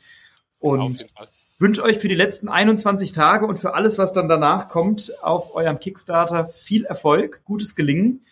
Und 0.59 1.05
wünsche 1.59 1.83
euch 1.83 1.97
für 1.97 2.07
die 2.07 2.15
letzten 2.15 2.49
21 2.49 3.11
Tage 3.11 3.45
und 3.45 3.59
für 3.59 3.73
alles, 3.73 3.97
was 3.97 4.13
dann 4.13 4.27
danach 4.27 4.69
kommt, 4.69 5.11
auf 5.23 5.55
eurem 5.55 5.79
Kickstarter 5.79 6.47
viel 6.47 6.85
Erfolg, 6.85 7.41
gutes 7.45 7.75
Gelingen. 7.75 8.25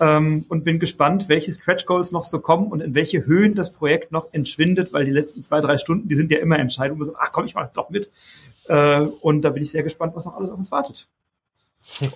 Ähm, 0.00 0.44
und 0.48 0.62
bin 0.62 0.78
gespannt, 0.78 1.28
welche 1.28 1.52
Stretch 1.52 1.84
Goals 1.84 2.12
noch 2.12 2.24
so 2.24 2.38
kommen 2.38 2.68
und 2.68 2.80
in 2.80 2.94
welche 2.94 3.26
Höhen 3.26 3.56
das 3.56 3.72
Projekt 3.72 4.12
noch 4.12 4.32
entschwindet, 4.32 4.92
weil 4.92 5.04
die 5.04 5.10
letzten 5.10 5.42
zwei, 5.42 5.60
drei 5.60 5.76
Stunden, 5.76 6.08
die 6.08 6.14
sind 6.14 6.30
ja 6.30 6.38
immer 6.38 6.56
Entscheidungen. 6.56 7.04
So, 7.04 7.14
ach 7.18 7.32
komm, 7.32 7.46
ich 7.46 7.56
mach 7.56 7.72
doch 7.72 7.90
mit. 7.90 8.08
Äh, 8.68 9.00
und 9.00 9.42
da 9.42 9.50
bin 9.50 9.60
ich 9.60 9.72
sehr 9.72 9.82
gespannt, 9.82 10.14
was 10.14 10.24
noch 10.24 10.36
alles 10.36 10.50
auf 10.50 10.58
uns 10.58 10.70
wartet. 10.70 11.08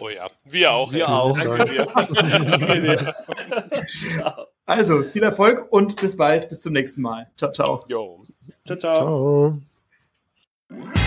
Oh 0.00 0.08
ja, 0.08 0.28
wir 0.44 0.72
auch. 0.72 0.92
Wir 0.92 1.08
auch. 1.08 1.36
also, 4.66 5.02
viel 5.04 5.22
Erfolg 5.22 5.66
und 5.70 5.96
bis 6.00 6.16
bald, 6.16 6.48
bis 6.50 6.60
zum 6.60 6.74
nächsten 6.74 7.02
Mal. 7.02 7.30
Ciao, 7.36 7.52
ciao. 7.52 7.84
Jo. 7.88 8.24
Ciao, 8.64 8.78
ciao. 8.78 8.94
ciao. 8.94 9.58
What? 10.74 11.01